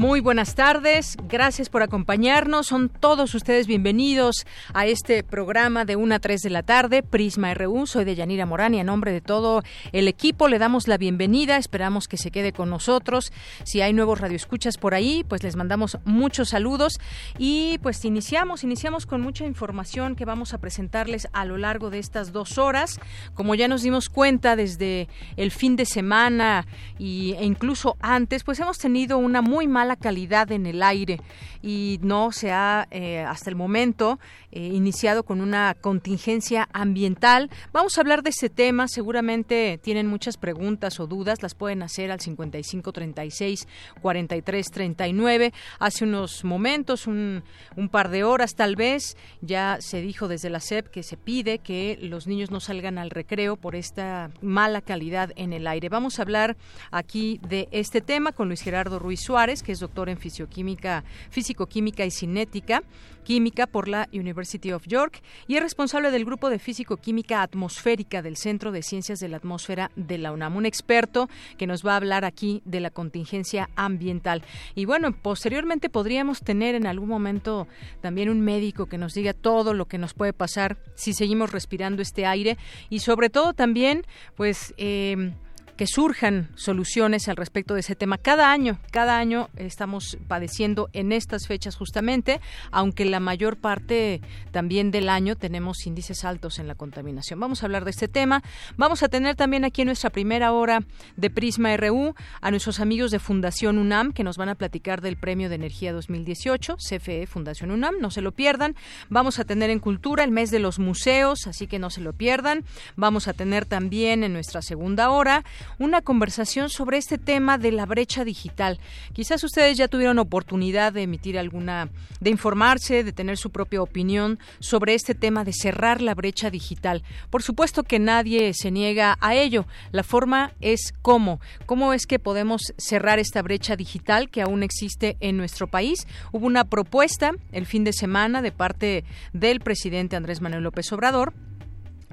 Muy 0.00 0.20
buenas 0.20 0.54
tardes, 0.54 1.18
gracias 1.28 1.68
por 1.68 1.82
acompañarnos. 1.82 2.68
Son 2.68 2.88
todos 2.88 3.34
ustedes 3.34 3.66
bienvenidos 3.66 4.46
a 4.72 4.86
este 4.86 5.22
programa 5.22 5.84
de 5.84 5.96
1 5.96 6.14
a 6.14 6.18
3 6.18 6.40
de 6.40 6.48
la 6.48 6.62
tarde, 6.62 7.02
Prisma 7.02 7.52
RU. 7.52 7.86
Soy 7.86 8.06
de 8.06 8.14
Yanira 8.14 8.46
Morán 8.46 8.72
y 8.72 8.80
a 8.80 8.82
nombre 8.82 9.12
de 9.12 9.20
todo 9.20 9.62
el 9.92 10.08
equipo 10.08 10.48
le 10.48 10.58
damos 10.58 10.88
la 10.88 10.96
bienvenida. 10.96 11.58
Esperamos 11.58 12.08
que 12.08 12.16
se 12.16 12.30
quede 12.30 12.54
con 12.54 12.70
nosotros. 12.70 13.30
Si 13.64 13.82
hay 13.82 13.92
nuevos 13.92 14.22
radioescuchas 14.22 14.78
por 14.78 14.94
ahí, 14.94 15.22
pues 15.28 15.42
les 15.42 15.54
mandamos 15.54 15.98
muchos 16.06 16.48
saludos. 16.48 16.98
Y 17.36 17.76
pues 17.82 18.02
iniciamos, 18.06 18.64
iniciamos 18.64 19.04
con 19.04 19.20
mucha 19.20 19.44
información 19.44 20.16
que 20.16 20.24
vamos 20.24 20.54
a 20.54 20.58
presentarles 20.58 21.28
a 21.34 21.44
lo 21.44 21.58
largo 21.58 21.90
de 21.90 21.98
estas 21.98 22.32
dos 22.32 22.56
horas. 22.56 22.98
Como 23.34 23.54
ya 23.54 23.68
nos 23.68 23.82
dimos 23.82 24.08
cuenta 24.08 24.56
desde 24.56 25.08
el 25.36 25.50
fin 25.50 25.76
de 25.76 25.84
semana 25.84 26.66
y, 26.98 27.34
e 27.34 27.44
incluso 27.44 27.98
antes, 28.00 28.44
pues 28.44 28.58
hemos 28.60 28.78
tenido 28.78 29.18
una 29.18 29.42
muy 29.42 29.68
mala 29.68 29.89
calidad 29.96 30.52
en 30.52 30.66
el 30.66 30.82
aire 30.82 31.20
y 31.62 31.98
no 32.02 32.32
se 32.32 32.52
ha 32.52 32.86
eh, 32.90 33.20
hasta 33.20 33.50
el 33.50 33.56
momento 33.56 34.18
eh, 34.52 34.60
iniciado 34.60 35.24
con 35.24 35.40
una 35.40 35.74
contingencia 35.80 36.68
ambiental. 36.72 37.50
Vamos 37.72 37.96
a 37.96 38.00
hablar 38.00 38.22
de 38.22 38.30
ese 38.30 38.48
tema. 38.48 38.88
Seguramente 38.88 39.78
tienen 39.82 40.06
muchas 40.06 40.36
preguntas 40.36 41.00
o 41.00 41.06
dudas. 41.06 41.42
Las 41.42 41.54
pueden 41.54 41.82
hacer 41.82 42.10
al 42.10 42.20
55 42.20 42.92
36 42.92 43.68
43 44.00 44.70
39. 44.70 45.52
Hace 45.78 46.04
unos 46.04 46.44
momentos, 46.44 47.06
un, 47.06 47.42
un 47.76 47.88
par 47.88 48.10
de 48.10 48.24
horas 48.24 48.54
tal 48.54 48.76
vez, 48.76 49.16
ya 49.40 49.78
se 49.80 50.00
dijo 50.00 50.28
desde 50.28 50.50
la 50.50 50.60
SEP 50.60 50.88
que 50.88 51.02
se 51.02 51.16
pide 51.16 51.58
que 51.58 51.98
los 52.00 52.26
niños 52.26 52.50
no 52.50 52.60
salgan 52.60 52.98
al 52.98 53.10
recreo 53.10 53.56
por 53.56 53.74
esta 53.74 54.30
mala 54.40 54.80
calidad 54.80 55.32
en 55.36 55.52
el 55.52 55.66
aire. 55.66 55.88
Vamos 55.88 56.18
a 56.18 56.22
hablar 56.22 56.56
aquí 56.90 57.40
de 57.48 57.68
este 57.70 58.00
tema 58.00 58.32
con 58.32 58.48
Luis 58.48 58.62
Gerardo 58.62 58.98
Ruiz 58.98 59.20
Suárez, 59.20 59.62
que 59.62 59.72
es 59.72 59.79
doctor 59.80 60.08
en 60.08 60.18
fisioquímica, 60.18 61.04
físico-química 61.30 62.04
y 62.04 62.10
cinética 62.10 62.82
química 63.20 63.66
por 63.66 63.88
la 63.88 64.08
University 64.12 64.72
of 64.72 64.86
York 64.86 65.22
y 65.46 65.56
es 65.56 65.62
responsable 65.62 66.10
del 66.10 66.24
grupo 66.24 66.50
de 66.50 66.58
físico-química 66.58 67.42
atmosférica 67.42 68.22
del 68.22 68.36
Centro 68.36 68.72
de 68.72 68.82
Ciencias 68.82 69.20
de 69.20 69.28
la 69.28 69.36
Atmósfera 69.36 69.90
de 69.96 70.18
la 70.18 70.32
UNAM, 70.32 70.56
un 70.56 70.66
experto 70.66 71.28
que 71.56 71.66
nos 71.66 71.86
va 71.86 71.92
a 71.92 71.96
hablar 71.96 72.24
aquí 72.24 72.62
de 72.64 72.80
la 72.80 72.90
contingencia 72.90 73.70
ambiental. 73.76 74.42
Y 74.74 74.84
bueno, 74.84 75.12
posteriormente 75.12 75.88
podríamos 75.88 76.40
tener 76.40 76.74
en 76.74 76.86
algún 76.86 77.08
momento 77.08 77.68
también 78.00 78.30
un 78.30 78.40
médico 78.40 78.86
que 78.86 78.98
nos 78.98 79.14
diga 79.14 79.32
todo 79.32 79.74
lo 79.74 79.86
que 79.86 79.98
nos 79.98 80.14
puede 80.14 80.32
pasar 80.32 80.78
si 80.94 81.12
seguimos 81.12 81.52
respirando 81.52 82.02
este 82.02 82.26
aire 82.26 82.58
y 82.88 83.00
sobre 83.00 83.30
todo 83.30 83.52
también, 83.52 84.04
pues, 84.36 84.74
eh, 84.76 85.32
que 85.80 85.86
surjan 85.86 86.50
soluciones 86.56 87.26
al 87.28 87.36
respecto 87.36 87.72
de 87.72 87.80
ese 87.80 87.96
tema. 87.96 88.18
Cada 88.18 88.52
año, 88.52 88.78
cada 88.90 89.16
año 89.16 89.48
estamos 89.56 90.18
padeciendo 90.28 90.90
en 90.92 91.10
estas 91.10 91.46
fechas 91.46 91.74
justamente, 91.74 92.42
aunque 92.70 93.06
la 93.06 93.18
mayor 93.18 93.56
parte 93.56 94.20
también 94.50 94.90
del 94.90 95.08
año 95.08 95.36
tenemos 95.36 95.86
índices 95.86 96.26
altos 96.26 96.58
en 96.58 96.68
la 96.68 96.74
contaminación. 96.74 97.40
Vamos 97.40 97.62
a 97.62 97.64
hablar 97.64 97.86
de 97.86 97.92
este 97.92 98.08
tema. 98.08 98.42
Vamos 98.76 99.02
a 99.02 99.08
tener 99.08 99.36
también 99.36 99.64
aquí 99.64 99.80
en 99.80 99.86
nuestra 99.86 100.10
primera 100.10 100.52
hora 100.52 100.84
de 101.16 101.30
Prisma 101.30 101.74
RU 101.78 102.14
a 102.42 102.50
nuestros 102.50 102.78
amigos 102.78 103.10
de 103.10 103.18
Fundación 103.18 103.78
UNAM 103.78 104.12
que 104.12 104.22
nos 104.22 104.36
van 104.36 104.50
a 104.50 104.56
platicar 104.56 105.00
del 105.00 105.16
Premio 105.16 105.48
de 105.48 105.54
Energía 105.54 105.94
2018, 105.94 106.76
CFE 106.76 107.26
Fundación 107.26 107.70
UNAM, 107.70 107.94
no 108.02 108.10
se 108.10 108.20
lo 108.20 108.32
pierdan. 108.32 108.76
Vamos 109.08 109.38
a 109.38 109.44
tener 109.44 109.70
en 109.70 109.78
Cultura 109.78 110.24
el 110.24 110.30
mes 110.30 110.50
de 110.50 110.58
los 110.58 110.78
museos, 110.78 111.46
así 111.46 111.66
que 111.66 111.78
no 111.78 111.88
se 111.88 112.02
lo 112.02 112.12
pierdan. 112.12 112.66
Vamos 112.96 113.28
a 113.28 113.32
tener 113.32 113.64
también 113.64 114.24
en 114.24 114.34
nuestra 114.34 114.60
segunda 114.60 115.08
hora 115.08 115.42
una 115.78 116.02
conversación 116.02 116.70
sobre 116.70 116.98
este 116.98 117.18
tema 117.18 117.58
de 117.58 117.72
la 117.72 117.86
brecha 117.86 118.24
digital. 118.24 118.78
Quizás 119.12 119.42
ustedes 119.44 119.76
ya 119.76 119.88
tuvieron 119.88 120.18
oportunidad 120.18 120.92
de 120.92 121.02
emitir 121.02 121.38
alguna, 121.38 121.88
de 122.20 122.30
informarse, 122.30 123.04
de 123.04 123.12
tener 123.12 123.36
su 123.36 123.50
propia 123.50 123.82
opinión 123.82 124.38
sobre 124.58 124.94
este 124.94 125.14
tema 125.14 125.44
de 125.44 125.52
cerrar 125.52 126.00
la 126.00 126.14
brecha 126.14 126.50
digital. 126.50 127.02
Por 127.30 127.42
supuesto 127.42 127.82
que 127.82 127.98
nadie 127.98 128.52
se 128.54 128.70
niega 128.70 129.16
a 129.20 129.34
ello. 129.34 129.66
La 129.92 130.02
forma 130.02 130.52
es 130.60 130.92
cómo. 131.02 131.40
¿Cómo 131.66 131.92
es 131.92 132.06
que 132.06 132.18
podemos 132.18 132.72
cerrar 132.76 133.18
esta 133.18 133.42
brecha 133.42 133.76
digital 133.76 134.30
que 134.30 134.42
aún 134.42 134.62
existe 134.62 135.16
en 135.20 135.36
nuestro 135.36 135.66
país? 135.66 136.06
Hubo 136.32 136.46
una 136.46 136.64
propuesta 136.64 137.32
el 137.52 137.66
fin 137.66 137.84
de 137.84 137.92
semana 137.92 138.42
de 138.42 138.52
parte 138.52 139.04
del 139.32 139.60
presidente 139.60 140.16
Andrés 140.16 140.40
Manuel 140.40 140.62
López 140.62 140.92
Obrador 140.92 141.32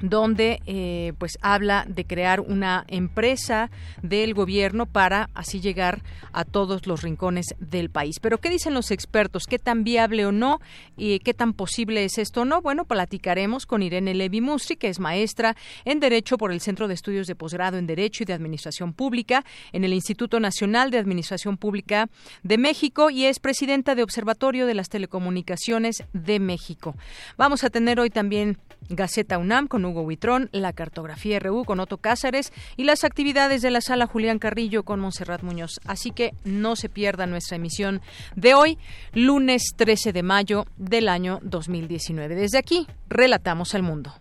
donde 0.02 0.59
eh, 0.66 1.13
pues 1.18 1.38
habla 1.41 1.85
de 1.88 2.06
crear 2.06 2.40
una 2.40 2.85
empresa 2.88 3.72
del 4.02 4.34
gobierno 4.34 4.85
para 4.85 5.30
así 5.34 5.59
llegar 5.59 6.02
a 6.31 6.46
todos 6.46 6.88
los 6.88 7.02
rincones 7.02 7.47
del 7.59 7.90
país. 7.90 8.19
Pero 8.22 8.38
¿qué 8.38 8.50
dicen 8.50 8.74
los 8.74 8.91
expertos? 8.91 9.46
¿Qué 9.47 9.59
tan 9.59 9.84
viable 9.84 10.25
o 10.25 10.31
no? 10.31 10.59
¿Y 10.96 11.19
qué 11.19 11.34
tan 11.34 11.53
posible 11.53 12.03
es 12.06 12.18
esto 12.18 12.41
o 12.41 12.46
no? 12.46 12.62
Bueno, 12.62 12.85
platicaremos 12.85 13.66
con 13.66 13.81
Irene 13.81 14.13
Levi 14.13 14.41
Mustri, 14.41 14.75
que 14.75 14.90
es 14.90 15.00
maestra 15.00 15.56
en 15.85 16.00
Derecho 16.00 16.38
por 16.38 16.52
el 16.52 16.62
Centro 16.62 16.88
de 16.88 16.94
Estudios 16.94 17.28
de 17.28 17.35
Posgrado 17.35 17.78
en 17.78 17.88
Derecho 17.88 18.24
y 18.24 18.25
de 18.25 18.34
Administración 18.34 18.94
Pública 18.94 19.44
en 19.72 19.84
el 19.84 19.94
Instituto 19.94 20.40
Nacional 20.40 20.91
de 20.91 21.00
Administración 21.00 21.58
Pública 21.58 22.09
de 22.44 22.58
México 22.58 23.09
y 23.09 23.25
es 23.25 23.40
presidenta 23.40 23.96
de 23.96 24.03
Observatorio 24.03 24.68
de 24.68 24.74
las 24.74 24.90
Telecomunicaciones 24.90 26.03
de 26.14 26.40
México. 26.40 26.96
Vamos 27.38 27.64
a 27.64 27.69
tener 27.69 28.00
hoy 28.00 28.09
también 28.09 28.58
Gaceta 28.90 29.38
UNAM 29.38 29.68
con 29.68 29.85
Hugo 29.87 30.01
Huitrón, 30.01 30.49
la 30.51 30.73
cartografía 30.73 31.39
RU 31.39 31.63
con 31.65 31.79
Otto 31.79 31.97
Cázares 31.97 32.53
y 32.75 32.83
las 32.83 33.03
actividades 33.03 33.61
de 33.61 33.71
la 33.71 33.81
sala 33.81 34.07
Julián 34.07 34.39
Carrillo 34.39 34.83
con 34.83 34.99
Monserrat 34.99 35.43
Muñoz. 35.43 35.79
Así 35.85 36.11
que 36.11 36.33
no 36.43 36.75
se 36.75 36.89
pierda 36.89 37.25
nuestra 37.25 37.57
emisión 37.57 38.01
de 38.35 38.53
hoy, 38.53 38.77
lunes 39.13 39.73
13 39.75 40.13
de 40.13 40.23
mayo 40.23 40.65
del 40.77 41.09
año 41.09 41.39
2019. 41.41 42.35
Desde 42.35 42.57
aquí, 42.57 42.87
relatamos 43.09 43.73
al 43.75 43.83
mundo. 43.83 44.13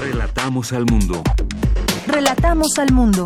Relatamos 0.00 0.72
al 0.72 0.86
mundo. 0.86 1.22
Relatamos 2.06 2.78
al 2.78 2.92
mundo. 2.92 3.24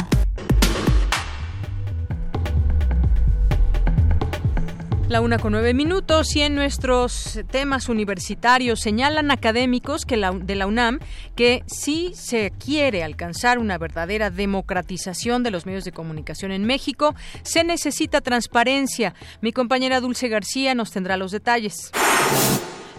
La 5.13 5.21
una 5.21 5.39
con 5.39 5.53
nueve 5.53 5.75
minutos 5.75 6.35
y 6.37 6.41
en 6.41 6.55
nuestros 6.55 7.39
temas 7.51 7.91
universitarios 7.91 8.81
señalan 8.81 9.31
académicos 9.31 10.07
de 10.07 10.55
la 10.57 10.67
UNAM 10.67 11.01
que 11.37 11.63
si 11.67 12.15
se 12.15 12.51
quiere 12.53 13.05
alcanzar 13.05 13.59
una 13.59 13.77
verdadera 13.77 14.31
democratización 14.31 15.43
de 15.43 15.51
los 15.51 15.67
medios 15.67 15.85
de 15.85 15.93
comunicación 15.93 16.51
en 16.51 16.65
México, 16.65 17.15
se 17.43 17.63
necesita 17.63 18.23
transparencia. 18.23 19.13
Mi 19.43 19.53
compañera 19.53 20.01
Dulce 20.01 20.29
García 20.29 20.75
nos 20.75 20.93
tendrá 20.93 21.19
los 21.19 21.31
detalles. 21.31 21.93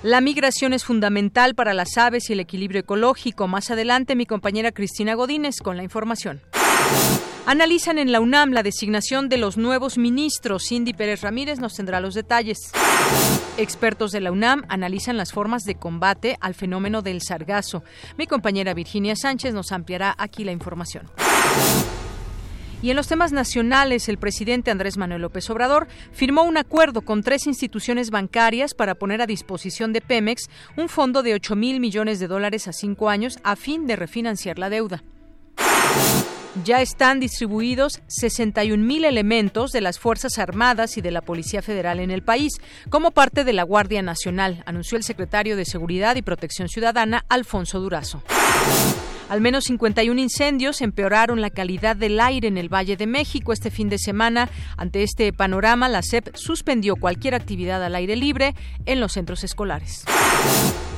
La 0.03 0.21
migración 0.21 0.73
es 0.73 0.85
fundamental 0.85 1.55
para 1.55 1.73
las 1.73 1.97
aves 1.97 2.29
y 2.29 2.33
el 2.33 2.41
equilibrio 2.41 2.81
ecológico. 2.81 3.47
Más 3.47 3.71
adelante, 3.71 4.15
mi 4.15 4.27
compañera 4.27 4.71
Cristina 4.71 5.15
Godínez 5.15 5.55
con 5.63 5.77
la 5.77 5.83
información. 5.83 6.41
Analizan 7.45 7.97
en 7.97 8.13
la 8.13 8.21
UNAM 8.21 8.53
la 8.53 8.63
designación 8.63 9.27
de 9.27 9.37
los 9.37 9.57
nuevos 9.57 9.97
ministros. 9.97 10.63
Cindy 10.69 10.93
Pérez 10.93 11.21
Ramírez 11.21 11.59
nos 11.59 11.75
tendrá 11.75 11.99
los 11.99 12.13
detalles. 12.13 12.71
Expertos 13.57 14.13
de 14.13 14.21
la 14.21 14.31
UNAM 14.31 14.63
analizan 14.69 15.17
las 15.17 15.33
formas 15.33 15.63
de 15.63 15.75
combate 15.75 16.37
al 16.39 16.53
fenómeno 16.53 17.01
del 17.01 17.21
sargazo. 17.21 17.83
Mi 18.17 18.27
compañera 18.27 18.73
Virginia 18.73 19.17
Sánchez 19.17 19.53
nos 19.53 19.73
ampliará 19.73 20.15
aquí 20.17 20.45
la 20.45 20.53
información. 20.53 21.09
Y 22.81 22.89
en 22.91 22.95
los 22.95 23.07
temas 23.07 23.33
nacionales, 23.33 24.07
el 24.07 24.17
presidente 24.17 24.71
Andrés 24.71 24.95
Manuel 24.95 25.21
López 25.21 25.49
Obrador 25.49 25.87
firmó 26.13 26.43
un 26.43 26.57
acuerdo 26.57 27.01
con 27.01 27.23
tres 27.23 27.45
instituciones 27.45 28.09
bancarias 28.09 28.73
para 28.73 28.95
poner 28.95 29.21
a 29.21 29.27
disposición 29.27 29.91
de 29.91 29.99
Pemex 29.99 30.49
un 30.77 30.87
fondo 30.87 31.23
de 31.23 31.33
8 31.33 31.57
mil 31.57 31.81
millones 31.81 32.19
de 32.19 32.27
dólares 32.27 32.69
a 32.69 32.73
cinco 32.73 33.09
años 33.09 33.37
a 33.43 33.57
fin 33.57 33.85
de 33.85 33.97
refinanciar 33.97 34.59
la 34.59 34.69
deuda. 34.69 35.03
Ya 36.63 36.81
están 36.81 37.19
distribuidos 37.19 38.01
61 38.07 38.83
mil 38.83 39.05
elementos 39.05 39.71
de 39.71 39.81
las 39.81 39.99
Fuerzas 39.99 40.37
Armadas 40.37 40.97
y 40.97 41.01
de 41.01 41.11
la 41.11 41.21
Policía 41.21 41.61
Federal 41.61 41.99
en 41.99 42.11
el 42.11 42.21
país, 42.21 42.53
como 42.89 43.11
parte 43.11 43.43
de 43.43 43.53
la 43.53 43.63
Guardia 43.63 44.01
Nacional, 44.01 44.63
anunció 44.65 44.97
el 44.97 45.03
secretario 45.03 45.55
de 45.55 45.65
Seguridad 45.65 46.15
y 46.15 46.21
Protección 46.21 46.69
Ciudadana, 46.69 47.25
Alfonso 47.29 47.79
Durazo. 47.79 48.21
Al 49.29 49.41
menos 49.41 49.63
51 49.63 50.19
incendios 50.19 50.81
empeoraron 50.81 51.41
la 51.41 51.49
calidad 51.49 51.95
del 51.95 52.19
aire 52.19 52.47
en 52.47 52.57
el 52.57 52.71
Valle 52.71 52.97
de 52.97 53.07
México 53.07 53.51
este 53.51 53.71
fin 53.71 53.89
de 53.89 53.97
semana. 53.97 54.49
Ante 54.77 55.01
este 55.01 55.33
panorama, 55.33 55.89
la 55.89 56.03
SEP 56.03 56.35
suspendió 56.35 56.95
cualquier 56.97 57.33
actividad 57.33 57.83
al 57.83 57.95
aire 57.95 58.15
libre 58.15 58.53
en 58.85 58.99
los 58.99 59.13
centros 59.13 59.43
escolares. 59.43 60.05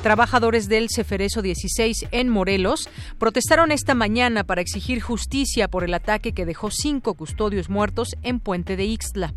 Trabajadores 0.06 0.70
del 0.70 0.90
Ceferezo 0.92 1.42
16 1.42 2.10
en 2.12 2.30
Morelos 2.30 2.90
protestaron 3.18 3.72
esta 3.72 3.96
mañana 3.96 4.44
para 4.44 4.62
exigir 4.62 5.02
justicia 5.02 5.68
por 5.68 5.84
el 5.84 5.96
ataque 5.96 6.32
que 6.32 6.46
dejó 6.46 6.70
cinco 6.70 7.16
custodios 7.16 7.72
muertos 7.72 8.16
en 8.22 8.40
Puente 8.40 8.78
de 8.78 8.86
Ixtla. 8.86 9.34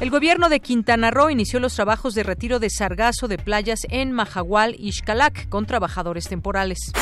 El 0.00 0.10
gobierno 0.10 0.50
de 0.50 0.60
Quintana 0.60 1.10
Roo 1.10 1.30
inició 1.30 1.60
los 1.60 1.74
trabajos 1.74 2.14
de 2.14 2.24
retiro 2.24 2.58
de 2.58 2.68
sargazo 2.68 3.26
de 3.26 3.38
playas 3.38 3.86
en 3.88 4.12
Mahahual 4.12 4.76
y 4.78 4.92
Xcalac 4.92 5.48
con 5.48 5.64
trabajadores 5.64 6.28
temporales. 6.28 6.92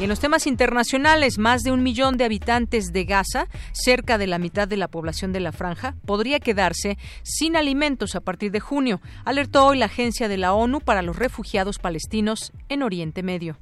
Y 0.00 0.04
en 0.04 0.08
los 0.08 0.18
temas 0.18 0.46
internacionales, 0.46 1.36
más 1.36 1.62
de 1.62 1.72
un 1.72 1.82
millón 1.82 2.16
de 2.16 2.24
habitantes 2.24 2.90
de 2.90 3.04
Gaza, 3.04 3.48
cerca 3.72 4.16
de 4.16 4.26
la 4.26 4.38
mitad 4.38 4.66
de 4.66 4.78
la 4.78 4.88
población 4.88 5.32
de 5.32 5.40
la 5.40 5.52
franja, 5.52 5.94
podría 6.06 6.40
quedarse 6.40 6.96
sin 7.22 7.54
alimentos 7.54 8.16
a 8.16 8.20
partir 8.20 8.50
de 8.50 8.60
junio, 8.60 9.02
alertó 9.26 9.66
hoy 9.66 9.76
la 9.76 9.86
Agencia 9.86 10.26
de 10.28 10.38
la 10.38 10.54
ONU 10.54 10.80
para 10.80 11.02
los 11.02 11.16
Refugiados 11.16 11.69
Palestinos 11.78 12.52
en 12.68 12.82
Oriente 12.82 13.22
Medio. 13.22 13.56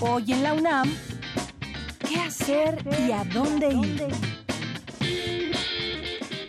Hoy 0.00 0.32
en 0.32 0.42
la 0.42 0.54
UNAM, 0.54 0.90
¿qué 2.08 2.20
hacer 2.20 2.82
y 3.06 3.12
a 3.12 3.24
dónde 3.24 3.68
ir? 3.72 4.39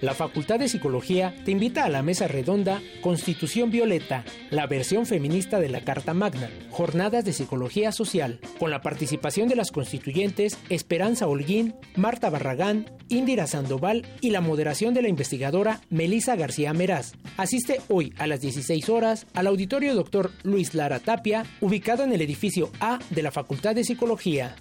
La 0.02 0.16
Facultad 0.16 0.58
de 0.58 0.68
Psicología 0.68 1.36
te 1.46 1.52
invita 1.52 1.86
a 1.86 1.90
la 1.90 2.02
mesa 2.02 2.28
redonda 2.28 2.82
Constitución 3.02 3.70
Violeta, 3.70 4.26
la 4.50 4.66
versión 4.66 5.06
feminista 5.06 5.60
de 5.60 5.70
la 5.70 5.82
Carta 5.82 6.16
Magna, 6.16 6.50
jornadas 6.72 7.24
de 7.24 7.34
psicología 7.34 7.92
social, 7.92 8.40
con 8.58 8.72
la 8.72 8.82
participación 8.82 9.48
de 9.48 9.56
las 9.56 9.72
constituyentes 9.72 10.58
Esperanza 10.70 11.28
Holguín, 11.28 11.76
Marta 11.96 12.32
Barragán, 12.32 12.90
Indira 13.10 13.46
Sandoval 13.46 14.08
y 14.22 14.32
la 14.32 14.42
moderación 14.42 14.96
de 14.96 15.04
la 15.04 15.10
investigadora 15.10 15.82
Melisa 15.92 16.36
García 16.36 16.74
Meraz. 16.74 17.14
Asiste 17.38 17.80
hoy 17.88 18.12
a 18.18 18.26
las 18.26 18.42
16 18.42 18.90
horas 18.90 19.28
al 19.36 19.46
auditorio 19.46 19.94
Dr. 19.94 20.32
Luis 20.42 20.74
Lara 20.74 21.00
Tapia, 21.00 21.46
ubicado 21.60 22.04
en 22.04 22.12
el 22.12 22.22
edificio 22.22 22.72
A 22.80 22.98
de 23.12 23.22
la 23.22 23.32
Facultad 23.32 23.76
de 23.76 23.84
Psicología. 23.84 24.56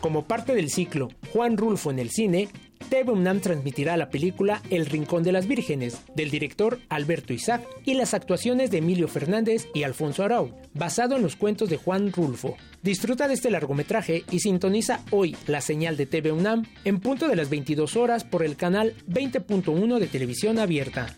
Como 0.00 0.24
parte 0.26 0.54
del 0.54 0.70
ciclo 0.70 1.08
Juan 1.32 1.56
Rulfo 1.56 1.90
en 1.90 1.98
el 1.98 2.10
cine, 2.10 2.48
TV 2.90 3.10
UNAM 3.10 3.40
transmitirá 3.40 3.96
la 3.96 4.10
película 4.10 4.60
El 4.70 4.86
Rincón 4.86 5.22
de 5.22 5.32
las 5.32 5.46
Vírgenes, 5.46 6.02
del 6.14 6.30
director 6.30 6.78
Alberto 6.90 7.32
Isaac, 7.32 7.66
y 7.84 7.94
las 7.94 8.12
actuaciones 8.14 8.70
de 8.70 8.78
Emilio 8.78 9.08
Fernández 9.08 9.66
y 9.72 9.82
Alfonso 9.82 10.22
Arau, 10.22 10.50
basado 10.74 11.16
en 11.16 11.22
los 11.22 11.36
cuentos 11.36 11.70
de 11.70 11.78
Juan 11.78 12.12
Rulfo. 12.12 12.56
Disfruta 12.82 13.28
de 13.28 13.34
este 13.34 13.50
largometraje 13.50 14.24
y 14.30 14.40
sintoniza 14.40 15.00
hoy 15.10 15.34
la 15.46 15.62
señal 15.62 15.96
de 15.96 16.06
TV 16.06 16.32
UNAM 16.32 16.66
en 16.84 17.00
punto 17.00 17.26
de 17.26 17.36
las 17.36 17.48
22 17.48 17.96
horas 17.96 18.24
por 18.24 18.44
el 18.44 18.56
canal 18.56 18.94
20.1 19.08 19.98
de 19.98 20.06
televisión 20.06 20.58
abierta. 20.58 21.16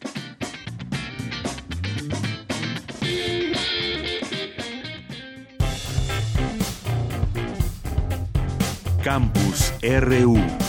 Campus 9.07 9.73
RU. 9.85 10.66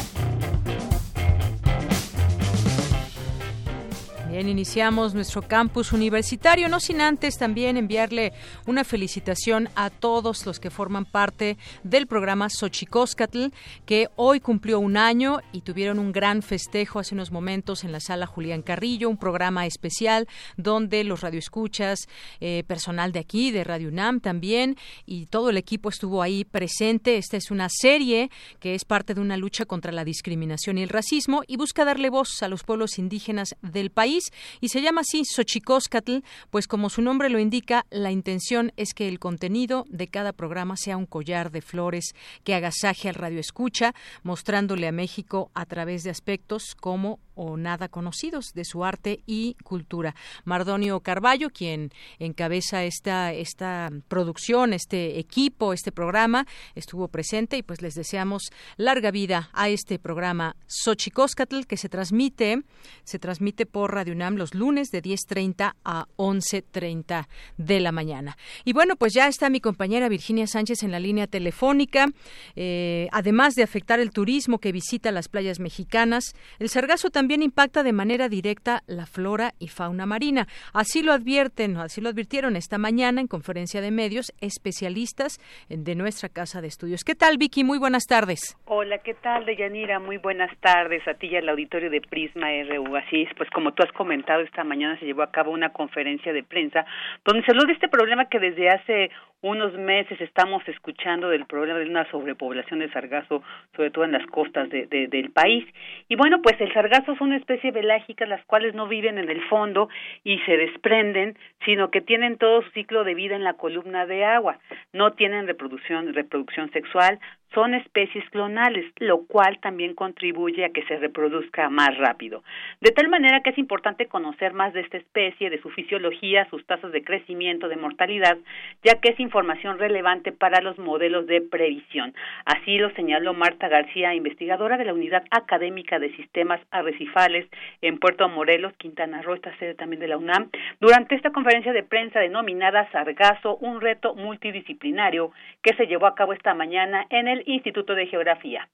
Bien, 4.37 4.49
iniciamos 4.49 5.15
nuestro 5.15 5.41
campus 5.41 5.93
universitario, 5.93 6.69
no 6.69 6.79
sin 6.79 7.01
antes 7.01 7.39
también 7.39 7.75
enviarle 7.75 8.33
una 8.67 8.83
felicitación 8.83 9.67
a 9.73 9.89
todos 9.89 10.45
los 10.45 10.59
que 10.59 10.69
forman 10.69 11.05
parte 11.05 11.57
del 11.83 12.05
programa 12.05 12.47
Xochicóscatl, 12.47 13.47
que 13.87 14.09
hoy 14.15 14.39
cumplió 14.39 14.79
un 14.79 14.95
año 14.95 15.39
y 15.53 15.61
tuvieron 15.61 15.97
un 15.97 16.11
gran 16.11 16.43
festejo 16.43 16.99
hace 16.99 17.15
unos 17.15 17.31
momentos 17.31 17.83
en 17.83 17.91
la 17.91 17.99
sala 17.99 18.27
Julián 18.27 18.61
Carrillo, 18.61 19.09
un 19.09 19.17
programa 19.17 19.65
especial 19.65 20.27
donde 20.55 21.03
los 21.03 21.21
radioescuchas, 21.21 22.07
eh, 22.39 22.63
personal 22.67 23.13
de 23.13 23.19
aquí, 23.19 23.49
de 23.49 23.63
Radio 23.63 23.89
UNAM 23.89 24.19
también, 24.19 24.77
y 25.07 25.25
todo 25.25 25.49
el 25.49 25.57
equipo 25.57 25.89
estuvo 25.89 26.21
ahí 26.21 26.45
presente. 26.45 27.17
Esta 27.17 27.37
es 27.37 27.49
una 27.49 27.69
serie 27.69 28.29
que 28.59 28.75
es 28.75 28.85
parte 28.85 29.15
de 29.15 29.21
una 29.21 29.35
lucha 29.35 29.65
contra 29.65 29.91
la 29.91 30.05
discriminación 30.05 30.77
y 30.77 30.83
el 30.83 30.89
racismo 30.89 31.41
y 31.47 31.57
busca 31.57 31.85
darle 31.85 32.11
voz 32.11 32.43
a 32.43 32.47
los 32.47 32.61
pueblos 32.61 32.99
indígenas 32.99 33.55
del 33.63 33.89
país 33.89 34.26
y 34.61 34.69
se 34.69 34.81
llama 34.81 35.01
así 35.01 35.23
Xochicóscatl, 35.25 36.19
pues 36.49 36.67
como 36.67 36.89
su 36.89 37.01
nombre 37.01 37.29
lo 37.29 37.39
indica, 37.39 37.85
la 37.89 38.11
intención 38.11 38.71
es 38.77 38.93
que 38.93 39.07
el 39.07 39.19
contenido 39.19 39.85
de 39.89 40.07
cada 40.07 40.33
programa 40.33 40.77
sea 40.77 40.97
un 40.97 41.05
collar 41.05 41.51
de 41.51 41.61
flores 41.61 42.15
que 42.43 42.55
agasaje 42.55 43.09
al 43.09 43.15
radio 43.15 43.39
escucha, 43.39 43.93
mostrándole 44.23 44.87
a 44.87 44.91
México 44.91 45.51
a 45.53 45.65
través 45.65 46.03
de 46.03 46.09
aspectos 46.09 46.75
como 46.79 47.19
o 47.37 47.55
nada 47.55 47.87
conocidos 47.87 48.53
de 48.53 48.65
su 48.65 48.83
arte 48.83 49.21
y 49.25 49.55
cultura. 49.63 50.15
Mardonio 50.43 50.99
Carballo, 50.99 51.49
quien 51.51 51.91
encabeza 52.19 52.83
esta, 52.83 53.31
esta 53.31 53.89
producción, 54.07 54.73
este 54.73 55.19
equipo, 55.19 55.71
este 55.71 55.91
programa, 55.91 56.45
estuvo 56.75 57.07
presente 57.07 57.57
y 57.57 57.63
pues 57.63 57.81
les 57.81 57.93
deseamos 57.93 58.51
larga 58.75 59.11
vida 59.11 59.49
a 59.53 59.69
este 59.69 59.99
programa 59.99 60.55
Xochicóscatl 60.67 61.61
que 61.65 61.77
se 61.77 61.89
transmite, 61.89 62.63
se 63.03 63.19
transmite 63.19 63.65
por 63.65 63.93
Radio 63.93 64.13
UNAM 64.13 64.35
los 64.35 64.55
lunes 64.55 64.89
de 64.89 65.03
10.30 65.03 65.75
a 65.83 66.07
11.30 66.17 67.27
de 67.57 67.79
la 67.79 67.91
mañana. 67.91 68.37
Y 68.65 68.73
bueno, 68.73 68.95
pues 68.95 69.13
ya 69.13 69.27
está 69.27 69.49
mi 69.49 69.61
compañera 69.61 70.09
Virginia 70.09 70.47
Sánchez 70.47 70.83
en 70.83 70.91
la 70.91 70.99
línea 70.99 71.27
telefónica. 71.27 72.07
Eh, 72.55 73.07
además 73.11 73.53
de 73.53 73.63
afectar 73.63 73.99
el 73.99 74.11
turismo 74.11 74.59
que 74.59 74.71
visita 74.71 75.11
las 75.11 75.27
playas 75.27 75.59
mexicanas, 75.59 76.33
el 76.59 76.69
sargazo 76.69 77.09
también 77.09 77.26
impacta 77.35 77.83
de 77.83 77.93
manera 77.93 78.29
directa 78.29 78.81
la 78.87 79.05
flora 79.05 79.51
y 79.59 79.67
fauna 79.67 80.05
marina. 80.05 80.47
Así 80.73 81.03
lo 81.03 81.13
advierten, 81.13 81.77
así 81.77 82.01
lo 82.01 82.09
advirtieron 82.09 82.55
esta 82.55 82.77
mañana 82.77 83.21
en 83.21 83.27
conferencia 83.27 83.81
de 83.81 83.91
medios 83.91 84.33
especialistas 84.41 85.39
de 85.69 85.95
nuestra 85.95 86.29
casa 86.29 86.61
de 86.61 86.67
estudios. 86.67 87.03
¿Qué 87.03 87.15
tal, 87.15 87.37
Vicky? 87.37 87.63
Muy 87.63 87.79
buenas 87.79 88.05
tardes. 88.05 88.57
Hola, 88.65 88.99
¿qué 88.99 89.13
tal, 89.13 89.45
Deyanira? 89.45 89.99
Muy 89.99 90.17
buenas 90.17 90.55
tardes 90.59 91.07
a 91.07 91.13
ti 91.15 91.27
y 91.27 91.35
al 91.35 91.49
auditorio 91.49 91.89
de 91.89 92.01
Prisma 92.01 92.47
RU. 92.69 92.95
Así 92.95 93.23
es, 93.23 93.29
pues 93.37 93.49
como 93.49 93.73
tú 93.73 93.83
has 93.83 93.91
comentado, 93.91 94.41
esta 94.41 94.63
mañana 94.63 94.97
se 94.99 95.05
llevó 95.05 95.23
a 95.23 95.31
cabo 95.31 95.51
una 95.51 95.69
conferencia 95.69 96.33
de 96.33 96.43
prensa 96.43 96.85
donde 97.25 97.43
se 97.43 97.51
habló 97.51 97.65
de 97.65 97.73
este 97.73 97.87
problema 97.87 98.25
que 98.25 98.39
desde 98.39 98.69
hace 98.69 99.11
unos 99.41 99.73
meses 99.73 100.19
estamos 100.19 100.67
escuchando 100.67 101.29
del 101.29 101.45
problema 101.45 101.79
de 101.79 101.89
una 101.89 102.09
sobrepoblación 102.09 102.79
de 102.79 102.91
sargazo, 102.91 103.43
sobre 103.75 103.91
todo 103.91 104.05
en 104.05 104.11
las 104.11 104.25
costas 104.27 104.69
de, 104.69 104.87
del 104.87 105.31
país. 105.31 105.65
Y 106.09 106.15
bueno, 106.15 106.41
pues 106.41 106.59
el 106.59 106.73
sargazo 106.73 107.15
una 107.21 107.37
especie 107.37 107.71
belágica, 107.71 108.25
las 108.25 108.43
cuales 108.45 108.73
no 108.73 108.87
viven 108.87 109.17
en 109.17 109.29
el 109.29 109.41
fondo 109.47 109.89
y 110.23 110.39
se 110.39 110.57
desprenden, 110.57 111.37
sino 111.65 111.91
que 111.91 112.01
tienen 112.01 112.37
todo 112.37 112.61
su 112.61 112.69
ciclo 112.71 113.03
de 113.03 113.15
vida 113.15 113.35
en 113.35 113.43
la 113.43 113.53
columna 113.53 114.05
de 114.05 114.25
agua. 114.25 114.59
No 114.93 115.13
tienen 115.13 115.47
reproducción, 115.47 116.13
reproducción 116.13 116.71
sexual, 116.71 117.19
son 117.53 117.73
especies 117.73 118.27
clonales, 118.29 118.85
lo 118.99 119.25
cual 119.25 119.59
también 119.59 119.95
contribuye 119.95 120.65
a 120.65 120.69
que 120.69 120.83
se 120.83 120.97
reproduzca 120.97 121.69
más 121.69 121.97
rápido. 121.97 122.43
De 122.81 122.91
tal 122.91 123.07
manera 123.07 123.41
que 123.41 123.51
es 123.51 123.57
importante 123.57 124.07
conocer 124.07 124.53
más 124.53 124.73
de 124.73 124.81
esta 124.81 124.97
especie, 124.97 125.49
de 125.49 125.61
su 125.61 125.69
fisiología, 125.69 126.47
sus 126.49 126.65
tasas 126.65 126.91
de 126.91 127.03
crecimiento, 127.03 127.67
de 127.67 127.77
mortalidad, 127.77 128.37
ya 128.83 128.99
que 128.99 129.09
es 129.09 129.19
información 129.19 129.79
relevante 129.79 130.31
para 130.31 130.61
los 130.61 130.77
modelos 130.77 131.27
de 131.27 131.41
previsión. 131.41 132.13
Así 132.45 132.77
lo 132.77 132.91
señaló 132.91 133.33
Marta 133.33 133.67
García, 133.67 134.13
investigadora 134.13 134.77
de 134.77 134.85
la 134.85 134.93
Unidad 134.93 135.23
Académica 135.31 135.99
de 135.99 136.15
Sistemas 136.15 136.61
Arrecifales 136.71 137.47
en 137.81 137.97
Puerto 137.99 138.27
Morelos, 138.29 138.73
Quintana 138.77 139.21
Roo, 139.21 139.35
esta 139.35 139.55
sede 139.57 139.75
también 139.75 139.99
de 139.99 140.07
la 140.07 140.17
UNAM, 140.17 140.49
durante 140.79 141.15
esta 141.15 141.31
conferencia 141.31 141.73
de 141.73 141.83
prensa 141.83 142.19
denominada 142.19 142.89
Sargazo, 142.91 143.57
un 143.57 143.81
reto 143.81 144.15
multidisciplinario 144.15 145.31
que 145.61 145.75
se 145.75 145.87
llevó 145.87 146.07
a 146.07 146.15
cabo 146.15 146.33
esta 146.33 146.53
mañana 146.53 147.05
en 147.09 147.27
el 147.27 147.36
Instituto 147.45 147.95
de 147.95 148.07
Geografía. 148.07 148.67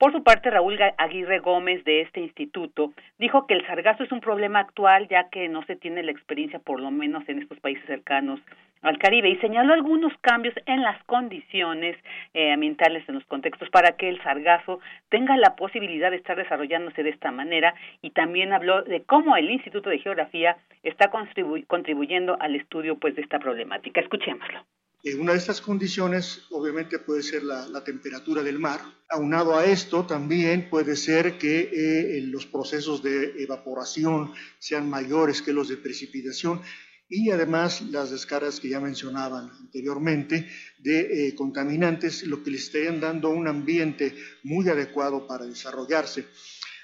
Por 0.00 0.12
su 0.12 0.22
parte, 0.22 0.48
Raúl 0.50 0.78
Aguirre 0.96 1.40
Gómez 1.40 1.84
de 1.84 2.00
este 2.00 2.20
instituto 2.20 2.94
dijo 3.18 3.46
que 3.46 3.52
el 3.52 3.66
sargazo 3.66 4.02
es 4.02 4.10
un 4.10 4.20
problema 4.20 4.60
actual 4.60 5.06
ya 5.08 5.28
que 5.28 5.46
no 5.50 5.62
se 5.66 5.76
tiene 5.76 6.02
la 6.02 6.10
experiencia, 6.10 6.58
por 6.58 6.80
lo 6.80 6.90
menos 6.90 7.28
en 7.28 7.42
estos 7.42 7.60
países 7.60 7.84
cercanos 7.84 8.40
al 8.80 8.96
Caribe, 8.96 9.28
y 9.28 9.36
señaló 9.36 9.74
algunos 9.74 10.16
cambios 10.22 10.54
en 10.64 10.80
las 10.80 11.04
condiciones 11.04 11.98
eh, 12.32 12.50
ambientales 12.50 13.06
en 13.10 13.16
los 13.16 13.26
contextos 13.26 13.68
para 13.68 13.98
que 13.98 14.08
el 14.08 14.22
sargazo 14.22 14.80
tenga 15.10 15.36
la 15.36 15.54
posibilidad 15.54 16.10
de 16.10 16.16
estar 16.16 16.38
desarrollándose 16.38 17.02
de 17.02 17.10
esta 17.10 17.30
manera 17.30 17.74
y 18.00 18.12
también 18.12 18.54
habló 18.54 18.82
de 18.82 19.02
cómo 19.02 19.36
el 19.36 19.50
Instituto 19.50 19.90
de 19.90 19.98
Geografía 19.98 20.56
está 20.82 21.10
contribuyendo 21.10 22.38
al 22.40 22.54
estudio 22.54 22.96
pues 22.96 23.14
de 23.16 23.20
esta 23.20 23.38
problemática. 23.38 24.00
Escuchémoslo. 24.00 24.64
Eh, 25.02 25.14
una 25.14 25.32
de 25.32 25.38
estas 25.38 25.62
condiciones 25.62 26.42
obviamente 26.50 26.98
puede 26.98 27.22
ser 27.22 27.42
la, 27.42 27.82
temperatura 27.84 28.42
del 28.42 28.58
mar. 28.58 28.80
Aunado 29.08 29.56
a 29.56 29.64
esto 29.64 30.04
también 30.04 30.68
puede 30.68 30.94
ser 30.94 31.38
que 31.38 31.70
eh, 31.72 32.20
los 32.22 32.44
procesos 32.44 33.02
de 33.02 33.42
evaporación 33.42 34.32
sean 34.58 34.90
mayores 34.90 35.40
que 35.40 35.54
los 35.54 35.68
de 35.68 35.78
precipitación 35.78 36.60
y 37.08 37.30
además 37.30 37.80
las 37.80 38.10
descargas 38.10 38.60
que 38.60 38.68
ya 38.68 38.78
mencionaban 38.78 39.50
anteriormente 39.58 40.48
de 40.78 41.28
eh, 41.28 41.34
contaminantes, 41.34 42.22
lo 42.24 42.44
que 42.44 42.50
le 42.50 42.58
estarían 42.58 43.00
dando 43.00 43.30
un 43.30 43.48
ambiente 43.48 44.14
muy 44.44 44.68
adecuado 44.68 45.26
para 45.26 45.46
desarrollarse. 45.46 46.26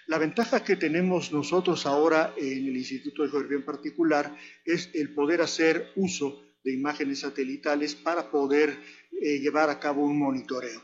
La 0.06 0.18
ventaja 0.18 0.64
que 0.64 0.76
tenemos 0.76 1.32
nosotros 1.32 1.84
ahora 1.84 2.32
en 2.36 2.66
el 2.66 2.76
Instituto 2.76 3.22
de 3.22 3.28
Geografía 3.28 3.58
en 3.58 3.64
particular 3.64 4.36
es 4.64 4.88
el 4.94 5.12
poder 5.12 5.42
hacer 5.42 5.92
uso 5.96 6.45
de 6.66 6.74
imágenes 6.74 7.20
satelitales 7.20 7.94
para 7.94 8.28
poder 8.28 8.70
eh, 9.22 9.38
llevar 9.38 9.70
a 9.70 9.78
cabo 9.78 10.04
un 10.04 10.18
monitoreo. 10.18 10.82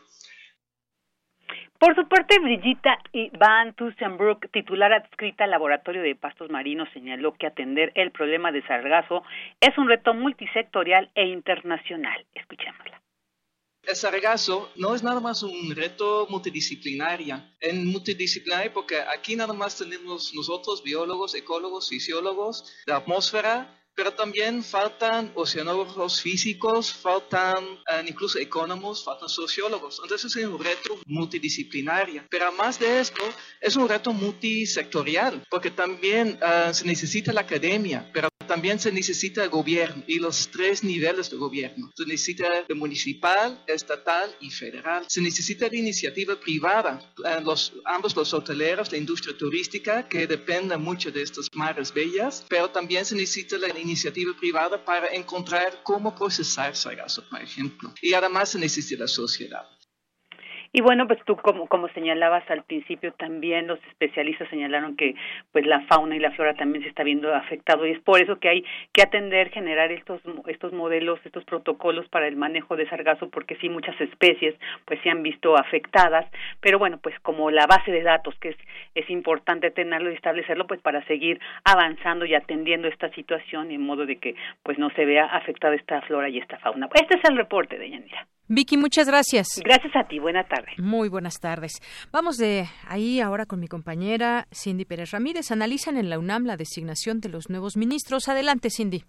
Por 1.78 1.96
su 1.96 2.06
parte, 2.06 2.38
Brigitta 2.38 2.96
Van 3.36 3.74
Tussenbrook, 3.74 4.48
titular 4.52 4.92
adscrita 4.92 5.42
al 5.42 5.50
Laboratorio 5.50 6.00
de 6.00 6.14
Pastos 6.14 6.48
Marinos, 6.48 6.88
señaló 6.94 7.34
que 7.34 7.48
atender 7.48 7.90
el 7.96 8.12
problema 8.12 8.52
de 8.52 8.62
sargazo 8.62 9.24
es 9.60 9.76
un 9.76 9.88
reto 9.88 10.14
multisectorial 10.14 11.10
e 11.16 11.26
internacional. 11.26 12.24
Escuchémosla. 12.34 13.02
El 13.82 13.96
sargazo 13.96 14.70
no 14.76 14.94
es 14.94 15.02
nada 15.02 15.18
más 15.18 15.42
un 15.42 15.74
reto 15.74 16.28
multidisciplinario. 16.30 17.42
En 17.58 17.88
multidisciplinario 17.88 18.72
porque 18.72 19.00
aquí 19.00 19.34
nada 19.34 19.52
más 19.52 19.76
tenemos 19.76 20.32
nosotros, 20.34 20.84
biólogos, 20.84 21.34
ecólogos, 21.34 21.88
fisiólogos, 21.88 22.72
de 22.86 22.92
atmósfera, 22.92 23.81
pero 23.94 24.12
también 24.12 24.62
faltan 24.62 25.30
oceanólogos 25.34 26.20
físicos, 26.20 26.92
faltan 26.92 27.56
eh, 27.92 28.04
incluso 28.06 28.38
economos, 28.38 29.04
faltan 29.04 29.28
sociólogos. 29.28 30.00
Entonces 30.02 30.36
es 30.36 30.46
un 30.46 30.62
reto 30.62 30.98
multidisciplinario. 31.06 32.24
Pero 32.30 32.46
además 32.46 32.78
de 32.78 33.00
esto, 33.00 33.22
es 33.60 33.76
un 33.76 33.88
reto 33.88 34.12
multisectorial, 34.12 35.42
porque 35.50 35.70
también 35.70 36.38
eh, 36.42 36.70
se 36.72 36.84
necesita 36.84 37.32
la 37.32 37.42
academia, 37.42 38.10
también 38.52 38.78
se 38.78 38.92
necesita 38.92 39.46
gobierno 39.46 40.04
y 40.06 40.18
los 40.18 40.50
tres 40.50 40.84
niveles 40.84 41.30
de 41.30 41.38
gobierno. 41.38 41.90
Se 41.96 42.04
necesita 42.04 42.46
el 42.68 42.76
municipal, 42.76 43.64
estatal 43.66 44.28
y 44.40 44.50
federal. 44.50 45.06
Se 45.08 45.22
necesita 45.22 45.68
la 45.68 45.76
iniciativa 45.78 46.38
privada, 46.38 47.00
eh, 47.24 47.40
los, 47.42 47.72
ambos 47.86 48.14
los 48.14 48.34
hoteleros, 48.34 48.92
la 48.92 48.98
industria 48.98 49.34
turística, 49.38 50.06
que 50.06 50.26
depende 50.26 50.76
mucho 50.76 51.10
de 51.10 51.22
estas 51.22 51.48
mares 51.54 51.94
bellas, 51.94 52.44
pero 52.46 52.68
también 52.68 53.06
se 53.06 53.16
necesita 53.16 53.56
la 53.56 53.70
iniciativa 53.78 54.34
privada 54.38 54.84
para 54.84 55.06
encontrar 55.14 55.80
cómo 55.82 56.14
procesar 56.14 56.76
sargazo, 56.76 57.26
por 57.30 57.40
ejemplo. 57.40 57.94
Y 58.02 58.12
además 58.12 58.50
se 58.50 58.58
necesita 58.58 59.04
la 59.04 59.08
sociedad. 59.08 59.66
Y 60.74 60.80
bueno, 60.80 61.06
pues 61.06 61.22
tú 61.26 61.36
como, 61.36 61.66
como 61.66 61.88
señalabas 61.88 62.50
al 62.50 62.62
principio 62.64 63.12
también 63.12 63.66
los 63.66 63.78
especialistas 63.88 64.48
señalaron 64.48 64.96
que 64.96 65.14
pues 65.52 65.66
la 65.66 65.82
fauna 65.82 66.16
y 66.16 66.18
la 66.18 66.30
flora 66.30 66.54
también 66.54 66.82
se 66.82 66.88
está 66.88 67.02
viendo 67.02 67.34
afectado 67.34 67.86
y 67.86 67.90
es 67.90 68.00
por 68.00 68.22
eso 68.22 68.38
que 68.38 68.48
hay 68.48 68.64
que 68.94 69.02
atender 69.02 69.50
generar 69.50 69.92
estos 69.92 70.22
estos 70.46 70.72
modelos, 70.72 71.20
estos 71.26 71.44
protocolos 71.44 72.08
para 72.08 72.26
el 72.26 72.36
manejo 72.36 72.76
de 72.76 72.88
sargazo 72.88 73.28
porque 73.28 73.56
sí 73.56 73.68
muchas 73.68 74.00
especies 74.00 74.54
pues 74.86 74.98
se 75.02 75.10
han 75.10 75.22
visto 75.22 75.56
afectadas, 75.58 76.26
pero 76.60 76.78
bueno, 76.78 76.98
pues 77.02 77.18
como 77.20 77.50
la 77.50 77.66
base 77.66 77.92
de 77.92 78.02
datos 78.02 78.34
que 78.36 78.50
es 78.50 78.56
es 78.94 79.10
importante 79.10 79.70
tenerlo 79.70 80.10
y 80.10 80.14
establecerlo 80.14 80.66
pues 80.66 80.80
para 80.80 81.04
seguir 81.04 81.38
avanzando 81.64 82.24
y 82.24 82.34
atendiendo 82.34 82.88
esta 82.88 83.10
situación 83.10 83.70
en 83.70 83.82
modo 83.82 84.06
de 84.06 84.16
que 84.16 84.36
pues 84.62 84.78
no 84.78 84.88
se 84.90 85.04
vea 85.04 85.26
afectada 85.26 85.74
esta 85.74 86.00
flora 86.02 86.30
y 86.30 86.38
esta 86.38 86.58
fauna. 86.58 86.88
Este 86.94 87.18
es 87.18 87.24
el 87.28 87.36
reporte 87.36 87.78
de 87.78 87.90
Yanira. 87.90 88.26
Vicky, 88.54 88.76
muchas 88.76 89.08
gracias. 89.08 89.46
Gracias 89.64 89.96
a 89.96 90.04
ti, 90.06 90.18
buena 90.18 90.44
tarde. 90.44 90.72
Muy 90.76 91.08
buenas 91.08 91.40
tardes. 91.40 91.80
Vamos 92.12 92.36
de 92.36 92.64
ahí 92.86 93.18
ahora 93.18 93.46
con 93.46 93.60
mi 93.60 93.66
compañera 93.66 94.44
Cindy 94.52 94.84
Pérez 94.84 95.10
Ramírez. 95.12 95.50
Analizan 95.50 95.96
en 95.96 96.10
la 96.10 96.18
UNAM 96.18 96.44
la 96.44 96.58
designación 96.58 97.20
de 97.20 97.30
los 97.30 97.48
nuevos 97.48 97.78
ministros. 97.78 98.28
Adelante, 98.28 98.68
Cindy. 98.68 99.04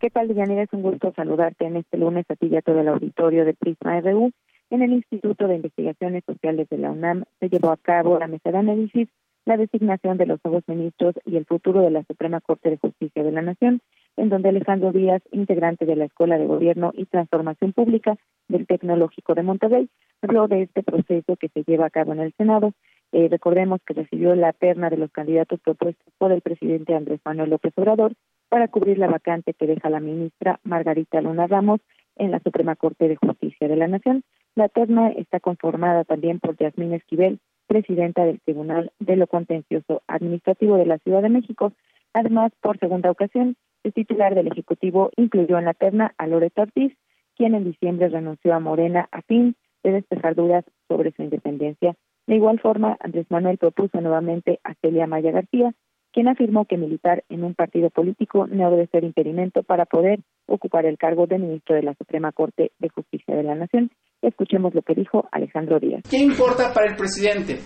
¿Qué 0.00 0.08
tal, 0.08 0.34
Yanira? 0.34 0.62
Es 0.62 0.72
un 0.72 0.80
gusto 0.80 1.12
saludarte 1.14 1.66
en 1.66 1.76
este 1.76 1.98
lunes 1.98 2.24
a 2.30 2.34
ti 2.34 2.46
y 2.46 2.56
a 2.56 2.62
todo 2.62 2.80
el 2.80 2.88
auditorio 2.88 3.44
de 3.44 3.52
Prisma 3.52 4.00
RU. 4.00 4.32
En 4.70 4.80
el 4.80 4.94
Instituto 4.94 5.48
de 5.48 5.56
Investigaciones 5.56 6.24
Sociales 6.24 6.66
de 6.70 6.78
la 6.78 6.92
UNAM 6.92 7.24
se 7.40 7.50
llevó 7.50 7.72
a 7.72 7.76
cabo 7.76 8.18
la 8.18 8.26
mesa 8.26 8.52
de 8.52 8.56
análisis, 8.56 9.06
la 9.44 9.58
designación 9.58 10.16
de 10.16 10.24
los 10.24 10.40
nuevos 10.42 10.64
ministros 10.66 11.14
y 11.26 11.36
el 11.36 11.44
futuro 11.44 11.82
de 11.82 11.90
la 11.90 12.04
Suprema 12.04 12.40
Corte 12.40 12.70
de 12.70 12.78
Justicia 12.78 13.22
de 13.22 13.32
la 13.32 13.42
Nación 13.42 13.82
en 14.16 14.28
donde 14.28 14.50
Alejandro 14.50 14.92
Díaz, 14.92 15.22
integrante 15.32 15.86
de 15.86 15.96
la 15.96 16.04
Escuela 16.04 16.38
de 16.38 16.46
Gobierno 16.46 16.92
y 16.94 17.06
Transformación 17.06 17.72
Pública 17.72 18.16
del 18.48 18.66
Tecnológico 18.66 19.34
de 19.34 19.42
Monterrey, 19.42 19.88
habló 20.22 20.48
de 20.48 20.62
este 20.62 20.82
proceso 20.82 21.36
que 21.36 21.48
se 21.48 21.64
lleva 21.64 21.86
a 21.86 21.90
cabo 21.90 22.12
en 22.12 22.20
el 22.20 22.32
Senado. 22.34 22.72
Eh, 23.12 23.28
recordemos 23.30 23.80
que 23.86 23.94
recibió 23.94 24.34
la 24.34 24.52
terna 24.52 24.88
de 24.88 24.96
los 24.96 25.10
candidatos 25.10 25.60
propuestos 25.60 26.12
por 26.18 26.32
el 26.32 26.40
presidente 26.40 26.94
Andrés 26.94 27.20
Manuel 27.24 27.50
López 27.50 27.72
Obrador 27.76 28.14
para 28.48 28.68
cubrir 28.68 28.98
la 28.98 29.08
vacante 29.08 29.54
que 29.54 29.66
deja 29.66 29.90
la 29.90 30.00
ministra 30.00 30.60
Margarita 30.64 31.20
Luna 31.20 31.46
Ramos 31.46 31.80
en 32.16 32.30
la 32.30 32.40
Suprema 32.40 32.76
Corte 32.76 33.08
de 33.08 33.16
Justicia 33.16 33.68
de 33.68 33.76
la 33.76 33.88
Nación. 33.88 34.24
La 34.54 34.68
terna 34.68 35.08
está 35.10 35.40
conformada 35.40 36.04
también 36.04 36.38
por 36.38 36.56
Yasmín 36.56 36.92
Esquivel, 36.92 37.38
presidenta 37.66 38.24
del 38.24 38.40
Tribunal 38.40 38.92
de 38.98 39.16
lo 39.16 39.26
Contencioso 39.26 40.02
Administrativo 40.06 40.76
de 40.76 40.86
la 40.86 40.98
Ciudad 40.98 41.22
de 41.22 41.30
México. 41.30 41.72
Además, 42.12 42.52
por 42.60 42.78
segunda 42.78 43.10
ocasión, 43.10 43.56
el 43.84 43.92
titular 43.92 44.34
del 44.34 44.48
Ejecutivo 44.48 45.10
incluyó 45.16 45.58
en 45.58 45.64
la 45.64 45.74
terna 45.74 46.14
a 46.18 46.26
Loreto 46.26 46.62
Ortiz, 46.62 46.92
quien 47.36 47.54
en 47.54 47.64
diciembre 47.64 48.08
renunció 48.08 48.54
a 48.54 48.60
Morena 48.60 49.08
a 49.12 49.22
fin 49.22 49.56
de 49.82 49.92
despejar 49.92 50.34
dudas 50.34 50.64
sobre 50.88 51.12
su 51.12 51.22
independencia. 51.22 51.94
De 52.26 52.36
igual 52.36 52.60
forma, 52.60 52.96
Andrés 53.00 53.26
Manuel 53.30 53.58
propuso 53.58 54.00
nuevamente 54.00 54.60
a 54.64 54.74
Celia 54.80 55.06
Maya 55.06 55.32
García, 55.32 55.72
quien 56.12 56.28
afirmó 56.28 56.66
que 56.66 56.76
militar 56.76 57.24
en 57.28 57.42
un 57.42 57.54
partido 57.54 57.90
político 57.90 58.46
no 58.46 58.70
debe 58.70 58.86
ser 58.88 59.02
impedimento 59.02 59.62
para 59.62 59.86
poder 59.86 60.20
ocupar 60.46 60.86
el 60.86 60.98
cargo 60.98 61.26
de 61.26 61.38
ministro 61.38 61.74
de 61.74 61.82
la 61.82 61.94
Suprema 61.94 62.32
Corte 62.32 62.70
de 62.78 62.88
Justicia 62.90 63.34
de 63.34 63.42
la 63.42 63.54
Nación. 63.54 63.90
Escuchemos 64.20 64.74
lo 64.74 64.82
que 64.82 64.94
dijo 64.94 65.26
Alejandro 65.32 65.80
Díaz. 65.80 66.02
¿Qué 66.08 66.18
importa 66.18 66.72
para 66.72 66.90
el 66.90 66.96
presidente? 66.96 67.58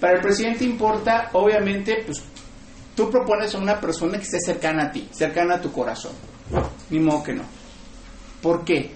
Para 0.00 0.16
el 0.16 0.20
presidente 0.20 0.64
importa, 0.64 1.30
obviamente, 1.32 1.94
pues 2.04 2.20
Tú 2.94 3.10
propones 3.10 3.52
a 3.54 3.58
una 3.58 3.80
persona 3.80 4.18
que 4.18 4.22
esté 4.22 4.38
cercana 4.38 4.84
a 4.84 4.92
ti, 4.92 5.08
cercana 5.10 5.56
a 5.56 5.60
tu 5.60 5.72
corazón. 5.72 6.12
Ni 6.90 7.00
modo 7.00 7.24
que 7.24 7.34
no. 7.34 7.42
¿Por 8.40 8.64
qué? 8.64 8.92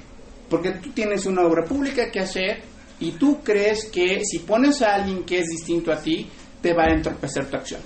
Porque 0.49 0.73
tú 0.73 0.91
tienes 0.91 1.27
una 1.27 1.43
obra 1.43 1.65
pública 1.65 2.11
que 2.11 2.21
hacer 2.21 2.63
y 3.01 3.13
tú 3.13 3.41
crees 3.43 3.87
que 3.87 4.23
si 4.25 4.41
pones 4.41 4.83
a 4.83 4.95
alguien 4.95 5.25
que 5.25 5.41
es 5.41 5.47
distinto 5.47 5.93
a 5.93 6.01
ti, 6.01 6.29
te 6.61 6.73
va 6.73 6.85
a 6.85 6.95
entorpecer 6.95 7.47
tu 7.47 7.57
acción. 7.57 7.81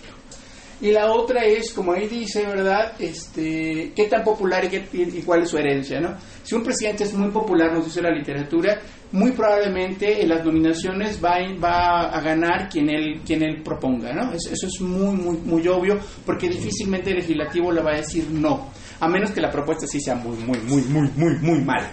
Y 0.83 0.90
la 0.90 1.12
otra 1.12 1.45
es, 1.45 1.73
como 1.73 1.92
ahí 1.92 2.09
dice, 2.09 2.45
¿verdad? 2.45 2.95
Este, 2.99 3.92
¿Qué 3.95 4.09
tan 4.09 4.25
popular 4.25 4.64
y, 4.64 4.69
qué, 4.69 4.85
y 4.92 5.23
cuál 5.23 5.42
es 5.42 5.50
su 5.50 5.57
herencia, 5.57 6.00
no? 6.00 6.16
Si 6.42 6.57
un 6.57 6.64
presidente 6.64 7.04
es 7.04 7.14
muy 7.14 7.31
popular, 7.31 7.73
nos 7.73 7.85
dice 7.85 8.02
la 8.02 8.11
literatura, 8.11 8.81
muy 9.12 9.31
probablemente 9.31 10.21
en 10.21 10.31
las 10.31 10.45
nominaciones 10.45 11.23
va, 11.23 11.37
va 11.62 12.11
a 12.11 12.21
ganar 12.21 12.69
quien 12.69 12.90
él, 12.90 13.21
quien 13.25 13.45
él 13.45 13.62
proponga, 13.62 14.12
¿no? 14.12 14.33
Eso, 14.33 14.66
es 14.66 14.81
muy, 14.81 15.14
muy, 15.14 15.37
muy 15.37 15.69
obvio, 15.69 16.00
porque 16.26 16.49
difícilmente 16.49 17.11
el 17.11 17.19
legislativo 17.19 17.71
le 17.71 17.81
va 17.81 17.92
a 17.92 17.97
decir 17.99 18.28
no, 18.33 18.73
a 18.99 19.09
menos 19.09 19.31
que 19.31 19.40
la 19.40 19.50
propuesta 19.50 19.87
sí 19.87 20.00
sea 20.00 20.16
muy, 20.16 20.37
muy, 20.38 20.59
muy, 20.59 20.83
muy, 20.83 21.09
muy, 21.14 21.38
muy 21.38 21.61
mala, 21.61 21.92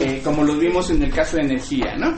eh, 0.00 0.20
como 0.22 0.44
lo 0.44 0.56
vimos 0.58 0.90
en 0.90 1.02
el 1.02 1.12
caso 1.12 1.36
de 1.36 1.42
energía, 1.42 1.96
¿no? 1.96 2.14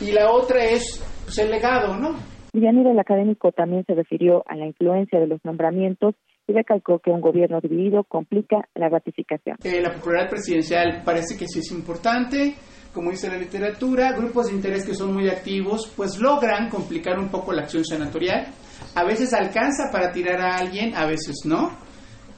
y 0.00 0.12
la 0.12 0.30
otra 0.30 0.64
es 0.64 1.02
pues, 1.24 1.38
el 1.38 1.50
legado, 1.50 1.96
¿no? 1.96 2.16
Villanira, 2.52 2.92
el 2.92 2.98
académico, 2.98 3.52
también 3.52 3.84
se 3.86 3.94
refirió 3.94 4.44
a 4.46 4.56
la 4.56 4.66
influencia 4.66 5.18
de 5.18 5.26
los 5.26 5.44
nombramientos 5.44 6.14
y 6.46 6.52
recalcó 6.52 7.00
que 7.00 7.10
un 7.10 7.20
gobierno 7.20 7.60
dividido 7.60 8.04
complica 8.04 8.68
la 8.74 8.88
ratificación. 8.88 9.56
Eh, 9.64 9.80
la 9.80 9.92
popularidad 9.92 10.30
presidencial 10.30 11.02
parece 11.04 11.36
que 11.36 11.48
sí 11.48 11.60
es 11.60 11.72
importante, 11.72 12.54
como 12.92 13.10
dice 13.10 13.28
la 13.28 13.38
literatura, 13.38 14.12
grupos 14.12 14.46
de 14.46 14.52
interés 14.52 14.86
que 14.86 14.94
son 14.94 15.14
muy 15.14 15.28
activos, 15.28 15.92
pues 15.96 16.18
logran 16.20 16.68
complicar 16.68 17.18
un 17.18 17.28
poco 17.28 17.52
la 17.52 17.62
acción 17.62 17.84
senatorial. 17.84 18.46
A 18.94 19.04
veces 19.04 19.32
alcanza 19.32 19.90
para 19.90 20.12
tirar 20.12 20.40
a 20.40 20.56
alguien, 20.58 20.94
a 20.94 21.06
veces 21.06 21.44
no. 21.44 21.72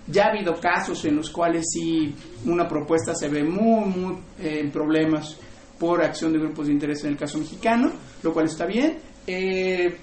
Ya 0.08 0.26
ha 0.26 0.30
habido 0.30 0.54
casos 0.60 1.04
en 1.04 1.16
los 1.16 1.30
cuales 1.30 1.66
sí 1.72 2.14
una 2.44 2.68
propuesta 2.68 3.14
se 3.14 3.28
ve 3.28 3.42
muy, 3.42 3.86
muy 3.86 4.14
eh, 4.38 4.60
en 4.60 4.70
problemas 4.70 5.36
por 5.78 6.02
acción 6.02 6.32
de 6.32 6.38
grupos 6.38 6.66
de 6.66 6.72
interés 6.72 7.04
en 7.04 7.10
el 7.10 7.16
caso 7.16 7.38
mexicano, 7.38 7.90
lo 8.22 8.32
cual 8.32 8.46
está 8.46 8.66
bien. 8.66 8.98
Eh, 9.26 9.96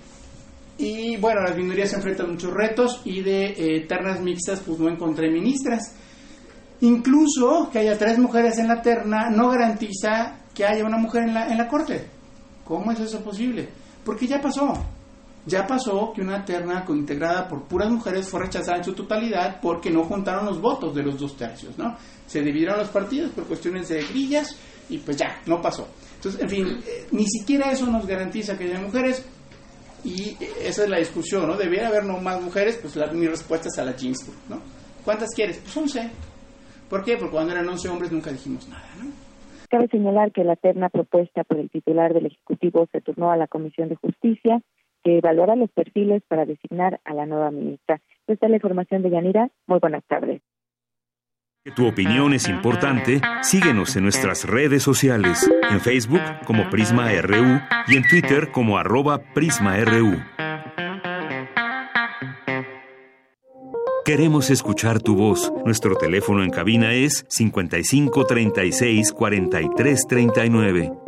y 0.77 1.17
bueno, 1.17 1.41
las 1.41 1.55
minorías 1.55 1.89
se 1.91 1.97
enfrentan 1.97 2.27
a 2.27 2.29
muchos 2.31 2.53
retos 2.53 3.01
y 3.05 3.21
de 3.21 3.45
eh, 3.57 3.85
ternas 3.87 4.19
mixtas 4.19 4.59
pues 4.59 4.79
no 4.79 4.89
encontré 4.89 5.29
ministras. 5.29 5.95
Incluso 6.81 7.69
que 7.71 7.79
haya 7.79 7.97
tres 7.97 8.17
mujeres 8.17 8.57
en 8.57 8.67
la 8.67 8.81
terna 8.81 9.29
no 9.29 9.49
garantiza 9.49 10.39
que 10.53 10.65
haya 10.65 10.83
una 10.83 10.97
mujer 10.97 11.23
en 11.23 11.33
la, 11.33 11.47
en 11.47 11.57
la 11.57 11.67
corte. 11.67 12.05
¿Cómo 12.65 12.91
es 12.91 12.99
eso 12.99 13.23
posible? 13.23 13.69
Porque 14.03 14.27
ya 14.27 14.41
pasó. 14.41 14.73
Ya 15.45 15.67
pasó 15.67 16.13
que 16.13 16.21
una 16.21 16.45
terna 16.45 16.85
integrada 16.87 17.47
por 17.47 17.63
puras 17.63 17.89
mujeres 17.89 18.29
fue 18.29 18.41
rechazada 18.41 18.77
en 18.77 18.83
su 18.83 18.93
totalidad 18.93 19.59
porque 19.61 19.91
no 19.91 20.03
juntaron 20.03 20.45
los 20.45 20.61
votos 20.61 20.95
de 20.95 21.03
los 21.03 21.19
dos 21.19 21.35
tercios, 21.35 21.77
¿no? 21.77 21.97
Se 22.25 22.41
dividieron 22.41 22.77
los 22.77 22.89
partidos 22.89 23.31
por 23.31 23.45
cuestiones 23.45 23.89
de 23.89 24.03
grillas 24.03 24.57
y 24.89 24.99
pues 24.99 25.17
ya, 25.17 25.41
no 25.45 25.61
pasó. 25.61 25.87
Entonces, 26.15 26.41
en 26.41 26.49
fin, 26.49 26.67
eh, 26.87 27.07
ni 27.11 27.25
siquiera 27.25 27.71
eso 27.71 27.85
nos 27.87 28.07
garantiza 28.07 28.57
que 28.57 28.65
haya 28.65 28.79
mujeres 28.79 29.25
y 30.05 30.37
esa 30.61 30.83
es 30.83 30.89
la 30.89 30.99
discusión, 30.99 31.47
¿no? 31.47 31.55
Debiera 31.55 31.87
haber 31.87 32.05
no 32.05 32.19
más 32.19 32.41
mujeres, 32.41 32.77
pues 32.81 32.95
la, 32.95 33.11
mi 33.11 33.27
respuesta 33.27 33.67
es 33.67 33.77
a 33.79 33.85
la 33.85 33.93
Ginsburg, 33.93 34.37
¿no? 34.49 34.61
¿Cuántas 35.03 35.29
quieres? 35.35 35.59
Pues 35.59 35.75
11. 35.75 36.09
¿Por 36.89 37.03
qué? 37.03 37.17
Porque 37.17 37.31
cuando 37.31 37.53
eran 37.53 37.67
11 37.67 37.89
hombres 37.89 38.11
nunca 38.11 38.31
dijimos 38.31 38.67
nada, 38.67 38.87
¿no? 39.01 39.11
Cabe 39.69 39.87
señalar 39.87 40.31
que 40.31 40.43
la 40.43 40.55
terna 40.55 40.89
propuesta 40.89 41.43
por 41.43 41.57
el 41.57 41.69
titular 41.69 42.13
del 42.13 42.27
Ejecutivo 42.27 42.87
se 42.91 43.01
turnó 43.01 43.31
a 43.31 43.37
la 43.37 43.47
Comisión 43.47 43.89
de 43.89 43.95
Justicia, 43.95 44.61
que 45.03 45.17
evaluará 45.17 45.55
los 45.55 45.69
perfiles 45.71 46.23
para 46.27 46.45
designar 46.45 46.99
a 47.05 47.13
la 47.13 47.25
nueva 47.25 47.51
ministra. 47.51 48.01
Esta 48.27 48.45
es 48.45 48.49
la 48.49 48.57
información 48.57 49.01
de 49.01 49.09
Yanira. 49.09 49.49
Muy 49.67 49.79
buenas 49.79 50.03
tardes. 50.05 50.41
Tu 51.75 51.87
opinión 51.87 52.33
es 52.33 52.49
importante. 52.49 53.21
Síguenos 53.41 53.95
en 53.95 54.03
nuestras 54.03 54.45
redes 54.45 54.83
sociales, 54.83 55.49
en 55.71 55.79
Facebook 55.79 56.21
como 56.45 56.69
Prisma 56.69 57.09
RU 57.21 57.61
y 57.87 57.95
en 57.95 58.03
Twitter 58.09 58.51
como 58.51 58.77
arroba 58.77 59.19
PrismaRU. 59.33 60.17
Queremos 64.03 64.49
escuchar 64.49 65.01
tu 65.01 65.15
voz. 65.15 65.53
Nuestro 65.63 65.95
teléfono 65.95 66.43
en 66.43 66.49
cabina 66.49 66.91
es 66.91 67.25
55 67.29 68.25
36 68.25 69.13
43 69.13 70.07
39. 70.07 71.02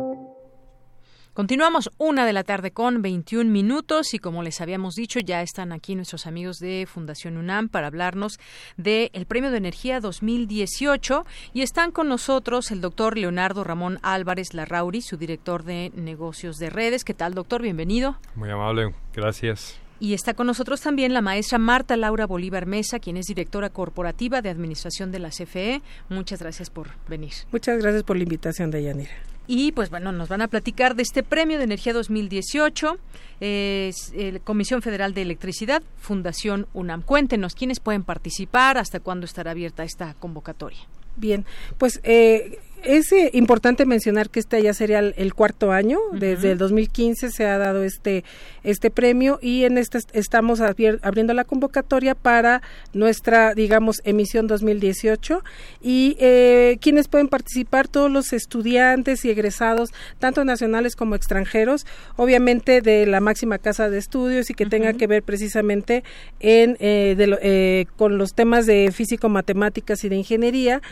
Continuamos 1.36 1.90
una 1.98 2.24
de 2.24 2.32
la 2.32 2.44
tarde 2.44 2.70
con 2.70 3.02
21 3.02 3.50
minutos 3.50 4.14
y 4.14 4.18
como 4.18 4.42
les 4.42 4.62
habíamos 4.62 4.94
dicho, 4.94 5.20
ya 5.20 5.42
están 5.42 5.70
aquí 5.70 5.94
nuestros 5.94 6.26
amigos 6.26 6.60
de 6.60 6.88
Fundación 6.90 7.36
UNAM 7.36 7.68
para 7.68 7.88
hablarnos 7.88 8.40
del 8.78 9.26
Premio 9.28 9.50
de 9.50 9.58
Energía 9.58 10.00
2018 10.00 11.26
y 11.52 11.60
están 11.60 11.92
con 11.92 12.08
nosotros 12.08 12.70
el 12.70 12.80
doctor 12.80 13.18
Leonardo 13.18 13.64
Ramón 13.64 13.98
Álvarez 14.00 14.54
Larrauri, 14.54 15.02
su 15.02 15.18
director 15.18 15.62
de 15.62 15.92
negocios 15.94 16.56
de 16.56 16.70
redes. 16.70 17.04
¿Qué 17.04 17.12
tal, 17.12 17.34
doctor? 17.34 17.60
Bienvenido. 17.60 18.16
Muy 18.34 18.48
amable, 18.48 18.94
gracias. 19.12 19.78
Y 20.00 20.14
está 20.14 20.32
con 20.32 20.46
nosotros 20.46 20.80
también 20.80 21.12
la 21.12 21.20
maestra 21.20 21.58
Marta 21.58 21.98
Laura 21.98 22.26
Bolívar 22.26 22.64
Mesa, 22.64 22.98
quien 22.98 23.18
es 23.18 23.26
directora 23.26 23.68
corporativa 23.68 24.40
de 24.40 24.48
administración 24.48 25.12
de 25.12 25.18
la 25.18 25.28
CFE. 25.28 25.82
Muchas 26.08 26.40
gracias 26.40 26.70
por 26.70 26.88
venir. 27.06 27.34
Muchas 27.52 27.78
gracias 27.78 28.04
por 28.04 28.16
la 28.16 28.22
invitación, 28.22 28.70
Deyanira. 28.70 29.35
Y 29.46 29.72
pues 29.72 29.90
bueno, 29.90 30.12
nos 30.12 30.28
van 30.28 30.42
a 30.42 30.48
platicar 30.48 30.96
de 30.96 31.02
este 31.02 31.22
Premio 31.22 31.58
de 31.58 31.64
Energía 31.64 31.92
2018, 31.92 32.98
es, 33.40 34.12
eh, 34.14 34.40
Comisión 34.42 34.82
Federal 34.82 35.14
de 35.14 35.22
Electricidad, 35.22 35.82
Fundación 35.98 36.66
UNAM. 36.74 37.02
Cuéntenos 37.02 37.54
quiénes 37.54 37.80
pueden 37.80 38.02
participar, 38.02 38.78
hasta 38.78 39.00
cuándo 39.00 39.26
estará 39.26 39.52
abierta 39.52 39.84
esta 39.84 40.14
convocatoria. 40.14 40.80
Bien, 41.16 41.46
pues 41.78 42.00
eh, 42.02 42.58
es 42.82 43.10
eh, 43.12 43.30
importante 43.32 43.86
mencionar 43.86 44.28
que 44.28 44.38
este 44.38 44.62
ya 44.62 44.74
sería 44.74 44.98
el, 44.98 45.34
cuarto 45.34 45.72
año. 45.72 45.98
Desde 46.12 46.52
el 46.52 46.58
2015 46.58 47.30
se 47.30 47.46
ha 47.46 47.56
dado 47.58 47.82
este 47.84 48.22
este 48.66 48.90
premio 48.90 49.38
y 49.40 49.64
en 49.64 49.78
este 49.78 50.00
estamos 50.12 50.60
abriendo 50.60 51.32
la 51.34 51.44
convocatoria 51.44 52.14
para 52.14 52.62
nuestra, 52.92 53.54
digamos, 53.54 54.02
emisión 54.04 54.48
2018 54.48 55.42
y 55.80 56.16
eh, 56.18 56.76
quienes 56.80 57.08
pueden 57.08 57.28
participar 57.28 57.86
todos 57.86 58.10
los 58.10 58.32
estudiantes 58.32 59.24
y 59.24 59.30
egresados, 59.30 59.90
tanto 60.18 60.44
nacionales 60.44 60.96
como 60.96 61.14
extranjeros, 61.14 61.86
obviamente 62.16 62.80
de 62.80 63.06
la 63.06 63.20
máxima 63.20 63.58
casa 63.58 63.88
de 63.88 63.98
estudios 63.98 64.50
y 64.50 64.54
que 64.54 64.66
tenga 64.66 64.92
que 64.94 65.06
ver 65.06 65.22
precisamente 65.22 66.02
en 66.40 66.76
eh, 66.80 67.86
con 67.96 68.18
los 68.18 68.34
temas 68.34 68.66
de 68.66 68.90
físico, 68.92 69.28
matemáticas 69.28 70.02
y 70.02 70.08
de 70.08 70.16
ingeniería, 70.16 70.82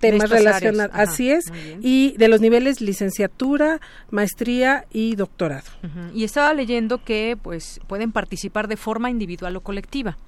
temas 0.00 0.28
relacionados. 0.28 0.94
Así 0.94 1.30
es, 1.30 1.46
y 1.80 2.14
de 2.18 2.28
los 2.28 2.42
niveles 2.42 2.82
licenciatura, 2.82 3.80
maestría 4.10 4.84
y 4.92 5.16
doctorado. 5.16 5.70
Y 6.14 6.24
estaba 6.24 6.52
leyendo 6.52 6.98
que 7.06 7.38
pues 7.40 7.80
pueden 7.86 8.12
participar 8.12 8.68
de 8.68 8.76
forma 8.76 9.08
individual 9.08 9.56
o 9.56 9.62
colectiva. 9.62 10.18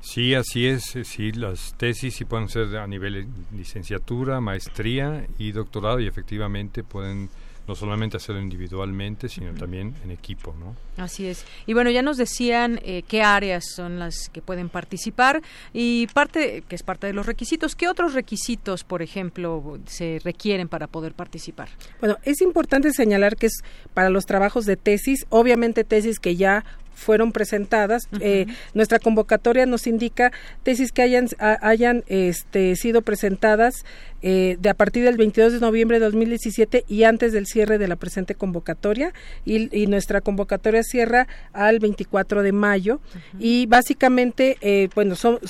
Sí, 0.00 0.34
así 0.34 0.66
es. 0.66 0.96
Sí, 1.02 1.32
las 1.32 1.74
tesis 1.76 2.14
sí 2.14 2.24
pueden 2.24 2.48
ser 2.48 2.76
a 2.76 2.86
nivel 2.86 3.26
licenciatura, 3.52 4.40
maestría 4.40 5.26
y 5.38 5.52
doctorado 5.52 5.98
y 5.98 6.06
efectivamente 6.06 6.84
pueden 6.84 7.28
no 7.66 7.74
solamente 7.74 8.16
hacerlo 8.16 8.42
individualmente, 8.42 9.28
sino 9.28 9.54
también 9.54 9.94
en 10.04 10.10
equipo, 10.10 10.54
¿no? 10.58 10.76
Así 11.02 11.26
es. 11.26 11.44
Y 11.66 11.72
bueno, 11.72 11.90
ya 11.90 12.02
nos 12.02 12.16
decían 12.16 12.78
eh, 12.82 13.02
qué 13.08 13.22
áreas 13.22 13.64
son 13.74 13.98
las 13.98 14.28
que 14.28 14.42
pueden 14.42 14.68
participar 14.68 15.42
y 15.72 16.06
parte, 16.08 16.62
que 16.68 16.74
es 16.74 16.82
parte 16.82 17.06
de 17.06 17.12
los 17.12 17.26
requisitos, 17.26 17.74
¿qué 17.74 17.88
otros 17.88 18.14
requisitos, 18.14 18.84
por 18.84 19.02
ejemplo, 19.02 19.78
se 19.86 20.20
requieren 20.22 20.68
para 20.68 20.86
poder 20.86 21.14
participar? 21.14 21.68
Bueno, 22.00 22.18
es 22.22 22.40
importante 22.42 22.92
señalar 22.92 23.36
que 23.36 23.46
es 23.46 23.62
para 23.94 24.10
los 24.10 24.26
trabajos 24.26 24.66
de 24.66 24.76
tesis, 24.76 25.26
obviamente 25.30 25.84
tesis 25.84 26.20
que 26.20 26.36
ya 26.36 26.64
fueron 26.94 27.32
presentadas. 27.32 28.02
Eh, 28.20 28.46
nuestra 28.74 28.98
convocatoria 28.98 29.66
nos 29.66 29.86
indica 29.86 30.32
tesis 30.62 30.92
que 30.92 31.02
hayan, 31.02 31.28
hayan 31.38 32.04
este, 32.06 32.76
sido 32.76 33.02
presentadas 33.02 33.84
eh, 34.26 34.56
de 34.58 34.70
a 34.70 34.74
partir 34.74 35.04
del 35.04 35.18
22 35.18 35.52
de 35.52 35.60
noviembre 35.60 35.98
de 35.98 36.06
2017 36.06 36.86
y 36.88 37.02
antes 37.02 37.34
del 37.34 37.46
cierre 37.46 37.76
de 37.76 37.88
la 37.88 37.96
presente 37.96 38.34
convocatoria 38.34 39.12
y, 39.44 39.86
nuestra 39.86 40.22
convocatoria 40.22 40.82
cierra 40.82 41.28
al 41.52 41.78
24 41.78 42.42
de 42.42 42.52
mayo. 42.52 43.00
Y 43.38 43.66
básicamente 43.66 44.56
eh, 44.62 44.88
bueno 44.94 45.14
son 45.14 45.40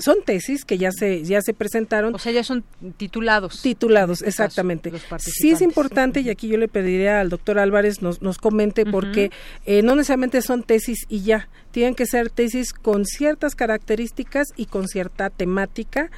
son 0.00 0.16
tesis 0.24 0.64
que 0.64 0.76
ya 0.76 0.90
se 0.90 1.22
ya 1.22 1.40
se 1.40 1.54
presentaron. 1.54 2.16
O 2.16 2.18
sea 2.18 2.32
ya 2.32 2.42
son 2.42 2.64
titulados. 2.96 3.62
Titulados 3.62 4.22
exactamente. 4.22 4.90
sí 5.18 5.52
es 5.52 5.62
importante 5.62 6.18
y 6.18 6.28
aquí 6.28 6.48
yo 6.48 6.56
le 6.56 6.66
pediría 6.66 7.20
al 7.20 7.28
doctor 7.28 7.60
Álvarez 7.60 8.02
nos, 8.02 8.22
nos 8.22 8.38
comente 8.38 8.84
porque 8.84 9.30
eh, 9.66 9.82
no 9.82 9.94
necesariamente 9.94 10.42
son 10.42 10.64
tesis 10.64 10.85
y 11.08 11.22
ya 11.22 11.48
tienen 11.70 11.94
que 11.94 12.06
ser 12.06 12.30
tesis 12.30 12.72
con 12.72 13.04
ciertas 13.04 13.54
características 13.54 14.48
y 14.56 14.66
con 14.66 14.88
cierta 14.88 15.30
temática 15.30 16.10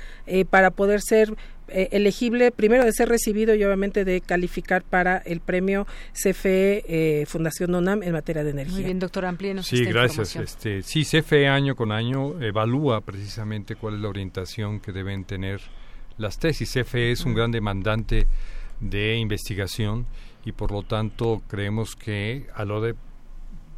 para 0.50 0.70
poder 0.70 1.00
ser 1.00 1.36
eh, 1.70 1.88
elegible 1.92 2.50
primero 2.50 2.84
de 2.84 2.92
ser 2.92 3.10
recibido 3.10 3.54
y 3.54 3.62
obviamente 3.62 4.06
de 4.06 4.22
calificar 4.22 4.82
para 4.82 5.18
el 5.18 5.40
premio 5.40 5.86
CFE 6.14 6.84
eh, 6.88 7.26
Fundación 7.26 7.74
ONAM 7.74 8.02
en 8.02 8.12
materia 8.12 8.42
de 8.42 8.50
energía. 8.50 8.76
Muy 8.76 8.84
bien, 8.84 8.98
doctor, 8.98 9.26
amplíenos 9.26 9.66
Sí, 9.66 9.84
gracias. 9.84 10.34
Este, 10.36 10.82
sí, 10.82 11.04
CFE 11.04 11.46
año 11.46 11.76
con 11.76 11.92
año 11.92 12.40
evalúa 12.40 13.02
precisamente 13.02 13.76
cuál 13.76 13.96
es 13.96 14.00
la 14.00 14.08
orientación 14.08 14.80
que 14.80 14.92
deben 14.92 15.24
tener 15.24 15.60
las 16.16 16.38
tesis. 16.38 16.72
CFE 16.72 17.12
es 17.12 17.26
un 17.26 17.34
gran 17.34 17.50
demandante 17.50 18.26
de 18.80 19.16
investigación 19.16 20.06
y 20.46 20.52
por 20.52 20.72
lo 20.72 20.84
tanto 20.84 21.42
creemos 21.48 21.96
que 21.96 22.46
a 22.54 22.64
lo 22.64 22.80
de 22.80 22.94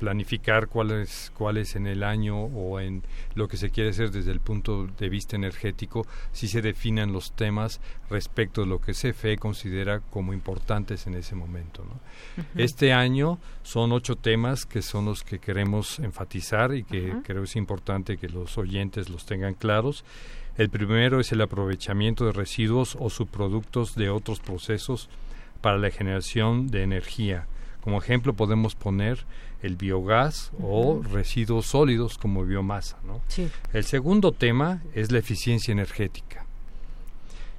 planificar 0.00 0.66
cuáles 0.66 1.30
cuáles 1.36 1.76
en 1.76 1.86
el 1.86 2.02
año 2.02 2.36
o 2.36 2.80
en 2.80 3.02
lo 3.36 3.46
que 3.46 3.56
se 3.56 3.70
quiere 3.70 3.90
hacer 3.90 4.10
desde 4.10 4.32
el 4.32 4.40
punto 4.40 4.86
de 4.86 5.08
vista 5.08 5.36
energético 5.36 6.06
si 6.32 6.48
se 6.48 6.62
definen 6.62 7.12
los 7.12 7.32
temas 7.32 7.80
respecto 8.08 8.62
de 8.62 8.66
lo 8.66 8.80
que 8.80 8.92
CFE 8.92 9.36
considera 9.36 10.00
como 10.00 10.32
importantes 10.32 11.06
en 11.06 11.14
ese 11.14 11.36
momento 11.36 11.84
este 12.56 12.92
año 12.92 13.38
son 13.62 13.92
ocho 13.92 14.16
temas 14.16 14.66
que 14.66 14.82
son 14.82 15.04
los 15.04 15.22
que 15.22 15.38
queremos 15.38 15.98
enfatizar 15.98 16.74
y 16.74 16.84
que 16.84 17.14
creo 17.22 17.44
es 17.44 17.56
importante 17.56 18.16
que 18.16 18.28
los 18.28 18.58
oyentes 18.58 19.08
los 19.08 19.26
tengan 19.26 19.54
claros. 19.54 20.04
El 20.56 20.70
primero 20.70 21.20
es 21.20 21.32
el 21.32 21.40
aprovechamiento 21.40 22.26
de 22.26 22.32
residuos 22.32 22.96
o 22.98 23.10
subproductos 23.10 23.94
de 23.94 24.10
otros 24.10 24.40
procesos 24.40 25.08
para 25.60 25.78
la 25.78 25.90
generación 25.90 26.68
de 26.68 26.82
energía 26.82 27.46
Como 27.82 27.98
ejemplo 27.98 28.34
podemos 28.34 28.74
poner 28.74 29.24
el 29.62 29.76
biogás 29.76 30.52
o 30.60 31.02
residuos 31.02 31.66
sólidos 31.66 32.18
como 32.18 32.44
biomasa. 32.44 32.98
¿no? 33.04 33.20
El 33.72 33.84
segundo 33.84 34.32
tema 34.32 34.82
es 34.94 35.12
la 35.12 35.18
eficiencia 35.18 35.72
energética. 35.72 36.44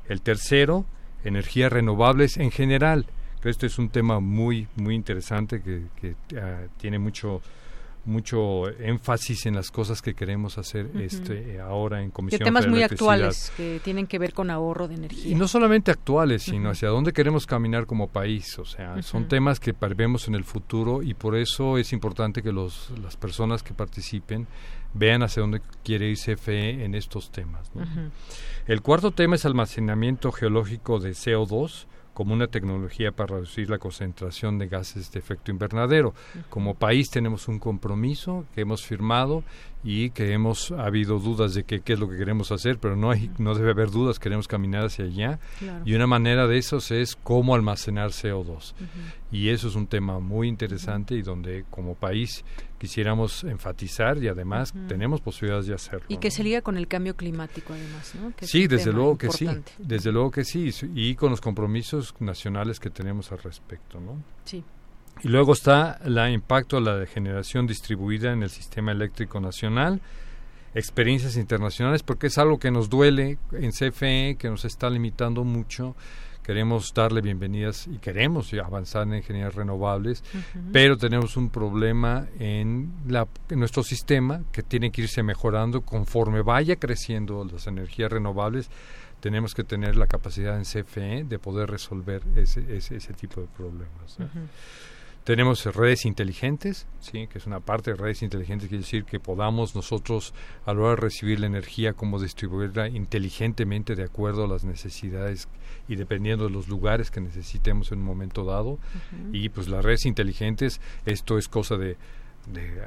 El 0.08 0.22
tercero, 0.22 0.86
energías 1.24 1.72
renovables 1.72 2.38
en 2.38 2.52
general. 2.52 3.06
Este 3.44 3.66
es 3.66 3.80
un 3.80 3.90
tema 3.90 4.20
muy, 4.20 4.68
muy 4.76 4.94
interesante 4.94 5.62
que, 5.62 5.84
que 6.00 6.16
ah, 6.40 6.68
tiene 6.78 7.00
mucho 7.00 7.42
mucho 8.06 8.68
énfasis 8.80 9.46
en 9.46 9.56
las 9.56 9.70
cosas 9.70 10.02
que 10.02 10.14
queremos 10.16 10.58
hacer 10.58 10.90
este 10.96 11.60
ahora 11.62 12.02
en 12.02 12.10
Comisión 12.10 12.40
de 12.40 12.46
temas 12.46 12.68
muy 12.68 12.82
actuales 12.82 13.52
que 13.56 13.80
tienen 13.84 14.08
que 14.08 14.18
ver 14.18 14.34
con 14.34 14.50
ahorro 14.50 14.88
de 14.88 14.96
energía. 14.96 15.32
Y 15.32 15.36
no 15.36 15.48
solamente 15.48 15.92
actuales, 15.92 16.44
sino 16.44 16.72
hacia 16.72 16.90
dónde 16.90 17.14
queremos 17.14 17.46
caminar 17.46 17.86
como 17.86 18.08
país. 18.08 18.58
O 18.58 18.66
sea, 18.66 19.02
son 19.02 19.28
temas 19.28 19.60
que 19.60 19.74
vemos 19.96 20.28
en 20.28 20.36
el 20.36 20.44
futuro 20.44 21.04
y 21.04 21.14
por 21.14 21.36
eso 21.36 21.78
es 21.78 21.94
importante 21.94 22.42
que 22.42 22.52
los, 22.52 22.92
las 23.02 23.18
personas 23.18 23.62
que 23.64 23.74
participen 23.74 24.48
vean 24.94 25.24
hacia 25.24 25.42
dónde 25.42 25.62
quiere 25.84 26.10
ir 26.10 26.18
CFE 26.18 26.84
en 26.84 26.96
estos 26.96 27.32
temas. 27.32 27.72
El 28.68 28.82
cuarto 28.82 29.12
tema 29.12 29.36
es 29.36 29.46
almacenamiento 29.46 30.32
geológico 30.32 31.00
de 31.00 31.12
CO2 31.12 31.86
como 32.14 32.34
una 32.34 32.48
tecnología 32.48 33.12
para 33.12 33.36
reducir 33.36 33.70
la 33.70 33.78
concentración 33.78 34.58
de 34.60 34.68
gases 34.68 35.12
de 35.12 35.20
efecto 35.20 35.52
invernadero. 35.52 36.14
Como 36.50 36.76
país 36.76 37.10
tenemos 37.10 37.48
un 37.48 37.60
compromiso 37.60 38.46
que 38.54 38.62
hemos 38.62 38.84
firmado 38.86 39.44
y 39.84 40.12
que 40.12 40.34
hemos 40.34 40.72
habido 40.72 41.20
dudas 41.20 41.54
de 41.54 41.64
qué 41.64 41.82
es 41.86 42.00
lo 42.00 42.10
que 42.10 42.18
queremos 42.18 42.52
hacer, 42.52 42.78
pero 42.78 42.96
no 42.96 43.10
hay, 43.12 43.32
no 43.40 43.56
debe 43.56 43.72
haber 43.72 43.90
dudas, 43.90 44.20
queremos 44.20 44.48
caminar 44.48 44.86
hacia 44.86 45.06
allá. 45.06 45.40
Y 45.86 45.94
una 45.94 46.08
manera 46.08 46.48
de 46.48 46.58
eso 46.58 46.78
es 46.78 47.16
cómo 47.16 47.56
almacenar 47.56 48.12
CO2. 48.12 48.74
Y 49.32 49.50
eso 49.50 49.68
es 49.68 49.76
un 49.76 49.88
tema 49.88 50.20
muy 50.20 50.48
interesante 50.48 51.16
y 51.16 51.22
donde 51.22 51.66
como 51.70 51.96
país 51.96 52.44
quisiéramos 52.78 53.44
enfatizar 53.44 54.18
y 54.22 54.28
además 54.28 54.74
tenemos 54.88 55.22
posibilidades 55.22 55.68
de 55.68 55.74
hacerlo. 55.74 56.06
Y 56.10 56.18
que 56.18 56.32
se 56.32 56.44
liga 56.44 56.62
con 56.62 56.78
el 56.78 56.88
cambio 56.88 57.16
climático 57.16 57.74
además, 57.74 58.14
¿no? 58.16 58.34
sí, 58.42 58.68
desde 58.68 58.92
luego 58.92 59.18
que 59.18 59.30
sí, 59.30 59.48
desde 59.78 60.12
luego 60.12 60.32
que 60.32 60.44
sí, 60.44 60.72
y 60.96 61.16
con 61.16 61.32
los 61.32 61.42
compromisos 61.42 62.14
nacionales 62.20 62.80
que 62.80 62.90
tenemos 62.90 63.32
al 63.32 63.40
respecto, 63.40 64.00
¿no? 64.00 64.24
Sí. 64.46 64.64
Y 65.24 65.28
luego 65.28 65.54
está 65.54 66.00
el 66.04 66.18
impacto 66.34 66.82
de 66.82 67.00
la 67.00 67.06
generación 67.06 67.68
distribuida 67.68 68.34
en 68.34 68.42
el 68.42 68.50
sistema 68.50 68.92
eléctrico 68.92 69.40
nacional, 69.40 70.02
experiencias 70.74 71.38
internacionales, 71.38 72.02
porque 72.02 72.28
es 72.28 72.38
algo 72.40 72.58
que 72.58 72.72
nos 72.72 72.90
duele 72.90 73.38
en 73.52 73.72
CFE, 73.72 74.38
que 74.40 74.50
nos 74.50 74.66
está 74.66 74.90
limitando 74.90 75.44
mucho. 75.44 75.96
Queremos 76.42 76.92
darle 76.96 77.22
bienvenidas 77.22 77.86
y 77.86 78.00
queremos 78.00 78.52
avanzar 78.54 79.04
en 79.04 79.14
energías 79.14 79.54
renovables, 79.54 80.24
pero 80.74 80.98
tenemos 80.98 81.38
un 81.38 81.50
problema 81.50 82.26
en, 82.40 82.92
la, 83.08 83.28
en 83.50 83.60
nuestro 83.60 83.84
sistema 83.84 84.42
que 84.52 84.64
tiene 84.64 84.92
que 84.92 85.04
irse 85.04 85.22
mejorando 85.22 85.82
conforme 85.82 86.42
vaya 86.42 86.78
creciendo 86.78 87.46
las 87.46 87.68
energías 87.68 88.12
renovables 88.12 88.72
tenemos 89.22 89.54
que 89.54 89.64
tener 89.64 89.96
la 89.96 90.08
capacidad 90.08 90.58
en 90.58 90.64
CFE 90.64 91.24
de 91.24 91.40
poder 91.40 91.70
resolver 91.70 92.24
ese, 92.36 92.76
ese, 92.76 92.96
ese 92.98 93.14
tipo 93.14 93.40
de 93.40 93.48
problemas. 93.48 94.18
Tenemos 95.24 95.64
redes 95.76 96.06
inteligentes, 96.06 96.88
¿sí? 97.00 97.28
que 97.28 97.38
es 97.38 97.46
una 97.46 97.60
parte 97.60 97.92
de 97.92 97.98
redes 97.98 98.24
inteligentes, 98.24 98.70
quiere 98.70 98.82
decir 98.82 99.04
que 99.04 99.20
podamos 99.20 99.76
nosotros 99.76 100.34
a 100.66 100.74
la 100.74 100.82
hora 100.82 100.90
de 100.92 100.96
recibir 100.96 101.40
la 101.40 101.46
energía, 101.46 101.94
como 101.94 102.20
distribuirla 102.20 102.88
inteligentemente 102.88 103.96
de 103.96 104.04
acuerdo 104.04 104.46
a 104.46 104.48
las 104.48 104.64
necesidades 104.64 105.48
y 105.88 105.96
dependiendo 105.96 106.46
de 106.46 106.50
los 106.50 106.68
lugares 106.68 107.12
que 107.12 107.22
necesitemos 107.22 107.92
en 107.92 108.00
un 108.00 108.06
momento 108.06 108.46
dado. 108.46 108.80
Y 109.32 109.50
pues 109.50 109.68
las 109.68 109.86
redes 109.86 110.08
inteligentes, 110.08 110.82
esto 111.06 111.38
es 111.38 111.48
cosa 111.48 111.78
de, 111.78 111.98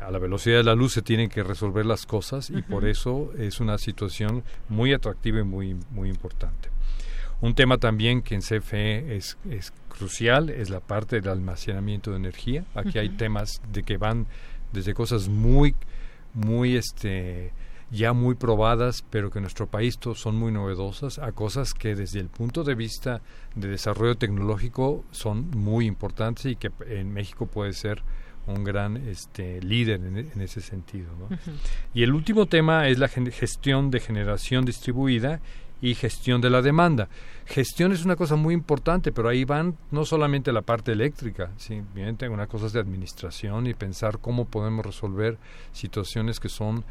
a 0.04 0.10
la 0.10 0.18
velocidad 0.18 0.56
de 0.58 0.64
la 0.64 0.74
luz 0.74 0.92
se 0.94 1.02
tienen 1.02 1.28
que 1.28 1.42
resolver 1.42 1.86
las 1.86 2.04
cosas 2.04 2.50
y 2.50 2.62
por 2.62 2.84
eso 2.84 3.32
es 3.38 3.60
una 3.60 3.78
situación 3.78 4.42
muy 4.68 4.92
atractiva 4.92 5.40
y 5.40 5.44
muy, 5.44 5.76
muy 5.90 6.08
importante. 6.08 6.68
Un 7.40 7.54
tema 7.54 7.78
también 7.78 8.22
que 8.22 8.34
en 8.34 8.40
CFE 8.40 9.16
es, 9.16 9.36
es 9.50 9.72
crucial 9.88 10.50
es 10.50 10.70
la 10.70 10.80
parte 10.80 11.20
del 11.20 11.30
almacenamiento 11.30 12.10
de 12.10 12.16
energía. 12.16 12.64
Aquí 12.74 12.98
hay 12.98 13.10
temas 13.10 13.60
de 13.72 13.82
que 13.82 13.96
van 13.96 14.26
desde 14.72 14.94
cosas 14.94 15.28
muy, 15.28 15.74
muy, 16.34 16.76
este, 16.76 17.52
ya 17.90 18.12
muy 18.12 18.34
probadas, 18.34 19.04
pero 19.08 19.30
que 19.30 19.38
en 19.38 19.44
nuestro 19.44 19.66
país 19.66 19.98
son 20.14 20.36
muy 20.36 20.52
novedosas, 20.52 21.18
a 21.18 21.32
cosas 21.32 21.74
que 21.74 21.94
desde 21.94 22.20
el 22.20 22.28
punto 22.28 22.64
de 22.64 22.74
vista 22.74 23.22
de 23.54 23.68
desarrollo 23.68 24.16
tecnológico 24.16 25.04
son 25.10 25.50
muy 25.50 25.86
importantes 25.86 26.46
y 26.46 26.56
que 26.56 26.70
en 26.86 27.12
México 27.12 27.46
puede 27.46 27.72
ser 27.72 28.02
un 28.46 28.62
gran 28.62 28.96
este, 29.08 29.62
líder 29.62 30.00
en, 30.02 30.40
ese 30.40 30.60
sentido. 30.60 31.08
Y 31.94 32.02
el 32.02 32.12
último 32.12 32.44
tema 32.44 32.88
es 32.88 32.98
la 32.98 33.08
gestión 33.08 33.90
de 33.90 34.00
generación 34.00 34.66
distribuida 34.66 35.40
y 35.84 35.94
gestión 35.94 36.40
de 36.40 36.48
la 36.48 36.62
demanda. 36.62 37.10
Gestión 37.44 37.92
es 37.92 38.06
una 38.06 38.16
cosa 38.16 38.36
muy 38.36 38.54
importante, 38.54 39.12
pero 39.12 39.28
ahí 39.28 39.44
van 39.44 39.76
no 39.90 40.06
solamente 40.06 40.50
la 40.50 40.62
parte 40.62 40.92
eléctrica, 40.92 41.50
¿sí? 41.58 41.82
bien, 41.94 42.16
tengo 42.16 42.32
una 42.32 42.46
cosa 42.46 42.70
de 42.70 42.80
administración 42.80 43.66
y 43.66 43.74
pensar 43.74 44.18
cómo 44.18 44.46
podemos 44.46 44.86
resolver 44.86 45.36
situaciones 45.72 46.40
que 46.40 46.48
son 46.48 46.84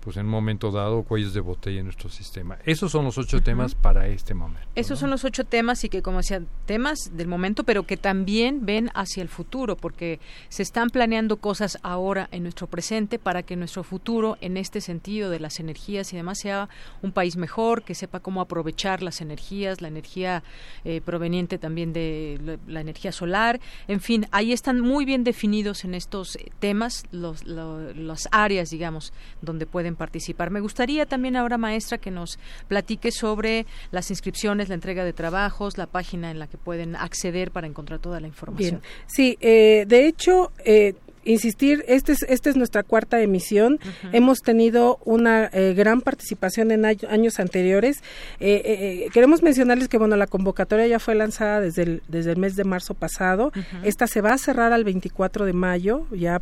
pues 0.00 0.16
en 0.16 0.26
un 0.26 0.32
momento 0.32 0.70
dado 0.70 1.02
cuellos 1.02 1.34
de 1.34 1.40
botella 1.40 1.80
en 1.80 1.86
nuestro 1.86 2.08
sistema. 2.08 2.58
Esos 2.64 2.92
son 2.92 3.04
los 3.04 3.18
ocho 3.18 3.40
temas 3.42 3.74
para 3.74 4.08
este 4.08 4.34
momento. 4.34 4.66
Esos 4.74 4.98
son 4.98 5.10
los 5.10 5.24
ocho 5.24 5.44
temas 5.44 5.84
y 5.84 5.88
que 5.88 6.02
como 6.02 6.18
decía, 6.18 6.42
temas 6.66 7.10
del 7.12 7.28
momento, 7.28 7.64
pero 7.64 7.84
que 7.84 7.96
también 7.96 8.64
ven 8.64 8.90
hacia 8.94 9.22
el 9.22 9.28
futuro, 9.28 9.76
porque 9.76 10.20
se 10.48 10.62
están 10.62 10.90
planeando 10.90 11.36
cosas 11.36 11.78
ahora 11.82 12.28
en 12.32 12.42
nuestro 12.42 12.66
presente 12.66 13.18
para 13.18 13.42
que 13.42 13.56
nuestro 13.56 13.82
futuro, 13.82 14.38
en 14.40 14.56
este 14.56 14.80
sentido 14.80 15.30
de 15.30 15.40
las 15.40 15.60
energías 15.60 16.12
y 16.12 16.16
demás, 16.16 16.38
sea 16.40 16.68
un 17.02 17.12
país 17.12 17.36
mejor, 17.36 17.82
que 17.82 17.94
sepa 17.94 18.20
cómo 18.20 18.40
aprovechar 18.40 19.02
las 19.02 19.20
energías, 19.20 19.80
la 19.80 19.88
energía 19.88 20.42
eh, 20.84 21.00
proveniente 21.04 21.58
también 21.58 21.92
de 21.92 22.58
la, 22.66 22.80
energía 22.80 23.12
solar, 23.12 23.60
en 23.88 24.00
fin, 24.00 24.26
ahí 24.30 24.52
están 24.52 24.80
muy 24.80 25.04
bien 25.04 25.22
definidos 25.22 25.84
en 25.84 25.94
estos 25.94 26.38
temas 26.58 27.04
los, 27.12 27.44
las 27.44 28.28
áreas, 28.32 28.70
digamos, 28.70 29.12
donde 29.42 29.66
pueden 29.66 29.89
participar. 29.96 30.50
Me 30.50 30.60
gustaría 30.60 31.06
también 31.06 31.36
ahora, 31.36 31.58
maestra, 31.58 31.98
que 31.98 32.10
nos 32.10 32.38
platique 32.68 33.10
sobre 33.12 33.66
las 33.90 34.10
inscripciones, 34.10 34.68
la 34.68 34.74
entrega 34.74 35.04
de 35.04 35.12
trabajos, 35.12 35.78
la 35.78 35.86
página 35.86 36.30
en 36.30 36.38
la 36.38 36.46
que 36.46 36.58
pueden 36.58 36.96
acceder 36.96 37.50
para 37.50 37.66
encontrar 37.66 38.00
toda 38.00 38.20
la 38.20 38.26
información. 38.26 38.82
Sí, 39.06 39.36
eh, 39.40 39.84
de 39.86 40.06
hecho, 40.06 40.52
eh, 40.64 40.94
insistir, 41.24 41.84
esta 41.88 42.12
es, 42.12 42.22
esta 42.28 42.50
es 42.50 42.56
nuestra 42.56 42.82
cuarta 42.82 43.20
emisión. 43.20 43.78
Hemos 44.12 44.38
tenido 44.38 44.98
una 45.04 45.50
eh, 45.52 45.74
gran 45.74 46.00
participación 46.00 46.70
en 46.70 46.84
años 46.84 47.40
anteriores. 47.40 48.02
queremos 48.38 49.42
mencionarles 49.42 49.88
que 49.88 49.98
bueno, 49.98 50.16
la 50.16 50.26
convocatoria 50.26 50.86
ya 50.86 50.98
fue 50.98 51.14
lanzada 51.14 51.60
desde 51.60 51.82
el, 51.82 52.02
desde 52.08 52.32
el 52.32 52.38
mes 52.38 52.56
de 52.56 52.64
marzo 52.64 52.94
pasado. 52.94 53.52
Esta 53.84 54.06
se 54.06 54.20
va 54.20 54.32
a 54.32 54.38
cerrar 54.38 54.72
al 54.72 54.84
24 54.84 55.44
de 55.44 55.52
mayo, 55.52 56.06
ya 56.10 56.40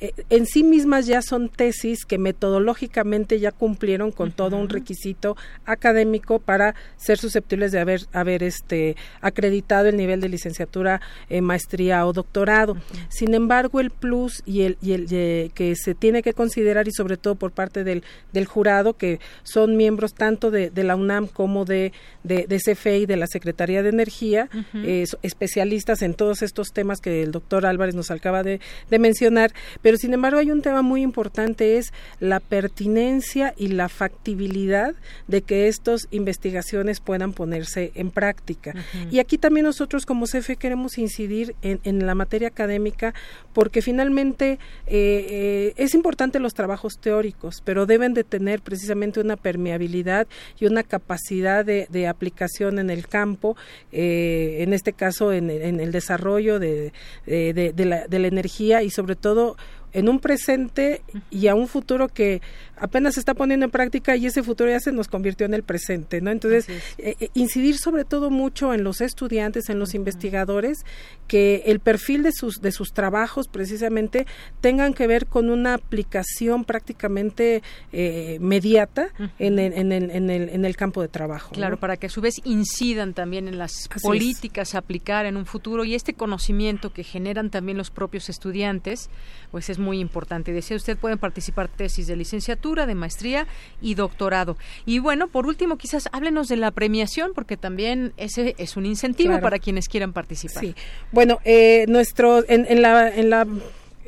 eh, 0.00 0.12
en 0.30 0.46
sí 0.46 0.62
mismas 0.62 1.06
ya 1.06 1.22
son 1.22 1.48
tesis 1.48 2.04
que 2.04 2.18
metodológicamente 2.18 3.38
ya 3.40 3.52
cumplieron 3.52 4.12
con 4.12 4.32
todo 4.32 4.56
un 4.56 4.68
requisito 4.68 5.36
académico 5.64 6.38
para 6.38 6.74
ser 6.96 7.18
susceptibles 7.18 7.72
de 7.72 7.80
haber, 7.80 8.02
haber 8.12 8.42
este, 8.42 8.96
acreditado 9.20 9.88
el 9.88 9.96
nivel 9.96 10.20
de 10.20 10.28
licenciatura, 10.28 11.00
eh, 11.28 11.40
maestría 11.40 12.06
o 12.06 12.12
doctorado. 12.12 12.76
Sin 13.08 13.34
embargo, 13.34 13.80
el 13.80 13.90
plus 13.90 14.42
y 14.44 14.62
el, 14.62 14.78
y 14.82 14.92
el 14.92 15.06
que 15.52 15.74
se 15.76 15.94
tiene 15.94 16.22
que 16.22 16.32
considerar 16.32 16.88
y 16.88 16.92
sobre 16.92 17.16
todo 17.16 17.34
por 17.34 17.52
parte 17.52 17.84
del, 17.84 18.02
del 18.32 18.46
jurado, 18.46 18.94
que 18.94 19.20
son 19.42 19.76
miembros 19.76 20.14
tanto 20.14 20.50
de, 20.50 20.70
de 20.70 20.84
la 20.84 20.96
UNAM 20.96 21.26
como 21.26 21.64
de, 21.64 21.92
de, 22.22 22.46
de 22.46 22.58
CFE 22.58 22.98
y 23.00 23.06
de 23.06 23.16
la 23.16 23.26
Secretaría 23.26 23.82
de 23.82 23.88
Energía, 23.88 24.48
eh, 24.74 25.04
especialistas 25.22 26.02
en 26.02 26.14
todos 26.14 26.42
estos 26.42 26.72
temas 26.72 27.00
que 27.00 27.22
el 27.22 27.32
doctor 27.32 27.66
Álvarez 27.66 27.94
nos 27.94 28.10
acaba 28.10 28.42
de, 28.42 28.60
de 28.90 28.98
mencionar, 28.98 29.52
pero 29.86 29.98
sin 29.98 30.12
embargo 30.14 30.40
hay 30.40 30.50
un 30.50 30.62
tema 30.62 30.82
muy 30.82 31.00
importante, 31.00 31.78
es 31.78 31.92
la 32.18 32.40
pertinencia 32.40 33.54
y 33.56 33.68
la 33.68 33.88
factibilidad 33.88 34.96
de 35.28 35.42
que 35.42 35.68
estas 35.68 36.08
investigaciones 36.10 36.98
puedan 36.98 37.32
ponerse 37.32 37.92
en 37.94 38.10
práctica. 38.10 38.74
Y 39.12 39.20
aquí 39.20 39.38
también 39.38 39.64
nosotros 39.64 40.04
como 40.04 40.26
CFE 40.26 40.56
queremos 40.56 40.98
incidir 40.98 41.54
en, 41.62 41.78
en 41.84 42.04
la 42.04 42.16
materia 42.16 42.48
académica 42.48 43.14
porque 43.52 43.80
finalmente 43.80 44.58
eh, 44.88 45.26
eh, 45.30 45.74
es 45.76 45.94
importante 45.94 46.40
los 46.40 46.54
trabajos 46.54 46.98
teóricos, 46.98 47.62
pero 47.64 47.86
deben 47.86 48.12
de 48.12 48.24
tener 48.24 48.62
precisamente 48.62 49.20
una 49.20 49.36
permeabilidad 49.36 50.26
y 50.58 50.66
una 50.66 50.82
capacidad 50.82 51.64
de, 51.64 51.86
de 51.90 52.08
aplicación 52.08 52.80
en 52.80 52.90
el 52.90 53.06
campo, 53.06 53.56
eh, 53.92 54.56
en 54.62 54.72
este 54.72 54.92
caso 54.92 55.32
en, 55.32 55.48
en 55.48 55.78
el 55.78 55.92
desarrollo 55.92 56.58
de, 56.58 56.92
de, 57.24 57.72
de, 57.72 57.84
la, 57.84 58.08
de 58.08 58.18
la 58.18 58.26
energía 58.26 58.82
y 58.82 58.90
sobre 58.90 59.14
todo 59.14 59.56
en 59.92 60.08
un 60.08 60.20
presente 60.20 61.02
y 61.30 61.48
a 61.48 61.54
un 61.54 61.68
futuro 61.68 62.08
que 62.08 62.42
apenas 62.76 63.14
se 63.14 63.20
está 63.20 63.34
poniendo 63.34 63.64
en 63.64 63.70
práctica 63.70 64.16
y 64.16 64.26
ese 64.26 64.42
futuro 64.42 64.70
ya 64.70 64.80
se 64.80 64.92
nos 64.92 65.08
convirtió 65.08 65.46
en 65.46 65.54
el 65.54 65.62
presente, 65.62 66.20
¿no? 66.20 66.30
Entonces, 66.30 66.68
eh, 66.98 67.16
eh, 67.18 67.30
incidir 67.34 67.78
sobre 67.78 68.04
todo 68.04 68.30
mucho 68.30 68.74
en 68.74 68.84
los 68.84 69.00
estudiantes, 69.00 69.68
en 69.68 69.78
los 69.78 69.94
investigadores, 69.94 70.84
que 71.26 71.62
el 71.66 71.80
perfil 71.80 72.22
de 72.22 72.32
sus, 72.32 72.60
de 72.60 72.72
sus 72.72 72.92
trabajos 72.92 73.48
precisamente 73.48 74.26
tengan 74.60 74.94
que 74.94 75.06
ver 75.06 75.26
con 75.26 75.50
una 75.50 75.74
aplicación 75.74 76.64
prácticamente 76.64 77.62
eh, 77.92 78.38
mediata 78.40 79.08
en, 79.38 79.58
el, 79.58 79.72
en, 79.72 79.92
el, 79.92 80.10
en, 80.10 80.30
el, 80.30 80.48
en 80.50 80.64
el 80.64 80.76
campo 80.76 81.00
de 81.00 81.08
trabajo. 81.08 81.54
Claro, 81.54 81.78
para 81.78 81.96
que 81.96 82.06
a 82.06 82.10
su 82.10 82.20
vez 82.20 82.34
incidan 82.44 83.14
también 83.14 83.48
en 83.48 83.58
las 83.58 83.88
políticas 84.02 84.74
a 84.74 84.78
aplicar 84.78 85.26
en 85.26 85.36
un 85.36 85.46
futuro 85.46 85.84
y 85.84 85.94
este 85.94 86.14
conocimiento 86.14 86.92
que 86.92 87.04
generan 87.04 87.50
también 87.50 87.78
los 87.78 87.90
propios 87.90 88.28
estudiantes, 88.28 89.10
pues 89.50 89.70
es 89.70 89.75
muy 89.78 90.00
importante. 90.00 90.52
Decía 90.52 90.76
usted, 90.76 90.96
pueden 90.96 91.18
participar 91.18 91.68
tesis 91.68 92.06
de 92.06 92.16
licenciatura, 92.16 92.86
de 92.86 92.94
maestría 92.94 93.46
y 93.80 93.94
doctorado. 93.94 94.56
Y 94.84 94.98
bueno, 94.98 95.28
por 95.28 95.46
último, 95.46 95.76
quizás 95.76 96.08
háblenos 96.12 96.48
de 96.48 96.56
la 96.56 96.70
premiación, 96.70 97.32
porque 97.34 97.56
también 97.56 98.12
ese 98.16 98.54
es 98.58 98.76
un 98.76 98.86
incentivo 98.86 99.30
Claro. 99.30 99.42
para 99.42 99.58
quienes 99.58 99.88
quieran 99.88 100.12
participar. 100.12 100.62
Sí. 100.62 100.74
Bueno, 101.12 101.38
eh, 101.44 101.84
nuestro 101.88 102.44
en, 102.48 102.66
en 102.68 102.82
la 102.82 103.08
en 103.08 103.30
la 103.30 103.46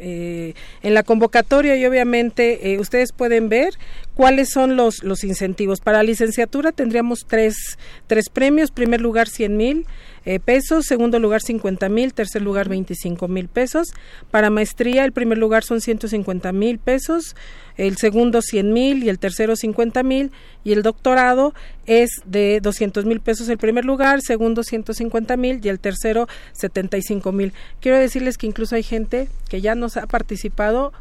eh, 0.01 0.55
en 0.83 0.95
la 0.95 1.03
convocatoria 1.03 1.77
y 1.77 1.85
obviamente 1.85 2.73
eh, 2.73 2.79
ustedes 2.79 3.11
pueden 3.11 3.49
ver 3.49 3.71
cuáles 4.15 4.49
son 4.51 4.77
los, 4.77 5.03
los 5.03 5.25
incentivos. 5.25 5.81
Para 5.81 6.05
licenciatura 6.05 6.71
tendríamos 6.71 7.25
tres, 7.27 7.79
tres 8.07 8.29
premios. 8.29 8.71
Primer 8.71 9.01
lugar, 9.01 9.29
100 9.29 9.57
mil 9.57 9.87
eh, 10.25 10.41
pesos. 10.41 10.87
Segundo 10.87 11.19
lugar, 11.19 11.41
50 11.41 11.89
mil. 11.89 12.15
Tercer 12.15 12.43
lugar, 12.43 12.69
25 12.69 13.29
mil 13.29 13.49
pesos. 13.49 13.89
Para 14.31 14.51
maestría, 14.51 15.05
el 15.05 15.13
primer 15.13 15.39
lugar 15.39 15.65
son 15.65 15.81
150 15.81 16.53
mil 16.53 16.79
pesos. 16.79 17.37
El 17.77 17.97
segundo, 17.97 18.43
100 18.43 18.73
mil. 18.73 19.05
Y 19.05 19.09
el 19.09 19.19
tercero, 19.19 19.57
50 19.57 20.03
mil. 20.03 20.33
Y 20.64 20.73
el 20.73 20.83
doctorado 20.83 21.55
es 21.87 22.11
de 22.27 22.61
200 22.62 23.07
mil 23.07 23.21
pesos 23.21 23.49
el 23.49 23.57
primer 23.59 23.85
lugar. 23.87 24.21
Segundo, 24.21 24.62
150 24.62 25.37
mil. 25.38 25.61
Y 25.64 25.68
el 25.68 25.81
tercero, 25.81 26.29
75 26.53 27.33
mil. 27.33 27.53
Quiero 27.81 27.99
decirles 27.99 28.37
que 28.37 28.47
incluso 28.47 28.75
hay 28.75 28.83
gente 28.83 29.29
que 29.49 29.61
ya 29.62 29.75
nos 29.75 29.97
ha 29.97 30.07
participado 30.07 30.92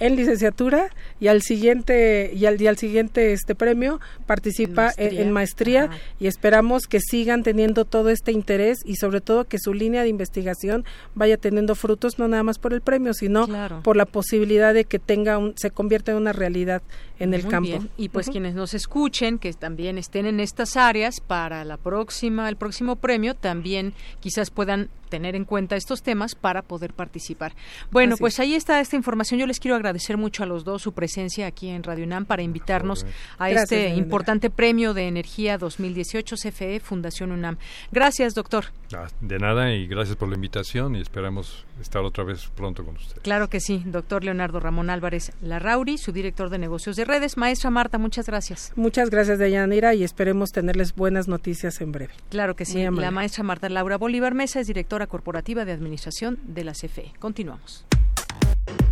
en 0.00 0.16
licenciatura 0.16 0.90
y 1.20 1.28
al 1.28 1.40
siguiente 1.42 2.30
y 2.34 2.44
al, 2.46 2.60
y 2.60 2.66
al 2.66 2.76
siguiente 2.76 3.32
este 3.32 3.54
premio 3.54 4.00
participa 4.26 4.92
en 4.96 5.06
maestría. 5.06 5.22
en 5.22 5.32
maestría 5.32 5.90
y 6.20 6.26
esperamos 6.26 6.86
que 6.86 7.00
sigan 7.00 7.42
teniendo 7.42 7.84
todo 7.86 8.10
este 8.10 8.32
interés 8.32 8.78
y 8.84 8.96
sobre 8.96 9.20
todo 9.22 9.44
que 9.44 9.58
su 9.58 9.72
línea 9.72 10.02
de 10.02 10.08
investigación 10.08 10.84
vaya 11.14 11.36
teniendo 11.38 11.74
frutos 11.74 12.18
no 12.18 12.28
nada 12.28 12.42
más 12.42 12.58
por 12.58 12.72
el 12.74 12.80
premio 12.82 13.14
sino 13.14 13.46
Claro. 13.46 13.80
por 13.82 13.96
la 13.96 14.04
posibilidad 14.04 14.74
de 14.74 14.84
que 14.84 14.98
tenga 14.98 15.38
un, 15.38 15.54
se 15.56 15.70
convierta 15.70 16.12
en 16.12 16.18
una 16.18 16.32
realidad 16.32 16.82
en 17.18 17.32
el 17.32 17.46
campo 17.46 17.68
bien. 17.70 17.88
Y 17.96 18.10
pues 18.10 18.26
Ujú. 18.26 18.32
quienes 18.32 18.54
nos 18.54 18.74
escuchen, 18.96 19.38
que 19.38 19.52
también 19.52 19.98
estén 19.98 20.24
en 20.24 20.40
estas 20.40 20.74
áreas 20.74 21.20
para 21.20 21.66
la 21.66 21.76
próxima, 21.76 22.48
el 22.48 22.56
próximo 22.56 22.96
premio, 22.96 23.34
también 23.34 23.92
quizás 24.20 24.48
puedan 24.48 24.88
tener 25.08 25.34
en 25.36 25.44
cuenta 25.44 25.76
estos 25.76 26.02
temas 26.02 26.34
para 26.34 26.62
poder 26.62 26.92
participar. 26.92 27.54
Bueno, 27.90 28.14
Así 28.14 28.20
pues 28.20 28.34
es. 28.34 28.40
ahí 28.40 28.54
está 28.54 28.80
esta 28.80 28.96
información. 28.96 29.40
Yo 29.40 29.46
les 29.46 29.60
quiero 29.60 29.76
agradecer 29.76 30.16
mucho 30.16 30.42
a 30.42 30.46
los 30.46 30.64
dos 30.64 30.82
su 30.82 30.92
presencia 30.92 31.46
aquí 31.46 31.68
en 31.68 31.82
Radio 31.82 32.04
UNAM 32.04 32.24
para 32.26 32.42
invitarnos 32.42 33.04
a 33.38 33.48
Gracias, 33.48 33.72
este 33.72 33.88
importante 33.94 34.50
premio 34.50 34.94
de 34.94 35.08
energía 35.08 35.58
2018 35.58 36.36
CFE 36.36 36.80
Fundación 36.80 37.32
UNAM. 37.32 37.56
Gracias, 37.92 38.34
doctor. 38.34 38.66
Ah, 38.94 39.08
De 39.20 39.38
nada 39.38 39.72
y 39.74 39.86
gracias 39.86 40.16
por 40.16 40.28
la 40.28 40.34
invitación 40.36 40.94
y 40.96 41.00
esperamos 41.00 41.64
estar 41.80 42.02
otra 42.02 42.24
vez 42.24 42.46
pronto 42.54 42.84
con 42.84 42.96
usted. 42.96 43.20
Claro 43.22 43.48
que 43.48 43.60
sí, 43.60 43.82
doctor 43.84 44.24
Leonardo 44.24 44.60
Ramón 44.60 44.90
Álvarez 44.90 45.32
Larrauri, 45.42 45.98
su 45.98 46.12
director 46.12 46.50
de 46.50 46.58
negocios 46.58 46.96
de 46.96 47.04
redes. 47.04 47.36
Maestra 47.36 47.70
Marta, 47.70 47.98
muchas 47.98 48.26
gracias. 48.26 48.72
muchas 48.76 49.10
gracias 49.10 49.38
Deyanira 49.38 49.94
y 49.94 50.04
esperemos 50.04 50.50
tenerles 50.50 50.94
buenas 50.94 51.28
noticias 51.28 51.80
en 51.80 51.92
breve 51.92 52.14
Claro 52.30 52.56
que 52.56 52.64
sí. 52.64 52.82
La 52.90 53.10
maestra 53.10 53.42
Marta 53.42 53.68
Laura 53.68 53.96
Bolívar 53.98 54.34
Mesa 54.34 54.60
es 54.60 54.66
directora 54.68 54.95
corporativa 55.06 55.66
de 55.66 55.72
administración 55.72 56.38
de 56.46 56.64
la 56.64 56.72
CFE. 56.72 57.12
Continuamos. 57.18 57.84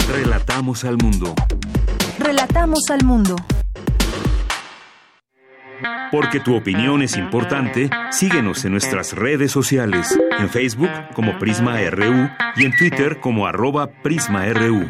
Relatamos 0.07 0.85
al 0.85 0.99
mundo. 0.99 1.35
Relatamos 2.19 2.81
al 2.91 3.03
mundo. 3.03 3.37
Porque 6.13 6.39
tu 6.39 6.55
opinión 6.55 7.03
es 7.03 7.17
importante, 7.17 7.91
síguenos 8.11 8.65
en 8.67 8.73
nuestras 8.73 9.15
redes 9.15 9.51
sociales, 9.51 10.17
en 10.39 10.49
Facebook 10.49 10.91
como 11.15 11.39
Prisma 11.39 11.79
RU 11.91 12.29
y 12.57 12.67
en 12.67 12.77
Twitter 12.77 13.19
como 13.21 13.47
arroba 13.47 13.89
PrismaRU. 14.03 14.87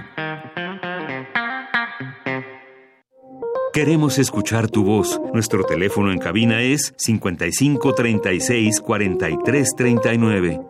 Queremos 3.73 4.19
escuchar 4.19 4.71
tu 4.71 4.85
voz. 4.85 5.21
Nuestro 5.33 5.65
teléfono 5.65 6.13
en 6.13 6.19
cabina 6.19 6.63
es 6.63 6.95
55 6.97 7.93
36 7.95 8.81
43 8.81 9.75
39. 9.77 10.61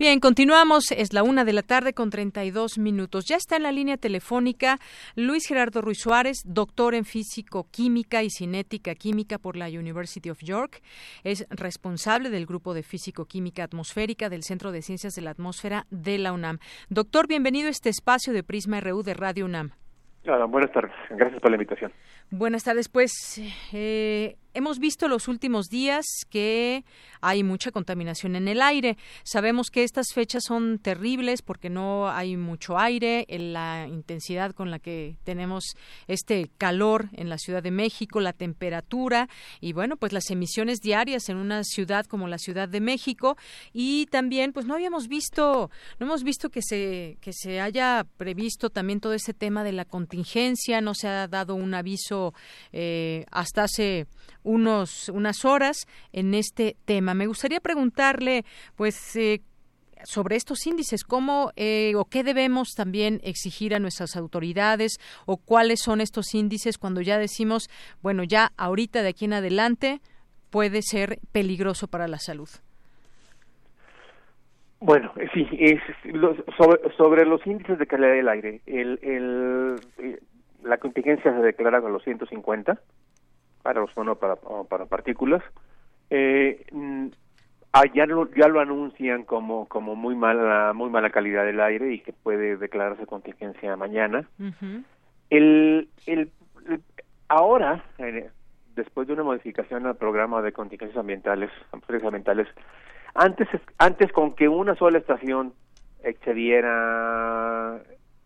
Bien, 0.00 0.18
continuamos. 0.18 0.92
Es 0.92 1.12
la 1.12 1.22
una 1.22 1.44
de 1.44 1.52
la 1.52 1.60
tarde 1.60 1.92
con 1.92 2.08
32 2.08 2.78
minutos. 2.78 3.26
Ya 3.26 3.36
está 3.36 3.56
en 3.56 3.64
la 3.64 3.70
línea 3.70 3.98
telefónica 3.98 4.78
Luis 5.14 5.46
Gerardo 5.46 5.82
Ruiz 5.82 5.98
Suárez, 5.98 6.38
doctor 6.46 6.94
en 6.94 7.04
físico-química 7.04 8.22
y 8.22 8.30
cinética 8.30 8.94
química 8.94 9.36
por 9.36 9.56
la 9.56 9.66
University 9.66 10.30
of 10.30 10.38
York. 10.40 10.80
Es 11.22 11.46
responsable 11.50 12.30
del 12.30 12.46
grupo 12.46 12.72
de 12.72 12.82
físico-química 12.82 13.62
atmosférica 13.62 14.30
del 14.30 14.42
Centro 14.42 14.72
de 14.72 14.80
Ciencias 14.80 15.12
de 15.12 15.20
la 15.20 15.32
Atmósfera 15.32 15.84
de 15.90 16.16
la 16.16 16.32
UNAM. 16.32 16.60
Doctor, 16.88 17.28
bienvenido 17.28 17.68
a 17.68 17.70
este 17.70 17.90
espacio 17.90 18.32
de 18.32 18.42
Prisma 18.42 18.80
RU 18.80 19.02
de 19.02 19.12
Radio 19.12 19.44
UNAM. 19.44 19.72
Buenas 20.48 20.72
tardes. 20.72 20.92
Gracias 21.10 21.42
por 21.42 21.50
la 21.50 21.56
invitación. 21.56 21.92
Buenas 22.32 22.62
tardes. 22.62 22.88
Pues 22.88 23.40
eh, 23.72 24.36
hemos 24.54 24.78
visto 24.78 25.08
los 25.08 25.28
últimos 25.28 25.66
días 25.68 26.06
que 26.28 26.84
hay 27.20 27.42
mucha 27.42 27.70
contaminación 27.70 28.36
en 28.36 28.48
el 28.48 28.62
aire. 28.62 28.96
Sabemos 29.22 29.70
que 29.70 29.84
estas 29.84 30.12
fechas 30.14 30.44
son 30.44 30.78
terribles 30.78 31.42
porque 31.42 31.70
no 31.70 32.08
hay 32.08 32.36
mucho 32.36 32.78
aire, 32.78 33.26
en 33.28 33.52
la 33.52 33.86
intensidad 33.88 34.52
con 34.52 34.70
la 34.70 34.78
que 34.78 35.18
tenemos 35.24 35.76
este 36.06 36.50
calor 36.58 37.08
en 37.12 37.28
la 37.28 37.38
Ciudad 37.38 37.62
de 37.62 37.70
México, 37.70 38.20
la 38.20 38.32
temperatura 38.32 39.28
y 39.60 39.72
bueno, 39.72 39.96
pues 39.96 40.12
las 40.12 40.30
emisiones 40.30 40.80
diarias 40.80 41.28
en 41.28 41.36
una 41.36 41.64
ciudad 41.64 42.06
como 42.06 42.28
la 42.28 42.38
Ciudad 42.38 42.68
de 42.68 42.80
México 42.80 43.36
y 43.72 44.06
también 44.06 44.52
pues 44.52 44.66
no 44.66 44.74
habíamos 44.74 45.08
visto, 45.08 45.70
no 45.98 46.06
hemos 46.06 46.22
visto 46.22 46.50
que 46.50 46.62
se 46.62 47.18
que 47.20 47.32
se 47.32 47.60
haya 47.60 48.06
previsto 48.16 48.70
también 48.70 49.00
todo 49.00 49.14
ese 49.14 49.34
tema 49.34 49.64
de 49.64 49.72
la 49.72 49.84
contingencia, 49.84 50.80
no 50.80 50.94
se 50.94 51.08
ha 51.08 51.28
dado 51.28 51.54
un 51.54 51.74
aviso 51.74 52.19
eh, 52.72 53.24
hasta 53.30 53.64
hace 53.64 54.06
unos 54.42 55.08
unas 55.08 55.44
horas 55.44 55.86
en 56.12 56.34
este 56.34 56.76
tema. 56.84 57.14
Me 57.14 57.26
gustaría 57.26 57.60
preguntarle, 57.60 58.44
pues, 58.76 59.16
eh, 59.16 59.42
sobre 60.04 60.36
estos 60.36 60.66
índices, 60.66 61.04
cómo 61.04 61.52
eh, 61.56 61.92
o 61.96 62.04
qué 62.04 62.22
debemos 62.22 62.74
también 62.74 63.20
exigir 63.22 63.74
a 63.74 63.78
nuestras 63.78 64.16
autoridades 64.16 64.98
o 65.26 65.36
cuáles 65.36 65.80
son 65.80 66.00
estos 66.00 66.34
índices 66.34 66.78
cuando 66.78 67.00
ya 67.00 67.18
decimos, 67.18 67.68
bueno, 68.02 68.24
ya 68.24 68.52
ahorita 68.56 69.02
de 69.02 69.08
aquí 69.10 69.26
en 69.26 69.34
adelante 69.34 70.00
puede 70.50 70.82
ser 70.82 71.18
peligroso 71.32 71.88
para 71.88 72.08
la 72.08 72.18
salud. 72.18 72.48
Bueno, 74.82 75.12
sí, 75.34 75.46
es, 75.58 75.78
sobre, 76.56 76.96
sobre 76.96 77.26
los 77.26 77.46
índices 77.46 77.78
de 77.78 77.86
calidad 77.86 78.12
del 78.12 78.28
aire, 78.30 78.62
el, 78.64 78.98
el, 79.02 79.76
eh, 79.98 80.18
la 80.64 80.78
contingencia 80.78 81.32
se 81.32 81.42
declara 81.42 81.80
con 81.80 81.92
los 81.92 82.02
150 82.02 82.78
para 83.62 83.80
los 83.80 83.96
no 83.96 84.16
para, 84.16 84.36
para 84.36 84.86
partículas. 84.86 85.42
Eh, 86.10 86.64
mm, 86.72 87.06
ah, 87.72 87.84
ya, 87.94 88.06
lo, 88.06 88.30
ya 88.34 88.48
lo 88.48 88.60
anuncian 88.60 89.24
como, 89.24 89.66
como 89.68 89.94
muy 89.94 90.14
mala 90.16 90.72
muy 90.74 90.90
mala 90.90 91.10
calidad 91.10 91.44
del 91.44 91.60
aire 91.60 91.92
y 91.92 92.00
que 92.00 92.12
puede 92.12 92.56
declararse 92.56 93.06
contingencia 93.06 93.76
mañana. 93.76 94.28
el, 95.30 95.88
el, 96.06 96.30
ahora, 97.28 97.84
eh, 97.98 98.30
después 98.74 99.06
de 99.06 99.14
una 99.14 99.22
modificación 99.22 99.86
al 99.86 99.96
programa 99.96 100.42
de 100.42 100.52
contingencias 100.52 100.98
ambientales, 100.98 101.50
ambientales, 101.72 102.48
antes, 103.14 103.48
antes 103.78 104.12
con 104.12 104.34
que 104.34 104.48
una 104.48 104.74
sola 104.76 104.98
estación 104.98 105.52
excediera 106.02 107.80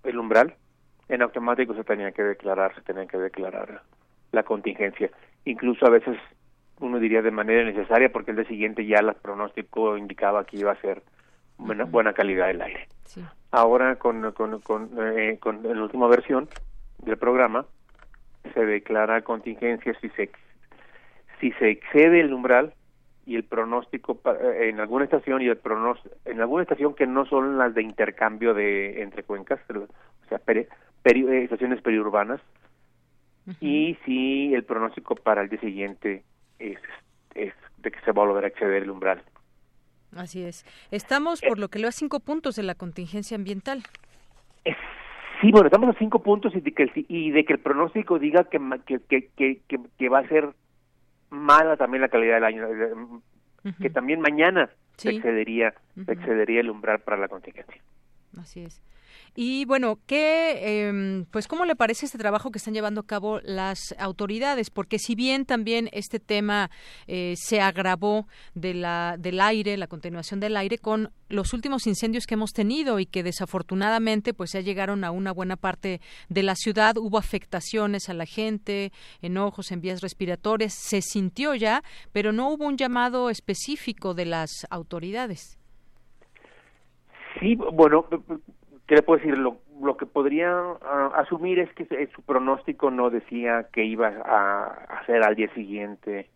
el 0.05 0.19
umbral, 0.19 0.55
en 1.09 1.23
automático 1.23 1.75
se 1.75 1.85
tenía 1.85 2.13
que 2.13 2.23
declarar, 2.23 2.75
se 2.75 2.83
tenía 2.83 3.07
que 3.07 3.19
declarar 3.19 3.83
la 4.33 4.43
contingencia. 4.43 5.11
Incluso 5.45 5.87
a 5.87 5.91
veces 5.91 6.17
uno 6.81 6.99
diría 6.99 7.23
de 7.23 7.31
manera 7.31 7.65
necesaria 7.65 8.11
porque 8.11 8.33
el 8.33 8.39
día 8.39 8.47
siguiente 8.47 8.87
ya 8.87 8.99
el 8.99 9.15
pronóstico 9.15 9.97
indicaba 9.97 10.45
que 10.45 10.59
iba 10.59 10.73
a 10.73 10.81
ser 10.81 11.03
buena, 11.59 11.85
buena 11.85 12.13
calidad 12.13 12.49
del 12.49 12.63
aire. 12.63 12.89
Ahora 13.51 13.97
con, 13.97 14.33
con, 14.33 14.61
con, 14.61 14.91
eh, 14.99 15.39
con 15.41 15.63
la 15.63 15.83
última 15.83 16.09
versión 16.09 16.49
del 16.99 17.17
programa 17.17 17.67
se 18.53 18.65
declara 18.65 19.23
contingencia 19.23 19.95
si 20.01 20.09
se 20.11 20.31
si 21.41 21.53
se 21.53 21.71
excede 21.71 22.21
el 22.21 22.33
umbral 22.33 22.75
y 23.27 23.37
el 23.37 23.45
pronóstico 23.45 24.21
eh, 24.27 24.69
en 24.69 24.81
alguna 24.81 25.05
estación 25.05 25.43
y 25.43 25.49
el 25.49 25.57
pronóstico 25.57 26.15
en 26.25 26.41
alguna 26.41 26.63
estación 26.63 26.95
que 26.95 27.07
no 27.07 27.27
son 27.27 27.59
las 27.59 27.75
de 27.75 27.83
intercambio 27.83 28.55
de 28.55 29.03
entre 29.03 29.23
cuencas 29.23 29.61
o 29.71 29.87
sea 30.29 30.39
peri, 31.05 31.21
eh, 31.29 31.45
estaciones 31.45 31.81
periurbanas. 31.81 32.41
Y 33.61 33.99
si 34.07 34.55
el 34.55 34.65
pronóstico 34.65 35.15
para 35.15 35.43
el 35.43 35.51
día 35.51 35.61
siguiente 35.61 36.25
es, 36.59 36.79
es 37.35 37.53
de 37.77 37.91
que 37.91 38.01
se 38.01 38.13
va 38.13 38.23
a 38.23 38.27
volver 38.27 38.45
a 38.45 38.49
exceder 38.49 38.83
el 38.83 38.91
umbral. 38.91 39.23
Así 40.17 40.43
es. 40.43 40.65
Estamos 40.91 41.43
por 41.43 41.59
lo 41.59 41.69
que 41.69 41.79
lo 41.79 41.89
a 41.89 41.93
cinco 41.93 42.21
puntos 42.21 42.57
de 42.57 42.63
la 42.63 42.75
contingencia 42.75 43.37
ambiental. 43.37 43.83
Sí, 45.41 45.51
bueno, 45.51 45.67
estamos 45.67 45.95
a 45.95 45.99
cinco 45.99 46.23
puntos 46.23 46.55
y 46.55 46.61
de 46.61 46.73
que 46.73 46.85
el, 46.85 46.93
y 46.95 47.31
de 47.33 47.45
que 47.45 47.53
el 47.53 47.59
pronóstico 47.59 48.19
diga 48.19 48.45
que, 48.45 48.59
que, 48.87 49.29
que, 49.37 49.61
que, 49.99 50.09
va 50.09 50.21
a 50.21 50.29
ser 50.29 50.49
mala 51.29 51.77
también 51.77 52.01
la 52.01 52.09
calidad 52.09 52.37
del 52.37 52.45
año, 52.45 52.67
que 53.79 53.91
también 53.91 54.21
mañana 54.21 54.71
se 54.97 55.11
excedería, 55.11 55.75
excedería 56.07 56.61
el 56.61 56.71
umbral 56.71 57.01
para 57.01 57.19
la 57.19 57.29
contingencia. 57.29 57.83
Así 58.39 58.63
es. 58.63 58.81
Y 59.37 59.65
bueno, 59.65 59.99
¿qué, 60.07 60.87
em, 60.89 61.25
pues 61.25 61.49
cómo 61.49 61.65
le 61.65 61.75
parece 61.75 62.07
este 62.07 62.19
trabajo 62.19 62.53
que 62.53 62.59
están 62.59 62.73
llevando 62.73 63.01
a 63.01 63.07
cabo 63.07 63.41
las 63.41 63.93
autoridades? 63.99 64.71
Porque 64.71 65.01
si 65.01 65.17
bien 65.17 65.45
también 65.45 65.89
este 65.93 66.21
tema 66.21 66.71
eh, 67.09 67.35
se 67.37 67.61
agravó 67.61 68.29
del 68.55 68.85
aire, 69.41 69.77
la 69.77 69.89
continuación 69.89 70.39
del 70.39 70.57
aire, 70.57 70.79
con 70.79 71.11
los 71.29 71.53
últimos 71.53 71.89
incendios 71.89 72.27
que 72.27 72.35
hemos 72.35 72.53
tenido 72.53 73.01
y 73.01 73.07
que 73.07 73.25
desafortunadamente 73.25 74.35
pues 74.35 74.53
ya 74.53 74.61
llegaron 74.61 75.03
a 75.03 75.11
una 75.11 75.33
buena 75.33 75.57
parte 75.57 76.01
de 76.29 76.43
la 76.45 76.55
ciudad, 76.55 76.97
hubo 76.97 77.19
afectaciones 77.19 78.09
a 78.09 78.15
la 78.15 78.27
gente, 78.27 78.93
enojos 79.21 79.73
en 79.73 79.81
vías 79.81 80.01
respiratorias, 80.01 80.75
se 80.75 81.03
sintió 81.03 81.57
ya, 81.57 81.83
pero 82.13 82.33
no 82.33 82.51
hubo 82.51 82.67
un 82.67 82.77
llamado 82.77 83.31
específico 83.31 84.15
de 84.15 84.27
las 84.27 84.65
autoridades. 84.71 85.59
Sí, 87.41 87.57
bueno, 87.57 88.07
¿qué 88.87 88.97
le 88.97 89.03
puedo 89.03 89.19
decir? 89.19 89.39
Lo, 89.39 89.59
lo 89.83 89.97
que 89.97 90.07
podría 90.07 90.51
ah, 90.51 91.13
asumir 91.17 91.59
es 91.59 91.73
que 91.75 91.87
su 92.15 92.23
pronóstico 92.23 92.91
no 92.91 93.11
decía 93.11 93.69
que 93.73 93.85
iba 93.85 94.09
a 94.09 94.67
hacer 95.01 95.23
al 95.23 95.35
día 95.35 95.53
siguiente 95.55 96.29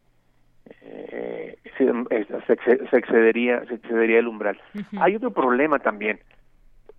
eh, 0.80 1.58
se, 1.76 2.96
excedería 2.96 3.64
se 3.66 3.74
excedería 3.74 4.18
el 4.18 4.28
umbral. 4.28 4.60
Hay 5.00 5.16
otro 5.16 5.30
problema 5.30 5.78
también. 5.78 6.20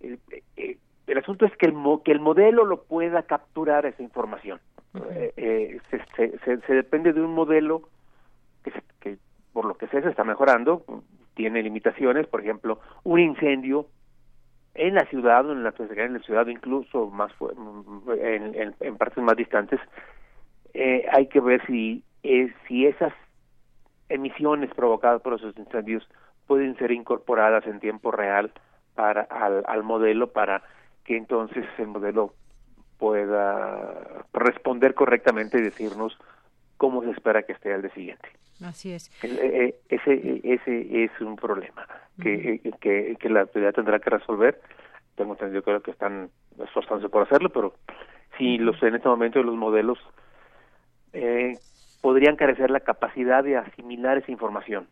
El, 0.00 0.18
eh, 0.56 0.76
el, 1.06 1.18
asunto 1.18 1.46
es 1.46 1.56
que 1.56 1.66
el, 1.66 1.74
que 2.04 2.12
el 2.12 2.20
modelo 2.20 2.64
lo 2.64 2.82
pueda 2.82 3.22
capturar 3.22 3.86
esa 3.86 4.02
información. 4.02 4.60
Eh, 5.12 5.32
eh, 5.36 5.80
se, 5.90 6.38
se, 6.38 6.60
se, 6.60 6.74
depende 6.74 7.12
de 7.12 7.20
un 7.20 7.32
modelo 7.32 7.82
que, 8.64 8.72
que 9.00 9.18
por 9.52 9.64
lo 9.64 9.74
que 9.74 9.86
sé 9.88 10.02
se 10.02 10.08
está 10.08 10.24
mejorando, 10.24 10.84
tiene 11.34 11.62
limitaciones, 11.62 12.26
por 12.26 12.40
ejemplo, 12.40 12.80
un 13.04 13.20
incendio 13.20 13.86
en 14.80 14.94
la 14.94 15.04
ciudad 15.04 15.46
o 15.46 15.52
en 15.52 15.62
la, 15.62 15.74
en 15.78 16.14
la 16.14 16.20
ciudad 16.20 16.46
incluso 16.46 17.10
más 17.10 17.30
en, 18.18 18.74
en, 18.80 18.96
partes 18.96 19.22
más 19.22 19.36
distantes 19.36 19.78
eh, 20.72 21.06
hay 21.12 21.26
que 21.26 21.40
ver 21.40 21.64
si 21.66 22.02
eh, 22.22 22.52
si 22.66 22.86
esas 22.86 23.12
emisiones 24.08 24.72
provocadas 24.74 25.20
por 25.20 25.34
esos 25.34 25.56
incendios 25.58 26.08
pueden 26.46 26.76
ser 26.78 26.92
incorporadas 26.92 27.66
en 27.66 27.78
tiempo 27.78 28.10
real 28.10 28.52
para 28.94 29.22
al 29.22 29.82
modelo 29.82 30.32
para 30.32 30.62
que 31.04 31.16
entonces 31.16 31.66
el 31.76 31.88
modelo 31.88 32.32
pueda 32.98 34.24
responder 34.32 34.94
correctamente 34.94 35.58
y 35.58 35.62
decirnos 35.62 36.16
cómo 36.80 37.02
se 37.02 37.10
espera 37.10 37.42
que 37.42 37.52
esté 37.52 37.74
al 37.74 37.82
día 37.82 37.92
siguiente. 37.92 38.26
Así 38.64 38.90
es. 38.90 39.10
Eh, 39.22 39.28
eh, 39.30 39.74
ese, 39.90 40.40
ese 40.42 41.04
es 41.04 41.10
un 41.20 41.36
problema 41.36 41.86
que, 42.22 42.58
que, 42.80 43.16
que, 43.20 43.28
la 43.28 43.42
autoridad 43.42 43.74
tendrá 43.74 43.98
que 43.98 44.08
resolver. 44.08 44.58
Tengo 45.14 45.34
entendido 45.34 45.62
creo 45.62 45.82
que 45.82 45.90
están 45.90 46.30
esforzándose 46.58 47.10
por 47.10 47.24
hacerlo, 47.24 47.50
pero 47.50 47.74
si 48.38 48.56
los 48.56 48.82
en 48.82 48.94
este 48.94 49.10
momento 49.10 49.42
los 49.42 49.56
modelos 49.56 49.98
eh, 51.12 51.58
podrían 52.00 52.36
carecer 52.36 52.70
la 52.70 52.80
capacidad 52.80 53.44
de 53.44 53.58
asimilar 53.58 54.16
esa 54.16 54.32
información. 54.32 54.88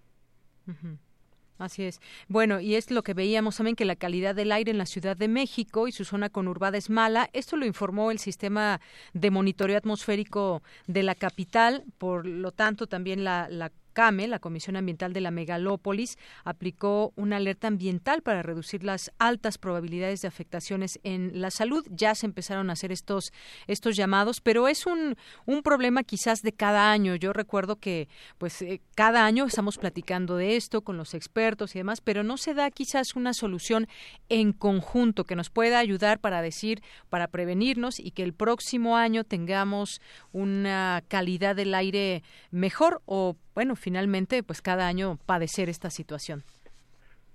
Así 1.58 1.82
es. 1.82 2.00
Bueno, 2.28 2.60
y 2.60 2.76
es 2.76 2.90
lo 2.90 3.02
que 3.02 3.14
veíamos 3.14 3.56
también 3.56 3.74
que 3.74 3.84
la 3.84 3.96
calidad 3.96 4.34
del 4.34 4.52
aire 4.52 4.70
en 4.70 4.78
la 4.78 4.86
Ciudad 4.86 5.16
de 5.16 5.26
México 5.26 5.88
y 5.88 5.92
su 5.92 6.04
zona 6.04 6.30
conurbada 6.30 6.78
es 6.78 6.88
mala. 6.88 7.28
Esto 7.32 7.56
lo 7.56 7.66
informó 7.66 8.12
el 8.12 8.20
sistema 8.20 8.80
de 9.12 9.30
monitoreo 9.30 9.76
atmosférico 9.76 10.62
de 10.86 11.02
la 11.02 11.16
capital. 11.16 11.84
Por 11.98 12.26
lo 12.26 12.52
tanto, 12.52 12.86
también 12.86 13.24
la, 13.24 13.48
la 13.50 13.72
CAME, 13.98 14.28
la 14.28 14.38
Comisión 14.38 14.76
Ambiental 14.76 15.12
de 15.12 15.20
la 15.20 15.32
Megalópolis, 15.32 16.18
aplicó 16.44 17.12
una 17.16 17.38
alerta 17.38 17.66
ambiental 17.66 18.22
para 18.22 18.44
reducir 18.44 18.84
las 18.84 19.10
altas 19.18 19.58
probabilidades 19.58 20.20
de 20.20 20.28
afectaciones 20.28 21.00
en 21.02 21.40
la 21.40 21.50
salud. 21.50 21.84
Ya 21.90 22.14
se 22.14 22.26
empezaron 22.26 22.70
a 22.70 22.74
hacer 22.74 22.92
estos, 22.92 23.32
estos 23.66 23.96
llamados, 23.96 24.40
pero 24.40 24.68
es 24.68 24.86
un, 24.86 25.16
un 25.46 25.64
problema 25.64 26.04
quizás 26.04 26.42
de 26.42 26.52
cada 26.52 26.92
año. 26.92 27.16
Yo 27.16 27.32
recuerdo 27.32 27.74
que 27.74 28.08
pues 28.38 28.62
eh, 28.62 28.80
cada 28.94 29.26
año 29.26 29.46
estamos 29.46 29.78
platicando 29.78 30.36
de 30.36 30.54
esto 30.54 30.82
con 30.82 30.96
los 30.96 31.12
expertos 31.12 31.74
y 31.74 31.80
demás, 31.80 32.00
pero 32.00 32.22
no 32.22 32.36
se 32.36 32.54
da 32.54 32.70
quizás 32.70 33.16
una 33.16 33.34
solución 33.34 33.88
en 34.28 34.52
conjunto 34.52 35.24
que 35.24 35.34
nos 35.34 35.50
pueda 35.50 35.80
ayudar 35.80 36.20
para 36.20 36.40
decir, 36.40 36.84
para 37.10 37.26
prevenirnos 37.26 37.98
y 37.98 38.12
que 38.12 38.22
el 38.22 38.32
próximo 38.32 38.96
año 38.96 39.24
tengamos 39.24 40.00
una 40.30 41.02
calidad 41.08 41.56
del 41.56 41.74
aire 41.74 42.22
mejor 42.52 43.02
o 43.06 43.36
bueno, 43.58 43.74
finalmente, 43.74 44.44
pues 44.44 44.62
cada 44.62 44.86
año 44.86 45.18
padecer 45.26 45.68
esta 45.68 45.90
situación. 45.90 46.44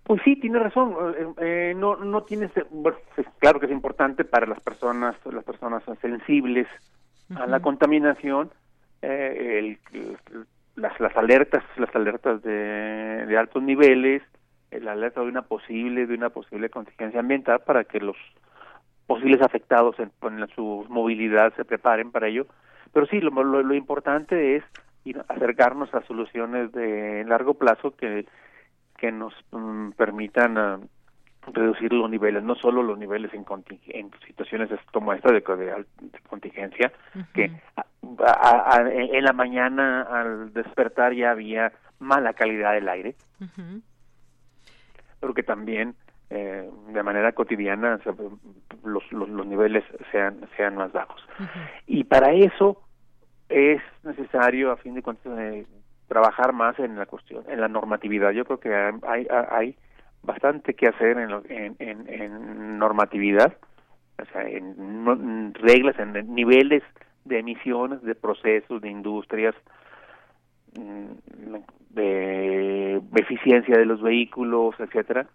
Pues 0.06 0.22
sí, 0.24 0.38
tiene 0.38 0.58
razón. 0.58 0.96
Eh, 1.18 1.28
eh, 1.42 1.74
no, 1.76 1.98
no 1.98 2.24
tiene, 2.24 2.50
bueno, 2.72 2.98
claro 3.40 3.60
que 3.60 3.66
es 3.66 3.74
importante 3.74 4.24
para 4.24 4.46
las 4.46 4.62
personas, 4.62 5.18
las 5.26 5.44
personas 5.44 5.84
sensibles 6.00 6.66
a 7.36 7.46
la 7.46 7.60
contaminación, 7.60 8.52
eh, 9.02 9.60
el, 9.60 10.18
las, 10.78 10.98
las 11.02 11.14
alertas, 11.18 11.62
las 11.76 11.94
alertas 11.94 12.42
de, 12.42 13.26
de 13.28 13.38
altos 13.38 13.62
niveles, 13.62 14.22
la 14.72 14.94
alerta 14.94 15.20
de 15.20 15.28
una 15.28 15.42
posible, 15.42 16.08
de 16.08 16.14
una 16.14 16.30
posible 16.30 16.70
contingencia 16.70 17.20
ambiental 17.20 17.60
para 17.66 17.84
que 17.84 18.00
los 18.00 18.16
posibles 19.08 19.42
afectados 19.42 20.00
en, 20.00 20.10
en 20.22 20.48
su 20.56 20.86
movilidad 20.88 21.54
se 21.58 21.66
preparen 21.66 22.14
para 22.14 22.30
ello. 22.30 22.48
Pero 22.94 23.08
sí, 23.08 23.20
lo, 23.20 23.30
lo, 23.44 23.62
lo 23.62 23.74
importante 23.74 24.56
es 24.56 24.64
y 25.04 25.16
acercarnos 25.28 25.94
a 25.94 26.02
soluciones 26.04 26.72
de 26.72 27.24
largo 27.26 27.56
plazo 27.56 27.96
que, 27.96 28.26
que 28.98 29.12
nos 29.12 29.34
mm, 29.52 29.92
permitan 29.92 30.58
ah, 30.58 30.80
reducir 31.52 31.92
los 31.92 32.10
niveles, 32.10 32.44
no 32.44 32.56
solo 32.56 32.84
los 32.84 32.98
niveles 32.98 33.34
en, 33.34 33.46
en 33.88 34.12
situaciones 34.26 34.70
como 34.92 35.14
esta 35.14 35.32
de, 35.32 35.44
contingencia, 36.30 36.92
que 37.34 37.52
en 38.02 39.24
la 39.24 39.34
mañana 39.34 40.04
al 40.04 40.54
despertar 40.54 41.14
ya 41.14 41.32
había 41.32 41.74
mala 42.00 42.34
calidad 42.34 42.74
del 42.74 42.88
aire, 42.88 43.16
pero 45.20 45.34
que 45.34 45.44
también 45.44 45.96
eh, 46.30 46.70
de 46.90 47.04
manera 47.04 47.34
cotidiana 47.34 48.00
los, 48.84 49.12
los, 49.12 49.30
los, 49.30 49.46
niveles 49.46 49.84
sean, 50.12 50.48
sean 50.56 50.76
más 50.76 50.92
bajos. 50.92 51.22
Y 51.86 52.06
para 52.06 52.32
eso 52.32 52.82
es 53.50 53.82
necesario, 54.04 54.72
a 54.72 54.78
fin 54.78 54.96
de 54.96 55.02
cuentas, 55.02 55.26
eh, 55.38 55.66
trabajar 56.08 56.54
más 56.54 56.78
en 56.80 56.98
la 56.98 57.06
cuestión, 57.06 57.44
en 57.50 57.62
la 57.62 57.68
normatividad. 57.68 58.32
Yo 58.32 58.46
creo 58.46 58.60
que 58.60 58.74
hay, 59.08 59.28
hay 59.30 59.76
bastante 60.22 60.74
que 60.74 60.88
hacer 60.88 61.18
en, 61.18 61.76
en, 61.80 62.10
en, 62.10 62.78
normatividad, 62.78 63.56
o 64.22 64.26
sea, 64.32 64.48
en, 64.48 65.54
reglas, 65.56 65.98
en 66.00 66.34
niveles 66.34 66.84
de 67.26 67.40
emisiones, 67.40 68.02
de 68.04 68.16
procesos, 68.16 68.82
de 68.82 68.90
industrias, 68.90 69.56
mm, 70.78 71.56
de 71.90 73.02
eficiencia 73.16 73.78
de 73.78 73.86
los 73.86 74.02
vehículos, 74.02 74.76
etcétera, 74.80 75.28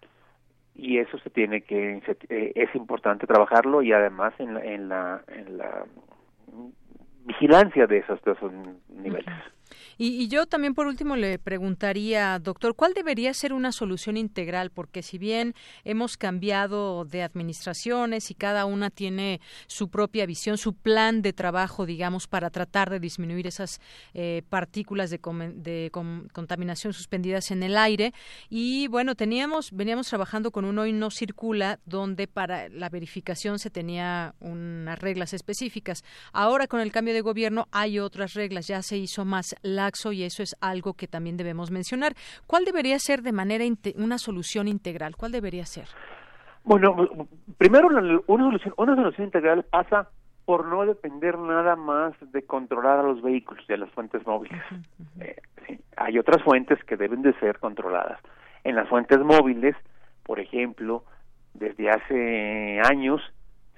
y 0.75 0.97
eso 0.97 1.17
se 1.19 1.29
tiene 1.29 1.61
que 1.61 2.01
eh, 2.29 2.51
es 2.55 2.73
importante 2.73 3.27
trabajarlo 3.27 3.81
y 3.81 3.91
además 3.91 4.33
en 4.39 4.53
la 4.53 4.63
en 4.63 4.89
la, 4.89 5.21
en 5.27 5.57
la 5.57 5.85
vigilancia 7.29 7.85
de 7.85 7.99
esos, 7.99 8.21
de 8.23 8.31
esos 8.31 8.51
niveles. 8.89 9.33
Y, 10.01 10.29
yo 10.29 10.45
también 10.45 10.75
por 10.75 10.87
último 10.87 11.17
le 11.17 11.39
preguntaría, 11.39 12.39
doctor, 12.39 12.73
¿cuál 12.73 12.93
debería 12.93 13.33
ser 13.33 13.51
una 13.51 13.73
solución 13.73 14.15
integral? 14.15 14.69
Porque 14.69 15.03
si 15.03 15.17
bien 15.17 15.55
hemos 15.83 16.15
cambiado 16.15 17.03
de 17.03 17.21
administraciones 17.21 18.31
y 18.31 18.33
cada 18.33 18.63
una 18.63 18.91
tiene 18.91 19.41
su 19.67 19.89
propia 19.89 20.25
visión, 20.25 20.57
su 20.57 20.73
plan 20.73 21.21
de 21.21 21.33
trabajo, 21.33 21.85
digamos, 21.85 22.27
para 22.27 22.49
tratar 22.49 22.89
de 22.89 23.01
disminuir 23.01 23.45
esas 23.45 23.81
eh, 24.13 24.43
partículas 24.47 25.09
de, 25.09 25.19
contaminación 26.31 26.93
suspendidas 26.93 27.51
en 27.51 27.61
el 27.61 27.75
aire, 27.75 28.13
y 28.49 28.87
bueno, 28.87 29.15
teníamos, 29.15 29.73
veníamos 29.73 30.07
trabajando 30.07 30.51
con 30.51 30.63
un 30.63 30.79
hoy 30.79 30.93
no 30.93 31.11
circula, 31.11 31.81
donde 31.85 32.29
para 32.29 32.69
la 32.69 32.87
verificación 32.87 33.59
se 33.59 33.69
tenía 33.69 34.33
unas 34.39 34.97
reglas 34.97 35.33
específicas. 35.33 36.05
Ahora 36.31 36.67
con 36.67 36.79
el 36.79 36.93
cambio 36.93 37.13
de 37.13 37.19
gobierno 37.19 37.67
hay 37.71 37.99
otras 37.99 38.33
reglas, 38.33 38.65
ya 38.65 38.81
se 38.81 38.95
hizo 38.95 39.25
más 39.25 39.57
y 40.11 40.23
eso 40.23 40.43
es 40.43 40.55
algo 40.61 40.93
que 40.93 41.07
también 41.07 41.37
debemos 41.37 41.71
mencionar. 41.71 42.13
¿Cuál 42.47 42.65
debería 42.65 42.99
ser 42.99 43.21
de 43.21 43.31
manera 43.31 43.65
una 43.95 44.17
solución 44.17 44.67
integral? 44.67 45.15
¿Cuál 45.15 45.31
debería 45.31 45.65
ser? 45.65 45.87
Bueno, 46.63 46.95
primero 47.57 47.87
una 47.87 48.43
solución, 48.43 48.73
una 48.77 48.95
solución 48.95 49.25
integral 49.25 49.63
pasa 49.63 50.09
por 50.45 50.65
no 50.65 50.85
depender 50.85 51.37
nada 51.37 51.75
más 51.75 52.13
de 52.31 52.41
controlar 52.43 52.99
a 52.99 53.03
los 53.03 53.21
vehículos 53.21 53.65
de 53.67 53.77
las 53.77 53.89
fuentes 53.91 54.25
móviles. 54.25 54.61
Eh, 55.19 55.35
hay 55.95 56.17
otras 56.17 56.41
fuentes 56.43 56.83
que 56.85 56.97
deben 56.97 57.21
de 57.21 57.33
ser 57.39 57.59
controladas. 57.59 58.19
En 58.63 58.75
las 58.75 58.89
fuentes 58.89 59.19
móviles, 59.19 59.75
por 60.23 60.39
ejemplo, 60.39 61.03
desde 61.53 61.89
hace 61.89 62.79
años 62.83 63.21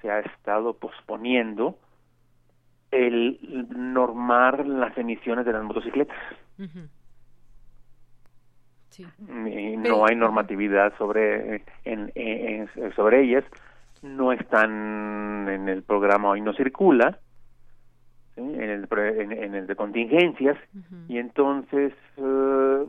se 0.00 0.10
ha 0.10 0.20
estado 0.20 0.74
posponiendo 0.74 1.76
el 2.92 3.38
normar 3.70 4.66
las 4.66 4.96
emisiones 4.96 5.44
de 5.44 5.52
las 5.52 5.64
motocicletas. 5.64 6.16
No 9.28 10.06
hay 10.06 10.14
normatividad 10.14 10.96
sobre 10.98 11.64
en, 11.84 12.68
sobre 12.94 13.22
ellas, 13.22 13.44
no 14.02 14.32
están 14.32 15.48
en 15.48 15.68
el 15.68 15.82
programa 15.82 16.28
hoy 16.28 16.42
no 16.42 16.52
circula, 16.52 17.18
en, 18.36 18.60
el, 18.60 18.88
en, 18.90 19.54
el 19.54 19.66
de 19.66 19.76
contingencias. 19.76 20.58
Y 21.08 21.16
entonces 21.18 21.94
eh, 22.18 22.86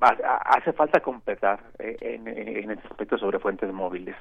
hace 0.00 0.72
falta 0.74 1.00
completar 1.00 1.60
eh, 1.78 1.96
en, 2.00 2.28
en, 2.28 2.70
este 2.70 2.88
aspecto 2.88 3.16
sobre 3.16 3.38
fuentes 3.38 3.72
móviles 3.72 4.16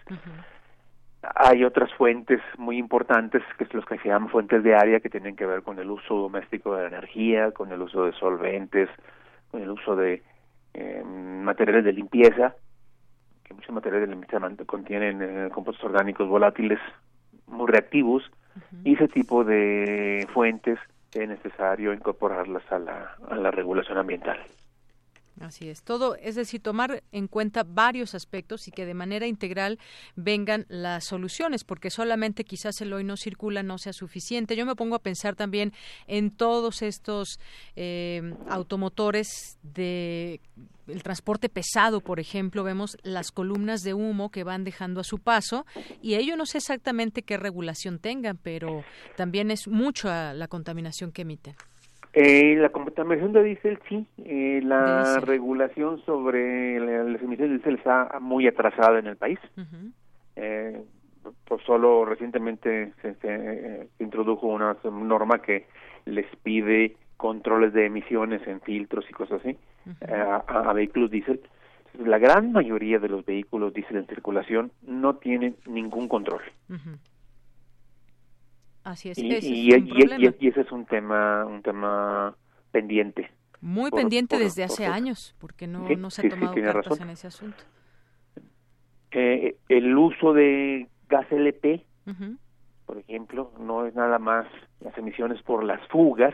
hay 1.21 1.63
otras 1.63 1.93
fuentes 1.93 2.41
muy 2.57 2.77
importantes 2.77 3.43
que 3.57 3.65
es 3.65 3.73
los 3.73 3.85
que 3.85 3.97
se 3.99 4.09
llaman 4.09 4.29
fuentes 4.29 4.63
de 4.63 4.75
área 4.75 4.99
que 4.99 5.09
tienen 5.09 5.35
que 5.35 5.45
ver 5.45 5.61
con 5.61 5.77
el 5.79 5.89
uso 5.89 6.15
doméstico 6.15 6.75
de 6.75 6.83
la 6.83 6.87
energía, 6.87 7.51
con 7.51 7.71
el 7.71 7.81
uso 7.81 8.05
de 8.05 8.13
solventes, 8.13 8.89
con 9.51 9.61
el 9.61 9.69
uso 9.69 9.95
de 9.95 10.23
eh, 10.73 11.03
materiales 11.03 11.85
de 11.85 11.93
limpieza, 11.93 12.55
que 13.43 13.53
muchos 13.53 13.73
materiales 13.73 14.09
de 14.09 14.15
limpieza 14.15 14.39
contienen 14.65 15.21
eh, 15.21 15.49
compuestos 15.51 15.85
orgánicos 15.85 16.27
volátiles 16.27 16.79
muy 17.47 17.67
reactivos 17.67 18.23
y 18.83 18.95
ese 18.95 19.07
tipo 19.07 19.43
de 19.43 20.27
fuentes 20.33 20.79
es 21.13 21.27
necesario 21.27 21.93
incorporarlas 21.93 22.63
a 22.71 22.79
la, 22.79 23.15
a 23.29 23.35
la 23.35 23.51
regulación 23.51 23.97
ambiental. 23.97 24.39
Así 25.39 25.69
es, 25.69 25.81
todo, 25.81 26.15
es 26.17 26.35
decir, 26.35 26.61
tomar 26.61 27.03
en 27.11 27.27
cuenta 27.27 27.63
varios 27.63 28.13
aspectos 28.13 28.67
y 28.67 28.71
que 28.71 28.85
de 28.85 28.93
manera 28.93 29.25
integral 29.25 29.79
vengan 30.15 30.65
las 30.69 31.05
soluciones, 31.05 31.63
porque 31.63 31.89
solamente 31.89 32.43
quizás 32.43 32.79
el 32.81 32.93
hoy 32.93 33.03
no 33.03 33.17
circula 33.17 33.63
no 33.63 33.77
sea 33.77 33.93
suficiente. 33.93 34.55
Yo 34.55 34.65
me 34.65 34.75
pongo 34.75 34.95
a 34.95 34.99
pensar 34.99 35.35
también 35.35 35.73
en 36.07 36.31
todos 36.31 36.81
estos 36.81 37.39
eh, 37.75 38.35
automotores 38.49 39.57
de 39.63 40.41
el 40.87 41.03
transporte 41.03 41.47
pesado, 41.47 42.01
por 42.01 42.19
ejemplo, 42.19 42.63
vemos 42.63 42.97
las 43.03 43.31
columnas 43.31 43.81
de 43.81 43.93
humo 43.93 44.29
que 44.29 44.43
van 44.43 44.63
dejando 44.63 44.99
a 44.99 45.03
su 45.03 45.19
paso 45.19 45.65
y 46.01 46.15
ello 46.15 46.35
no 46.35 46.45
sé 46.45 46.57
exactamente 46.57 47.23
qué 47.23 47.37
regulación 47.37 47.99
tengan, 47.99 48.37
pero 48.37 48.83
también 49.15 49.51
es 49.51 49.67
mucha 49.67 50.33
la 50.33 50.47
contaminación 50.47 51.11
que 51.11 51.21
emiten. 51.21 51.55
Eh, 52.13 52.55
la 52.57 52.69
contaminación 52.69 53.31
de 53.31 53.43
diésel, 53.43 53.79
sí. 53.87 54.05
Eh, 54.25 54.61
la 54.63 55.19
regulación 55.21 56.03
sobre 56.05 56.79
las 56.79 57.21
emisiones 57.21 57.39
de 57.39 57.57
diésel 57.57 57.75
está 57.75 58.19
muy 58.19 58.47
atrasada 58.47 58.99
en 58.99 59.07
el 59.07 59.17
país. 59.17 59.39
eh, 60.35 60.81
pues 61.45 61.61
solo 61.65 62.03
recientemente 62.05 62.93
se, 63.01 63.13
se, 63.15 63.87
introdujo 63.99 64.47
una 64.47 64.75
norma 64.83 65.39
que 65.39 65.67
les 66.05 66.25
pide 66.37 66.95
controles 67.17 67.73
de 67.73 67.85
emisiones 67.85 68.45
en 68.47 68.61
filtros 68.61 69.05
y 69.07 69.13
cosas 69.13 69.39
así 69.41 69.55
eh, 70.07 70.39
a, 70.47 70.73
vehículos 70.73 71.11
diésel. 71.11 71.41
La 72.03 72.17
gran 72.17 72.51
mayoría 72.51 72.97
de 72.99 73.09
los 73.09 73.25
vehículos 73.25 73.73
diésel 73.73 73.97
en 73.97 74.07
circulación 74.07 74.71
no 74.81 75.17
tienen 75.17 75.55
ningún 75.67 76.07
control. 76.07 76.41
Así 78.83 79.09
es. 79.09 79.17
Y, 79.17 79.27
y, 79.27 80.47
ese 80.47 80.61
es 80.61 80.71
un 80.71 80.85
tema, 80.85 81.45
un 81.45 81.61
tema 81.61 82.35
pendiente. 82.71 83.29
Muy 83.61 83.91
pendiente 83.91 84.39
desde 84.39 84.63
hace 84.63 84.87
años, 84.87 85.35
porque 85.39 85.67
no, 85.67 85.87
no 85.87 86.09
se 86.09 86.25
ha 86.25 86.29
tomado 86.29 86.55
cartas 86.55 86.99
en 86.99 87.09
ese 87.11 87.27
asunto. 87.27 87.63
Eh, 89.11 89.57
el 89.69 89.95
uso 89.97 90.33
de 90.33 90.87
gas 91.09 91.31
LP, 91.31 91.85
por 92.85 92.97
ejemplo, 92.97 93.51
no 93.59 93.85
es 93.85 93.93
nada 93.93 94.17
más 94.19 94.47
las 94.79 94.97
emisiones 94.97 95.41
por 95.43 95.63
las 95.63 95.85
fugas, 95.89 96.33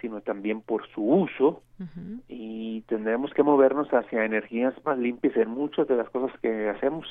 sino 0.00 0.20
también 0.20 0.60
por 0.60 0.86
su 0.90 1.02
uso 1.02 1.62
y 2.28 2.82
tendremos 2.82 3.32
que 3.32 3.42
movernos 3.42 3.88
hacia 3.88 4.24
energías 4.24 4.74
más 4.84 4.98
limpias 4.98 5.34
en 5.36 5.48
muchas 5.48 5.88
de 5.88 5.96
las 5.96 6.10
cosas 6.10 6.38
que 6.40 6.68
hacemos. 6.68 7.06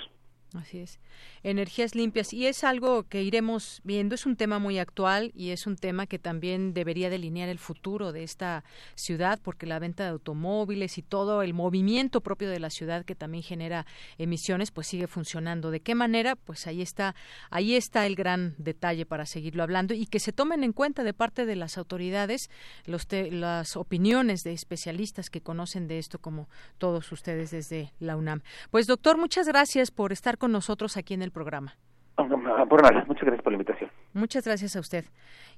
Así 0.55 0.79
es. 0.79 0.99
Energías 1.43 1.93
limpias. 1.93 2.33
Y 2.33 2.47
es 2.47 2.63
algo 2.63 3.03
que 3.03 3.21
iremos 3.21 3.81
viendo. 3.83 4.15
Es 4.15 4.25
un 4.25 4.35
tema 4.35 4.57
muy 4.57 4.79
actual 4.79 5.31
y 5.35 5.51
es 5.51 5.67
un 5.67 5.75
tema 5.75 6.07
que 6.07 6.17
también 6.17 6.73
debería 6.73 7.11
delinear 7.11 7.49
el 7.49 7.59
futuro 7.59 8.11
de 8.11 8.23
esta 8.23 8.63
ciudad, 8.95 9.39
porque 9.43 9.67
la 9.67 9.77
venta 9.77 10.03
de 10.03 10.09
automóviles 10.09 10.97
y 10.97 11.03
todo 11.03 11.43
el 11.43 11.53
movimiento 11.53 12.21
propio 12.21 12.49
de 12.49 12.59
la 12.59 12.71
ciudad 12.71 13.05
que 13.05 13.13
también 13.13 13.43
genera 13.43 13.85
emisiones, 14.17 14.71
pues 14.71 14.87
sigue 14.87 15.05
funcionando. 15.05 15.69
¿De 15.69 15.81
qué 15.81 15.93
manera? 15.93 16.35
Pues 16.35 16.65
ahí 16.65 16.81
está, 16.81 17.13
ahí 17.51 17.75
está 17.75 18.07
el 18.07 18.15
gran 18.15 18.55
detalle 18.57 19.05
para 19.05 19.27
seguirlo 19.27 19.61
hablando 19.61 19.93
y 19.93 20.07
que 20.07 20.19
se 20.19 20.33
tomen 20.33 20.63
en 20.63 20.73
cuenta 20.73 21.03
de 21.03 21.13
parte 21.13 21.45
de 21.45 21.55
las 21.55 21.77
autoridades 21.77 22.49
los 22.85 23.07
las 23.11 23.75
opiniones 23.75 24.43
de 24.43 24.53
especialistas 24.53 25.29
que 25.29 25.41
conocen 25.41 25.87
de 25.87 25.99
esto, 25.99 26.19
como 26.19 26.49
todos 26.77 27.11
ustedes 27.11 27.51
desde 27.51 27.93
la 27.99 28.15
UNAM. 28.15 28.41
Pues 28.71 28.87
doctor, 28.87 29.17
muchas 29.17 29.47
gracias 29.47 29.91
por 29.91 30.11
estar 30.11 30.38
con 30.39 30.51
nosotros 30.51 30.97
aquí 30.97 31.13
en 31.13 31.21
el 31.21 31.31
programa. 31.31 31.75
Por 32.15 32.81
nada, 32.81 33.05
muchas 33.05 33.23
gracias 33.23 33.43
por 33.43 33.53
la 33.53 33.57
invitación. 33.57 33.89
Muchas 34.13 34.43
gracias 34.45 34.75
a 34.75 34.79
usted. 34.79 35.05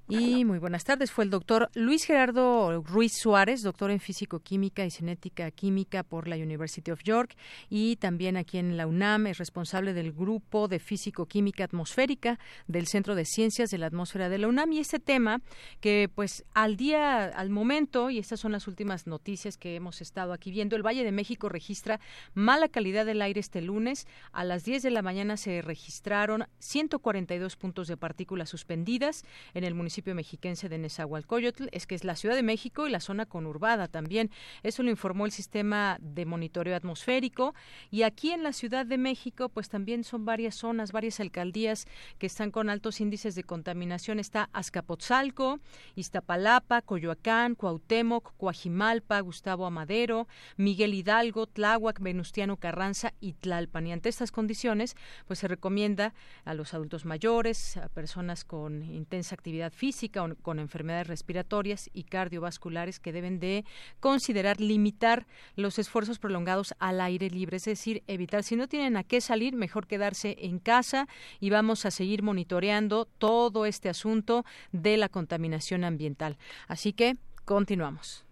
Y 0.08 0.44
muy 0.44 0.60
buenas 0.60 0.84
tardes. 0.84 1.10
Fue 1.12 1.24
el 1.24 1.30
doctor 1.30 1.70
Luis 1.74 2.04
Gerardo 2.04 2.82
Ruiz 2.82 3.14
Suárez, 3.14 3.62
doctor 3.62 3.92
en 3.92 4.00
Físico-Química 4.00 4.84
y 4.84 4.92
Cinética 4.92 5.52
Química 5.52 6.04
por 6.04 6.28
la 6.28 6.36
University 6.36 6.92
of 6.92 7.02
York 7.04 7.38
y 7.70 7.96
también 7.96 8.36
aquí 8.36 8.58
en 8.58 8.76
la 8.76 8.88
UNAM 8.88 9.28
es 9.28 9.38
responsable 9.38 9.94
del 9.94 10.12
grupo 10.12 10.68
de 10.68 10.80
Físico-Química 10.80 11.64
Atmosférica 11.64 12.40
del 12.68 12.88
Centro 12.88 13.16
de 13.16 13.24
Ciencias 13.26 13.70
de 13.70 13.78
la 13.78 13.86
Atmósfera 13.86 14.28
de 14.28 14.40
la 14.40 14.48
UNAM. 14.48 14.74
Y 14.74 14.80
este 14.80 15.00
tema 15.00 15.42
que 15.80 16.10
pues 16.14 16.44
al 16.54 16.76
día, 16.76 17.26
al 17.26 17.50
momento, 17.50 18.10
y 18.10 18.20
estas 18.20 18.40
son 18.40 18.52
las 18.52 18.68
últimas 18.68 19.08
noticias 19.08 19.58
que 19.58 19.76
hemos 19.76 20.02
estado 20.02 20.34
aquí 20.34 20.52
viendo, 20.52 20.76
el 20.76 20.86
Valle 20.86 21.06
de 21.06 21.12
México 21.12 21.48
registra 21.48 22.02
mala 22.34 22.68
calidad 22.68 23.06
del 23.06 23.22
aire 23.22 23.40
este 23.40 23.62
lunes. 23.62 24.08
A 24.34 24.44
las 24.44 24.66
10 24.66 24.84
de 24.84 24.92
la 24.92 25.02
mañana 25.02 25.38
se 25.38 25.62
registraron 25.62 26.48
142 26.60 27.56
puntos 27.56 27.88
de 27.88 27.96
partículas 27.96 28.50
suspendidas 28.50 29.24
en 29.54 29.64
el 29.64 29.74
municipio 29.74 29.91
mexiquense 30.14 30.70
de 30.70 30.78
Nezahualcóyotl, 30.78 31.68
es 31.72 31.88
que 31.88 31.96
es 31.96 32.04
la 32.04 32.16
Ciudad 32.16 32.36
de 32.36 32.44
México 32.44 32.88
y 32.88 32.92
la 32.92 33.00
zona 33.00 33.26
conurbada 33.26 33.88
también. 33.88 34.32
Eso 34.64 34.84
lo 34.84 34.90
informó 34.90 35.26
el 35.26 35.32
sistema 35.32 35.98
de 36.02 36.26
monitoreo 36.26 36.76
atmosférico 36.76 37.54
y 37.90 38.04
aquí 38.04 38.32
en 38.32 38.44
la 38.44 38.54
Ciudad 38.54 38.86
de 38.86 38.98
México 38.98 39.50
pues 39.50 39.70
también 39.70 40.04
son 40.04 40.26
varias 40.26 40.56
zonas, 40.56 40.92
varias 40.92 41.20
alcaldías 41.20 41.86
que 42.18 42.28
están 42.28 42.52
con 42.52 42.70
altos 42.70 43.02
índices 43.02 43.36
de 43.36 43.44
contaminación. 43.44 44.20
Está 44.20 44.50
Azcapotzalco, 44.54 45.60
Iztapalapa, 45.96 46.82
Coyoacán, 46.82 47.56
Cuauhtémoc, 47.56 48.36
Coajimalpa, 48.38 49.20
Gustavo 49.20 49.66
Amadero, 49.66 50.28
Miguel 50.58 50.94
Hidalgo, 50.94 51.48
Tláhuac, 51.48 52.00
Venustiano 52.00 52.58
Carranza 52.58 53.14
y 53.20 53.34
Tlalpan. 53.34 53.88
Y 53.88 53.94
ante 53.94 54.10
estas 54.10 54.32
condiciones, 54.32 54.96
pues 55.28 55.40
se 55.40 55.48
recomienda 55.48 56.14
a 56.46 56.54
los 56.54 56.74
adultos 56.74 57.06
mayores, 57.06 57.78
a 57.78 57.90
personas 57.90 58.44
con 58.46 58.84
intensa 58.84 59.36
actividad 59.36 59.72
física 59.82 60.22
o 60.22 60.36
con 60.44 60.60
enfermedades 60.60 61.08
respiratorias 61.08 61.90
y 61.92 62.04
cardiovasculares 62.04 63.00
que 63.00 63.12
deben 63.12 63.40
de 63.40 63.66
considerar 64.00 64.62
limitar 64.62 65.26
los 65.56 65.80
esfuerzos 65.80 66.20
prolongados 66.20 66.76
al 66.78 67.02
aire 67.02 67.32
libre, 67.32 67.58
es 67.58 67.66
decir, 67.66 68.04
evitar 68.06 68.44
si 68.44 68.56
no 68.56 68.68
tienen 68.68 68.96
a 68.96 69.04
qué 69.04 69.22
salir, 69.22 69.56
mejor 69.56 69.88
quedarse 69.88 70.38
en 70.42 70.60
casa 70.60 71.08
y 71.40 71.50
vamos 71.50 71.88
a 71.88 71.90
seguir 71.90 72.22
monitoreando 72.22 73.06
todo 73.06 73.66
este 73.66 73.90
asunto 73.90 74.46
de 74.72 74.98
la 74.98 75.10
contaminación 75.10 75.84
ambiental. 75.84 76.38
Así 76.68 76.94
que 76.94 77.18
continuamos. 77.44 78.24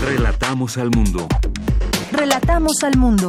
Relatamos 0.00 0.78
al 0.78 0.90
mundo. 0.96 1.28
Relatamos 2.10 2.82
al 2.82 2.96
mundo. 2.96 3.28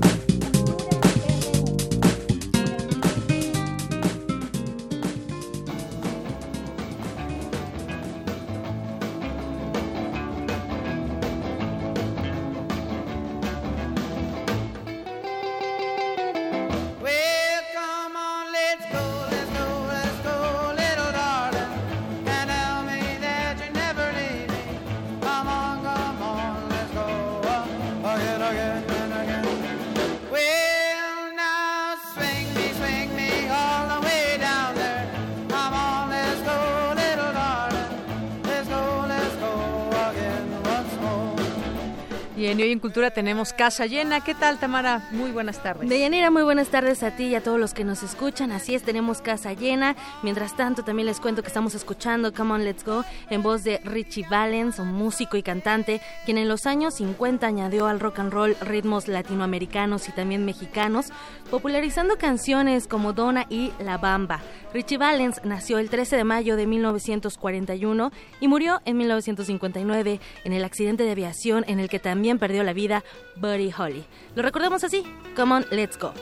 Tenemos 43.13 43.53
casa 43.53 43.85
llena. 43.85 44.21
¿Qué 44.21 44.33
tal, 44.33 44.59
Tamara? 44.59 45.07
Muy 45.11 45.31
buenas 45.31 45.61
tardes. 45.61 45.87
Deyanira, 45.87 46.31
muy 46.31 46.43
buenas 46.43 46.69
tardes 46.69 47.03
a 47.03 47.11
ti 47.11 47.25
y 47.25 47.35
a 47.35 47.43
todos 47.43 47.59
los 47.59 47.73
que 47.73 47.83
nos 47.83 48.03
escuchan. 48.03 48.51
Así 48.51 48.75
es, 48.75 48.83
tenemos 48.83 49.21
casa 49.21 49.53
llena. 49.53 49.95
Mientras 50.23 50.55
tanto, 50.55 50.83
también 50.83 51.05
les 51.05 51.19
cuento 51.19 51.41
que 51.41 51.47
estamos 51.47 51.75
escuchando 51.75 52.33
Come 52.33 52.53
On 52.53 52.63
Let's 52.63 52.83
Go 52.83 53.03
en 53.29 53.43
voz 53.43 53.63
de 53.63 53.79
Richie 53.83 54.25
Valens, 54.29 54.79
un 54.79 54.93
músico 54.93 55.37
y 55.37 55.43
cantante, 55.43 56.01
quien 56.25 56.37
en 56.37 56.47
los 56.47 56.65
años 56.65 56.95
50 56.95 57.45
añadió 57.45 57.87
al 57.87 57.99
rock 57.99 58.19
and 58.19 58.33
roll 58.33 58.55
ritmos 58.61 59.07
latinoamericanos 59.07 60.07
y 60.07 60.11
también 60.11 60.45
mexicanos, 60.45 61.07
popularizando 61.49 62.17
canciones 62.17 62.87
como 62.87 63.13
Donna 63.13 63.45
y 63.49 63.71
La 63.79 63.97
Bamba. 63.97 64.41
Richie 64.73 64.97
Valens 64.97 65.41
nació 65.43 65.79
el 65.79 65.89
13 65.89 66.17
de 66.17 66.23
mayo 66.23 66.55
de 66.55 66.65
1941 66.65 68.11
y 68.39 68.47
murió 68.47 68.81
en 68.85 68.97
1959 68.97 70.19
en 70.45 70.53
el 70.53 70.63
accidente 70.63 71.03
de 71.03 71.11
aviación 71.11 71.65
en 71.67 71.79
el 71.79 71.89
que 71.89 71.99
también 71.99 72.39
perdió 72.39 72.63
la 72.63 72.73
vida 72.73 73.00
Buddy 73.35 73.71
Holly. 73.71 74.05
Lo 74.35 74.41
recordamos 74.41 74.83
así, 74.83 75.03
Come 75.35 75.55
on, 75.55 75.65
let's 75.71 75.97
go. 75.97 76.13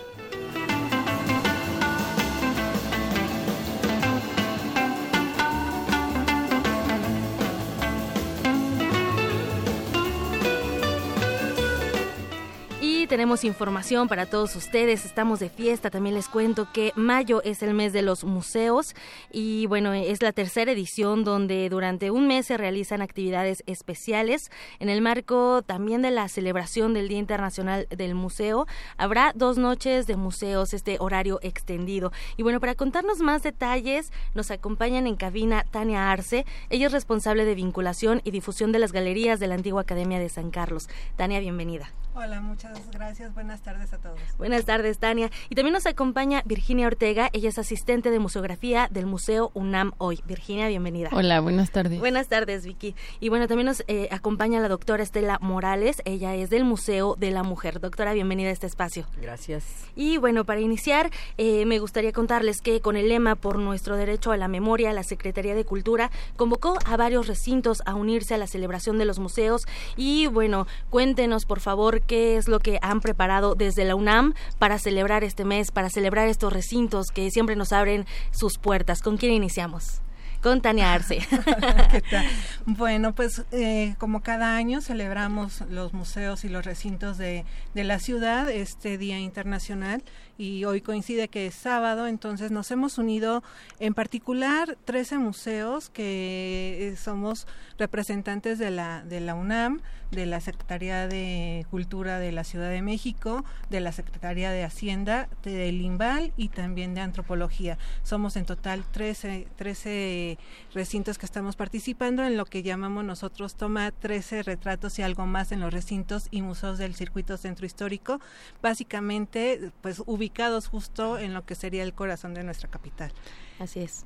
Tenemos 13.09 13.43
información 13.43 14.07
para 14.07 14.27
todos 14.27 14.55
ustedes. 14.55 15.03
Estamos 15.03 15.39
de 15.39 15.49
fiesta. 15.49 15.89
También 15.89 16.13
les 16.13 16.29
cuento 16.29 16.67
que 16.71 16.93
mayo 16.95 17.41
es 17.43 17.63
el 17.63 17.73
mes 17.73 17.91
de 17.91 18.03
los 18.03 18.23
museos 18.23 18.95
y 19.31 19.65
bueno, 19.65 19.93
es 19.93 20.21
la 20.21 20.31
tercera 20.31 20.71
edición 20.71 21.23
donde 21.23 21.67
durante 21.69 22.11
un 22.11 22.27
mes 22.27 22.45
se 22.45 22.55
realizan 22.55 23.01
actividades 23.01 23.63
especiales. 23.65 24.51
En 24.79 24.89
el 24.89 25.01
marco 25.01 25.63
también 25.63 26.03
de 26.03 26.11
la 26.11 26.29
celebración 26.29 26.93
del 26.93 27.07
Día 27.07 27.17
Internacional 27.17 27.87
del 27.89 28.13
Museo, 28.13 28.67
habrá 28.95 29.33
dos 29.35 29.57
noches 29.57 30.05
de 30.05 30.15
museos, 30.15 30.75
este 30.75 30.97
horario 30.99 31.39
extendido. 31.41 32.11
Y 32.37 32.43
bueno, 32.43 32.59
para 32.59 32.75
contarnos 32.75 33.19
más 33.21 33.41
detalles, 33.41 34.13
nos 34.35 34.51
acompañan 34.51 35.07
en 35.07 35.15
cabina 35.15 35.65
Tania 35.71 36.11
Arce. 36.11 36.45
Ella 36.69 36.85
es 36.85 36.93
responsable 36.93 37.43
de 37.43 37.55
vinculación 37.55 38.21
y 38.23 38.29
difusión 38.29 38.71
de 38.71 38.77
las 38.77 38.91
galerías 38.91 39.39
de 39.39 39.47
la 39.47 39.55
antigua 39.55 39.81
Academia 39.81 40.19
de 40.19 40.29
San 40.29 40.51
Carlos. 40.51 40.89
Tania, 41.17 41.39
bienvenida. 41.39 41.91
Hola, 42.21 42.41
muchas 42.41 42.91
gracias. 42.91 43.33
Buenas 43.33 43.61
tardes 43.61 43.93
a 43.93 43.97
todos. 43.97 44.19
Buenas 44.37 44.65
tardes, 44.65 44.99
Tania. 44.99 45.31
Y 45.49 45.55
también 45.55 45.71
nos 45.71 45.85
acompaña 45.85 46.41
Virginia 46.43 46.85
Ortega. 46.85 47.29
Ella 47.31 47.47
es 47.47 47.57
asistente 47.57 48.11
de 48.11 48.19
museografía 48.19 48.89
del 48.91 49.05
Museo 49.05 49.51
UNAM 49.53 49.93
hoy. 49.99 50.21
Virginia, 50.27 50.67
bienvenida. 50.67 51.07
Hola, 51.13 51.39
buenas 51.39 51.71
tardes. 51.71 51.97
Buenas 51.97 52.27
tardes, 52.27 52.65
Vicky. 52.65 52.93
Y 53.21 53.29
bueno, 53.29 53.47
también 53.47 53.67
nos 53.67 53.85
eh, 53.87 54.09
acompaña 54.11 54.59
la 54.59 54.67
doctora 54.67 55.01
Estela 55.01 55.37
Morales. 55.39 56.01
Ella 56.03 56.35
es 56.35 56.49
del 56.49 56.65
Museo 56.65 57.15
de 57.17 57.31
la 57.31 57.43
Mujer. 57.43 57.79
Doctora, 57.79 58.11
bienvenida 58.11 58.49
a 58.49 58.51
este 58.51 58.67
espacio. 58.67 59.05
Gracias. 59.21 59.63
Y 59.95 60.17
bueno, 60.17 60.43
para 60.43 60.59
iniciar, 60.59 61.11
eh, 61.37 61.65
me 61.65 61.79
gustaría 61.79 62.11
contarles 62.11 62.59
que 62.59 62.81
con 62.81 62.97
el 62.97 63.07
lema 63.07 63.35
Por 63.35 63.59
nuestro 63.59 63.95
derecho 63.95 64.33
a 64.33 64.37
la 64.37 64.49
memoria, 64.49 64.91
la 64.91 65.03
Secretaría 65.03 65.55
de 65.55 65.63
Cultura 65.63 66.11
convocó 66.35 66.79
a 66.83 66.97
varios 66.97 67.27
recintos 67.27 67.81
a 67.85 67.95
unirse 67.95 68.33
a 68.33 68.37
la 68.37 68.47
celebración 68.47 68.97
de 68.97 69.05
los 69.05 69.19
museos. 69.19 69.65
Y 69.95 70.27
bueno, 70.27 70.67
cuéntenos, 70.89 71.45
por 71.45 71.61
favor, 71.61 72.01
qué 72.09 72.37
es 72.37 72.47
lo 72.47 72.59
que 72.59 72.79
han 72.81 73.01
preparado 73.01 73.53
desde 73.53 73.85
la 73.85 73.93
UNAM 73.93 74.33
para 74.57 74.79
celebrar 74.79 75.23
este 75.23 75.45
mes, 75.45 75.69
para 75.69 75.91
celebrar 75.91 76.27
estos 76.27 76.51
recintos 76.51 77.11
que 77.13 77.29
siempre 77.29 77.55
nos 77.55 77.71
abren 77.71 78.07
sus 78.31 78.57
puertas. 78.57 79.03
¿Con 79.03 79.17
quién 79.17 79.31
iniciamos? 79.31 80.01
Con 80.41 80.61
Tania 80.61 80.91
Arce. 80.91 81.19
¿Qué 81.91 82.01
tal? 82.01 82.25
Bueno, 82.65 83.13
pues 83.13 83.43
eh, 83.51 83.93
como 83.99 84.21
cada 84.21 84.55
año 84.55 84.81
celebramos 84.81 85.61
los 85.69 85.93
museos 85.93 86.43
y 86.45 86.49
los 86.49 86.65
recintos 86.65 87.19
de, 87.19 87.45
de 87.75 87.83
la 87.83 87.99
ciudad, 87.99 88.49
este 88.49 88.97
Día 88.97 89.19
Internacional, 89.19 90.01
y 90.39 90.63
hoy 90.63 90.79
coincide 90.79 91.27
que 91.27 91.47
es 91.47 91.53
sábado, 91.53 92.07
entonces 92.07 92.49
nos 92.49 92.71
hemos 92.71 92.97
unido 92.97 93.43
en 93.79 93.93
particular 93.93 94.77
13 94.85 95.17
museos 95.17 95.89
que 95.89 96.77
eh, 96.79 96.95
somos 96.95 97.45
representantes 97.77 98.57
de 98.57 98.71
la, 98.71 99.03
de 99.03 99.19
la 99.19 99.35
UNAM, 99.35 99.81
de 100.11 100.25
la 100.25 100.39
Secretaría 100.39 101.07
de 101.07 101.65
Cultura 101.69 102.19
de 102.19 102.31
la 102.31 102.43
Ciudad 102.43 102.69
de 102.69 102.81
México, 102.81 103.43
de 103.69 103.81
la 103.81 103.91
Secretaría 103.91 104.49
de 104.49 104.63
Hacienda, 104.63 105.27
del 105.43 105.81
INVAL 105.81 106.33
y 106.37 106.47
también 106.47 106.95
de 106.95 107.01
Antropología. 107.01 107.77
Somos 108.03 108.35
en 108.35 108.45
total 108.45 108.85
13, 108.89 109.47
13 109.57 110.37
recintos 110.73 111.17
que 111.17 111.25
estamos 111.25 111.55
participando 111.55 112.23
en 112.23 112.37
lo 112.37 112.45
que 112.45 112.63
llamamos 112.63 113.03
nosotros 113.03 113.55
toma 113.55 113.91
13 113.91 114.43
retratos 114.43 114.97
y 114.99 115.01
algo 115.01 115.25
más 115.25 115.51
en 115.51 115.59
los 115.59 115.73
recintos 115.73 116.27
y 116.31 116.41
museos 116.41 116.77
del 116.77 116.95
circuito 116.95 117.37
centro 117.37 117.65
histórico, 117.65 118.19
básicamente 118.61 119.71
pues 119.81 120.01
ubicados 120.29 120.67
justo 120.67 121.17
en 121.17 121.33
lo 121.33 121.45
que 121.45 121.55
sería 121.55 121.83
el 121.83 121.93
corazón 121.93 122.33
de 122.33 122.43
nuestra 122.43 122.69
capital. 122.69 123.11
Así 123.59 123.79
es. 123.79 124.05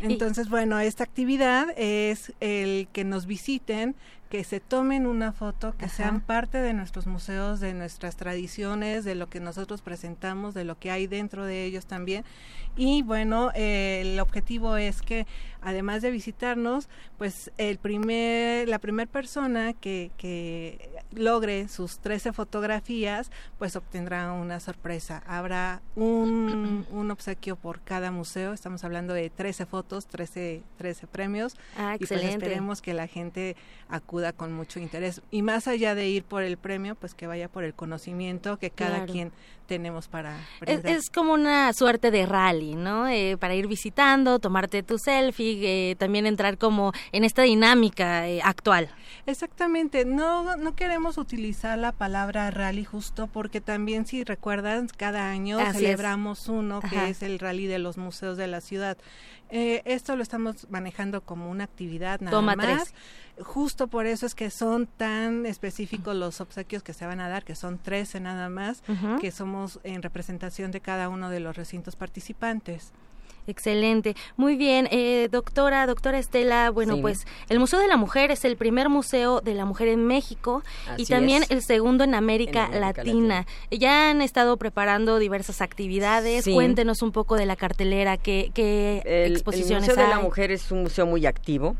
Entonces, 0.00 0.48
bueno, 0.48 0.80
esta 0.80 1.04
actividad 1.04 1.68
es 1.76 2.32
el 2.40 2.88
que 2.92 3.04
nos 3.04 3.26
visiten 3.26 3.96
que 4.30 4.44
se 4.44 4.60
tomen 4.60 5.08
una 5.08 5.32
foto, 5.32 5.74
que 5.76 5.86
Ajá. 5.86 5.96
sean 5.96 6.20
parte 6.20 6.58
de 6.58 6.72
nuestros 6.72 7.08
museos, 7.08 7.58
de 7.58 7.74
nuestras 7.74 8.14
tradiciones, 8.14 9.04
de 9.04 9.16
lo 9.16 9.28
que 9.28 9.40
nosotros 9.40 9.82
presentamos, 9.82 10.54
de 10.54 10.64
lo 10.64 10.78
que 10.78 10.92
hay 10.92 11.08
dentro 11.08 11.44
de 11.44 11.64
ellos 11.64 11.86
también. 11.86 12.24
Y 12.76 13.02
bueno, 13.02 13.50
eh, 13.56 14.02
el 14.02 14.20
objetivo 14.20 14.76
es 14.76 15.02
que 15.02 15.26
además 15.60 16.00
de 16.00 16.12
visitarnos, 16.12 16.88
pues 17.18 17.50
el 17.58 17.78
primer, 17.78 18.68
la 18.68 18.78
primera 18.78 19.10
persona 19.10 19.72
que, 19.72 20.12
que 20.16 20.90
logre 21.12 21.66
sus 21.66 21.98
13 21.98 22.32
fotografías, 22.32 23.32
pues 23.58 23.74
obtendrá 23.74 24.32
una 24.32 24.60
sorpresa. 24.60 25.24
Habrá 25.26 25.82
un, 25.96 26.86
un 26.92 27.10
obsequio 27.10 27.56
por 27.56 27.80
cada 27.80 28.12
museo, 28.12 28.52
estamos 28.52 28.84
hablando 28.84 29.12
de 29.12 29.28
13 29.28 29.66
fotos, 29.66 29.89
13, 29.98 30.62
13 30.78 31.06
premios. 31.06 31.56
Ah, 31.76 31.96
y 31.96 31.98
pues 32.06 32.12
esperemos 32.12 32.80
que 32.82 32.94
la 32.94 33.06
gente 33.06 33.56
acuda 33.88 34.32
con 34.32 34.52
mucho 34.52 34.78
interés. 34.80 35.20
Y 35.30 35.42
más 35.42 35.66
allá 35.68 35.94
de 35.94 36.08
ir 36.08 36.24
por 36.24 36.42
el 36.42 36.56
premio, 36.56 36.94
pues 36.94 37.14
que 37.14 37.26
vaya 37.26 37.48
por 37.48 37.64
el 37.64 37.74
conocimiento 37.74 38.58
que 38.58 38.70
cada 38.70 38.96
Claro. 38.98 39.12
quien 39.12 39.32
tenemos 39.66 40.08
para 40.08 40.36
Es, 40.66 40.84
es 40.84 41.10
como 41.10 41.32
una 41.32 41.72
suerte 41.72 42.10
de 42.10 42.26
rally, 42.26 42.74
¿no? 42.74 43.06
Eh, 43.08 43.36
para 43.38 43.54
ir 43.54 43.68
visitando, 43.68 44.40
tomarte 44.40 44.82
tu 44.82 44.98
selfie, 44.98 45.90
eh, 45.92 45.96
también 45.96 46.26
entrar 46.26 46.58
como 46.58 46.92
en 47.12 47.22
esta 47.22 47.42
dinámica 47.42 48.28
eh, 48.28 48.40
actual. 48.42 48.88
Exactamente, 49.26 50.04
no, 50.04 50.56
no 50.56 50.74
queremos 50.74 51.18
utilizar 51.18 51.78
la 51.78 51.92
palabra 51.92 52.50
rally 52.50 52.84
justo 52.84 53.28
porque 53.28 53.60
también 53.60 54.06
si 54.06 54.24
recuerdan 54.24 54.88
cada 54.96 55.30
año 55.30 55.58
Así 55.60 55.68
es. 55.68 55.76
celebramos 55.76 56.48
uno 56.48 56.80
que 56.80 56.96
Ajá. 56.96 57.08
es 57.08 57.22
el 57.22 57.38
rally 57.38 57.66
de 57.66 57.78
los 57.78 57.96
museos 57.96 58.36
de 58.36 58.48
la 58.48 58.60
ciudad. 58.60 58.98
Eh, 59.50 59.82
esto 59.84 60.16
lo 60.16 60.22
estamos 60.22 60.68
manejando 60.70 61.22
como 61.22 61.50
una 61.50 61.64
actividad 61.64 62.20
nada 62.20 62.36
Toma 62.36 62.56
más. 62.56 62.94
Justo 63.40 63.88
por 63.88 64.06
eso 64.06 64.26
es 64.26 64.34
que 64.34 64.50
son 64.50 64.86
tan 64.86 65.46
específicos 65.46 66.14
los 66.14 66.40
obsequios 66.40 66.82
que 66.82 66.92
se 66.92 67.06
van 67.06 67.20
a 67.20 67.28
dar, 67.28 67.44
que 67.44 67.54
son 67.54 67.78
13 67.78 68.20
nada 68.20 68.48
más, 68.48 68.82
que 69.20 69.30
somos 69.30 69.80
en 69.82 70.02
representación 70.02 70.70
de 70.70 70.80
cada 70.80 71.08
uno 71.08 71.30
de 71.30 71.40
los 71.40 71.56
recintos 71.56 71.96
participantes. 71.96 72.92
Excelente. 73.50 74.14
Muy 74.36 74.56
bien, 74.56 74.88
eh, 74.90 75.28
doctora, 75.30 75.86
doctora 75.86 76.18
Estela, 76.18 76.70
bueno, 76.70 76.94
Sí. 76.96 77.00
pues 77.02 77.26
el 77.48 77.58
Museo 77.58 77.78
de 77.80 77.88
la 77.88 77.96
Mujer 77.96 78.30
es 78.30 78.44
el 78.44 78.56
primer 78.56 78.88
museo 78.88 79.40
de 79.40 79.54
la 79.54 79.64
mujer 79.64 79.88
en 79.88 80.06
México 80.06 80.62
y 80.96 81.06
también 81.06 81.42
es. 81.42 81.50
el 81.50 81.62
segundo 81.62 82.04
en 82.04 82.14
América, 82.14 82.66
En 82.72 82.82
América 82.82 83.02
Latina. 83.02 83.46
Ya 83.70 84.10
han 84.10 84.22
estado 84.22 84.56
preparando 84.56 85.18
diversas 85.18 85.60
actividades. 85.60 86.44
Sí. 86.44 86.52
Cuéntenos 86.54 87.02
un 87.02 87.12
poco 87.12 87.36
de 87.36 87.46
la 87.46 87.56
cartelera, 87.56 88.16
qué, 88.16 88.50
qué 88.54 89.02
El, 89.04 89.12
el 89.12 89.32
exposiciones 89.32 89.88
Museo 89.88 90.02
de 90.02 90.08
la. 90.08 90.20
Mujer 90.20 90.50
es 90.50 90.70
un 90.70 90.82
museo 90.82 91.06
muy 91.06 91.26
activo 91.26 91.76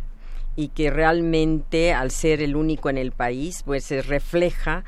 y 0.56 0.68
que 0.68 0.90
realmente, 0.90 1.92
al 1.92 2.10
ser 2.10 2.42
el 2.42 2.56
único 2.56 2.90
en 2.90 2.98
el 2.98 3.12
país, 3.12 3.62
pues 3.64 3.84
se 3.84 4.02
refleja, 4.02 4.84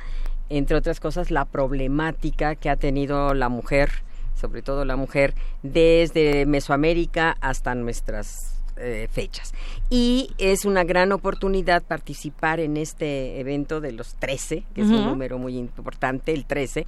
entre 0.49 0.75
otras 0.75 0.99
cosas, 0.99 1.31
la 1.31 1.45
problemática 1.45 2.55
que 2.55 2.69
ha 2.69 2.75
tenido 2.75 3.33
la 3.33 3.49
mujer, 3.49 4.03
sobre 4.43 4.61
todo 4.61 4.83
la 4.83 4.97
mujer, 4.97 5.35
desde 5.61 6.45
Mesoamérica 6.45 7.37
hasta 7.39 7.75
nuestras 7.75 8.61
eh, 8.75 9.07
fechas. 9.09 9.53
Y 9.89 10.31
es 10.37 10.65
una 10.65 10.83
gran 10.83 11.13
oportunidad 11.13 11.81
participar 11.81 12.59
en 12.59 12.75
este 12.75 13.39
evento 13.39 13.79
de 13.79 13.93
los 13.93 14.15
13, 14.15 14.65
que 14.75 14.81
es 14.81 14.87
un 14.87 15.05
número 15.05 15.37
muy 15.37 15.57
importante, 15.57 16.33
el 16.33 16.43
13, 16.43 16.85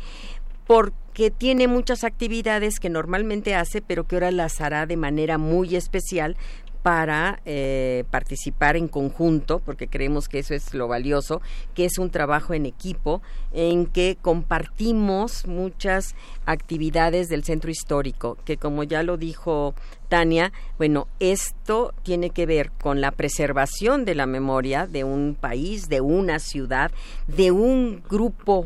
porque 0.68 1.32
tiene 1.32 1.70
muchas 1.70 2.04
actividades 2.04 2.82
que 2.82 2.90
normalmente 2.90 3.56
hace, 3.56 3.82
pero 3.82 4.04
que 4.04 4.18
ahora 4.18 4.32
las 4.32 4.60
hará 4.60 4.86
de 4.86 4.98
manera 4.98 5.38
muy 5.38 5.78
especial 5.78 6.36
para 6.86 7.40
eh, 7.46 8.04
participar 8.12 8.78
en 8.78 8.88
conjunto, 8.88 9.58
porque 9.58 9.88
creemos 9.88 10.30
que 10.30 10.38
eso 10.38 10.54
es 10.54 10.76
lo 10.76 10.88
valioso, 10.88 11.42
que 11.74 11.86
es 11.86 11.98
un 11.98 12.12
trabajo 12.12 12.54
en 12.54 12.68
equipo 12.68 13.24
en 13.54 13.88
que 13.88 14.20
compartimos 14.22 15.48
muchas 15.48 16.14
actividades 16.46 17.28
del 17.28 17.44
centro 17.44 17.72
histórico, 17.72 18.38
que 18.46 18.58
como 18.58 18.84
ya 18.84 19.02
lo 19.02 19.18
dijo 19.18 19.74
Tania, 20.10 20.54
bueno, 20.78 21.08
esto 21.20 21.92
tiene 22.04 22.30
que 22.30 22.46
ver 22.46 22.70
con 22.70 23.02
la 23.02 23.10
preservación 23.10 24.06
de 24.06 24.14
la 24.14 24.28
memoria 24.28 24.86
de 24.86 25.04
un 25.04 25.34
país, 25.34 25.90
de 25.90 26.02
una 26.02 26.38
ciudad, 26.38 26.92
de 27.26 27.50
un 27.50 28.04
grupo 28.08 28.64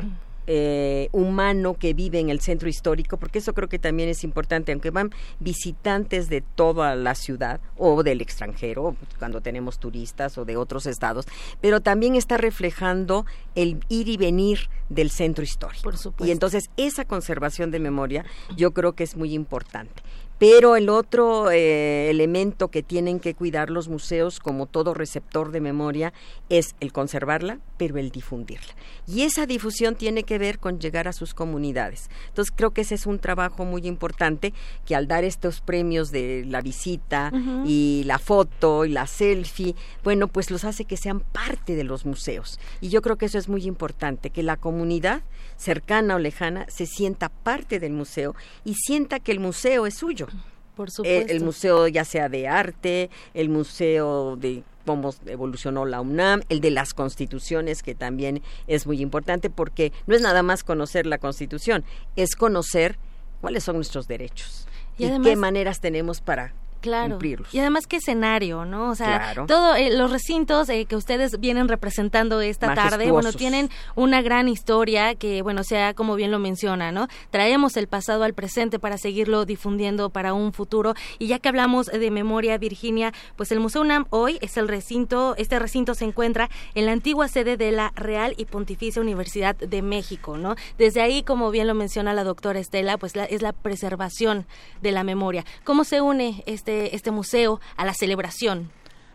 eh, 0.52 1.08
humano 1.12 1.74
que 1.74 1.94
vive 1.94 2.18
en 2.18 2.28
el 2.28 2.40
centro 2.40 2.68
histórico, 2.68 3.18
porque 3.18 3.38
eso 3.38 3.54
creo 3.54 3.68
que 3.68 3.78
también 3.78 4.08
es 4.08 4.24
importante, 4.24 4.72
aunque 4.72 4.90
van 4.90 5.10
visitantes 5.38 6.28
de 6.28 6.40
toda 6.40 6.96
la 6.96 7.14
ciudad 7.14 7.60
o 7.76 8.02
del 8.02 8.20
extranjero, 8.20 8.96
cuando 9.20 9.40
tenemos 9.42 9.78
turistas 9.78 10.36
o 10.38 10.44
de 10.44 10.56
otros 10.56 10.86
estados, 10.86 11.26
pero 11.60 11.80
también 11.80 12.16
está 12.16 12.36
reflejando 12.36 13.26
el 13.54 13.78
ir 13.88 14.08
y 14.08 14.16
venir 14.16 14.68
del 14.88 15.10
centro 15.10 15.44
histórico. 15.44 15.84
Por 15.84 15.96
supuesto. 15.96 16.26
Y 16.26 16.32
entonces 16.32 16.64
esa 16.76 17.04
conservación 17.04 17.70
de 17.70 17.78
memoria 17.78 18.24
yo 18.56 18.72
creo 18.72 18.94
que 18.94 19.04
es 19.04 19.16
muy 19.16 19.34
importante. 19.34 20.02
Pero 20.40 20.74
el 20.74 20.88
otro 20.88 21.50
eh, 21.50 22.08
elemento 22.08 22.68
que 22.68 22.82
tienen 22.82 23.20
que 23.20 23.34
cuidar 23.34 23.68
los 23.68 23.88
museos, 23.88 24.40
como 24.40 24.64
todo 24.64 24.94
receptor 24.94 25.52
de 25.52 25.60
memoria, 25.60 26.14
es 26.48 26.74
el 26.80 26.94
conservarla, 26.94 27.58
pero 27.76 27.98
el 27.98 28.10
difundirla. 28.10 28.74
Y 29.06 29.22
esa 29.22 29.44
difusión 29.44 29.96
tiene 29.96 30.22
que 30.22 30.38
ver 30.38 30.58
con 30.58 30.80
llegar 30.80 31.08
a 31.08 31.12
sus 31.12 31.34
comunidades. 31.34 32.08
Entonces 32.28 32.54
creo 32.56 32.70
que 32.70 32.80
ese 32.80 32.94
es 32.94 33.04
un 33.04 33.18
trabajo 33.18 33.66
muy 33.66 33.86
importante 33.86 34.54
que 34.86 34.96
al 34.96 35.06
dar 35.06 35.24
estos 35.24 35.60
premios 35.60 36.10
de 36.10 36.46
la 36.46 36.62
visita 36.62 37.30
y 37.66 38.04
la 38.06 38.18
foto 38.18 38.86
y 38.86 38.88
la 38.88 39.06
selfie, 39.06 39.74
bueno, 40.02 40.26
pues 40.26 40.50
los 40.50 40.64
hace 40.64 40.86
que 40.86 40.96
sean 40.96 41.20
parte 41.20 41.76
de 41.76 41.84
los 41.84 42.06
museos. 42.06 42.58
Y 42.80 42.88
yo 42.88 43.02
creo 43.02 43.16
que 43.16 43.26
eso 43.26 43.36
es 43.36 43.50
muy 43.50 43.64
importante, 43.64 44.30
que 44.30 44.42
la 44.42 44.56
comunidad 44.56 45.22
cercana 45.58 46.14
o 46.14 46.18
lejana 46.18 46.64
se 46.68 46.86
sienta 46.86 47.28
parte 47.28 47.78
del 47.78 47.92
museo 47.92 48.34
y 48.64 48.74
sienta 48.74 49.20
que 49.20 49.32
el 49.32 49.40
museo 49.40 49.86
es 49.86 49.96
suyo. 49.96 50.28
Por 50.76 50.88
Eh, 50.88 50.92
supuesto. 50.92 51.32
el 51.32 51.40
museo 51.42 51.88
ya 51.88 52.04
sea 52.04 52.28
de 52.28 52.48
arte, 52.48 53.10
el 53.34 53.48
museo 53.48 54.36
de 54.36 54.62
cómo 54.86 55.14
evolucionó 55.26 55.84
la 55.84 56.00
UNAM, 56.00 56.42
el 56.48 56.60
de 56.60 56.70
las 56.70 56.94
constituciones, 56.94 57.82
que 57.82 57.94
también 57.94 58.42
es 58.66 58.86
muy 58.86 59.00
importante 59.02 59.50
porque 59.50 59.92
no 60.06 60.14
es 60.16 60.22
nada 60.22 60.42
más 60.42 60.64
conocer 60.64 61.06
la 61.06 61.18
constitución, 61.18 61.84
es 62.16 62.34
conocer 62.34 62.96
cuáles 63.40 63.62
son 63.64 63.76
nuestros 63.76 64.08
derechos 64.08 64.66
Y 64.98 65.04
y, 65.04 65.06
además- 65.08 65.28
qué 65.28 65.36
maneras 65.36 65.80
tenemos 65.80 66.20
para 66.20 66.54
Claro. 66.80 67.10
cumplirlos. 67.10 67.52
Y 67.54 67.58
además 67.60 67.86
qué 67.86 67.96
escenario, 67.96 68.64
¿no? 68.64 68.90
O 68.90 68.94
sea, 68.94 69.18
Claro. 69.18 69.46
todo 69.46 69.74
eh, 69.76 69.96
los 69.96 70.10
recintos 70.10 70.68
eh, 70.68 70.84
que 70.86 70.96
ustedes 70.96 71.38
vienen 71.40 71.68
representando 71.68 72.40
esta 72.40 72.68
tarde, 72.74 73.10
bueno, 73.10 73.32
tienen 73.32 73.70
una 73.94 74.22
gran 74.22 74.48
historia 74.48 75.14
que, 75.14 75.42
bueno, 75.42 75.62
sea 75.64 75.94
como 75.94 76.14
bien 76.16 76.30
lo 76.30 76.38
menciona, 76.38 76.92
¿no? 76.92 77.08
Traemos 77.30 77.76
el 77.76 77.86
pasado 77.86 78.24
al 78.24 78.34
presente 78.34 78.78
para 78.78 78.98
seguirlo 78.98 79.44
difundiendo 79.44 80.10
para 80.10 80.32
un 80.34 80.52
futuro. 80.52 80.94
Y 81.18 81.26
ya 81.26 81.38
que 81.38 81.48
hablamos 81.48 81.86
de 81.86 82.10
memoria, 82.10 82.56
Virginia, 82.58 83.12
pues 83.36 83.52
el 83.52 83.60
Museo 83.60 83.82
UNAM 83.82 84.06
hoy 84.10 84.38
es 84.40 84.56
el 84.56 84.68
recinto, 84.68 85.34
este 85.36 85.58
recinto 85.58 85.94
se 85.94 86.04
encuentra 86.04 86.48
en 86.74 86.86
la 86.86 86.92
antigua 86.92 87.28
sede 87.28 87.56
de 87.56 87.72
la 87.72 87.92
Real 87.96 88.34
y 88.36 88.44
Pontificia 88.46 89.02
Universidad 89.02 89.54
de 89.56 89.82
México, 89.82 90.38
¿no? 90.38 90.54
Desde 90.78 91.00
ahí, 91.02 91.22
como 91.22 91.50
bien 91.50 91.66
lo 91.66 91.74
menciona 91.74 92.14
la 92.14 92.24
doctora 92.24 92.58
Estela, 92.58 92.96
pues 92.98 93.16
la- 93.16 93.24
es 93.24 93.42
la 93.42 93.52
preservación 93.52 94.46
de 94.82 94.92
la 94.92 95.04
memoria. 95.04 95.44
¿Cómo 95.64 95.84
se 95.84 96.00
une 96.00 96.42
este, 96.46 96.69
este 96.70 97.10
museo 97.10 97.60
a 97.76 97.84
la 97.84 97.94
celebración? 97.94 98.70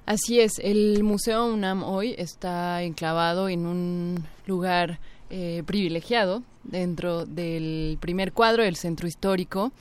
Así 0.06 0.39
es, 0.39 0.60
el 0.60 1.03
Museo 1.03 1.47
UNAM 1.47 1.84
hoy 1.84 2.14
está 2.18 2.84
enclavado 2.84 3.49
en 3.49 3.66
un 3.66 4.24
lugar 4.45 4.99
eh, 5.32 5.64
privilegiado 5.66 6.43
dentro 6.64 7.26
del 7.26 7.97
primer 7.99 8.32
cuadro 8.32 8.64
del 8.64 8.76
centro 8.76 9.08
histórico. 9.08 9.72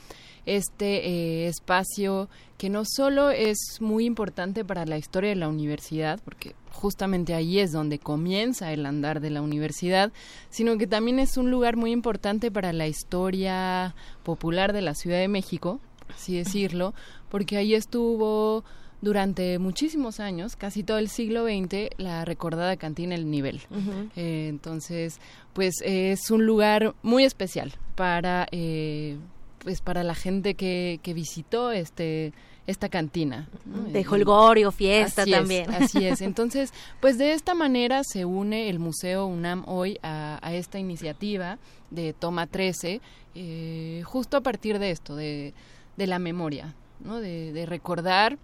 Este 0.47 1.09
eh, 1.09 1.49
espacio 1.49 2.31
que 2.57 2.71
no 2.71 2.85
solo 2.87 3.31
es 3.31 3.79
muy 3.81 4.07
importante 4.07 4.65
para 4.65 4.87
la 4.87 4.97
historia 4.97 5.31
de 5.31 5.37
la 5.37 5.49
universidad, 5.49 6.21
porque 6.25 6.55
justamente 6.71 7.35
ahí 7.35 7.59
es 7.59 7.73
donde 7.73 7.99
comienza 7.99 8.73
el 8.73 8.87
andar 8.87 9.21
de 9.21 9.31
la 9.31 9.43
universidad, 9.43 10.13
sino 10.49 10.79
que 10.79 10.87
también 10.87 11.19
es 11.19 11.37
un 11.37 11.51
lugar 11.51 11.77
muy 11.77 11.93
importante 11.93 12.51
para 12.51 12.73
la 12.73 12.87
historia 12.87 13.95
popular 14.23 14.73
de 14.73 14.83
la 14.83 14.95
Ciudad 14.95 15.19
de 15.19 15.29
México, 15.29 15.81
así 16.09 16.37
decirlo, 16.37 16.95
porque 17.35 17.57
ahí 17.57 17.75
estuvo 17.75 18.63
durante 19.03 19.59
muchísimos 19.59 20.21
años, 20.21 20.55
casi 20.55 20.85
todo 20.85 20.99
el 20.99 21.09
siglo 21.09 21.47
XX, 21.47 21.91
la 21.97 22.25
recordada 22.25 22.77
cantina 22.77 23.17
El 23.17 23.29
Nivel. 23.29 23.61
Eh, 24.15 24.47
entonces, 24.49 25.19
pues 25.53 25.75
es 25.85 26.31
un 26.31 26.47
lugar 26.47 26.95
muy 27.03 27.25
especial 27.25 27.73
para, 27.97 28.47
eh, 28.53 29.17
pues 29.59 29.81
para 29.81 30.05
la 30.05 30.15
gente 30.15 30.55
que, 30.55 31.01
que 31.03 31.13
visitó 31.13 31.73
este 31.73 32.33
esta 32.69 32.89
cantina. 32.89 33.49
¿no? 33.65 33.83
De 33.83 34.07
holgorio, 34.09 34.71
fiesta 34.71 35.23
Así 35.23 35.33
es, 35.33 35.37
también. 35.37 35.75
así 35.75 36.07
es. 36.07 36.21
Entonces, 36.21 36.73
pues 37.01 37.19
de 37.19 37.33
esta 37.33 37.55
manera 37.55 38.03
se 38.05 38.25
une 38.25 38.69
el 38.71 38.79
Museo 38.79 39.27
UNAM 39.27 39.65
hoy 39.67 39.99
a, 40.05 40.39
a 40.41 40.55
esta 40.55 40.79
iniciativa 40.79 41.59
de 41.91 42.13
Toma 42.13 42.47
13, 42.47 43.01
eh, 43.35 44.03
justo 44.05 44.37
a 44.37 44.41
partir 44.41 44.79
de 44.79 44.93
esto, 44.93 45.17
de, 45.17 45.53
de 45.97 46.07
la 46.07 46.21
memoria, 46.21 46.77
¿no? 47.05 47.21
de, 47.21 47.53
de 47.53 47.67
recordar 47.67 48.39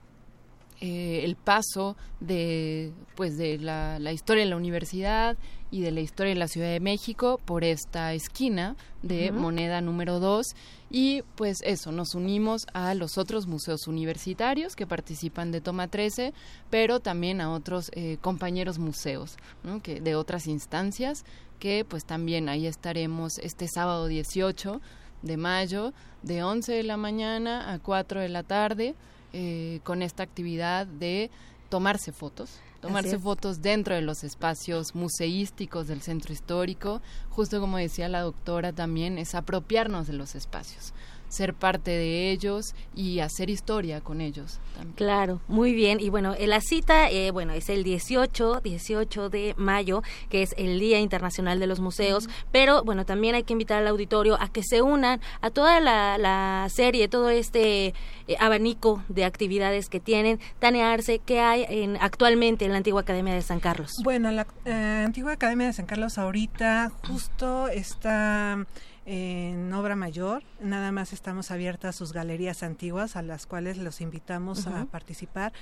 eh, 0.83 1.25
el 1.25 1.37
paso 1.37 1.95
de 2.21 2.93
pues 3.15 3.37
de 3.37 3.59
la, 3.59 3.99
la 3.99 4.13
historia 4.13 4.45
de 4.45 4.51
la 4.51 4.57
universidad 4.57 5.37
y 5.71 5.83
de 5.83 5.91
la 5.91 6.01
historia 6.01 6.33
de 6.33 6.39
la 6.39 6.49
Ciudad 6.49 6.69
de 6.69 6.81
México 6.81 7.39
por 7.45 7.65
esta 7.65 8.15
esquina 8.15 8.77
de 9.03 9.31
moneda 9.31 9.83
número 9.83 10.21
2 10.21 10.47
y 10.89 11.23
pues 11.37 11.59
eso, 11.65 11.93
nos 11.93 12.15
unimos 12.15 12.67
a 12.73 12.95
los 12.95 13.19
otros 13.19 13.47
museos 13.47 13.89
universitarios 13.89 14.75
que 14.75 14.87
participan 14.87 15.53
de 15.53 15.61
Toma 15.61 15.87
13, 15.89 16.33
pero 16.71 16.99
también 16.99 17.43
a 17.43 17.53
otros 17.53 17.91
eh, 17.93 18.17
compañeros 18.23 18.79
museos 18.79 19.37
¿no? 19.63 19.83
que, 19.83 20.01
de 20.01 20.15
otras 20.15 20.47
instancias 20.47 21.27
que 21.59 21.85
pues 21.85 22.07
también 22.07 22.49
ahí 22.49 22.67
estaremos 22.67 23.39
este 23.43 23.69
sábado 23.69 24.07
18 24.07 24.81
de 25.23 25.37
mayo 25.37 25.93
de 26.23 26.43
11 26.43 26.73
de 26.73 26.83
la 26.83 26.97
mañana 26.97 27.73
a 27.73 27.79
4 27.79 28.21
de 28.21 28.29
la 28.29 28.43
tarde 28.43 28.95
eh, 29.33 29.81
con 29.85 30.03
esta 30.03 30.23
actividad 30.23 30.87
de 30.87 31.31
tomarse 31.69 32.13
fotos 32.13 32.61
tomarse 32.81 33.19
fotos 33.19 33.63
dentro 33.63 33.95
de 33.95 34.01
los 34.01 34.25
espacios 34.25 34.95
museísticos 34.95 35.87
del 35.87 36.01
centro 36.01 36.33
histórico. 36.33 37.01
Justo 37.29 37.61
como 37.61 37.77
decía 37.77 38.09
la 38.09 38.23
doctora 38.23 38.73
también 38.73 39.19
es 39.19 39.35
apropiarnos 39.35 40.07
de 40.07 40.15
los 40.15 40.35
espacios 40.35 40.93
ser 41.31 41.55
parte 41.55 41.91
de 41.91 42.31
ellos 42.31 42.75
y 42.95 43.21
hacer 43.21 43.49
historia 43.49 44.03
con 44.03 44.21
ellos 44.21 44.61
también. 44.75 44.95
Claro, 44.97 45.41
muy 45.49 45.73
bien. 45.73 45.99
Y 46.01 46.11
bueno, 46.11 46.35
eh, 46.35 46.47
la 46.47 46.61
cita, 46.61 47.11
eh, 47.11 47.31
bueno, 47.31 47.55
es 47.55 47.71
el 47.71 47.83
18, 47.83 48.61
18 48.63 49.31
de 49.31 49.55
mayo, 49.57 50.03
que 50.29 50.43
es 50.43 50.55
el 50.59 50.79
Día 50.79 51.01
Internacional 51.01 51.59
de 51.59 51.67
los 51.67 51.81
Museos. 51.81 52.29
Pero 52.53 52.83
bueno, 52.85 53.07
también 53.07 53.35
hay 53.35 53.45
que 53.45 53.55
invitar 53.55 53.79
al 53.79 53.89
auditorio 53.89 54.37
a 54.41 54.49
que 54.49 54.63
se 54.63 54.83
unan 54.83 55.21
a 55.41 55.51
toda 55.51 55.81
la, 55.81 56.19
la 56.19 56.67
serie, 56.69 57.09
todo 57.09 57.31
este 57.31 57.95
eh, 58.31 58.37
abanico 58.39 59.03
de 59.09 59.25
actividades 59.25 59.89
que 59.89 59.99
tienen. 59.99 60.39
Tania 60.59 60.93
Arce, 60.93 61.19
que 61.19 61.41
hay 61.41 61.67
en, 61.69 61.97
actualmente 62.01 62.65
en 62.65 62.73
la 62.73 62.79
antigua 62.79 63.01
Academia 63.01 63.35
de 63.35 63.43
San 63.43 63.61
Carlos? 63.61 63.93
Bueno, 64.03 64.31
la 64.31 64.47
eh, 64.65 65.03
antigua 65.05 65.33
Academia 65.33 65.67
de 65.67 65.73
San 65.73 65.87
Carlos 65.87 66.19
ahorita 66.19 66.93
justo 67.07 67.69
está 67.69 68.67
en 69.13 69.73
obra 69.73 69.97
mayor, 69.97 70.45
nada 70.61 70.93
más 70.93 71.13
estamos 71.13 71.51
abiertas 71.51 71.97
sus 71.97 72.13
galerías 72.13 72.63
antiguas 72.63 73.17
a 73.17 73.23
las 73.23 73.45
cuales 73.45 73.77
los 73.77 74.01
invitamos 74.01 74.69
a 74.69 74.85
participar. 74.85 75.53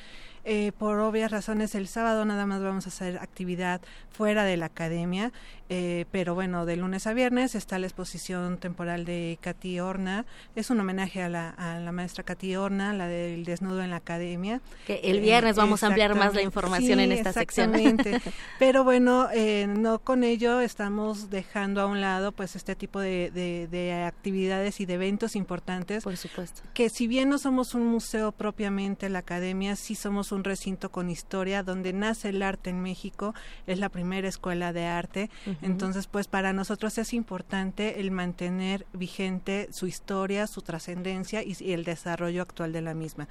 Eh, 0.50 0.72
por 0.78 0.98
obvias 1.00 1.30
razones, 1.30 1.74
el 1.74 1.88
sábado 1.88 2.24
nada 2.24 2.46
más 2.46 2.62
vamos 2.62 2.86
a 2.86 2.88
hacer 2.88 3.18
actividad 3.18 3.82
fuera 4.10 4.44
de 4.44 4.56
la 4.56 4.64
academia, 4.66 5.30
eh, 5.68 6.06
pero 6.10 6.34
bueno, 6.34 6.64
de 6.64 6.76
lunes 6.78 7.06
a 7.06 7.12
viernes 7.12 7.54
está 7.54 7.78
la 7.78 7.86
exposición 7.86 8.56
temporal 8.56 9.04
de 9.04 9.36
Katy 9.42 9.78
Horna. 9.80 10.24
Es 10.56 10.70
un 10.70 10.80
homenaje 10.80 11.22
a 11.22 11.28
la, 11.28 11.50
a 11.50 11.78
la 11.80 11.92
maestra 11.92 12.24
Katy 12.24 12.56
Horna, 12.56 12.94
la 12.94 13.06
del 13.08 13.44
desnudo 13.44 13.82
en 13.82 13.90
la 13.90 13.96
academia. 13.96 14.62
Que 14.86 15.00
el 15.04 15.20
viernes 15.20 15.56
vamos 15.56 15.82
a 15.82 15.88
ampliar 15.88 16.14
más 16.14 16.32
la 16.34 16.40
información 16.40 16.98
en 17.00 17.10
Sí, 17.10 17.16
esta 17.18 17.34
sección. 17.34 17.74
exactamente. 17.74 18.32
Pero 18.58 18.84
bueno, 18.84 19.28
eh, 19.34 19.66
no 19.68 19.98
con 19.98 20.24
ello 20.24 20.60
estamos 20.60 21.28
dejando 21.28 21.82
a 21.82 21.86
un 21.86 22.00
lado 22.00 22.32
pues 22.32 22.56
este 22.56 22.74
tipo 22.74 23.00
de, 23.00 23.30
de- 23.34 23.68
de 23.70 23.92
actividades 24.04 24.80
y 24.80 24.86
de 24.86 24.94
eventos 24.94 25.36
importantes. 25.36 26.04
Por 26.04 26.16
supuesto. 26.16 26.62
Que 26.72 26.88
si 26.88 27.06
bien 27.06 27.28
no 27.28 27.36
somos 27.36 27.74
un 27.74 27.86
museo 27.86 28.32
propiamente, 28.32 29.10
la 29.10 29.18
academia 29.18 29.76
sí 29.76 29.94
somos 29.94 30.32
un 30.32 30.37
recinto 30.44 30.90
con 30.90 31.10
historia 31.10 31.62
donde 31.62 31.92
nace 31.92 32.30
el 32.30 32.42
arte 32.42 32.70
en 32.70 32.82
México, 32.82 33.34
es 33.66 33.78
la 33.78 33.88
primera 33.88 34.28
escuela 34.28 34.72
de 34.72 34.86
arte. 34.86 35.30
Entonces 35.62 36.06
pues 36.06 36.28
para 36.28 36.52
nosotros 36.52 36.98
es 36.98 37.12
importante 37.12 38.00
el 38.00 38.10
mantener 38.10 38.86
vigente 38.92 39.68
su 39.72 39.86
historia, 39.86 40.46
su 40.46 40.62
trascendencia 40.62 41.42
y, 41.42 41.56
y 41.60 41.72
el 41.72 41.84
desarrollo 41.84 42.42
actual 42.42 42.72
de 42.72 42.82
la 42.82 42.94
misma. 42.94 43.28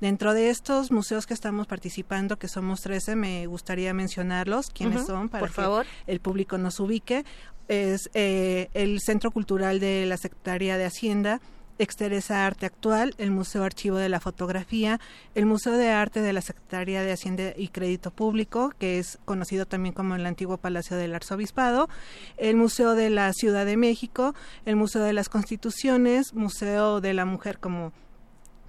Dentro 0.00 0.34
de 0.34 0.50
estos 0.50 0.90
museos 0.90 1.26
que 1.26 1.34
estamos 1.34 1.66
participando, 1.66 2.38
que 2.38 2.48
somos 2.48 2.80
13, 2.80 3.16
me 3.16 3.46
gustaría 3.46 3.94
mencionarlos, 3.94 4.70
quiénes 4.70 5.06
son, 5.06 5.28
para 5.28 5.40
por 5.40 5.48
que 5.50 5.54
favor. 5.54 5.86
el 6.06 6.20
público 6.20 6.58
nos 6.58 6.80
ubique. 6.80 7.24
Es 7.68 8.10
eh, 8.14 8.68
el 8.74 9.00
Centro 9.00 9.30
Cultural 9.30 9.78
de 9.78 10.04
la 10.06 10.16
Secretaría 10.16 10.76
de 10.76 10.86
Hacienda, 10.86 11.40
Exteresa 11.80 12.46
Arte 12.46 12.66
Actual, 12.66 13.14
el 13.16 13.30
Museo 13.30 13.64
Archivo 13.64 13.96
de 13.96 14.08
la 14.08 14.20
Fotografía, 14.20 15.00
el 15.34 15.46
Museo 15.46 15.72
de 15.72 15.88
Arte 15.90 16.20
de 16.20 16.32
la 16.32 16.42
Secretaría 16.42 17.02
de 17.02 17.12
Hacienda 17.12 17.54
y 17.56 17.68
Crédito 17.68 18.10
Público, 18.10 18.72
que 18.78 18.98
es 18.98 19.18
conocido 19.24 19.64
también 19.64 19.94
como 19.94 20.14
el 20.14 20.26
antiguo 20.26 20.58
Palacio 20.58 20.96
del 20.96 21.14
Arzobispado, 21.14 21.88
el 22.36 22.56
Museo 22.56 22.94
de 22.94 23.08
la 23.08 23.32
Ciudad 23.32 23.64
de 23.64 23.78
México, 23.78 24.34
el 24.66 24.76
Museo 24.76 25.02
de 25.02 25.14
las 25.14 25.30
Constituciones, 25.30 26.34
Museo 26.34 27.00
de 27.00 27.14
la 27.14 27.24
Mujer 27.24 27.58
como 27.58 27.92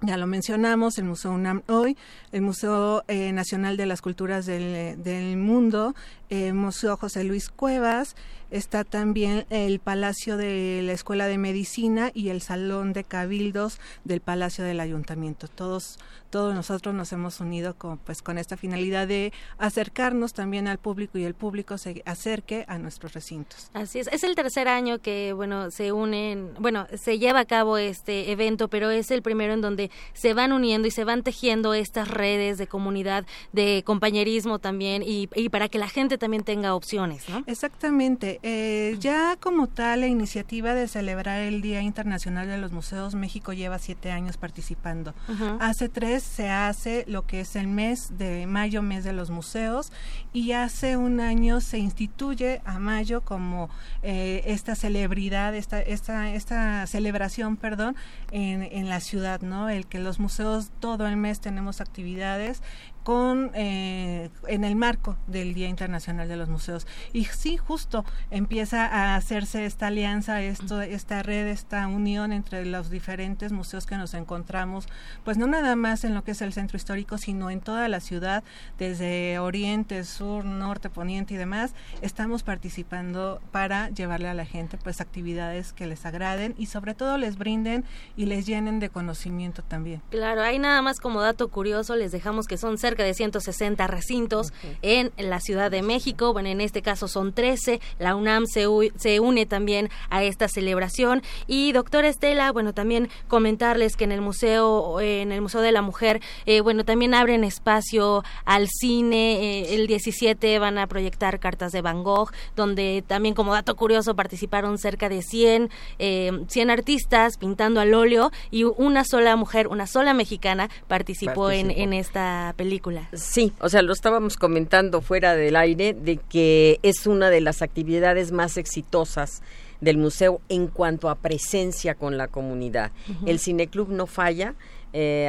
ya 0.02 0.16
lo 0.16 0.26
mencionamos, 0.26 0.98
el 0.98 1.04
Museo 1.04 1.30
UNAM 1.30 1.62
hoy, 1.68 1.96
el 2.32 2.42
Museo 2.42 3.04
eh, 3.06 3.32
Nacional 3.32 3.76
de 3.76 3.86
las 3.86 4.02
Culturas 4.02 4.46
del, 4.46 5.00
del 5.02 5.36
Mundo, 5.36 5.94
el 6.32 6.54
Museo 6.54 6.96
José 6.96 7.24
Luis 7.24 7.50
Cuevas, 7.50 8.16
está 8.50 8.84
también 8.84 9.46
el 9.50 9.80
Palacio 9.80 10.36
de 10.36 10.80
la 10.82 10.92
Escuela 10.92 11.26
de 11.26 11.38
Medicina 11.38 12.10
y 12.14 12.28
el 12.28 12.42
Salón 12.42 12.92
de 12.92 13.04
Cabildos 13.04 13.80
del 14.04 14.20
Palacio 14.20 14.64
del 14.64 14.80
Ayuntamiento. 14.80 15.48
Todos, 15.48 15.98
todos 16.30 16.54
nosotros 16.54 16.94
nos 16.94 17.12
hemos 17.12 17.40
unido 17.40 17.74
con, 17.74 17.98
pues, 17.98 18.20
con 18.20 18.36
esta 18.38 18.56
finalidad 18.56 19.08
de 19.08 19.32
acercarnos 19.58 20.34
también 20.34 20.68
al 20.68 20.78
público 20.78 21.18
y 21.18 21.24
el 21.24 21.34
público 21.34 21.78
se 21.78 22.02
acerque 22.04 22.64
a 22.68 22.78
nuestros 22.78 23.14
recintos. 23.14 23.70
Así 23.72 23.98
es, 23.98 24.08
es 24.08 24.22
el 24.22 24.34
tercer 24.34 24.68
año 24.68 25.00
que, 25.00 25.32
bueno, 25.32 25.70
se 25.70 25.92
unen, 25.92 26.52
bueno, 26.58 26.86
se 26.94 27.18
lleva 27.18 27.40
a 27.40 27.44
cabo 27.46 27.78
este 27.78 28.32
evento, 28.32 28.68
pero 28.68 28.90
es 28.90 29.10
el 29.10 29.22
primero 29.22 29.54
en 29.54 29.62
donde 29.62 29.90
se 30.12 30.34
van 30.34 30.52
uniendo 30.52 30.88
y 30.88 30.90
se 30.90 31.04
van 31.04 31.22
tejiendo 31.22 31.72
estas 31.72 32.08
redes 32.08 32.58
de 32.58 32.66
comunidad, 32.66 33.26
de 33.52 33.82
compañerismo 33.84 34.58
también, 34.58 35.02
y, 35.02 35.30
y 35.34 35.48
para 35.48 35.68
que 35.68 35.78
la 35.78 35.88
gente 35.88 36.18
también 36.22 36.44
tenga 36.44 36.76
opciones, 36.76 37.28
¿no? 37.28 37.42
Exactamente. 37.48 38.38
Eh, 38.44 38.96
ya 39.00 39.36
como 39.40 39.66
tal, 39.66 40.02
la 40.02 40.06
iniciativa 40.06 40.72
de 40.72 40.86
celebrar 40.86 41.40
el 41.40 41.62
Día 41.62 41.82
Internacional 41.82 42.46
de 42.46 42.58
los 42.58 42.70
Museos, 42.70 43.16
México 43.16 43.52
lleva 43.52 43.80
siete 43.80 44.12
años 44.12 44.36
participando. 44.36 45.14
Hace 45.58 45.88
tres 45.88 46.22
se 46.22 46.48
hace 46.48 47.04
lo 47.08 47.26
que 47.26 47.40
es 47.40 47.56
el 47.56 47.66
mes 47.66 48.18
de 48.18 48.46
mayo, 48.46 48.82
mes 48.82 49.02
de 49.02 49.12
los 49.12 49.30
museos, 49.30 49.90
y 50.32 50.52
hace 50.52 50.96
un 50.96 51.18
año 51.18 51.60
se 51.60 51.78
instituye 51.78 52.62
a 52.64 52.78
mayo 52.78 53.22
como 53.22 53.68
eh, 54.04 54.44
esta 54.46 54.76
celebridad, 54.76 55.56
esta, 55.56 55.80
esta, 55.80 56.32
esta 56.32 56.86
celebración, 56.86 57.56
perdón, 57.56 57.96
en, 58.30 58.62
en 58.62 58.88
la 58.88 59.00
ciudad, 59.00 59.40
¿no? 59.40 59.68
El 59.68 59.86
que 59.86 59.98
los 59.98 60.20
museos 60.20 60.70
todo 60.78 61.08
el 61.08 61.16
mes 61.16 61.40
tenemos 61.40 61.80
actividades 61.80 62.62
con 63.02 63.50
eh, 63.54 64.30
en 64.46 64.64
el 64.64 64.76
marco 64.76 65.16
del 65.26 65.54
Día 65.54 65.68
Internacional 65.68 66.28
de 66.28 66.36
los 66.36 66.48
Museos. 66.48 66.86
Y 67.12 67.24
sí 67.24 67.56
justo 67.56 68.04
empieza 68.30 68.86
a 68.86 69.16
hacerse 69.16 69.66
esta 69.66 69.88
alianza 69.88 70.42
esto 70.42 70.80
esta 70.80 71.22
red 71.22 71.46
esta 71.46 71.86
unión 71.86 72.32
entre 72.32 72.64
los 72.64 72.90
diferentes 72.90 73.52
museos 73.52 73.86
que 73.86 73.96
nos 73.96 74.14
encontramos 74.14 74.86
pues 75.24 75.38
no 75.38 75.46
nada 75.46 75.76
más 75.76 76.04
en 76.04 76.14
lo 76.14 76.24
que 76.24 76.32
es 76.32 76.42
el 76.42 76.52
centro 76.52 76.76
histórico 76.76 77.18
sino 77.18 77.50
en 77.50 77.60
toda 77.60 77.88
la 77.88 78.00
ciudad 78.00 78.44
desde 78.78 79.38
oriente 79.38 80.04
sur 80.04 80.44
norte 80.44 80.90
poniente 80.90 81.34
y 81.34 81.36
demás 81.36 81.74
estamos 82.00 82.42
participando 82.42 83.40
para 83.50 83.88
llevarle 83.90 84.28
a 84.28 84.34
la 84.34 84.44
gente 84.44 84.78
pues 84.82 85.00
actividades 85.00 85.72
que 85.72 85.86
les 85.86 86.04
agraden 86.06 86.54
y 86.58 86.66
sobre 86.66 86.94
todo 86.94 87.18
les 87.18 87.38
brinden 87.38 87.84
y 88.16 88.26
les 88.26 88.46
llenen 88.46 88.80
de 88.80 88.88
conocimiento 88.88 89.62
también. 89.62 90.02
Claro, 90.10 90.42
hay 90.42 90.58
nada 90.58 90.82
más 90.82 91.00
como 91.00 91.20
dato 91.20 91.48
curioso, 91.48 91.96
les 91.96 92.12
dejamos 92.12 92.46
que 92.46 92.56
son 92.56 92.78
cerca 92.78 92.91
de 93.02 93.14
160 93.14 93.86
recintos 93.86 94.52
en 94.82 95.10
la 95.16 95.40
Ciudad 95.40 95.70
de 95.70 95.80
México, 95.82 96.32
bueno, 96.32 96.48
en 96.50 96.60
este 96.60 96.82
caso 96.82 97.08
son 97.08 97.32
13, 97.32 97.80
la 97.98 98.14
UNAM 98.14 98.44
se, 98.46 98.68
u- 98.68 98.90
se 98.96 99.20
une 99.20 99.46
también 99.46 99.88
a 100.10 100.22
esta 100.24 100.48
celebración. 100.48 101.22
Y 101.46 101.72
doctora 101.72 102.08
Estela, 102.08 102.52
bueno, 102.52 102.74
también 102.74 103.08
comentarles 103.28 103.96
que 103.96 104.04
en 104.04 104.12
el 104.12 104.20
Museo, 104.20 105.00
en 105.00 105.32
el 105.32 105.40
Museo 105.40 105.60
de 105.62 105.72
la 105.72 105.82
Mujer, 105.82 106.20
eh, 106.46 106.60
bueno, 106.60 106.84
también 106.84 107.14
abren 107.14 107.44
espacio 107.44 108.22
al 108.44 108.68
cine, 108.68 109.60
eh, 109.62 109.74
el 109.74 109.86
17 109.86 110.58
van 110.58 110.78
a 110.78 110.86
proyectar 110.86 111.38
cartas 111.40 111.72
de 111.72 111.80
Van 111.80 112.02
Gogh, 112.02 112.30
donde 112.56 113.02
también 113.06 113.34
como 113.34 113.52
dato 113.54 113.74
curioso 113.76 114.14
participaron 114.14 114.78
cerca 114.78 115.08
de 115.08 115.22
100, 115.22 115.70
eh, 115.98 116.30
100 116.48 116.70
artistas 116.70 117.36
pintando 117.38 117.80
al 117.80 117.94
óleo 117.94 118.30
y 118.50 118.64
una 118.64 119.04
sola 119.04 119.36
mujer, 119.36 119.68
una 119.68 119.86
sola 119.86 120.14
mexicana 120.14 120.68
participó, 120.88 121.50
En, 121.50 121.66
Participó. 121.68 121.82
en 121.82 121.92
esta 121.92 122.54
película. 122.56 122.81
Sí, 123.12 123.52
o 123.60 123.68
sea, 123.68 123.82
lo 123.82 123.92
estábamos 123.92 124.36
comentando 124.36 125.00
fuera 125.00 125.34
del 125.34 125.56
aire 125.56 125.94
de 125.94 126.16
que 126.16 126.78
es 126.82 127.06
una 127.06 127.30
de 127.30 127.40
las 127.40 127.62
actividades 127.62 128.32
más 128.32 128.56
exitosas 128.56 129.42
del 129.80 129.98
museo 129.98 130.40
en 130.48 130.68
cuanto 130.68 131.10
a 131.10 131.16
presencia 131.16 131.94
con 131.94 132.16
la 132.16 132.28
comunidad. 132.28 132.92
El 133.26 133.38
cineclub 133.38 133.88
no 133.88 134.06
falla. 134.06 134.54
eh, 134.94 135.28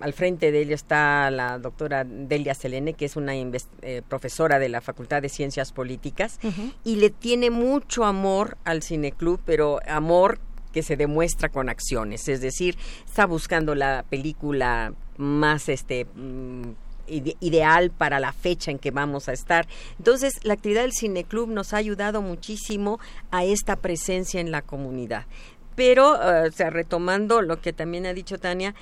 al, 0.00 0.12
frente 0.12 0.52
de 0.52 0.62
él 0.62 0.72
está 0.72 1.30
la 1.30 1.58
doctora 1.58 2.04
Delia 2.04 2.54
Selene, 2.54 2.94
que 2.94 3.04
es 3.04 3.16
una 3.16 3.34
eh, 3.34 4.02
profesora 4.08 4.58
de 4.58 4.68
la 4.68 4.80
Facultad 4.80 5.20
de 5.20 5.28
Ciencias 5.28 5.72
Políticas, 5.72 6.38
y 6.84 6.96
le 6.96 7.10
tiene 7.10 7.50
mucho 7.50 8.04
amor 8.04 8.56
al 8.64 8.82
cineclub, 8.82 9.40
pero 9.44 9.80
amor 9.86 10.38
que 10.72 10.82
se 10.82 10.96
demuestra 10.96 11.50
con 11.50 11.68
acciones, 11.68 12.28
es 12.28 12.40
decir, 12.40 12.78
está 13.04 13.26
buscando 13.26 13.74
la 13.74 14.04
película 14.08 14.94
más 15.22 15.68
este 15.68 16.04
mm, 16.04 16.62
ide- 17.06 17.36
ideal 17.40 17.90
para 17.90 18.20
la 18.20 18.32
fecha 18.32 18.70
en 18.70 18.78
que 18.78 18.90
vamos 18.90 19.28
a 19.28 19.32
estar. 19.32 19.66
Entonces, 19.98 20.34
la 20.42 20.54
actividad 20.54 20.82
del 20.82 20.92
cineclub 20.92 21.48
nos 21.48 21.72
ha 21.72 21.78
ayudado 21.78 22.20
muchísimo 22.22 22.98
a 23.30 23.44
esta 23.44 23.76
presencia 23.76 24.40
en 24.40 24.50
la 24.50 24.62
comunidad. 24.62 25.26
Pero, 25.74 26.14
eh, 26.16 26.48
o 26.48 26.52
sea, 26.52 26.68
retomando 26.70 27.40
lo 27.40 27.60
que 27.60 27.72
también 27.72 28.04
ha 28.06 28.12
dicho 28.12 28.38
Tania, 28.38 28.74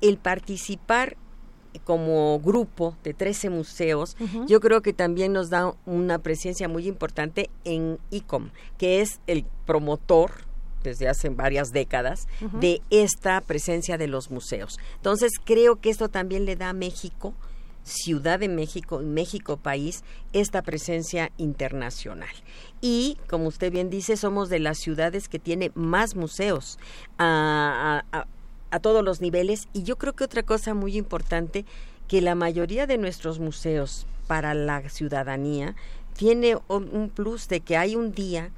el 0.00 0.16
participar 0.16 1.16
como 1.84 2.40
grupo 2.40 2.96
de 3.04 3.12
13 3.14 3.50
museos, 3.50 4.16
yo 4.46 4.58
creo 4.60 4.80
que 4.80 4.92
también 4.92 5.32
nos 5.32 5.50
da 5.50 5.74
una 5.86 6.18
presencia 6.18 6.66
muy 6.68 6.88
importante 6.88 7.50
en 7.64 7.98
ICOM, 8.10 8.50
que 8.78 9.00
es 9.02 9.20
el 9.26 9.44
promotor 9.66 10.30
desde 10.82 11.08
hace 11.08 11.28
varias 11.28 11.68
décadas 11.72 12.26
de 12.60 12.80
esta 12.90 13.40
presencia 13.40 13.98
de 13.98 14.06
los 14.06 14.30
museos. 14.30 14.78
Entonces, 14.96 15.32
creo 15.44 15.76
que 15.80 15.90
esto 15.90 16.08
también 16.08 16.44
le 16.44 16.56
da 16.56 16.70
a 16.70 16.72
México, 16.72 17.34
Ciudad 17.84 18.38
de 18.38 18.48
México, 18.48 18.98
México 19.00 19.56
país, 19.56 20.04
esta 20.34 20.60
presencia 20.62 21.30
internacional. 21.38 22.28
Y, 22.82 23.16
como 23.30 23.46
usted 23.48 23.72
bien 23.72 23.88
dice, 23.88 24.16
somos 24.18 24.50
de 24.50 24.58
las 24.58 24.76
ciudades 24.78 25.28
que 25.28 25.38
tiene 25.38 25.72
más 25.74 26.14
museos 26.14 26.78
a, 27.16 28.04
a- 28.12 28.26
todos 28.80 29.02
los 29.02 29.20
niveles. 29.22 29.68
Y 29.72 29.82
yo 29.84 29.96
creo 29.96 30.12
que 30.12 30.24
otra 30.24 30.42
cosa 30.42 30.74
muy 30.74 30.96
importante, 30.98 31.64
que 32.08 32.20
la 32.20 32.34
mayoría 32.34 32.86
de 32.86 32.98
nuestros 32.98 33.38
museos 33.38 34.06
para 34.26 34.52
la 34.52 34.86
ciudadanía 34.90 35.74
tiene 36.14 36.58
un 36.68 37.10
plus 37.14 37.48
de 37.48 37.60
que 37.60 37.76
hay 37.78 37.96
un 37.96 38.12
día 38.12 38.50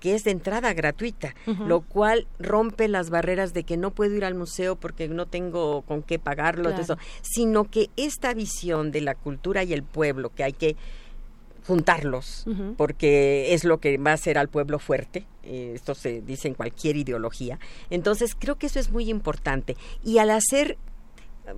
que 0.00 0.14
es 0.14 0.24
de 0.24 0.30
entrada 0.30 0.72
gratuita, 0.74 1.34
lo 1.66 1.80
cual 1.80 2.26
rompe 2.38 2.86
las 2.88 3.10
barreras 3.10 3.54
de 3.54 3.64
que 3.64 3.76
no 3.76 3.90
puedo 3.92 4.14
ir 4.14 4.24
al 4.24 4.34
museo 4.34 4.76
porque 4.76 5.08
no 5.08 5.26
tengo 5.26 5.82
con 5.82 6.02
qué 6.02 6.18
pagarlo, 6.18 6.64
Claro. 6.70 6.84
todo 6.84 6.94
eso, 6.96 6.98
sino 7.22 7.64
que 7.64 7.88
esta 7.96 8.34
visión 8.34 8.92
de 8.92 9.00
la 9.00 9.14
cultura 9.14 9.64
y 9.64 9.72
el 9.72 9.82
pueblo, 9.82 10.30
que 10.34 10.44
hay 10.44 10.52
que 10.52 10.76
juntarlos, 11.66 12.44
porque 12.76 13.52
es 13.52 13.64
lo 13.64 13.78
que 13.78 13.98
va 13.98 14.12
a 14.12 14.14
hacer 14.14 14.38
al 14.38 14.48
pueblo 14.48 14.78
fuerte, 14.78 15.26
eh, 15.42 15.72
esto 15.74 15.94
se 15.96 16.20
dice 16.22 16.46
en 16.46 16.54
cualquier 16.54 16.96
ideología, 16.96 17.58
entonces 17.90 18.36
creo 18.38 18.54
que 18.56 18.66
eso 18.66 18.78
es 18.78 18.90
muy 18.92 19.10
importante, 19.10 19.76
y 20.04 20.18
al 20.18 20.30
hacer 20.30 20.78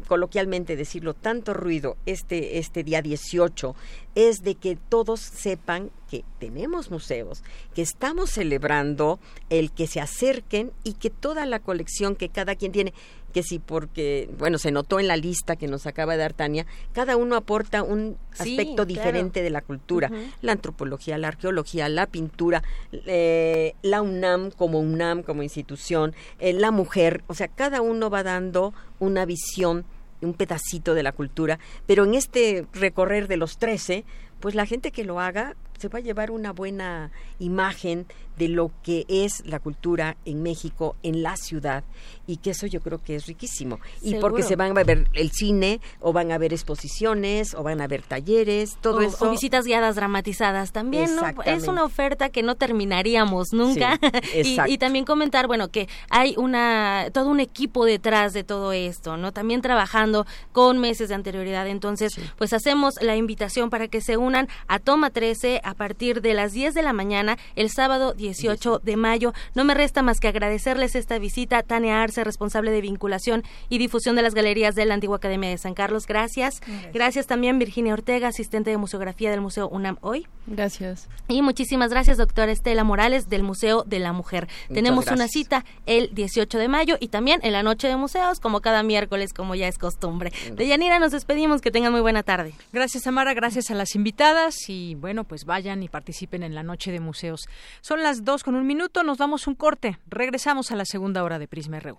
coloquialmente 0.06 0.76
decirlo, 0.76 1.14
tanto 1.14 1.54
ruido 1.54 1.96
este, 2.06 2.58
este 2.58 2.84
día 2.84 3.02
18 3.02 3.74
es 4.14 4.42
de 4.42 4.54
que 4.54 4.76
todos 4.76 5.20
sepan 5.20 5.90
que 6.10 6.24
tenemos 6.38 6.90
museos, 6.90 7.42
que 7.74 7.82
estamos 7.82 8.30
celebrando 8.30 9.18
el 9.50 9.70
que 9.70 9.86
se 9.86 10.00
acerquen 10.00 10.72
y 10.84 10.94
que 10.94 11.10
toda 11.10 11.46
la 11.46 11.60
colección 11.60 12.16
que 12.16 12.28
cada 12.28 12.54
quien 12.56 12.72
tiene, 12.72 12.92
que 13.38 13.44
sí, 13.44 13.60
porque, 13.60 14.28
bueno, 14.36 14.58
se 14.58 14.72
notó 14.72 14.98
en 14.98 15.06
la 15.06 15.16
lista 15.16 15.54
que 15.54 15.68
nos 15.68 15.86
acaba 15.86 16.14
de 16.14 16.18
dar 16.18 16.32
Tania, 16.32 16.66
cada 16.92 17.16
uno 17.16 17.36
aporta 17.36 17.84
un 17.84 18.16
Sí, 18.32 18.50
aspecto 18.58 18.74
claro. 18.74 18.86
diferente 18.86 19.42
de 19.42 19.50
la 19.50 19.60
cultura, 19.60 20.10
la 20.42 20.52
antropología, 20.52 21.18
la 21.18 21.28
arqueología, 21.28 21.88
la 21.88 22.06
pintura, 22.06 22.62
eh, 22.92 23.74
la 23.82 24.02
UNAM 24.02 24.50
como 24.50 24.80
UNAM, 24.80 25.22
como 25.22 25.42
institución, 25.44 26.14
eh, 26.40 26.52
la 26.52 26.72
mujer, 26.72 27.22
o 27.28 27.34
sea, 27.34 27.46
cada 27.46 27.80
uno 27.80 28.10
va 28.10 28.22
dando 28.24 28.74
una 28.98 29.24
visión, 29.24 29.84
un 30.20 30.34
pedacito 30.34 30.94
de 30.94 31.04
la 31.04 31.12
cultura, 31.12 31.60
pero 31.86 32.04
en 32.04 32.14
este 32.14 32.66
recorrer 32.72 33.28
de 33.28 33.36
los 33.36 33.58
13, 33.58 34.04
pues 34.40 34.56
la 34.56 34.66
gente 34.66 34.90
que 34.90 35.04
lo 35.04 35.20
haga 35.20 35.54
se 35.78 35.88
va 35.88 35.98
a 35.98 36.02
llevar 36.02 36.30
una 36.30 36.52
buena 36.52 37.10
imagen 37.38 38.06
de 38.36 38.48
lo 38.48 38.70
que 38.82 39.04
es 39.08 39.44
la 39.44 39.58
cultura 39.58 40.16
en 40.24 40.42
México, 40.42 40.94
en 41.02 41.22
la 41.22 41.36
ciudad, 41.36 41.82
y 42.26 42.36
que 42.36 42.50
eso 42.50 42.66
yo 42.66 42.80
creo 42.80 43.02
que 43.02 43.16
es 43.16 43.26
riquísimo. 43.26 43.80
Y 44.00 44.14
porque 44.14 44.42
se 44.42 44.54
van 44.54 44.78
a 44.78 44.84
ver 44.84 45.08
el 45.12 45.30
cine, 45.32 45.80
o 46.00 46.12
van 46.12 46.30
a 46.30 46.38
ver 46.38 46.52
exposiciones, 46.52 47.54
o 47.54 47.62
van 47.62 47.80
a 47.80 47.88
ver 47.88 48.02
talleres, 48.02 48.76
todo 48.80 48.98
o, 48.98 49.00
eso. 49.02 49.26
o 49.26 49.30
visitas 49.30 49.64
guiadas 49.64 49.96
dramatizadas 49.96 50.70
también, 50.70 51.16
¿no? 51.16 51.22
Es 51.44 51.66
una 51.66 51.84
oferta 51.84 52.28
que 52.28 52.42
no 52.42 52.54
terminaríamos 52.54 53.48
nunca. 53.52 53.98
Sí, 54.32 54.56
y, 54.68 54.74
y 54.74 54.78
también 54.78 55.04
comentar, 55.04 55.48
bueno, 55.48 55.68
que 55.68 55.88
hay 56.10 56.34
una 56.36 57.08
todo 57.12 57.28
un 57.28 57.40
equipo 57.40 57.84
detrás 57.84 58.32
de 58.32 58.44
todo 58.44 58.72
esto, 58.72 59.16
¿no? 59.16 59.32
También 59.32 59.62
trabajando 59.62 60.26
con 60.52 60.78
meses 60.78 61.08
de 61.08 61.16
anterioridad. 61.16 61.66
Entonces, 61.66 62.12
pues 62.36 62.52
hacemos 62.52 62.94
la 63.00 63.16
invitación 63.16 63.70
para 63.70 63.88
que 63.88 64.00
se 64.00 64.16
unan 64.16 64.48
a 64.68 64.78
Toma 64.78 65.10
13 65.10 65.60
a 65.68 65.74
partir 65.74 66.22
de 66.22 66.32
las 66.32 66.52
10 66.52 66.72
de 66.74 66.82
la 66.82 66.92
mañana 66.92 67.36
el 67.54 67.70
sábado 67.70 68.14
18 68.14 68.80
de 68.82 68.96
mayo. 68.96 69.34
No 69.54 69.64
me 69.64 69.74
resta 69.74 70.02
más 70.02 70.18
que 70.18 70.28
agradecerles 70.28 70.94
esta 70.94 71.18
visita. 71.18 71.62
Tania 71.62 72.02
Arce, 72.02 72.24
responsable 72.24 72.70
de 72.70 72.80
vinculación 72.80 73.44
y 73.68 73.78
difusión 73.78 74.16
de 74.16 74.22
las 74.22 74.34
galerías 74.34 74.74
de 74.74 74.86
la 74.86 74.94
Antigua 74.94 75.16
Academia 75.16 75.50
de 75.50 75.58
San 75.58 75.74
Carlos. 75.74 76.06
Gracias. 76.06 76.60
Gracias 76.92 77.26
también 77.26 77.58
Virginia 77.58 77.92
Ortega, 77.92 78.28
asistente 78.28 78.70
de 78.70 78.78
museografía 78.78 79.30
del 79.30 79.40
Museo 79.40 79.68
UNAM 79.68 79.98
hoy. 80.00 80.26
Gracias. 80.46 81.08
Y 81.28 81.42
muchísimas 81.42 81.90
gracias, 81.90 82.16
doctora 82.16 82.50
Estela 82.50 82.82
Morales, 82.84 83.28
del 83.28 83.42
Museo 83.42 83.84
de 83.84 83.98
la 83.98 84.12
Mujer. 84.14 84.44
Muchas 84.46 84.74
Tenemos 84.74 85.06
una 85.06 85.16
gracias. 85.16 85.32
cita 85.32 85.64
el 85.84 86.14
18 86.14 86.58
de 86.58 86.68
mayo 86.68 86.96
y 86.98 87.08
también 87.08 87.40
en 87.42 87.52
la 87.52 87.62
Noche 87.62 87.88
de 87.88 87.96
Museos, 87.96 88.40
como 88.40 88.60
cada 88.60 88.82
miércoles, 88.82 89.34
como 89.34 89.54
ya 89.54 89.68
es 89.68 89.76
costumbre. 89.76 90.32
De 90.52 90.66
Yanira 90.66 90.98
nos 90.98 91.12
despedimos, 91.12 91.60
que 91.60 91.70
tengan 91.70 91.92
muy 91.92 92.00
buena 92.00 92.22
tarde. 92.22 92.54
Gracias, 92.72 93.02
Tamara, 93.04 93.34
gracias 93.34 93.70
a 93.70 93.74
las 93.74 93.94
invitadas 93.94 94.68
y 94.68 94.94
bueno, 94.94 95.24
pues 95.24 95.44
vayan 95.58 95.82
y 95.82 95.88
participen 95.88 96.44
en 96.44 96.54
la 96.54 96.62
Noche 96.62 96.92
de 96.92 97.00
Museos. 97.00 97.48
Son 97.80 98.00
las 98.00 98.24
dos 98.24 98.44
con 98.44 98.54
un 98.54 98.64
minuto, 98.64 99.02
nos 99.02 99.18
damos 99.18 99.48
un 99.48 99.56
corte. 99.56 99.98
Regresamos 100.06 100.70
a 100.70 100.76
la 100.76 100.84
segunda 100.84 101.24
hora 101.24 101.40
de 101.40 101.48
Prisma 101.48 101.80
RU. 101.80 101.98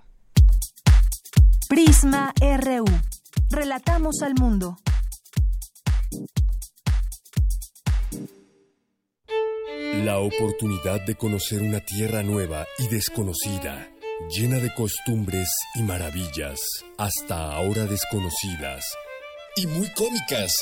Prisma 1.67 2.33
RU. 2.39 2.85
Relatamos 3.49 4.21
al 4.21 4.35
mundo. 4.35 4.77
La 10.05 10.19
oportunidad 10.19 11.01
de 11.05 11.15
conocer 11.15 11.61
una 11.61 11.81
tierra 11.81 12.23
nueva 12.23 12.65
y 12.77 12.87
desconocida, 12.87 13.89
llena 14.29 14.59
de 14.59 14.73
costumbres 14.73 15.49
y 15.75 15.81
maravillas, 15.81 16.61
hasta 16.97 17.53
ahora 17.55 17.83
desconocidas. 17.87 18.85
Y 19.57 19.67
muy 19.67 19.89
cómicas. 19.89 20.53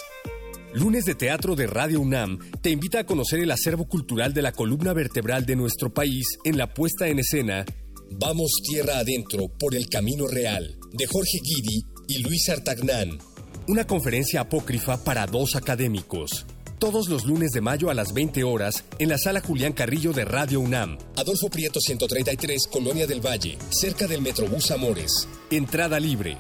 Lunes 0.74 1.06
de 1.06 1.16
Teatro 1.16 1.56
de 1.56 1.66
Radio 1.66 2.02
UNAM 2.02 2.40
te 2.62 2.70
invita 2.70 3.00
a 3.00 3.06
conocer 3.06 3.40
el 3.40 3.52
acervo 3.52 3.88
cultural 3.88 4.34
de 4.34 4.42
la 4.42 4.52
columna 4.52 4.94
vertebral 4.94 5.46
de 5.46 5.56
nuestro 5.56 5.94
país 5.94 6.38
en 6.44 6.58
la 6.58 6.74
puesta 6.74 7.08
en 7.08 7.20
escena 7.20 7.66
Vamos 8.12 8.52
Tierra 8.64 9.00
Adentro 9.00 9.48
por 9.60 9.76
el 9.76 9.90
Camino 9.90 10.28
Real, 10.28 10.78
de 10.94 11.08
Jorge 11.08 11.40
Guidi 11.44 11.84
y 12.08 12.20
Luis 12.20 12.48
Artagnán. 12.50 13.18
Una 13.68 13.86
conferencia 13.86 14.42
apócrifa 14.42 15.04
para 15.04 15.26
dos 15.26 15.56
académicos. 15.56 16.46
Todos 16.80 17.10
los 17.10 17.26
lunes 17.26 17.52
de 17.52 17.62
mayo 17.62 17.90
a 17.90 17.94
las 17.94 18.14
20 18.14 18.44
horas 18.44 18.84
en 19.00 19.10
la 19.10 19.18
sala 19.18 19.42
Julián 19.42 19.74
Carrillo 19.74 20.14
de 20.14 20.26
Radio 20.26 20.60
UNAM. 20.60 20.98
Adolfo 21.16 21.50
Prieto 21.50 21.82
133, 21.82 22.68
Colonia 22.72 23.08
del 23.08 23.26
Valle, 23.26 23.58
cerca 23.70 24.08
del 24.08 24.22
Metrobús 24.22 24.72
Amores. 24.72 25.28
Entrada 25.50 26.00
libre. 26.00 26.38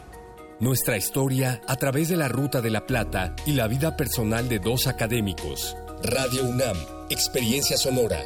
Nuestra 0.59 0.97
historia 0.97 1.61
a 1.67 1.75
través 1.75 2.09
de 2.09 2.17
la 2.17 2.27
Ruta 2.27 2.61
de 2.61 2.71
la 2.71 2.87
Plata 2.87 3.35
y 3.45 3.53
la 3.53 3.67
vida 3.67 3.95
personal 3.95 4.49
de 4.49 4.57
dos 4.57 4.87
académicos. 4.87 5.77
Radio 6.01 6.45
UNAM, 6.45 6.75
experiencia 7.11 7.77
sonora. 7.77 8.17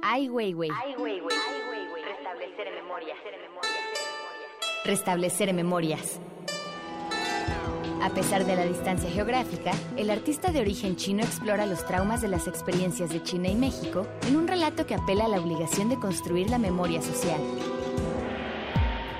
Ai 0.00 0.28
Weiwei. 0.28 0.70
Restablecer 2.04 2.72
memorias. 2.72 3.18
Restablecer 4.84 5.52
memorias. 5.52 6.20
A 8.02 8.10
pesar 8.10 8.44
de 8.44 8.56
la 8.56 8.64
distancia 8.64 9.08
geográfica, 9.08 9.70
el 9.96 10.10
artista 10.10 10.50
de 10.50 10.60
origen 10.60 10.96
chino 10.96 11.22
explora 11.22 11.66
los 11.66 11.86
traumas 11.86 12.20
de 12.20 12.26
las 12.26 12.48
experiencias 12.48 13.10
de 13.10 13.22
China 13.22 13.48
y 13.48 13.54
México 13.54 14.08
en 14.26 14.36
un 14.36 14.48
relato 14.48 14.86
que 14.86 14.94
apela 14.94 15.26
a 15.26 15.28
la 15.28 15.40
obligación 15.40 15.88
de 15.88 16.00
construir 16.00 16.50
la 16.50 16.58
memoria 16.58 17.00
social. 17.00 17.40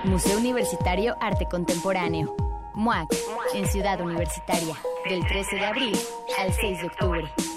Museo 0.02 0.36
Universitario 0.36 1.14
Arte 1.20 1.46
Contemporáneo. 1.48 2.34
MUAC, 2.74 3.14
en 3.54 3.68
Ciudad 3.68 4.00
Universitaria, 4.00 4.74
del 5.08 5.24
13 5.28 5.56
de 5.56 5.66
abril 5.66 5.98
al 6.38 6.52
6 6.52 6.80
de 6.80 6.86
octubre. 6.86 7.51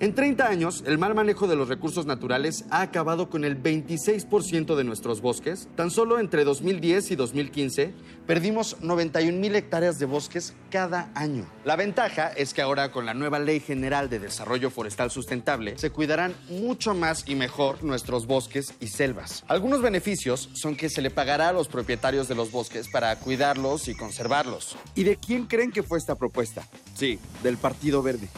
En 0.00 0.14
30 0.14 0.46
años, 0.46 0.84
el 0.86 0.96
mal 0.96 1.12
manejo 1.16 1.48
de 1.48 1.56
los 1.56 1.68
recursos 1.68 2.06
naturales 2.06 2.64
ha 2.70 2.82
acabado 2.82 3.28
con 3.28 3.44
el 3.44 3.60
26% 3.60 4.76
de 4.76 4.84
nuestros 4.84 5.20
bosques. 5.20 5.66
Tan 5.74 5.90
solo 5.90 6.20
entre 6.20 6.44
2010 6.44 7.10
y 7.10 7.16
2015 7.16 7.94
perdimos 8.24 8.76
91 8.80 9.36
mil 9.40 9.56
hectáreas 9.56 9.98
de 9.98 10.06
bosques 10.06 10.54
cada 10.70 11.10
año. 11.16 11.46
La 11.64 11.74
ventaja 11.74 12.28
es 12.28 12.54
que 12.54 12.62
ahora 12.62 12.92
con 12.92 13.06
la 13.06 13.14
nueva 13.14 13.40
Ley 13.40 13.58
General 13.58 14.08
de 14.08 14.20
Desarrollo 14.20 14.70
Forestal 14.70 15.10
Sustentable 15.10 15.76
se 15.78 15.90
cuidarán 15.90 16.32
mucho 16.48 16.94
más 16.94 17.24
y 17.26 17.34
mejor 17.34 17.82
nuestros 17.82 18.28
bosques 18.28 18.74
y 18.78 18.86
selvas. 18.86 19.42
Algunos 19.48 19.82
beneficios 19.82 20.48
son 20.52 20.76
que 20.76 20.90
se 20.90 21.02
le 21.02 21.10
pagará 21.10 21.48
a 21.48 21.52
los 21.52 21.66
propietarios 21.66 22.28
de 22.28 22.36
los 22.36 22.52
bosques 22.52 22.86
para 22.88 23.18
cuidarlos 23.18 23.88
y 23.88 23.96
conservarlos. 23.96 24.76
¿Y 24.94 25.02
de 25.02 25.16
quién 25.16 25.46
creen 25.46 25.72
que 25.72 25.82
fue 25.82 25.98
esta 25.98 26.14
propuesta? 26.14 26.62
Sí, 26.94 27.18
del 27.42 27.56
Partido 27.56 28.00
Verde. 28.00 28.28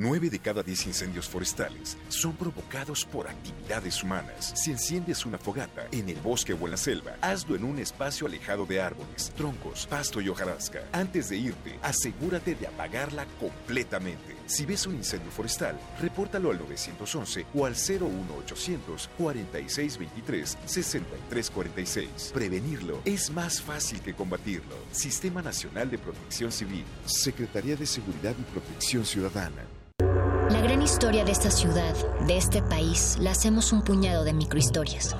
Nueve 0.00 0.30
de 0.30 0.38
cada 0.38 0.62
diez 0.62 0.86
incendios 0.86 1.28
forestales 1.28 1.98
son 2.08 2.36
provocados 2.36 3.04
por 3.04 3.26
actividades 3.26 4.00
humanas. 4.04 4.52
Si 4.54 4.70
enciendes 4.70 5.26
una 5.26 5.38
fogata 5.38 5.88
en 5.90 6.08
el 6.08 6.20
bosque 6.20 6.52
o 6.52 6.64
en 6.66 6.70
la 6.70 6.76
selva, 6.76 7.16
hazlo 7.20 7.56
en 7.56 7.64
un 7.64 7.80
espacio 7.80 8.28
alejado 8.28 8.64
de 8.64 8.80
árboles, 8.80 9.32
troncos, 9.36 9.88
pasto 9.88 10.20
y 10.20 10.28
hojarasca. 10.28 10.84
Antes 10.92 11.30
de 11.30 11.38
irte, 11.38 11.80
asegúrate 11.82 12.54
de 12.54 12.68
apagarla 12.68 13.26
completamente. 13.40 14.36
Si 14.46 14.64
ves 14.64 14.86
un 14.86 14.94
incendio 14.94 15.32
forestal, 15.32 15.76
repórtalo 16.00 16.52
al 16.52 16.58
911 16.58 17.46
o 17.52 17.66
al 17.66 17.72
01800 17.72 19.10
4623 19.18 20.58
6346. 20.64 22.30
Prevenirlo 22.32 23.00
es 23.04 23.32
más 23.32 23.60
fácil 23.60 24.00
que 24.00 24.14
combatirlo. 24.14 24.76
Sistema 24.92 25.42
Nacional 25.42 25.90
de 25.90 25.98
Protección 25.98 26.52
Civil, 26.52 26.84
Secretaría 27.04 27.74
de 27.74 27.86
Seguridad 27.86 28.36
y 28.38 28.42
Protección 28.52 29.04
Ciudadana. 29.04 29.67
La 30.50 30.62
gran 30.62 30.80
historia 30.80 31.24
de 31.24 31.32
esta 31.32 31.50
ciudad, 31.50 31.94
de 32.26 32.38
este 32.38 32.62
país, 32.62 33.18
la 33.20 33.32
hacemos 33.32 33.72
un 33.72 33.82
puñado 33.82 34.24
de 34.24 34.32
microhistorias. 34.32 35.14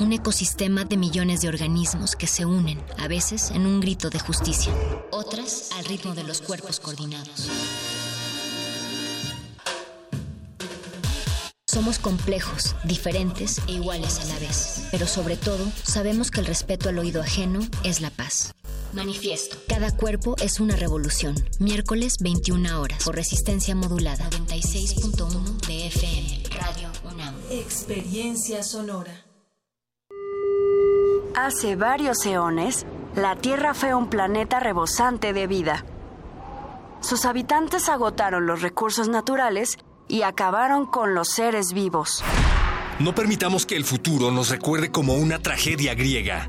Un 0.00 0.12
ecosistema 0.12 0.84
de 0.84 0.96
millones 0.96 1.40
de 1.40 1.48
organismos 1.48 2.16
que 2.16 2.26
se 2.26 2.44
unen, 2.44 2.82
a 2.98 3.06
veces 3.06 3.52
en 3.52 3.66
un 3.66 3.80
grito 3.80 4.10
de 4.10 4.18
justicia, 4.18 4.72
otras 5.10 5.70
al 5.78 5.84
ritmo 5.84 6.14
de 6.14 6.24
los 6.24 6.40
cuerpos 6.40 6.80
coordinados. 6.80 7.48
Somos 11.66 11.98
complejos, 11.98 12.74
diferentes 12.84 13.60
e 13.68 13.72
iguales 13.72 14.18
a 14.20 14.24
la 14.24 14.38
vez, 14.40 14.88
pero 14.90 15.06
sobre 15.06 15.36
todo 15.36 15.64
sabemos 15.84 16.30
que 16.30 16.40
el 16.40 16.46
respeto 16.46 16.88
al 16.88 16.98
oído 16.98 17.22
ajeno 17.22 17.60
es 17.84 18.00
la 18.00 18.10
paz. 18.10 18.52
Manifiesto. 18.92 19.56
Cada 19.68 19.90
cuerpo 19.96 20.36
es 20.42 20.60
una 20.60 20.76
revolución. 20.76 21.34
Miércoles 21.58 22.14
21 22.20 22.80
horas 22.80 23.04
por 23.04 23.16
resistencia 23.16 23.74
modulada 23.74 24.28
96.1 24.30 25.66
de 25.66 25.86
FM. 25.86 26.42
Radio 26.50 26.88
UNAM. 27.10 27.34
Experiencia 27.50 28.62
sonora. 28.62 29.24
Hace 31.34 31.76
varios 31.76 32.26
eones, 32.26 32.84
la 33.16 33.36
Tierra 33.36 33.72
fue 33.74 33.94
un 33.94 34.10
planeta 34.10 34.60
rebosante 34.60 35.32
de 35.32 35.46
vida. 35.46 35.84
Sus 37.00 37.24
habitantes 37.24 37.88
agotaron 37.88 38.46
los 38.46 38.62
recursos 38.62 39.08
naturales 39.08 39.78
y 40.08 40.22
acabaron 40.22 40.86
con 40.86 41.14
los 41.14 41.28
seres 41.28 41.72
vivos. 41.72 42.22
No 42.98 43.14
permitamos 43.14 43.66
que 43.66 43.76
el 43.76 43.84
futuro 43.84 44.30
nos 44.30 44.50
recuerde 44.50 44.92
como 44.92 45.14
una 45.14 45.38
tragedia 45.38 45.94
griega. 45.94 46.48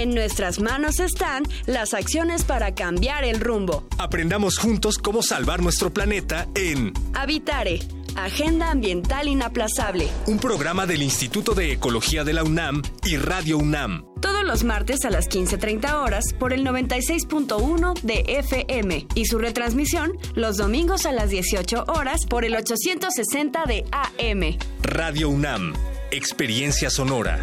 En 0.00 0.14
nuestras 0.14 0.60
manos 0.60 0.98
están 0.98 1.42
las 1.66 1.92
acciones 1.92 2.44
para 2.44 2.74
cambiar 2.74 3.22
el 3.22 3.38
rumbo. 3.38 3.86
Aprendamos 3.98 4.56
juntos 4.56 4.96
cómo 4.96 5.22
salvar 5.22 5.62
nuestro 5.62 5.92
planeta 5.92 6.48
en 6.54 6.94
Habitare, 7.12 7.80
Agenda 8.16 8.70
Ambiental 8.70 9.28
Inaplazable. 9.28 10.08
un 10.26 10.38
programa 10.38 10.86
del 10.86 11.02
Instituto 11.02 11.52
de 11.52 11.72
Ecología 11.72 12.24
de 12.24 12.32
la 12.32 12.44
UNAM 12.44 12.80
y 13.04 13.18
Radio 13.18 13.58
UNAM. 13.58 14.06
Todos 14.22 14.42
los 14.42 14.64
martes 14.64 15.04
a 15.04 15.10
las 15.10 15.28
15.30 15.28 15.92
horas 15.92 16.24
por 16.32 16.54
el 16.54 16.64
96.1 16.64 18.00
de 18.00 18.24
FM 18.26 19.06
y 19.14 19.26
su 19.26 19.38
retransmisión 19.38 20.12
los 20.34 20.56
domingos 20.56 21.04
a 21.04 21.12
las 21.12 21.28
18 21.28 21.84
horas 21.88 22.24
por 22.24 22.46
el 22.46 22.56
860 22.56 23.64
de 23.66 23.84
AM. 23.92 24.56
Radio 24.82 25.28
UNAM, 25.28 25.74
Experiencia 26.10 26.88
Sonora. 26.88 27.38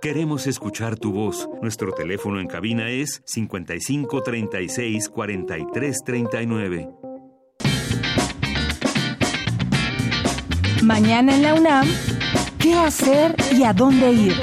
Queremos 0.00 0.46
escuchar 0.46 0.96
tu 0.96 1.12
voz. 1.12 1.46
Nuestro 1.60 1.92
teléfono 1.92 2.40
en 2.40 2.46
cabina 2.46 2.88
es 2.88 3.20
55 3.26 4.22
36 4.22 5.10
43 5.10 5.98
39. 6.06 6.88
Mañana 10.82 11.34
en 11.34 11.42
la 11.42 11.54
UNAM, 11.54 11.86
¿qué 12.58 12.72
hacer 12.72 13.36
y 13.52 13.64
a 13.64 13.74
dónde 13.74 14.10
ir? 14.10 14.40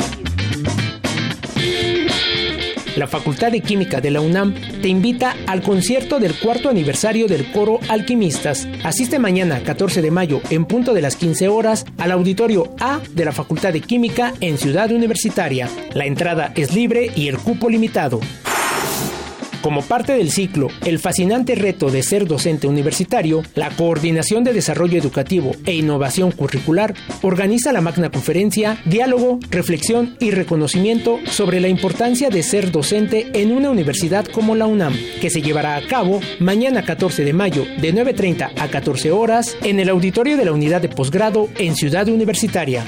La 2.98 3.06
Facultad 3.06 3.52
de 3.52 3.62
Química 3.62 4.02
de 4.02 4.10
la 4.10 4.22
UNAM 4.22 4.56
te 4.82 4.88
invita 4.88 5.36
al 5.46 5.62
concierto 5.62 6.20
del 6.20 6.34
cuarto 6.34 6.68
aniversario 6.68 7.28
del 7.28 7.52
coro 7.52 7.80
Alquimistas. 7.90 8.68
Asiste 8.84 9.20
mañana, 9.20 9.62
14 9.64 10.02
de 10.02 10.10
mayo, 10.10 10.42
en 10.50 10.66
punto 10.66 10.96
de 10.96 11.04
las 11.04 11.16
15 11.16 11.48
horas, 11.48 11.86
al 12.00 12.12
auditorio 12.12 12.74
A 12.80 13.00
de 13.14 13.26
la 13.26 13.34
Facultad 13.34 13.72
de 13.72 13.82
Química 13.82 14.34
en 14.42 14.58
Ciudad 14.58 14.92
Universitaria. 14.92 15.70
La 15.94 16.08
entrada 16.08 16.52
es 16.56 16.74
libre 16.74 17.12
y 17.16 17.28
el 17.28 17.38
cupo 17.38 17.70
limitado. 17.70 18.20
Como 19.62 19.82
parte 19.82 20.14
del 20.14 20.32
ciclo 20.32 20.68
El 20.86 21.00
fascinante 21.00 21.56
reto 21.56 21.90
de 21.90 22.04
ser 22.04 22.28
docente 22.28 22.68
universitario, 22.68 23.44
la 23.56 23.70
Coordinación 23.70 24.44
de 24.44 24.54
Desarrollo 24.54 24.98
Educativo 24.98 25.52
e 25.66 25.74
Innovación 25.74 26.32
Curricular 26.32 26.94
organiza 27.22 27.72
la 27.72 27.82
magna 27.82 28.10
conferencia 28.10 28.78
Diálogo, 28.86 29.40
Reflexión 29.50 30.16
y 30.20 30.32
Reconocimiento 30.32 31.20
sobre 31.26 31.60
la 31.60 31.68
importancia 31.68 32.30
de 32.30 32.44
ser 32.44 32.72
docente 32.72 33.32
en 33.34 33.52
una 33.52 33.72
universidad 33.72 34.26
como 34.26 34.56
la 34.56 34.68
UNAM, 34.68 34.96
que 35.22 35.30
se 35.30 35.42
llevará 35.42 35.76
a 35.76 35.86
cabo 35.88 36.22
mañana 36.40 36.84
14 36.84 37.24
de 37.24 37.34
mayo 37.34 37.66
de 37.82 37.94
9.30 37.94 38.52
a 38.58 38.68
14 38.68 39.12
horas 39.12 39.58
en 39.64 39.80
el 39.80 39.90
auditorio 39.90 40.38
de 40.38 40.46
la 40.46 40.54
Unidad 40.54 40.82
de 40.82 40.90
Posgrado 40.90 41.50
en 41.58 41.76
Ciudad 41.76 42.08
Universitaria. 42.08 42.86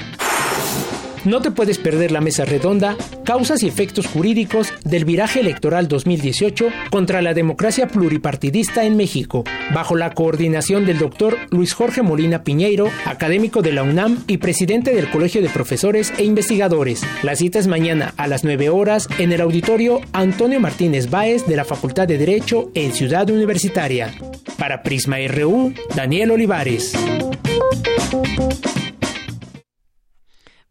No 1.24 1.42
te 1.42 1.50
puedes 1.50 1.78
perder 1.78 2.12
la 2.12 2.20
mesa 2.20 2.44
redonda 2.44 2.96
Causas 3.24 3.62
y 3.62 3.68
efectos 3.68 4.06
jurídicos 4.06 4.72
del 4.84 5.04
viraje 5.04 5.40
electoral 5.40 5.86
2018 5.86 6.68
contra 6.90 7.22
la 7.22 7.34
democracia 7.34 7.86
pluripartidista 7.86 8.84
en 8.84 8.96
México, 8.96 9.44
bajo 9.72 9.94
la 9.94 10.14
coordinación 10.14 10.86
del 10.86 10.98
doctor 10.98 11.36
Luis 11.50 11.74
Jorge 11.74 12.02
Molina 12.02 12.42
Piñeiro, 12.42 12.90
académico 13.04 13.62
de 13.62 13.72
la 13.72 13.82
UNAM 13.82 14.24
y 14.26 14.38
presidente 14.38 14.92
del 14.92 15.10
Colegio 15.10 15.42
de 15.42 15.48
Profesores 15.48 16.12
e 16.18 16.24
Investigadores. 16.24 17.02
La 17.22 17.36
cita 17.36 17.58
es 17.58 17.66
mañana 17.66 18.14
a 18.16 18.26
las 18.26 18.42
9 18.42 18.70
horas 18.70 19.06
en 19.18 19.32
el 19.32 19.42
auditorio 19.42 20.00
Antonio 20.12 20.58
Martínez 20.58 21.10
Báez 21.10 21.46
de 21.46 21.56
la 21.56 21.64
Facultad 21.64 22.08
de 22.08 22.18
Derecho 22.18 22.70
en 22.74 22.92
Ciudad 22.92 23.30
Universitaria. 23.30 24.12
Para 24.58 24.82
Prisma 24.82 25.18
RU, 25.28 25.72
Daniel 25.94 26.32
Olivares. 26.32 26.94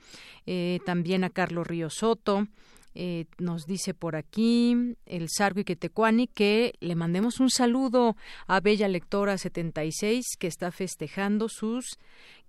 eh, 0.46 0.80
también 0.84 1.24
a 1.24 1.30
Carlos 1.30 1.66
Río 1.66 1.90
Soto, 1.90 2.46
Eh, 2.92 3.26
nos 3.38 3.66
dice 3.66 3.94
por 3.94 4.16
aquí 4.16 4.96
el 5.06 5.28
Sargo 5.28 5.60
Iquetecuani 5.60 6.26
que 6.26 6.74
le 6.80 6.96
mandemos 6.96 7.38
un 7.38 7.48
saludo 7.48 8.16
a 8.48 8.58
Bella 8.58 8.88
Lectora 8.88 9.38
76 9.38 10.36
que 10.36 10.48
está 10.48 10.72
festejando 10.72 11.48
sus 11.48 12.00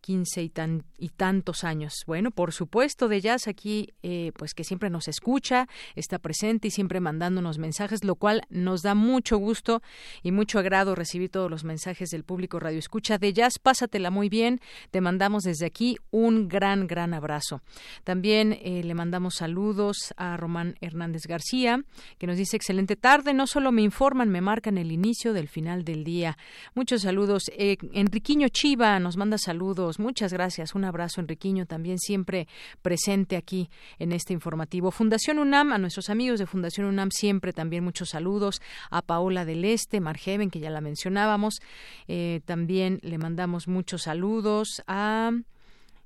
15 0.01 0.41
y, 0.41 0.49
tan, 0.49 0.83
y 0.97 1.09
tantos 1.09 1.63
años. 1.63 1.93
Bueno, 2.07 2.31
por 2.31 2.51
supuesto, 2.51 3.07
de 3.07 3.21
Jazz 3.21 3.47
aquí, 3.47 3.93
eh, 4.03 4.31
pues 4.35 4.53
que 4.53 4.63
siempre 4.63 4.89
nos 4.89 5.07
escucha, 5.07 5.67
está 5.95 6.19
presente 6.19 6.67
y 6.67 6.71
siempre 6.71 6.99
mandándonos 6.99 7.59
mensajes, 7.59 8.03
lo 8.03 8.15
cual 8.15 8.41
nos 8.49 8.81
da 8.81 8.95
mucho 8.95 9.37
gusto 9.37 9.81
y 10.23 10.31
mucho 10.31 10.59
agrado 10.59 10.95
recibir 10.95 11.29
todos 11.29 11.49
los 11.49 11.63
mensajes 11.63 12.09
del 12.09 12.23
público 12.23 12.59
Radio 12.59 12.79
Escucha. 12.79 13.17
De 13.17 13.31
Jazz, 13.31 13.59
pásatela 13.59 14.09
muy 14.09 14.27
bien. 14.27 14.59
Te 14.89 15.01
mandamos 15.01 15.43
desde 15.43 15.67
aquí 15.67 15.97
un 16.09 16.47
gran, 16.47 16.87
gran 16.87 17.13
abrazo. 17.13 17.61
También 18.03 18.53
eh, 18.53 18.81
le 18.83 18.95
mandamos 18.95 19.35
saludos 19.35 20.13
a 20.17 20.35
Román 20.35 20.75
Hernández 20.81 21.27
García, 21.27 21.83
que 22.17 22.27
nos 22.27 22.37
dice 22.37 22.57
excelente 22.57 22.95
tarde. 22.95 23.33
No 23.33 23.45
solo 23.45 23.71
me 23.71 23.83
informan, 23.83 24.29
me 24.29 24.41
marcan 24.41 24.77
el 24.77 24.91
inicio 24.91 25.33
del 25.33 25.47
final 25.47 25.83
del 25.83 26.03
día. 26.03 26.37
Muchos 26.73 27.03
saludos. 27.03 27.51
Eh, 27.55 27.77
Enriquiño 27.93 28.47
Chiva 28.49 28.99
nos 28.99 29.15
manda 29.15 29.37
saludos 29.37 29.90
Muchas 29.99 30.33
gracias. 30.33 30.75
Un 30.75 30.85
abrazo, 30.85 31.21
Enriquiño, 31.21 31.65
también 31.65 31.99
siempre 31.99 32.47
presente 32.81 33.35
aquí 33.35 33.69
en 33.99 34.11
este 34.11 34.33
informativo. 34.33 34.91
Fundación 34.91 35.39
UNAM, 35.39 35.73
a 35.73 35.77
nuestros 35.77 36.09
amigos 36.09 36.39
de 36.39 36.45
Fundación 36.45 36.87
UNAM, 36.87 37.09
siempre 37.11 37.53
también 37.53 37.83
muchos 37.83 38.09
saludos. 38.09 38.61
A 38.89 39.01
Paola 39.01 39.45
del 39.45 39.65
Este, 39.65 39.99
Margeven, 39.99 40.49
que 40.49 40.59
ya 40.59 40.69
la 40.69 40.81
mencionábamos. 40.81 41.61
Eh, 42.07 42.41
también 42.45 42.99
le 43.01 43.17
mandamos 43.17 43.67
muchos 43.67 44.03
saludos 44.03 44.81
a 44.87 45.31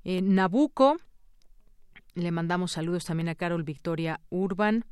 eh, 0.03 0.21
Nabuco. 0.21 0.97
Le 2.13 2.31
mandamos 2.31 2.71
saludos 2.71 3.03
también 3.03 3.27
a 3.27 3.36
Carol 3.36 3.63
Victoria 3.63 4.21
Urban. 4.29 4.86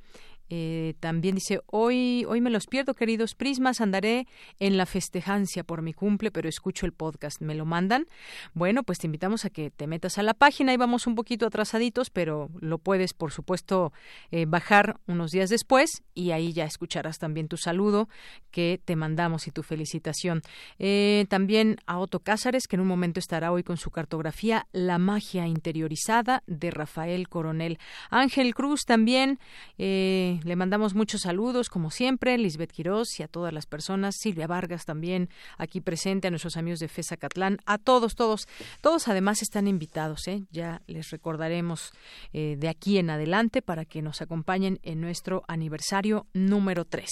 Eh, 0.55 0.93
también 0.99 1.33
dice, 1.33 1.61
hoy, 1.65 2.25
hoy 2.29 2.39
me 2.39 2.51
los 2.51 2.67
pierdo, 2.67 2.93
queridos 2.93 3.33
prismas, 3.33 3.81
andaré 3.81 4.27
en 4.59 4.77
la 4.77 4.85
festejancia 4.85 5.63
por 5.63 5.81
mi 5.81 5.93
cumple, 5.93 6.29
pero 6.29 6.47
escucho 6.47 6.85
el 6.85 6.93
podcast, 6.93 7.41
¿me 7.41 7.55
lo 7.55 7.65
mandan? 7.65 8.05
Bueno, 8.53 8.83
pues 8.83 8.99
te 8.99 9.07
invitamos 9.07 9.45
a 9.45 9.49
que 9.49 9.71
te 9.71 9.87
metas 9.87 10.19
a 10.19 10.23
la 10.23 10.35
página 10.35 10.71
y 10.71 10.77
vamos 10.77 11.07
un 11.07 11.15
poquito 11.15 11.47
atrasaditos, 11.47 12.11
pero 12.11 12.51
lo 12.59 12.77
puedes, 12.77 13.15
por 13.15 13.31
supuesto, 13.31 13.93
eh, 14.29 14.45
bajar 14.47 14.99
unos 15.07 15.31
días 15.31 15.49
después 15.49 16.03
y 16.13 16.29
ahí 16.29 16.53
ya 16.53 16.65
escucharás 16.65 17.17
también 17.17 17.47
tu 17.47 17.57
saludo 17.57 18.07
que 18.51 18.79
te 18.85 18.95
mandamos 18.95 19.47
y 19.47 19.51
tu 19.51 19.63
felicitación. 19.63 20.43
Eh, 20.77 21.25
también 21.29 21.77
a 21.87 21.97
Otto 21.97 22.19
Cázares, 22.19 22.67
que 22.67 22.75
en 22.75 22.81
un 22.81 22.87
momento 22.87 23.19
estará 23.19 23.51
hoy 23.51 23.63
con 23.63 23.77
su 23.77 23.89
cartografía 23.89 24.67
La 24.71 24.99
magia 24.99 25.47
interiorizada 25.47 26.43
de 26.45 26.69
Rafael 26.69 27.27
Coronel. 27.27 27.79
Ángel 28.11 28.53
Cruz 28.53 28.81
también. 28.85 29.39
Eh, 29.79 30.41
le 30.43 30.55
mandamos 30.55 30.93
muchos 30.93 31.21
saludos, 31.21 31.69
como 31.69 31.91
siempre, 31.91 32.37
Lisbeth 32.37 32.71
Quirós 32.71 33.19
y 33.19 33.23
a 33.23 33.27
todas 33.27 33.53
las 33.53 33.65
personas, 33.65 34.15
Silvia 34.19 34.47
Vargas 34.47 34.85
también 34.85 35.29
aquí 35.57 35.81
presente, 35.81 36.27
a 36.27 36.31
nuestros 36.31 36.57
amigos 36.57 36.79
de 36.79 36.87
FESA 36.87 37.17
Catlán, 37.17 37.59
a 37.65 37.77
todos, 37.77 38.15
todos, 38.15 38.47
todos 38.81 39.07
además 39.07 39.41
están 39.41 39.67
invitados, 39.67 40.27
¿eh? 40.27 40.43
ya 40.51 40.81
les 40.87 41.09
recordaremos 41.11 41.91
eh, 42.33 42.55
de 42.57 42.69
aquí 42.69 42.97
en 42.97 43.09
adelante 43.09 43.61
para 43.61 43.85
que 43.85 44.01
nos 44.01 44.21
acompañen 44.21 44.79
en 44.83 45.01
nuestro 45.01 45.43
aniversario 45.47 46.27
número 46.33 46.85
3. 46.85 47.09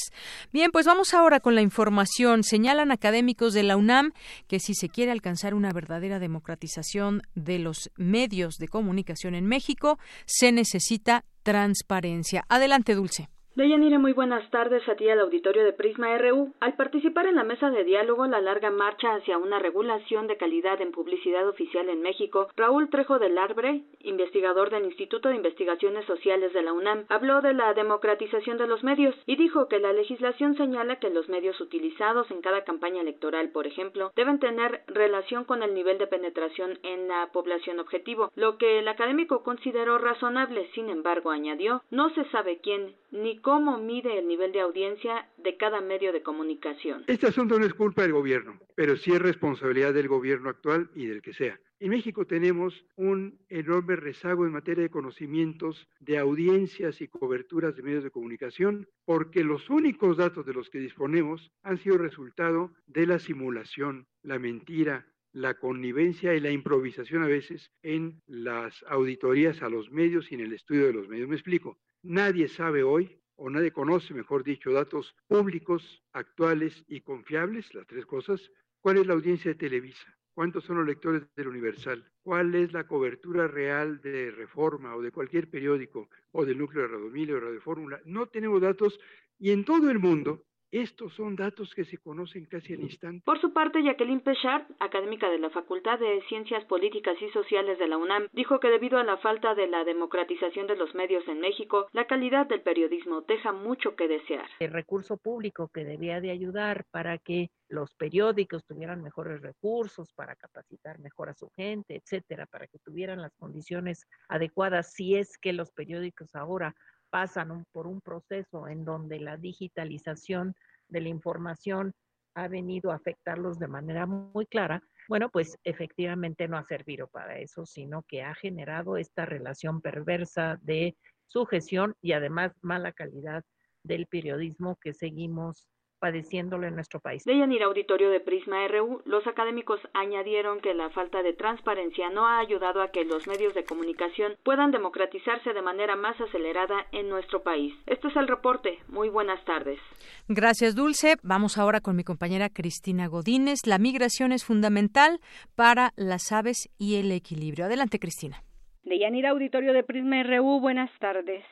Bien, 0.52 0.72
pues 0.72 0.86
vamos 0.86 1.14
ahora 1.14 1.40
con 1.40 1.56
la 1.56 1.62
información. 1.62 2.44
Señalan 2.44 2.92
académicos 2.92 3.54
de 3.54 3.64
la 3.64 3.78
UNAM 3.78 4.12
que 4.48 4.60
si 4.60 4.74
se 4.74 4.90
quiere 4.90 5.12
alcanzar 5.12 5.54
una 5.54 5.72
verdadera 5.72 6.20
democratización 6.20 7.22
de 7.36 7.60
los 7.60 7.92
medios 7.98 8.56
de 8.58 8.68
comunicación 8.68 9.36
en 9.36 9.46
México, 9.46 10.00
se 10.26 10.52
necesita 10.52 11.26
transparencia. 11.44 12.44
Adelante, 12.50 12.96
Dulce. 12.96 13.30
Deyanira, 13.54 14.00
muy 14.00 14.14
buenas 14.14 14.50
tardes 14.50 14.88
a 14.88 14.96
ti 14.96 15.10
al 15.10 15.20
auditorio 15.20 15.66
de 15.66 15.74
Prisma 15.74 16.18
RU. 16.18 16.54
Al 16.62 16.78
participar 16.78 17.26
en 17.28 17.36
la 17.36 17.44
mesa 17.44 17.70
de 17.70 17.84
diálogo 17.84 18.26
La 18.26 18.40
larga 18.40 18.72
marcha 18.72 19.14
hacia 19.14 19.38
una 19.38 19.60
regulación 19.60 20.28
de 20.28 20.38
calidad 20.38 20.80
en 20.80 20.94
publicidad 20.94 21.46
oficial 21.46 21.90
en 21.90 22.02
México, 22.02 22.48
Raúl 22.56 22.90
Trejo 22.90 23.20
del 23.20 23.38
Arbre, 23.38 23.82
investigador 24.00 24.70
del 24.70 24.86
Instituto 24.86 25.28
de 25.28 25.36
Investigaciones 25.36 26.06
Sociales 26.06 26.54
de 26.54 26.62
la 26.62 26.72
UNAM, 26.72 27.04
habló 27.10 27.42
de 27.42 27.54
la 27.54 27.74
democratización 27.74 28.58
de 28.58 28.68
los 28.68 28.86
medios 28.86 29.16
y 29.26 29.36
dijo 29.36 29.68
que 29.68 29.80
la 29.80 29.92
legislación 29.92 30.56
señala 30.56 31.00
que 31.00 31.10
los 31.10 31.28
medios 31.28 31.60
utilizados 31.60 32.32
en 32.32 32.40
cada 32.40 32.64
campaña 32.64 33.02
electoral, 33.02 33.50
por 33.50 33.68
ejemplo, 33.68 34.14
deben 34.16 34.40
tener 34.40 34.84
relación 34.88 35.44
con 35.44 35.62
el 35.62 35.74
nivel 35.74 35.98
de 35.98 36.08
penetración 36.08 36.80
en 36.84 37.10
la 37.10 37.30
población 37.34 37.82
objetivo, 37.82 38.32
lo 38.36 38.58
que 38.58 38.80
el 38.80 38.88
académico 38.88 39.44
consideró 39.44 39.98
razonable. 39.98 40.70
Sin 40.74 40.90
embargo, 40.90 41.32
añadió, 41.32 41.82
no 41.92 42.12
se 42.12 42.24
sabe 42.30 42.60
quién 42.64 42.96
ni 43.12 43.41
cómo 43.42 43.78
mide 43.78 44.20
el 44.20 44.28
nivel 44.28 44.52
de 44.52 44.62
audiencia 44.62 45.30
de 45.38 45.58
cada 45.58 45.82
medio 45.82 46.14
de 46.14 46.24
comunicación. 46.24 47.04
Este 47.08 47.28
asunto 47.28 47.60
no 47.60 47.66
es 47.66 47.74
culpa 47.74 48.04
del 48.04 48.14
gobierno, 48.14 48.60
pero 48.76 48.96
sí 48.96 49.12
es 49.12 49.22
responsabilidad 49.22 49.94
del 49.94 50.08
gobierno 50.08 50.50
actual 50.50 50.90
y 50.96 51.06
del 51.06 51.22
que 51.22 51.34
sea. 51.34 51.60
En 51.80 51.90
México 51.90 52.28
tenemos 52.28 52.86
un 52.96 53.40
enorme 53.50 53.96
rezago 53.96 54.46
en 54.46 54.52
materia 54.52 54.84
de 54.84 54.92
conocimientos 54.92 55.88
de 56.00 56.20
audiencias 56.20 57.02
y 57.02 57.08
coberturas 57.08 57.76
de 57.76 57.82
medios 57.82 58.04
de 58.04 58.12
comunicación, 58.12 58.88
porque 59.04 59.44
los 59.44 59.68
únicos 59.70 60.18
datos 60.18 60.46
de 60.46 60.54
los 60.54 60.70
que 60.70 60.78
disponemos 60.78 61.52
han 61.64 61.80
sido 61.80 61.98
resultado 61.98 62.72
de 62.86 63.08
la 63.08 63.18
simulación, 63.18 64.06
la 64.22 64.38
mentira, 64.38 65.08
la 65.34 65.56
connivencia 65.56 66.36
y 66.36 66.40
la 66.40 66.52
improvisación 66.52 67.24
a 67.24 67.28
veces 67.28 67.72
en 67.82 68.22
las 68.28 68.84
auditorías 68.88 69.64
a 69.64 69.70
los 69.70 69.90
medios 69.90 70.32
y 70.32 70.36
en 70.36 70.42
el 70.42 70.54
estudio 70.54 70.86
de 70.86 70.94
los 70.94 71.08
medios. 71.08 71.30
Me 71.30 71.36
explico. 71.36 71.80
Nadie 72.04 72.48
sabe 72.48 72.84
hoy 72.84 73.21
o 73.44 73.50
nadie 73.50 73.72
conoce, 73.72 74.14
mejor 74.14 74.44
dicho, 74.44 74.72
datos 74.72 75.16
públicos, 75.28 76.04
actuales 76.14 76.86
y 76.88 77.02
confiables, 77.02 77.74
las 77.74 77.88
tres 77.88 78.06
cosas, 78.06 78.40
cuál 78.82 78.98
es 78.98 79.08
la 79.08 79.14
audiencia 79.14 79.50
de 79.50 79.56
Televisa, 79.56 80.16
cuántos 80.36 80.64
son 80.64 80.78
los 80.78 80.86
lectores 80.86 81.24
del 81.36 81.48
Universal, 81.48 82.08
cuál 82.22 82.54
es 82.54 82.72
la 82.72 82.86
cobertura 82.86 83.48
real 83.48 84.00
de 84.02 84.30
Reforma 84.30 84.96
o 84.96 85.02
de 85.02 85.12
cualquier 85.12 85.50
periódico 85.50 86.08
o 86.32 86.46
del 86.46 86.60
núcleo 86.60 86.84
de 86.84 86.90
Radio 86.90 87.10
Mil 87.10 87.32
o 87.32 87.34
de 87.34 87.40
Radio 87.40 87.62
Fórmula. 87.62 88.00
No 88.06 88.28
tenemos 88.28 88.62
datos 88.62 89.00
y 89.40 89.50
en 89.50 89.66
todo 89.66 89.90
el 89.90 89.98
mundo 89.98 90.46
estos 90.72 91.14
son 91.14 91.36
datos 91.36 91.74
que 91.76 91.86
se 91.86 91.98
conocen 91.98 92.46
casi 92.46 92.74
al 92.74 92.82
instante. 92.82 93.24
Por 93.26 93.40
su 93.40 93.54
parte, 93.54 93.84
Jacqueline 93.84 94.22
Pechard, 94.22 94.64
académica 94.80 95.30
de 95.30 95.40
la 95.40 95.50
Facultad 95.50 96.00
de 96.00 96.22
Ciencias 96.30 96.64
Políticas 96.66 97.16
y 97.22 97.30
Sociales 97.32 97.78
de 97.78 97.88
la 97.88 97.98
UNAM, 97.98 98.28
dijo 98.32 98.60
que 98.60 98.70
debido 98.70 98.98
a 98.98 99.04
la 99.04 99.18
falta 99.18 99.54
de 99.56 99.68
la 99.68 99.84
democratización 99.84 100.68
de 100.68 100.76
los 100.76 100.96
medios 100.96 101.28
en 101.28 101.40
México, 101.40 101.88
la 101.92 102.08
calidad 102.08 102.48
del 102.48 102.62
periodismo 102.62 103.22
deja 103.22 103.52
mucho 103.52 103.96
que 103.96 104.08
desear. 104.08 104.48
El 104.60 104.72
recurso 104.72 105.18
público 105.18 105.70
que 105.74 105.84
debía 105.84 106.22
de 106.22 106.32
ayudar 106.32 106.86
para 106.92 107.18
que 107.18 107.50
los 107.68 107.94
periódicos 107.96 108.66
tuvieran 108.66 109.02
mejores 109.02 109.42
recursos 109.42 110.12
para 110.14 110.36
capacitar 110.36 111.00
mejor 111.00 111.30
a 111.30 111.34
su 111.34 111.50
gente, 111.56 111.96
etcétera, 111.96 112.46
para 112.46 112.68
que 112.68 112.80
tuvieran 112.80 113.22
las 113.22 113.34
condiciones 113.36 114.08
adecuadas 114.28 114.94
si 114.94 115.16
es 115.16 115.38
que 115.38 115.54
los 115.54 115.72
periódicos 115.72 116.36
ahora 116.36 116.76
pasan 117.12 117.66
por 117.72 117.86
un 117.86 118.02
proceso 118.02 118.68
en 118.68 118.84
donde 118.84 119.20
la 119.20 119.38
digitalización 119.38 120.56
de 120.88 121.02
la 121.02 121.10
información 121.10 121.94
ha 122.34 122.48
venido 122.48 122.92
a 122.92 122.96
afectarlos 122.96 123.60
de 123.60 123.68
manera 123.68 124.06
muy 124.06 124.46
clara, 124.46 124.82
bueno, 125.10 125.30
pues 125.30 125.58
efectivamente 125.64 126.48
no 126.48 126.58
ha 126.58 126.64
servido 126.64 127.08
para 127.08 127.38
eso, 127.38 127.66
sino 127.66 128.04
que 128.08 128.24
ha 128.24 128.34
generado 128.34 128.98
esta 128.98 129.26
relación 129.26 129.82
perversa 129.82 130.58
de 130.62 130.96
sujeción 131.28 131.96
y 132.02 132.14
además 132.14 132.54
mala 132.62 132.94
calidad 132.94 133.44
del 133.84 134.08
periodismo 134.08 134.78
que 134.82 134.94
seguimos 134.94 135.68
padeciéndolo 136.02 136.66
en 136.66 136.74
nuestro 136.74 137.00
país. 137.00 137.24
De 137.24 137.38
Yanir 137.38 137.62
Auditorio 137.62 138.10
de 138.10 138.20
Prisma 138.20 138.68
RU, 138.68 139.04
los 139.06 139.26
académicos 139.28 139.80
añadieron 139.94 140.60
que 140.60 140.74
la 140.74 140.90
falta 140.90 141.22
de 141.22 141.34
transparencia 141.34 142.10
no 142.10 142.26
ha 142.28 142.40
ayudado 142.40 142.82
a 142.82 142.90
que 142.90 143.06
los 143.06 143.28
medios 143.28 143.54
de 143.54 143.64
comunicación 143.64 144.34
puedan 144.44 144.72
democratizarse 144.72 145.54
de 145.54 145.62
manera 145.62 145.96
más 145.96 146.20
acelerada 146.20 146.88
en 146.92 147.08
nuestro 147.08 147.44
país. 147.44 147.74
Este 147.86 148.08
es 148.08 148.16
el 148.16 148.28
reporte. 148.28 148.80
Muy 148.88 149.10
buenas 149.10 149.46
tardes. 149.46 149.80
Gracias, 150.28 150.76
Dulce. 150.76 151.18
Vamos 151.22 151.60
ahora 151.60 151.82
con 151.82 151.96
mi 151.96 152.04
compañera 152.04 152.50
Cristina 152.50 153.06
Godínez. 153.08 153.68
La 153.68 153.78
migración 153.78 154.32
es 154.32 154.44
fundamental 154.44 155.20
para 155.56 155.92
las 155.96 156.32
aves 156.32 156.68
y 156.80 156.96
el 156.96 157.12
equilibrio. 157.12 157.66
Adelante, 157.66 158.00
Cristina. 158.00 158.44
De 158.84 158.98
Yanir 158.98 159.28
Auditorio 159.28 159.72
de 159.74 159.84
Prisma 159.84 160.24
RU, 160.24 160.60
buenas 160.60 160.90
tardes. 161.00 161.44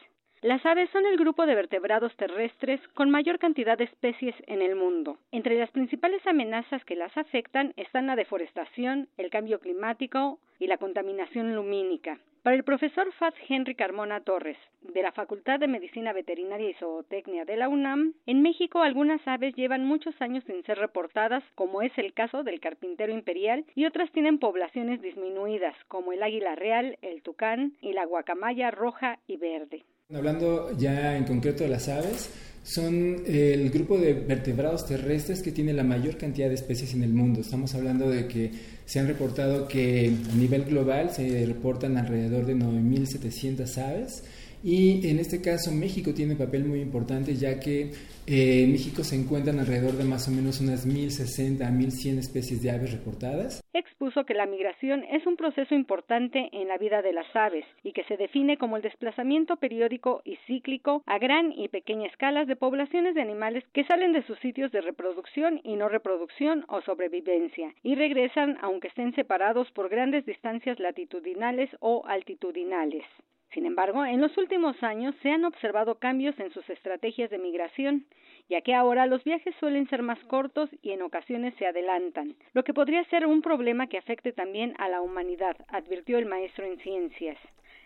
Las 0.41 0.65
aves 0.65 0.89
son 0.91 1.05
el 1.05 1.17
grupo 1.17 1.45
de 1.45 1.53
vertebrados 1.53 2.15
terrestres 2.15 2.79
con 2.93 3.09
mayor 3.09 3.39
cantidad 3.39 3.77
de 3.77 3.83
especies 3.83 4.33
en 4.47 4.61
el 4.61 4.73
mundo. 4.73 5.17
Entre 5.33 5.59
las 5.59 5.69
principales 5.71 6.25
amenazas 6.25 6.85
que 6.85 6.95
las 6.95 7.15
afectan 7.17 7.73
están 7.75 8.07
la 8.07 8.15
deforestación, 8.15 9.09
el 9.17 9.29
cambio 9.31 9.59
climático 9.59 10.39
y 10.57 10.67
la 10.67 10.77
contaminación 10.77 11.53
lumínica. 11.55 12.19
Para 12.41 12.55
el 12.55 12.63
profesor 12.63 13.11
Faz 13.19 13.33
Henry 13.49 13.75
Carmona 13.75 14.21
Torres, 14.21 14.57
de 14.81 15.01
la 15.01 15.11
Facultad 15.11 15.59
de 15.59 15.67
Medicina 15.67 16.13
Veterinaria 16.13 16.69
y 16.69 16.73
Zootecnia 16.75 17.43
de 17.43 17.57
la 17.57 17.67
UNAM, 17.67 18.13
en 18.25 18.41
México 18.41 18.81
algunas 18.81 19.19
aves 19.27 19.53
llevan 19.55 19.83
muchos 19.83 20.15
años 20.21 20.45
sin 20.45 20.63
ser 20.63 20.77
reportadas, 20.77 21.43
como 21.55 21.81
es 21.81 21.91
el 21.97 22.13
caso 22.13 22.43
del 22.43 22.61
carpintero 22.61 23.11
imperial, 23.11 23.65
y 23.75 23.85
otras 23.85 24.09
tienen 24.13 24.39
poblaciones 24.39 25.01
disminuidas, 25.01 25.75
como 25.89 26.13
el 26.13 26.23
águila 26.23 26.55
real, 26.55 26.97
el 27.01 27.23
tucán 27.23 27.73
y 27.81 27.91
la 27.91 28.05
guacamaya 28.05 28.71
roja 28.71 29.19
y 29.27 29.35
verde. 29.35 29.83
Hablando 30.11 30.75
ya 30.75 31.15
en 31.17 31.23
concreto 31.23 31.63
de 31.63 31.69
las 31.69 31.87
aves, 31.87 32.31
son 32.63 33.17
el 33.27 33.69
grupo 33.69 33.99
de 33.99 34.13
vertebrados 34.13 34.87
terrestres 34.87 35.43
que 35.43 35.51
tiene 35.51 35.71
la 35.71 35.83
mayor 35.83 36.17
cantidad 36.17 36.47
de 36.47 36.55
especies 36.55 36.95
en 36.95 37.03
el 37.03 37.13
mundo. 37.13 37.41
Estamos 37.41 37.75
hablando 37.75 38.09
de 38.09 38.27
que 38.27 38.51
se 38.87 38.99
han 38.99 39.05
reportado 39.05 39.67
que 39.67 40.11
a 40.31 40.35
nivel 40.35 40.65
global 40.65 41.11
se 41.11 41.45
reportan 41.45 41.95
alrededor 41.95 42.47
de 42.47 42.55
9.700 42.55 43.77
aves 43.77 44.23
y 44.63 45.07
en 45.09 45.19
este 45.19 45.41
caso 45.41 45.71
México 45.71 46.13
tiene 46.13 46.33
un 46.33 46.37
papel 46.37 46.65
muy 46.65 46.81
importante 46.81 47.35
ya 47.35 47.59
que 47.59 47.91
eh, 48.27 48.63
en 48.63 48.71
México 48.71 49.03
se 49.03 49.15
encuentran 49.15 49.59
alrededor 49.59 49.93
de 49.93 50.03
más 50.03 50.27
o 50.27 50.31
menos 50.31 50.61
unas 50.61 50.87
1.060 50.87 51.61
a 51.65 51.71
1.100 51.71 52.19
especies 52.19 52.61
de 52.61 52.71
aves 52.71 52.91
reportadas. 52.91 53.61
Expuso 53.73 54.25
que 54.25 54.33
la 54.33 54.45
migración 54.45 55.03
es 55.05 55.25
un 55.25 55.35
proceso 55.35 55.73
importante 55.73 56.49
en 56.51 56.67
la 56.67 56.77
vida 56.77 57.01
de 57.01 57.13
las 57.13 57.25
aves 57.35 57.65
y 57.83 57.93
que 57.93 58.03
se 58.03 58.17
define 58.17 58.57
como 58.57 58.77
el 58.77 58.83
desplazamiento 58.83 59.55
periódico 59.55 60.21
y 60.25 60.37
cíclico 60.45 61.03
a 61.05 61.17
gran 61.17 61.51
y 61.53 61.69
pequeña 61.69 62.07
escalas 62.07 62.47
de 62.47 62.55
poblaciones 62.55 63.15
de 63.15 63.21
animales 63.21 63.63
que 63.73 63.85
salen 63.85 64.13
de 64.13 64.25
sus 64.27 64.37
sitios 64.39 64.71
de 64.71 64.81
reproducción 64.81 65.61
y 65.63 65.75
no 65.75 65.89
reproducción 65.89 66.65
o 66.67 66.81
sobrevivencia 66.81 67.73
y 67.81 67.95
regresan 67.95 68.57
aunque 68.61 68.89
estén 68.89 69.15
separados 69.15 69.71
por 69.71 69.89
grandes 69.89 70.25
distancias 70.25 70.79
latitudinales 70.79 71.69
o 71.79 72.03
altitudinales. 72.05 73.05
Sin 73.53 73.65
embargo, 73.65 74.05
en 74.05 74.21
los 74.21 74.37
últimos 74.37 74.81
años 74.83 75.15
se 75.23 75.31
han 75.31 75.43
observado 75.43 75.95
cambios 75.95 76.39
en 76.39 76.51
sus 76.53 76.69
estrategias 76.69 77.31
de 77.31 77.39
migración, 77.39 78.05
ya 78.47 78.61
que 78.61 78.75
ahora 78.75 79.07
los 79.07 79.23
viajes 79.23 79.55
suelen 79.59 79.89
ser 79.89 80.03
más 80.03 80.19
cortos 80.25 80.69
y 80.83 80.91
en 80.91 81.01
ocasiones 81.01 81.55
se 81.57 81.65
adelantan, 81.65 82.35
lo 82.53 82.63
que 82.63 82.73
podría 82.73 83.03
ser 83.05 83.25
un 83.25 83.41
problema 83.41 83.87
que 83.87 83.97
afecte 83.97 84.33
también 84.33 84.75
a 84.77 84.87
la 84.87 85.01
humanidad, 85.01 85.55
advirtió 85.67 86.19
el 86.19 86.27
maestro 86.27 86.65
en 86.65 86.77
ciencias. 86.79 87.37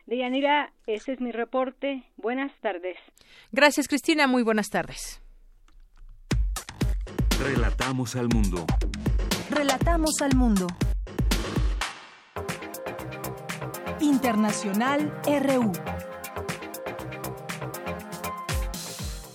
Deyanira, 0.05 0.73
ese 0.85 1.13
es 1.13 1.21
mi 1.21 1.31
reporte. 1.31 2.03
Buenas 2.17 2.51
tardes. 2.59 2.97
Gracias, 3.51 3.87
Cristina. 3.87 4.27
Muy 4.27 4.43
buenas 4.43 4.69
tardes. 4.69 5.21
Relatamos 7.41 8.15
al 8.15 8.27
mundo. 8.27 8.65
Relatamos 9.49 10.21
al 10.21 10.35
mundo. 10.35 10.67
Internacional 14.03 15.13
RU. 15.25 15.71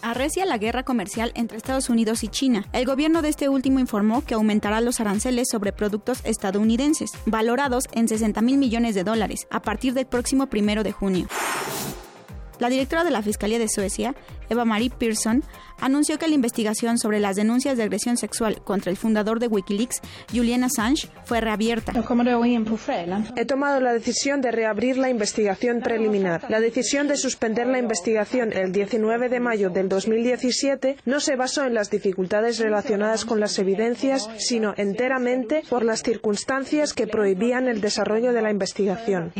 Arrecia 0.02 0.44
la 0.44 0.58
guerra 0.58 0.84
comercial 0.84 1.32
entre 1.34 1.56
Estados 1.56 1.88
Unidos 1.88 2.22
y 2.22 2.28
China. 2.28 2.66
El 2.72 2.84
gobierno 2.84 3.22
de 3.22 3.30
este 3.30 3.48
último 3.48 3.78
informó 3.78 4.24
que 4.24 4.34
aumentará 4.34 4.82
los 4.82 5.00
aranceles 5.00 5.48
sobre 5.50 5.72
productos 5.72 6.20
estadounidenses, 6.24 7.10
valorados 7.24 7.84
en 7.92 8.08
60 8.08 8.42
mil 8.42 8.58
millones 8.58 8.94
de 8.94 9.04
dólares, 9.04 9.46
a 9.50 9.62
partir 9.62 9.94
del 9.94 10.06
próximo 10.06 10.48
primero 10.48 10.82
de 10.82 10.92
junio. 10.92 11.28
La 12.58 12.68
directora 12.68 13.04
de 13.04 13.10
la 13.10 13.22
Fiscalía 13.22 13.58
de 13.58 13.68
Suecia, 13.68 14.14
Eva 14.48 14.64
Marie 14.64 14.90
Pearson, 14.90 15.44
anunció 15.80 16.18
que 16.18 16.26
la 16.26 16.34
investigación 16.34 16.98
sobre 16.98 17.20
las 17.20 17.36
denuncias 17.36 17.76
de 17.76 17.84
agresión 17.84 18.16
sexual 18.16 18.60
contra 18.62 18.90
el 18.90 18.96
fundador 18.96 19.38
de 19.38 19.46
Wikileaks, 19.46 20.00
Julian 20.34 20.64
Assange, 20.64 21.08
fue 21.24 21.40
reabierta. 21.40 21.92
He 23.36 23.44
tomado 23.44 23.80
la 23.80 23.92
decisión 23.92 24.40
de 24.40 24.50
reabrir 24.50 24.98
la 24.98 25.08
investigación 25.08 25.80
preliminar. 25.80 26.46
La 26.48 26.60
decisión 26.60 27.06
de 27.06 27.16
suspender 27.16 27.68
la 27.68 27.78
investigación 27.78 28.52
el 28.52 28.72
19 28.72 29.28
de 29.28 29.40
mayo 29.40 29.70
del 29.70 29.88
2017 29.88 30.96
no 31.04 31.20
se 31.20 31.36
basó 31.36 31.64
en 31.64 31.74
las 31.74 31.90
dificultades 31.90 32.58
relacionadas 32.58 33.24
con 33.24 33.38
las 33.38 33.58
evidencias, 33.58 34.28
sino 34.38 34.74
enteramente 34.76 35.62
por 35.68 35.84
las 35.84 36.02
circunstancias 36.02 36.92
que 36.92 37.06
prohibían 37.06 37.68
el 37.68 37.80
desarrollo 37.80 38.32
de 38.32 38.42
la 38.42 38.50
investigación. 38.50 39.32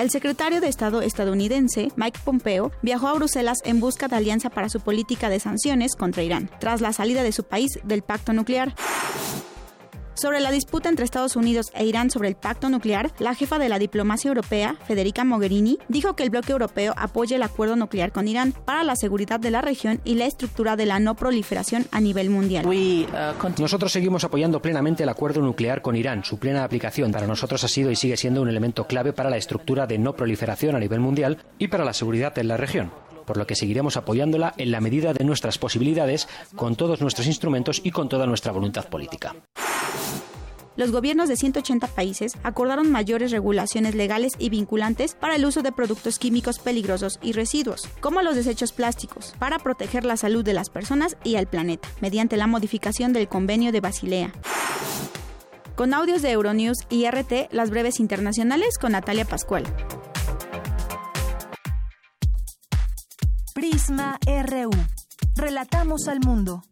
El 0.00 0.08
secretario 0.08 0.62
de 0.62 0.68
Estado 0.68 1.02
estadounidense, 1.02 1.92
Mike 1.94 2.20
Pompeo, 2.24 2.72
viajó 2.80 3.08
a 3.08 3.12
Bruselas 3.12 3.58
en 3.66 3.80
busca 3.80 4.08
de 4.08 4.16
alianza 4.16 4.48
para 4.48 4.70
su 4.70 4.80
política 4.80 5.28
de 5.28 5.40
sanciones 5.40 5.94
contra 5.94 6.22
Irán, 6.22 6.48
tras 6.58 6.80
la 6.80 6.94
salida 6.94 7.22
de 7.22 7.32
su 7.32 7.44
país 7.44 7.78
del 7.84 8.00
pacto 8.00 8.32
nuclear. 8.32 8.74
Sobre 10.20 10.40
la 10.40 10.50
disputa 10.50 10.90
entre 10.90 11.06
Estados 11.06 11.34
Unidos 11.34 11.72
e 11.72 11.86
Irán 11.86 12.10
sobre 12.10 12.28
el 12.28 12.34
pacto 12.34 12.68
nuclear, 12.68 13.10
la 13.18 13.34
jefa 13.34 13.58
de 13.58 13.70
la 13.70 13.78
diplomacia 13.78 14.28
europea, 14.28 14.76
Federica 14.86 15.24
Mogherini, 15.24 15.78
dijo 15.88 16.14
que 16.14 16.22
el 16.22 16.28
bloque 16.28 16.52
europeo 16.52 16.92
apoya 16.98 17.36
el 17.36 17.42
acuerdo 17.42 17.74
nuclear 17.74 18.12
con 18.12 18.28
Irán 18.28 18.52
para 18.52 18.84
la 18.84 18.96
seguridad 18.96 19.40
de 19.40 19.50
la 19.50 19.62
región 19.62 20.02
y 20.04 20.16
la 20.16 20.26
estructura 20.26 20.76
de 20.76 20.84
la 20.84 21.00
no 21.00 21.14
proliferación 21.14 21.86
a 21.90 22.02
nivel 22.02 22.28
mundial. 22.28 22.66
Nosotros 23.58 23.92
seguimos 23.92 24.22
apoyando 24.22 24.60
plenamente 24.60 25.04
el 25.04 25.08
acuerdo 25.08 25.40
nuclear 25.40 25.80
con 25.80 25.96
Irán. 25.96 26.22
Su 26.22 26.38
plena 26.38 26.64
aplicación 26.64 27.12
para 27.12 27.26
nosotros 27.26 27.64
ha 27.64 27.68
sido 27.68 27.90
y 27.90 27.96
sigue 27.96 28.18
siendo 28.18 28.42
un 28.42 28.50
elemento 28.50 28.86
clave 28.86 29.14
para 29.14 29.30
la 29.30 29.38
estructura 29.38 29.86
de 29.86 29.96
no 29.96 30.12
proliferación 30.12 30.76
a 30.76 30.80
nivel 30.80 31.00
mundial 31.00 31.38
y 31.56 31.68
para 31.68 31.86
la 31.86 31.94
seguridad 31.94 32.36
en 32.38 32.48
la 32.48 32.58
región 32.58 32.90
por 33.30 33.36
lo 33.36 33.46
que 33.46 33.54
seguiremos 33.54 33.96
apoyándola 33.96 34.54
en 34.56 34.72
la 34.72 34.80
medida 34.80 35.12
de 35.12 35.24
nuestras 35.24 35.56
posibilidades, 35.56 36.26
con 36.56 36.74
todos 36.74 37.00
nuestros 37.00 37.28
instrumentos 37.28 37.80
y 37.84 37.92
con 37.92 38.08
toda 38.08 38.26
nuestra 38.26 38.50
voluntad 38.50 38.88
política. 38.88 39.36
Los 40.76 40.92
gobiernos 40.92 41.28
de 41.28 41.36
180 41.36 41.88
países 41.88 42.32
acordaron 42.42 42.90
mayores 42.90 43.32
regulaciones 43.32 43.94
legales 43.94 44.32
y 44.38 44.50
vinculantes 44.50 45.14
para 45.14 45.36
el 45.36 45.44
uso 45.44 45.62
de 45.62 45.72
productos 45.72 46.18
químicos 46.18 46.58
peligrosos 46.58 47.18
y 47.22 47.32
residuos, 47.32 47.88
como 48.00 48.22
los 48.22 48.36
desechos 48.36 48.72
plásticos, 48.72 49.34
para 49.38 49.58
proteger 49.58 50.04
la 50.04 50.16
salud 50.16 50.44
de 50.44 50.54
las 50.54 50.70
personas 50.70 51.16
y 51.24 51.36
al 51.36 51.46
planeta, 51.46 51.88
mediante 52.00 52.36
la 52.36 52.46
modificación 52.46 53.12
del 53.12 53.28
Convenio 53.28 53.72
de 53.72 53.80
Basilea. 53.80 54.32
Con 55.74 55.94
audios 55.94 56.22
de 56.22 56.30
Euronews 56.30 56.86
y 56.88 57.06
RT, 57.06 57.52
las 57.52 57.70
breves 57.70 58.00
internacionales 58.00 58.78
con 58.78 58.92
Natalia 58.92 59.24
Pascual. 59.24 59.64
Prisma 63.54 64.18
RU. 64.26 64.70
Relatamos 65.36 66.06
al 66.06 66.20
mundo. 66.20 66.62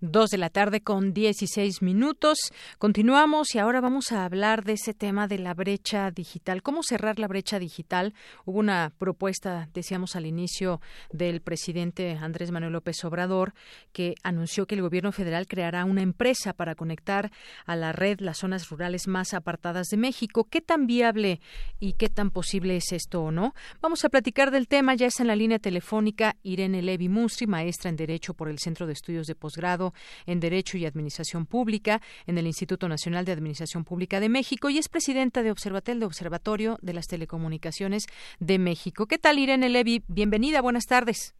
Dos 0.00 0.30
de 0.30 0.38
la 0.38 0.48
tarde 0.48 0.80
con 0.80 1.12
16 1.12 1.82
minutos. 1.82 2.38
Continuamos 2.78 3.52
y 3.56 3.58
ahora 3.58 3.80
vamos 3.80 4.12
a 4.12 4.24
hablar 4.24 4.62
de 4.62 4.74
ese 4.74 4.94
tema 4.94 5.26
de 5.26 5.40
la 5.40 5.54
brecha 5.54 6.12
digital. 6.12 6.62
¿Cómo 6.62 6.84
cerrar 6.84 7.18
la 7.18 7.26
brecha 7.26 7.58
digital? 7.58 8.14
Hubo 8.44 8.60
una 8.60 8.92
propuesta, 8.96 9.68
decíamos 9.74 10.14
al 10.14 10.26
inicio, 10.26 10.80
del 11.10 11.40
presidente 11.40 12.12
Andrés 12.12 12.52
Manuel 12.52 12.74
López 12.74 13.04
Obrador, 13.04 13.54
que 13.92 14.14
anunció 14.22 14.68
que 14.68 14.76
el 14.76 14.82
gobierno 14.82 15.10
federal 15.10 15.48
creará 15.48 15.84
una 15.84 16.02
empresa 16.02 16.52
para 16.52 16.76
conectar 16.76 17.32
a 17.66 17.74
la 17.74 17.90
red 17.90 18.20
las 18.20 18.38
zonas 18.38 18.68
rurales 18.68 19.08
más 19.08 19.34
apartadas 19.34 19.88
de 19.88 19.96
México. 19.96 20.44
¿Qué 20.44 20.60
tan 20.60 20.86
viable 20.86 21.40
y 21.80 21.94
qué 21.94 22.08
tan 22.08 22.30
posible 22.30 22.76
es 22.76 22.92
esto 22.92 23.20
o 23.20 23.32
no? 23.32 23.52
Vamos 23.80 24.04
a 24.04 24.10
platicar 24.10 24.52
del 24.52 24.68
tema. 24.68 24.94
Ya 24.94 25.08
está 25.08 25.24
en 25.24 25.26
la 25.26 25.34
línea 25.34 25.58
telefónica 25.58 26.36
Irene 26.44 26.82
Levi 26.82 27.08
Mustri, 27.08 27.48
maestra 27.48 27.90
en 27.90 27.96
Derecho 27.96 28.32
por 28.34 28.48
el 28.48 28.60
Centro 28.60 28.86
de 28.86 28.92
Estudios 28.92 29.26
de 29.26 29.34
Posgrado 29.34 29.87
en 30.26 30.40
Derecho 30.40 30.78
y 30.78 30.86
Administración 30.86 31.46
Pública 31.46 32.00
en 32.26 32.38
el 32.38 32.46
Instituto 32.46 32.88
Nacional 32.88 33.24
de 33.24 33.32
Administración 33.32 33.84
Pública 33.84 34.20
de 34.20 34.28
México 34.28 34.70
y 34.70 34.78
es 34.78 34.88
presidenta 34.88 35.42
de 35.42 35.50
Observatel 35.50 36.00
de 36.00 36.06
Observatorio 36.06 36.78
de 36.82 36.94
las 36.94 37.06
Telecomunicaciones 37.06 38.06
de 38.38 38.58
México. 38.58 39.06
¿Qué 39.06 39.18
tal, 39.18 39.38
Irene 39.38 39.68
Levi? 39.68 40.02
Bienvenida, 40.08 40.60
buenas 40.60 40.86
tardes. 40.86 41.34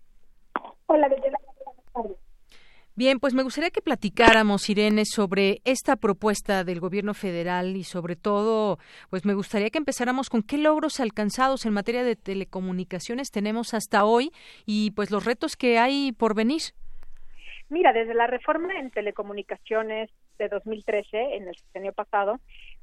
Hola, 0.87 1.09
buenas 1.09 1.23
tardes. 1.93 2.17
Bien, 2.99 3.21
pues 3.21 3.33
me 3.33 3.45
gustaría 3.45 3.71
que 3.71 3.81
platicáramos, 3.81 4.69
Irene, 4.69 5.05
sobre 5.05 5.63
esta 5.65 5.95
propuesta 5.95 6.65
del 6.65 6.81
gobierno 6.81 7.15
federal 7.15 7.77
y 7.77 7.85
sobre 7.85 8.17
todo, 8.17 8.81
pues 9.09 9.25
me 9.25 9.35
gustaría 9.35 9.71
que 9.71 9.79
empezáramos 9.79 10.29
con 10.29 10.43
qué 10.43 10.59
logros 10.59 10.99
alcanzados 10.99 11.65
en 11.65 11.75
materia 11.75 12.03
de 12.03 12.17
telecomunicaciones 12.17 13.31
tenemos 13.31 13.73
hasta 13.73 14.05
hoy 14.05 14.33
y 14.67 14.91
pues 14.91 15.13
los 15.13 15.25
retos 15.25 15.55
que 15.55 15.79
hay 15.79 16.11
por 16.11 16.35
venir. 16.35 16.63
Mira, 17.71 17.93
desde 17.93 18.15
la 18.15 18.27
reforma 18.27 18.79
en 18.79 18.91
telecomunicaciones 18.91 20.11
de 20.39 20.49
2013, 20.49 21.37
en 21.37 21.49
el 21.49 21.57
año 21.75 21.93
pasado, 21.93 22.41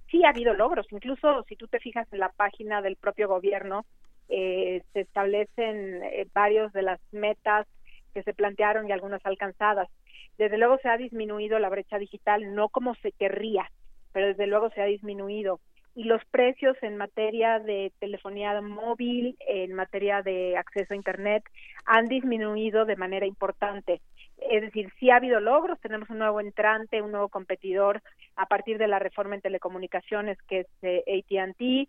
sí 0.09 0.23
ha 0.23 0.29
habido 0.29 0.53
logros. 0.53 0.85
Incluso 0.91 1.43
si 1.47 1.55
tú 1.55 1.67
te 1.67 1.79
fijas 1.79 2.07
en 2.13 2.19
la 2.19 2.29
página 2.29 2.81
del 2.81 2.95
propio 2.95 3.27
gobierno, 3.27 3.85
eh, 4.29 4.83
se 4.93 5.01
establecen 5.01 6.03
eh, 6.03 6.27
varios 6.33 6.71
de 6.73 6.83
las 6.83 6.99
metas 7.11 7.67
que 8.13 8.23
se 8.23 8.33
plantearon 8.33 8.87
y 8.87 8.91
algunas 8.91 9.25
alcanzadas. 9.25 9.89
Desde 10.37 10.57
luego 10.57 10.77
se 10.77 10.89
ha 10.89 10.97
disminuido 10.97 11.57
la 11.59 11.69
brecha 11.69 11.97
digital, 11.97 12.53
no 12.53 12.69
como 12.69 12.93
se 12.95 13.11
querría, 13.11 13.69
pero 14.11 14.27
desde 14.27 14.47
luego 14.47 14.69
se 14.69 14.81
ha 14.81 14.85
disminuido. 14.85 15.59
Y 15.95 16.03
los 16.03 16.23
precios 16.25 16.75
en 16.81 16.97
materia 16.97 17.59
de 17.59 17.91
telefonía 17.99 18.59
móvil, 18.61 19.37
en 19.47 19.73
materia 19.73 20.21
de 20.21 20.57
acceso 20.57 20.93
a 20.93 20.97
Internet, 20.97 21.43
han 21.85 22.07
disminuido 22.07 22.85
de 22.85 22.97
manera 22.97 23.25
importante. 23.25 24.01
Es 24.37 24.61
decir, 24.61 24.91
sí 24.99 25.09
ha 25.09 25.15
habido 25.15 25.39
logros, 25.39 25.79
tenemos 25.79 26.09
un 26.09 26.19
nuevo 26.19 26.41
entrante, 26.41 27.01
un 27.01 27.11
nuevo 27.11 27.29
competidor 27.29 28.01
a 28.35 28.45
partir 28.45 28.77
de 28.77 28.87
la 28.87 28.99
reforma 28.99 29.35
en 29.35 29.41
telecomunicaciones 29.41 30.37
que 30.43 30.61
es 30.61 30.67
eh, 30.81 31.23
AT&T, 31.29 31.87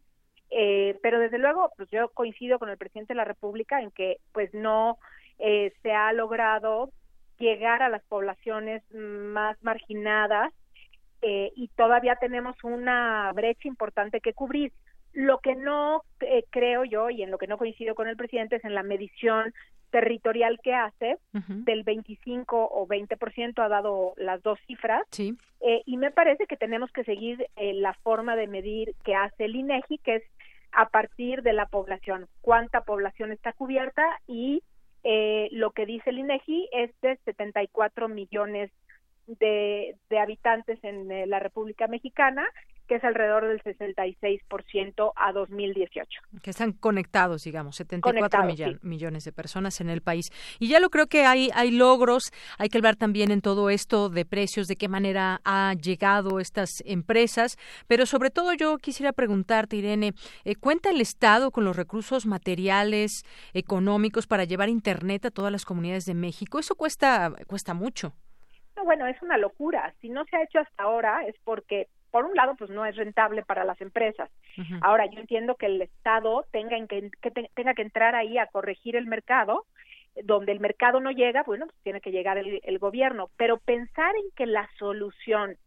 eh, 0.50 0.98
pero 1.02 1.18
desde 1.18 1.38
luego, 1.38 1.72
pues 1.76 1.90
yo 1.90 2.08
coincido 2.10 2.58
con 2.58 2.68
el 2.68 2.78
presidente 2.78 3.12
de 3.12 3.18
la 3.18 3.24
República 3.24 3.80
en 3.80 3.90
que 3.90 4.18
pues 4.32 4.54
no 4.54 4.98
eh, 5.38 5.72
se 5.82 5.92
ha 5.92 6.12
logrado 6.12 6.90
llegar 7.38 7.82
a 7.82 7.88
las 7.88 8.02
poblaciones 8.04 8.82
más 8.92 9.62
marginadas 9.62 10.52
eh, 11.22 11.52
y 11.56 11.68
todavía 11.68 12.16
tenemos 12.16 12.56
una 12.62 13.32
brecha 13.34 13.68
importante 13.68 14.20
que 14.20 14.32
cubrir. 14.32 14.72
Lo 15.12 15.38
que 15.38 15.54
no 15.54 16.02
eh, 16.20 16.44
creo 16.50 16.84
yo 16.84 17.08
y 17.10 17.22
en 17.22 17.30
lo 17.30 17.38
que 17.38 17.46
no 17.46 17.56
coincido 17.56 17.94
con 17.94 18.08
el 18.08 18.16
presidente 18.16 18.56
es 18.56 18.64
en 18.64 18.74
la 18.74 18.82
medición 18.82 19.54
territorial 19.90 20.58
que 20.62 20.74
hace, 20.74 21.16
del 21.32 21.82
25 21.82 22.68
o 22.70 22.86
20% 22.86 23.64
ha 23.64 23.68
dado 23.68 24.14
las 24.16 24.42
dos 24.42 24.58
cifras, 24.66 25.06
eh, 25.18 25.82
y 25.86 25.96
me 25.96 26.10
parece 26.10 26.46
que 26.46 26.56
tenemos 26.56 26.90
que 26.92 27.04
seguir 27.04 27.46
eh, 27.56 27.72
la 27.74 27.94
forma 27.94 28.36
de 28.36 28.46
medir 28.46 28.94
que 29.04 29.14
hace 29.14 29.46
el 29.46 29.56
INEGI, 29.56 29.98
que 29.98 30.16
es 30.16 30.22
a 30.72 30.88
partir 30.88 31.42
de 31.42 31.52
la 31.52 31.66
población, 31.66 32.26
cuánta 32.42 32.82
población 32.82 33.32
está 33.32 33.52
cubierta 33.52 34.04
y 34.26 34.62
eh, 35.04 35.48
lo 35.52 35.70
que 35.70 35.86
dice 35.86 36.10
el 36.10 36.18
INEGI 36.18 36.68
es 36.72 36.90
de 37.00 37.16
74 37.24 38.08
millones 38.08 38.70
de, 39.26 39.96
de 40.08 40.18
habitantes 40.18 40.82
en 40.82 41.10
eh, 41.10 41.26
la 41.26 41.40
República 41.40 41.86
Mexicana 41.86 42.46
que 42.86 42.96
es 42.96 43.04
alrededor 43.04 43.48
del 43.48 43.62
66% 43.62 45.12
a 45.16 45.32
2018. 45.32 46.20
Que 46.42 46.50
están 46.50 46.72
conectados, 46.72 47.42
digamos, 47.42 47.76
74 47.76 48.44
millones 48.82 49.24
de 49.24 49.32
personas 49.32 49.80
en 49.80 49.90
el 49.90 50.02
país. 50.02 50.30
Y 50.58 50.68
ya 50.68 50.80
lo 50.80 50.90
creo 50.90 51.06
que 51.06 51.24
hay, 51.24 51.50
hay 51.54 51.70
logros, 51.70 52.32
hay 52.58 52.68
que 52.68 52.78
hablar 52.78 52.96
también 52.96 53.30
en 53.30 53.40
todo 53.40 53.70
esto 53.70 54.08
de 54.08 54.24
precios, 54.24 54.68
de 54.68 54.76
qué 54.76 54.88
manera 54.88 55.40
ha 55.44 55.74
llegado 55.74 56.40
estas 56.40 56.82
empresas, 56.86 57.56
pero 57.86 58.06
sobre 58.06 58.30
todo 58.30 58.54
yo 58.54 58.78
quisiera 58.78 59.12
preguntarte, 59.12 59.76
Irene, 59.76 60.12
eh, 60.44 60.54
¿cuenta 60.54 60.90
el 60.90 61.00
Estado 61.00 61.50
con 61.50 61.64
los 61.64 61.76
recursos 61.76 62.26
materiales, 62.26 63.24
económicos 63.52 64.26
para 64.26 64.44
llevar 64.44 64.68
Internet 64.68 65.26
a 65.26 65.30
todas 65.30 65.52
las 65.52 65.64
comunidades 65.64 66.04
de 66.04 66.14
México? 66.14 66.58
Eso 66.58 66.76
cuesta, 66.76 67.32
cuesta 67.46 67.74
mucho. 67.74 68.14
No, 68.76 68.84
bueno, 68.84 69.06
es 69.06 69.20
una 69.22 69.38
locura. 69.38 69.94
Si 70.00 70.08
no 70.08 70.24
se 70.26 70.36
ha 70.36 70.42
hecho 70.42 70.58
hasta 70.60 70.82
ahora 70.82 71.24
es 71.26 71.34
porque 71.44 71.88
por 72.10 72.24
un 72.24 72.34
lado, 72.34 72.54
pues 72.56 72.70
no 72.70 72.86
es 72.86 72.96
rentable 72.96 73.42
para 73.42 73.64
las 73.64 73.78
empresas. 73.82 74.30
Ahora, 74.80 75.04
yo 75.04 75.20
entiendo 75.20 75.56
que 75.56 75.66
el 75.66 75.82
Estado 75.82 76.46
tenga, 76.50 76.74
que, 76.86 77.10
tenga 77.54 77.74
que 77.74 77.82
entrar 77.82 78.14
ahí 78.14 78.38
a 78.38 78.46
corregir 78.46 78.96
el 78.96 79.06
mercado, 79.06 79.66
donde 80.24 80.52
el 80.52 80.60
mercado 80.60 80.98
no 80.98 81.10
llega, 81.10 81.42
bueno, 81.42 81.66
pues 81.66 81.76
tiene 81.82 82.00
que 82.00 82.12
llegar 82.12 82.38
el, 82.38 82.60
el 82.62 82.78
gobierno, 82.78 83.28
pero 83.36 83.58
pensar 83.58 84.14
en 84.16 84.30
que 84.34 84.46
la 84.46 84.66
solución 84.78 85.58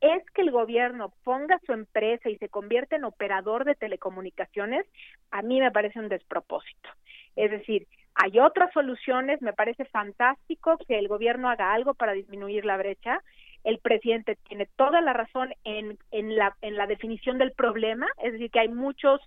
es 0.00 0.22
que 0.30 0.42
el 0.42 0.50
gobierno 0.50 1.12
ponga 1.24 1.58
su 1.64 1.72
empresa 1.72 2.28
y 2.28 2.36
se 2.38 2.48
convierta 2.48 2.96
en 2.96 3.04
operador 3.04 3.64
de 3.64 3.74
telecomunicaciones, 3.74 4.86
a 5.30 5.42
mí 5.42 5.60
me 5.60 5.70
parece 5.70 5.98
un 5.98 6.08
despropósito. 6.08 6.88
Es 7.34 7.50
decir, 7.50 7.86
hay 8.14 8.38
otras 8.38 8.72
soluciones, 8.72 9.42
me 9.42 9.52
parece 9.52 9.84
fantástico 9.86 10.78
que 10.88 10.98
el 10.98 11.08
gobierno 11.08 11.50
haga 11.50 11.72
algo 11.72 11.94
para 11.94 12.12
disminuir 12.12 12.64
la 12.64 12.76
brecha, 12.76 13.22
el 13.64 13.78
presidente 13.78 14.38
tiene 14.48 14.68
toda 14.76 15.00
la 15.00 15.12
razón 15.12 15.52
en, 15.64 15.98
en, 16.12 16.36
la, 16.36 16.56
en 16.62 16.76
la 16.76 16.86
definición 16.86 17.36
del 17.36 17.52
problema, 17.52 18.06
es 18.22 18.32
decir, 18.32 18.50
que 18.50 18.60
hay 18.60 18.68
muchos 18.68 19.20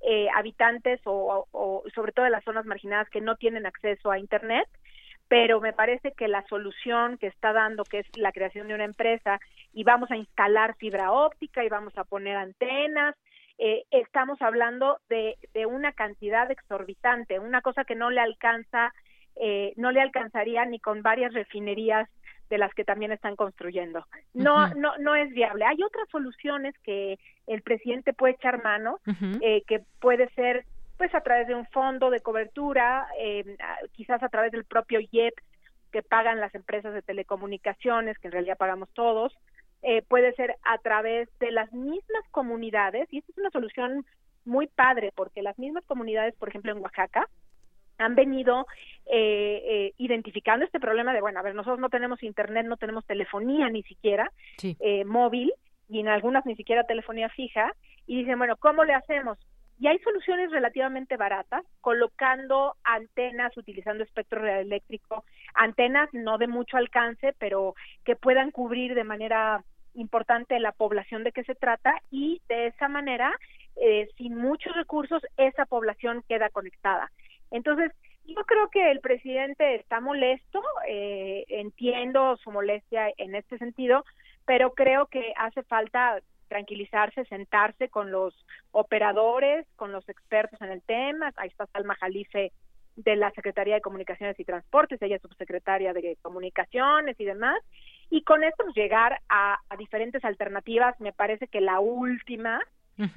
eh, 0.00 0.28
habitantes 0.34 1.00
o, 1.04 1.84
sobre 1.94 2.12
todo 2.12 2.26
en 2.26 2.32
las 2.32 2.44
zonas 2.44 2.66
marginadas 2.66 3.08
que 3.08 3.22
no 3.22 3.36
tienen 3.36 3.64
acceso 3.64 4.10
a 4.10 4.18
Internet, 4.18 4.68
pero 5.34 5.60
me 5.60 5.72
parece 5.72 6.12
que 6.12 6.28
la 6.28 6.46
solución 6.46 7.18
que 7.18 7.26
está 7.26 7.52
dando, 7.52 7.82
que 7.82 7.98
es 7.98 8.06
la 8.16 8.30
creación 8.30 8.68
de 8.68 8.74
una 8.74 8.84
empresa, 8.84 9.40
y 9.72 9.82
vamos 9.82 10.08
a 10.12 10.16
instalar 10.16 10.76
fibra 10.76 11.10
óptica 11.10 11.64
y 11.64 11.68
vamos 11.68 11.98
a 11.98 12.04
poner 12.04 12.36
antenas, 12.36 13.16
eh, 13.58 13.82
estamos 13.90 14.40
hablando 14.40 14.98
de, 15.08 15.36
de 15.52 15.66
una 15.66 15.90
cantidad 15.90 16.48
exorbitante, 16.52 17.40
una 17.40 17.62
cosa 17.62 17.82
que 17.84 17.96
no 17.96 18.10
le 18.10 18.20
alcanza, 18.20 18.94
eh, 19.34 19.72
no 19.76 19.90
le 19.90 20.02
alcanzaría 20.02 20.64
ni 20.66 20.78
con 20.78 21.02
varias 21.02 21.32
refinerías 21.32 22.08
de 22.48 22.58
las 22.58 22.72
que 22.72 22.84
también 22.84 23.10
están 23.10 23.34
construyendo. 23.34 24.06
No, 24.34 24.68
no, 24.74 24.96
no 24.98 25.16
es 25.16 25.30
viable. 25.30 25.64
Hay 25.64 25.82
otras 25.82 26.08
soluciones 26.10 26.78
que 26.84 27.18
el 27.48 27.62
presidente 27.62 28.12
puede 28.12 28.34
echar 28.34 28.62
mano, 28.62 29.00
eh, 29.40 29.64
que 29.66 29.80
puede 29.98 30.28
ser 30.34 30.64
pues 30.96 31.14
a 31.14 31.20
través 31.20 31.46
de 31.48 31.54
un 31.54 31.66
fondo 31.66 32.10
de 32.10 32.20
cobertura, 32.20 33.06
eh, 33.18 33.56
quizás 33.92 34.22
a 34.22 34.28
través 34.28 34.52
del 34.52 34.64
propio 34.64 35.00
IEP 35.00 35.34
que 35.92 36.02
pagan 36.02 36.40
las 36.40 36.54
empresas 36.54 36.92
de 36.92 37.02
telecomunicaciones, 37.02 38.18
que 38.18 38.28
en 38.28 38.32
realidad 38.32 38.56
pagamos 38.56 38.88
todos, 38.94 39.32
eh, 39.82 40.02
puede 40.02 40.32
ser 40.34 40.56
a 40.64 40.78
través 40.78 41.28
de 41.38 41.52
las 41.52 41.72
mismas 41.72 42.24
comunidades, 42.30 43.06
y 43.12 43.18
esta 43.18 43.32
es 43.32 43.38
una 43.38 43.50
solución 43.50 44.04
muy 44.44 44.66
padre, 44.66 45.12
porque 45.14 45.42
las 45.42 45.58
mismas 45.58 45.84
comunidades, 45.84 46.34
por 46.36 46.48
ejemplo, 46.48 46.72
en 46.72 46.78
Oaxaca, 46.78 47.28
han 47.98 48.14
venido 48.14 48.66
eh, 49.06 49.62
eh, 49.66 49.92
identificando 49.98 50.64
este 50.64 50.80
problema 50.80 51.12
de, 51.12 51.20
bueno, 51.20 51.38
a 51.38 51.42
ver, 51.42 51.54
nosotros 51.54 51.78
no 51.78 51.88
tenemos 51.88 52.22
internet, 52.22 52.66
no 52.66 52.76
tenemos 52.76 53.04
telefonía 53.06 53.68
ni 53.68 53.82
siquiera 53.82 54.30
eh, 54.62 55.04
móvil 55.04 55.52
y 55.88 56.00
en 56.00 56.08
algunas 56.08 56.44
ni 56.46 56.56
siquiera 56.56 56.84
telefonía 56.84 57.28
fija 57.28 57.72
y 58.06 58.18
dicen, 58.18 58.38
bueno, 58.38 58.56
¿cómo 58.56 58.84
le 58.84 58.94
hacemos? 58.94 59.38
Y 59.84 59.86
hay 59.86 59.98
soluciones 59.98 60.50
relativamente 60.50 61.18
baratas, 61.18 61.62
colocando 61.82 62.74
antenas, 62.84 63.54
utilizando 63.54 64.02
espectro 64.02 64.42
eléctrico, 64.46 65.24
antenas 65.52 66.08
no 66.14 66.38
de 66.38 66.46
mucho 66.46 66.78
alcance, 66.78 67.34
pero 67.38 67.74
que 68.02 68.16
puedan 68.16 68.50
cubrir 68.50 68.94
de 68.94 69.04
manera 69.04 69.62
importante 69.92 70.58
la 70.58 70.72
población 70.72 71.22
de 71.22 71.32
que 71.32 71.44
se 71.44 71.54
trata 71.54 72.00
y 72.10 72.40
de 72.48 72.68
esa 72.68 72.88
manera, 72.88 73.30
eh, 73.76 74.08
sin 74.16 74.38
muchos 74.38 74.74
recursos, 74.74 75.20
esa 75.36 75.66
población 75.66 76.24
queda 76.30 76.48
conectada. 76.48 77.12
Entonces, 77.50 77.92
yo 78.24 78.42
creo 78.46 78.70
que 78.70 78.90
el 78.90 79.00
presidente 79.00 79.74
está 79.74 80.00
molesto, 80.00 80.62
eh, 80.88 81.44
entiendo 81.48 82.38
su 82.38 82.50
molestia 82.50 83.12
en 83.18 83.34
este 83.34 83.58
sentido, 83.58 84.02
pero 84.46 84.72
creo 84.72 85.08
que 85.08 85.34
hace 85.36 85.62
falta 85.64 86.22
tranquilizarse, 86.48 87.24
sentarse 87.26 87.88
con 87.88 88.10
los 88.10 88.34
operadores, 88.70 89.66
con 89.76 89.92
los 89.92 90.08
expertos 90.08 90.60
en 90.60 90.70
el 90.70 90.82
tema. 90.82 91.32
Ahí 91.36 91.48
está 91.48 91.66
Salma 91.66 91.94
Jalife 91.96 92.52
de 92.96 93.16
la 93.16 93.30
Secretaría 93.32 93.74
de 93.74 93.80
Comunicaciones 93.80 94.38
y 94.38 94.44
Transportes, 94.44 95.02
ella 95.02 95.16
es 95.16 95.22
subsecretaria 95.22 95.92
de 95.92 96.16
Comunicaciones 96.22 97.18
y 97.18 97.24
demás. 97.24 97.60
Y 98.10 98.22
con 98.22 98.44
esto 98.44 98.64
pues, 98.64 98.76
llegar 98.76 99.20
a 99.28 99.58
diferentes 99.78 100.24
alternativas, 100.24 100.98
me 101.00 101.12
parece 101.12 101.48
que 101.48 101.60
la 101.60 101.80
última 101.80 102.60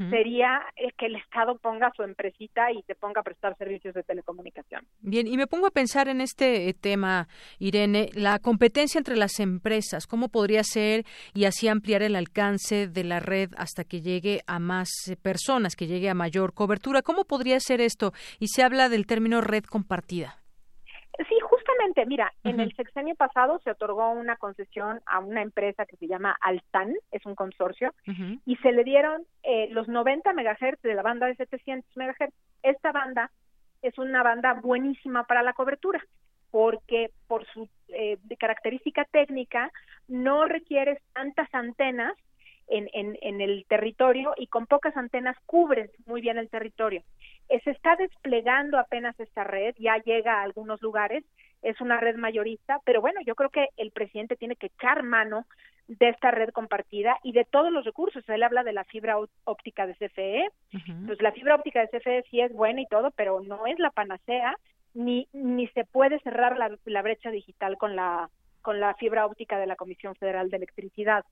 sería 0.10 0.62
que 0.98 1.06
el 1.06 1.16
Estado 1.16 1.58
ponga 1.58 1.92
su 1.96 2.04
empresita 2.04 2.72
y 2.72 2.82
se 2.84 2.96
ponga 2.96 3.22
a 3.22 3.24
prestar 3.24 3.56
servicios 3.58 3.94
de 3.94 4.04
telecomunicación. 4.04 4.86
Bien, 5.02 5.28
y 5.28 5.38
me 5.38 5.48
pongo 5.48 5.68
a 5.68 5.72
pensar 5.72 6.08
en 6.08 6.22
este 6.22 6.70
eh, 6.70 6.74
tema, 6.74 7.28
Irene, 7.60 8.10
la 8.14 8.40
competencia 8.40 8.98
entre 8.98 9.16
las 9.16 9.40
empresas, 9.40 10.08
¿cómo 10.08 10.30
podría 10.30 10.64
ser 10.64 11.06
y 11.34 11.46
así 11.46 11.68
ampliar 11.68 12.02
el 12.02 12.16
alcance 12.16 12.88
de 12.88 13.04
la 13.04 13.20
red 13.20 13.52
hasta 13.58 13.84
que 13.84 14.02
llegue 14.02 14.42
a 14.48 14.60
más 14.60 14.90
eh, 15.08 15.16
personas, 15.16 15.76
que 15.76 15.88
llegue 15.88 16.10
a 16.10 16.14
mayor 16.14 16.54
cobertura? 16.54 17.02
¿Cómo 17.02 17.26
podría 17.26 17.60
ser 17.60 17.82
esto? 17.82 18.14
Y 18.40 18.48
se 18.48 18.64
habla 18.64 18.90
del 18.90 19.06
término 19.06 19.42
red 19.42 19.64
compartida. 19.64 20.38
Sí, 21.18 21.36
justamente, 21.42 22.06
mira, 22.06 22.32
en 22.44 22.60
el 22.60 22.76
sexenio 22.76 23.16
pasado 23.16 23.60
se 23.64 23.72
otorgó 23.72 24.12
una 24.12 24.36
concesión 24.36 25.02
a 25.08 25.20
una 25.20 25.42
empresa 25.42 25.86
que 25.86 25.98
se 25.98 26.08
llama 26.08 26.38
Altan, 26.42 26.94
es 27.12 27.26
un 27.26 27.34
consorcio, 27.34 27.94
y 28.46 28.56
se 28.58 28.72
le 28.72 28.84
dieron 28.84 29.24
eh, 29.42 29.68
los 29.72 29.88
90 29.88 30.32
megahertz 30.34 30.82
de 30.84 30.94
la 30.94 31.02
banda 31.02 31.26
de 31.26 31.36
700 31.36 31.98
megahertz. 31.98 32.36
Esta 32.62 32.92
banda 32.92 33.32
es 33.82 33.98
una 33.98 34.22
banda 34.22 34.54
buenísima 34.54 35.24
para 35.24 35.42
la 35.42 35.54
cobertura, 35.54 36.06
porque 36.52 37.10
por 37.28 37.48
su 37.48 37.68
eh, 37.90 38.18
característica 38.38 39.06
técnica 39.06 39.72
no 40.08 40.46
requiere 40.46 41.02
tantas 41.14 41.52
antenas 41.52 42.14
en, 42.68 42.90
en, 42.94 43.18
en 43.22 43.42
el 43.42 43.66
territorio 43.68 44.34
y 44.38 44.48
con 44.48 44.68
pocas 44.68 44.96
antenas 44.98 45.38
cubres 45.46 45.90
muy 46.06 46.22
bien 46.22 46.38
el 46.38 46.50
territorio. 46.50 47.02
Eh, 47.50 47.62
se 47.64 47.72
está 47.72 47.96
desplegando 47.96 48.78
apenas 48.78 49.20
esta 49.20 49.44
red, 49.44 49.76
ya 49.80 49.98
llega 49.98 50.40
a 50.40 50.44
algunos 50.44 50.82
lugares, 50.82 51.24
es 51.62 51.80
una 51.82 52.00
red 52.00 52.16
mayorista, 52.16 52.80
pero 52.86 53.02
bueno, 53.02 53.20
yo 53.26 53.36
creo 53.36 53.50
que 53.50 53.68
el 53.78 53.92
presidente 53.92 54.36
tiene 54.36 54.56
que 54.56 54.68
echar 54.68 55.04
mano 55.04 55.46
de 55.88 56.10
esta 56.10 56.32
red 56.32 56.50
compartida 56.50 57.18
y 57.24 57.32
de 57.32 57.46
todos 57.46 57.72
los 57.72 57.86
recursos. 57.86 58.28
Él 58.28 58.44
habla 58.44 58.64
de 58.64 58.74
la 58.74 58.84
fibra 58.84 59.18
óptica 59.46 59.88
de 59.88 59.96
CFE, 59.96 60.50
pues 61.06 61.22
la 61.22 61.32
fibra 61.32 61.56
óptica 61.56 61.80
de 61.82 61.88
CFE 61.88 62.24
sí 62.30 62.42
es 62.42 62.52
buena 62.52 62.82
y 62.82 62.88
todo, 62.88 63.12
pero 63.12 63.40
no 63.42 63.66
es 63.66 63.80
la 63.80 63.92
panacea, 63.92 64.56
ni, 64.94 65.28
ni 65.32 65.68
se 65.70 65.86
puede 65.86 66.20
cerrar 66.20 66.58
la, 66.58 66.78
la 66.86 67.02
brecha 67.02 67.32
digital 67.32 67.78
con 67.78 67.96
la 67.96 68.30
con 68.68 68.82
la 68.82 68.96
fibra 68.96 69.26
óptica 69.26 69.58
de 69.60 69.66
la 69.66 69.78
Comisión 69.78 70.14
Federal 70.16 70.50
de 70.50 70.58
Electricidad. 70.58 71.24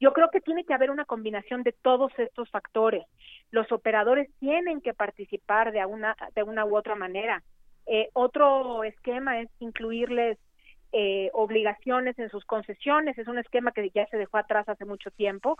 Yo 0.00 0.12
creo 0.12 0.30
que 0.30 0.40
tiene 0.40 0.64
que 0.64 0.74
haber 0.74 0.90
una 0.90 1.04
combinación 1.04 1.62
de 1.62 1.72
todos 1.72 2.10
estos 2.18 2.50
factores. 2.50 3.04
Los 3.50 3.70
operadores 3.70 4.30
tienen 4.40 4.80
que 4.80 4.94
participar 4.94 5.72
de 5.72 5.84
una, 5.84 6.16
de 6.34 6.42
una 6.42 6.64
u 6.64 6.76
otra 6.76 6.94
manera. 6.94 7.42
Eh, 7.86 8.08
otro 8.14 8.82
esquema 8.82 9.40
es 9.40 9.48
incluirles 9.60 10.38
eh, 10.92 11.30
obligaciones 11.34 12.18
en 12.18 12.30
sus 12.30 12.44
concesiones, 12.44 13.16
es 13.16 13.28
un 13.28 13.38
esquema 13.38 13.70
que 13.70 13.90
ya 13.90 14.06
se 14.06 14.16
dejó 14.16 14.38
atrás 14.38 14.68
hace 14.68 14.84
mucho 14.84 15.12
tiempo, 15.12 15.56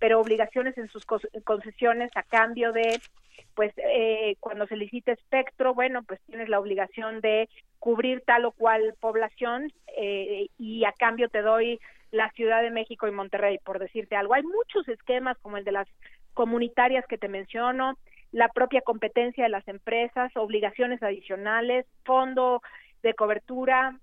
pero 0.00 0.20
obligaciones 0.20 0.76
en 0.76 0.88
sus 0.88 1.06
concesiones 1.06 2.10
a 2.16 2.24
cambio 2.24 2.72
de, 2.72 3.00
pues 3.54 3.72
eh, 3.76 4.34
cuando 4.40 4.66
se 4.66 4.76
licita 4.76 5.12
espectro, 5.12 5.72
bueno, 5.72 6.02
pues 6.02 6.20
tienes 6.26 6.48
la 6.48 6.58
obligación 6.58 7.20
de 7.20 7.48
cubrir 7.78 8.22
tal 8.26 8.44
o 8.44 8.50
cual 8.50 8.94
población 8.98 9.72
eh, 9.96 10.48
y 10.58 10.84
a 10.84 10.90
cambio 10.90 11.28
te 11.28 11.42
doy 11.42 11.78
la 12.12 12.30
Ciudad 12.32 12.62
de 12.62 12.70
México 12.70 13.08
y 13.08 13.10
Monterrey, 13.10 13.58
por 13.64 13.78
decirte 13.78 14.14
algo. 14.14 14.34
Hay 14.34 14.44
muchos 14.44 14.86
esquemas 14.88 15.36
como 15.38 15.56
el 15.56 15.64
de 15.64 15.72
las 15.72 15.88
comunitarias 16.34 17.04
que 17.06 17.18
te 17.18 17.28
menciono, 17.28 17.98
la 18.30 18.48
propia 18.48 18.82
competencia 18.82 19.44
de 19.44 19.50
las 19.50 19.66
empresas, 19.66 20.30
obligaciones 20.36 21.02
adicionales, 21.02 21.86
fondo 22.04 22.62
de 23.02 23.14
cobertura, 23.14 23.98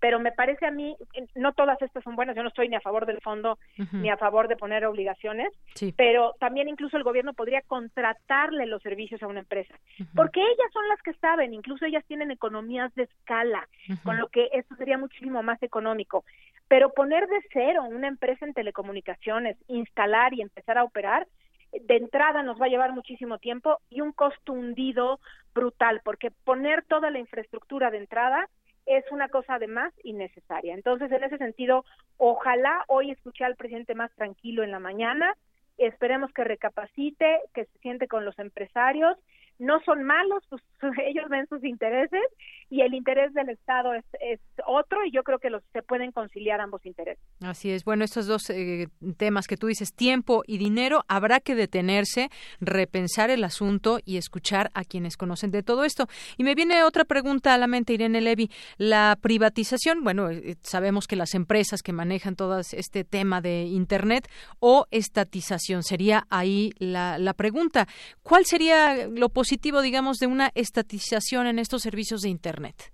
pero 0.00 0.20
me 0.20 0.32
parece 0.32 0.66
a 0.66 0.70
mí, 0.70 0.96
no 1.34 1.52
todas 1.52 1.80
estas 1.82 2.04
son 2.04 2.14
buenas, 2.14 2.36
yo 2.36 2.42
no 2.42 2.48
estoy 2.48 2.68
ni 2.68 2.76
a 2.76 2.80
favor 2.80 3.06
del 3.06 3.20
fondo 3.20 3.58
ni 3.92 4.10
a 4.10 4.16
favor 4.16 4.48
de 4.48 4.56
poner 4.56 4.84
obligaciones, 4.84 5.50
pero 5.96 6.34
también 6.38 6.68
incluso 6.68 6.96
el 6.96 7.02
gobierno 7.02 7.32
podría 7.34 7.62
contratarle 7.62 8.66
los 8.66 8.82
servicios 8.82 9.22
a 9.22 9.26
una 9.26 9.40
empresa, 9.40 9.74
porque 10.14 10.40
ellas 10.40 10.72
son 10.72 10.88
las 10.88 11.00
que 11.02 11.14
saben, 11.14 11.54
incluso 11.54 11.84
ellas 11.84 12.04
tienen 12.06 12.30
economías 12.30 12.94
de 12.94 13.04
escala, 13.04 13.66
con 14.04 14.18
lo 14.18 14.28
que 14.28 14.48
eso 14.52 14.74
sería 14.76 14.98
muchísimo 14.98 15.42
más 15.42 15.62
económico. 15.62 16.24
Pero 16.68 16.92
poner 16.92 17.26
de 17.26 17.40
cero 17.52 17.84
una 17.84 18.08
empresa 18.08 18.44
en 18.44 18.54
telecomunicaciones, 18.54 19.56
instalar 19.68 20.34
y 20.34 20.42
empezar 20.42 20.78
a 20.78 20.84
operar, 20.84 21.26
de 21.72 21.96
entrada 21.96 22.42
nos 22.42 22.60
va 22.60 22.66
a 22.66 22.70
llevar 22.70 22.92
muchísimo 22.92 23.38
tiempo 23.38 23.78
y 23.90 24.00
un 24.00 24.12
costo 24.12 24.52
hundido 24.52 25.20
brutal, 25.54 26.00
porque 26.04 26.30
poner 26.30 26.84
toda 26.84 27.10
la 27.10 27.18
infraestructura 27.18 27.90
de 27.90 27.98
entrada 27.98 28.48
es 28.86 29.04
una 29.10 29.28
cosa 29.28 29.54
además 29.54 29.92
innecesaria. 30.02 30.74
Entonces, 30.74 31.12
en 31.12 31.22
ese 31.24 31.36
sentido, 31.36 31.84
ojalá 32.16 32.84
hoy 32.88 33.10
escuché 33.10 33.44
al 33.44 33.56
presidente 33.56 33.94
más 33.94 34.10
tranquilo 34.14 34.62
en 34.62 34.70
la 34.70 34.78
mañana, 34.78 35.34
esperemos 35.76 36.32
que 36.32 36.44
recapacite, 36.44 37.40
que 37.52 37.66
se 37.66 37.78
siente 37.80 38.08
con 38.08 38.24
los 38.24 38.38
empresarios 38.38 39.18
no 39.58 39.80
son 39.84 40.04
malos, 40.04 40.44
pues 40.48 40.62
ellos 41.06 41.28
ven 41.28 41.46
sus 41.48 41.62
intereses 41.64 42.22
y 42.70 42.82
el 42.82 42.94
interés 42.94 43.32
del 43.32 43.48
Estado 43.48 43.94
es, 43.94 44.04
es 44.20 44.40
otro 44.66 45.04
y 45.04 45.10
yo 45.10 45.22
creo 45.22 45.38
que 45.38 45.50
los, 45.50 45.62
se 45.72 45.82
pueden 45.82 46.12
conciliar 46.12 46.60
ambos 46.60 46.84
intereses. 46.86 47.22
Así 47.40 47.70
es. 47.70 47.84
Bueno, 47.84 48.04
estos 48.04 48.26
dos 48.26 48.50
eh, 48.50 48.88
temas 49.16 49.46
que 49.46 49.56
tú 49.56 49.66
dices, 49.66 49.94
tiempo 49.94 50.42
y 50.46 50.58
dinero, 50.58 51.04
habrá 51.08 51.40
que 51.40 51.54
detenerse, 51.54 52.28
repensar 52.60 53.30
el 53.30 53.42
asunto 53.42 53.98
y 54.04 54.16
escuchar 54.16 54.70
a 54.74 54.84
quienes 54.84 55.16
conocen 55.16 55.50
de 55.50 55.62
todo 55.62 55.84
esto. 55.84 56.06
Y 56.36 56.44
me 56.44 56.54
viene 56.54 56.84
otra 56.84 57.04
pregunta 57.04 57.54
a 57.54 57.58
la 57.58 57.66
mente, 57.66 57.94
Irene 57.94 58.20
Levy. 58.20 58.50
La 58.76 59.18
privatización, 59.20 60.04
bueno, 60.04 60.30
eh, 60.30 60.56
sabemos 60.62 61.06
que 61.06 61.16
las 61.16 61.34
empresas 61.34 61.82
que 61.82 61.92
manejan 61.92 62.36
todo 62.36 62.60
este 62.60 63.04
tema 63.04 63.40
de 63.40 63.62
Internet 63.62 64.28
o 64.60 64.86
estatización, 64.90 65.82
sería 65.82 66.26
ahí 66.30 66.72
la, 66.78 67.18
la 67.18 67.32
pregunta. 67.32 67.88
¿Cuál 68.22 68.44
sería 68.44 69.08
lo 69.08 69.30
posible? 69.30 69.47
Positivo, 69.48 69.80
digamos, 69.80 70.18
de 70.18 70.26
una 70.26 70.50
estatización 70.54 71.46
en 71.46 71.58
estos 71.58 71.80
servicios 71.80 72.20
de 72.20 72.28
Internet? 72.28 72.92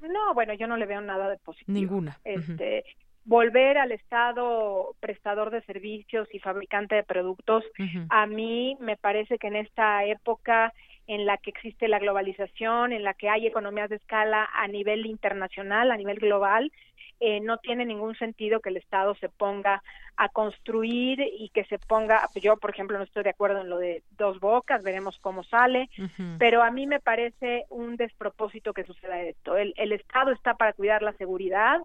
No, 0.00 0.34
bueno, 0.34 0.54
yo 0.54 0.68
no 0.68 0.76
le 0.76 0.86
veo 0.86 1.00
nada 1.00 1.28
de 1.28 1.36
positivo. 1.38 1.76
Ninguna. 1.76 2.16
Este, 2.22 2.84
Volver 3.24 3.76
al 3.76 3.90
Estado 3.90 4.94
prestador 5.00 5.50
de 5.50 5.62
servicios 5.62 6.28
y 6.32 6.38
fabricante 6.38 6.94
de 6.94 7.02
productos, 7.02 7.64
a 8.08 8.26
mí 8.26 8.76
me 8.78 8.96
parece 8.96 9.36
que 9.36 9.48
en 9.48 9.56
esta 9.56 10.04
época 10.04 10.72
en 11.08 11.26
la 11.26 11.38
que 11.38 11.50
existe 11.50 11.88
la 11.88 11.98
globalización, 11.98 12.92
en 12.92 13.02
la 13.02 13.14
que 13.14 13.28
hay 13.28 13.48
economías 13.48 13.90
de 13.90 13.96
escala 13.96 14.48
a 14.54 14.68
nivel 14.68 15.06
internacional, 15.06 15.90
a 15.90 15.96
nivel 15.96 16.20
global, 16.20 16.70
eh, 17.20 17.40
no 17.40 17.58
tiene 17.58 17.84
ningún 17.84 18.14
sentido 18.16 18.60
que 18.60 18.68
el 18.68 18.76
Estado 18.76 19.14
se 19.16 19.28
ponga 19.28 19.82
a 20.16 20.28
construir 20.28 21.20
y 21.20 21.50
que 21.50 21.64
se 21.64 21.78
ponga, 21.78 22.28
yo 22.34 22.56
por 22.56 22.70
ejemplo 22.70 22.98
no 22.98 23.04
estoy 23.04 23.22
de 23.22 23.30
acuerdo 23.30 23.60
en 23.60 23.68
lo 23.68 23.78
de 23.78 24.02
dos 24.12 24.40
bocas, 24.40 24.82
veremos 24.82 25.18
cómo 25.20 25.44
sale, 25.44 25.90
pero 26.38 26.62
a 26.62 26.70
mí 26.70 26.86
me 26.86 27.00
parece 27.00 27.64
un 27.68 27.96
despropósito 27.96 28.72
que 28.72 28.84
suceda 28.84 29.20
esto. 29.22 29.56
El, 29.56 29.74
el 29.76 29.92
Estado 29.92 30.32
está 30.32 30.54
para 30.54 30.72
cuidar 30.72 31.02
la 31.02 31.12
seguridad, 31.14 31.80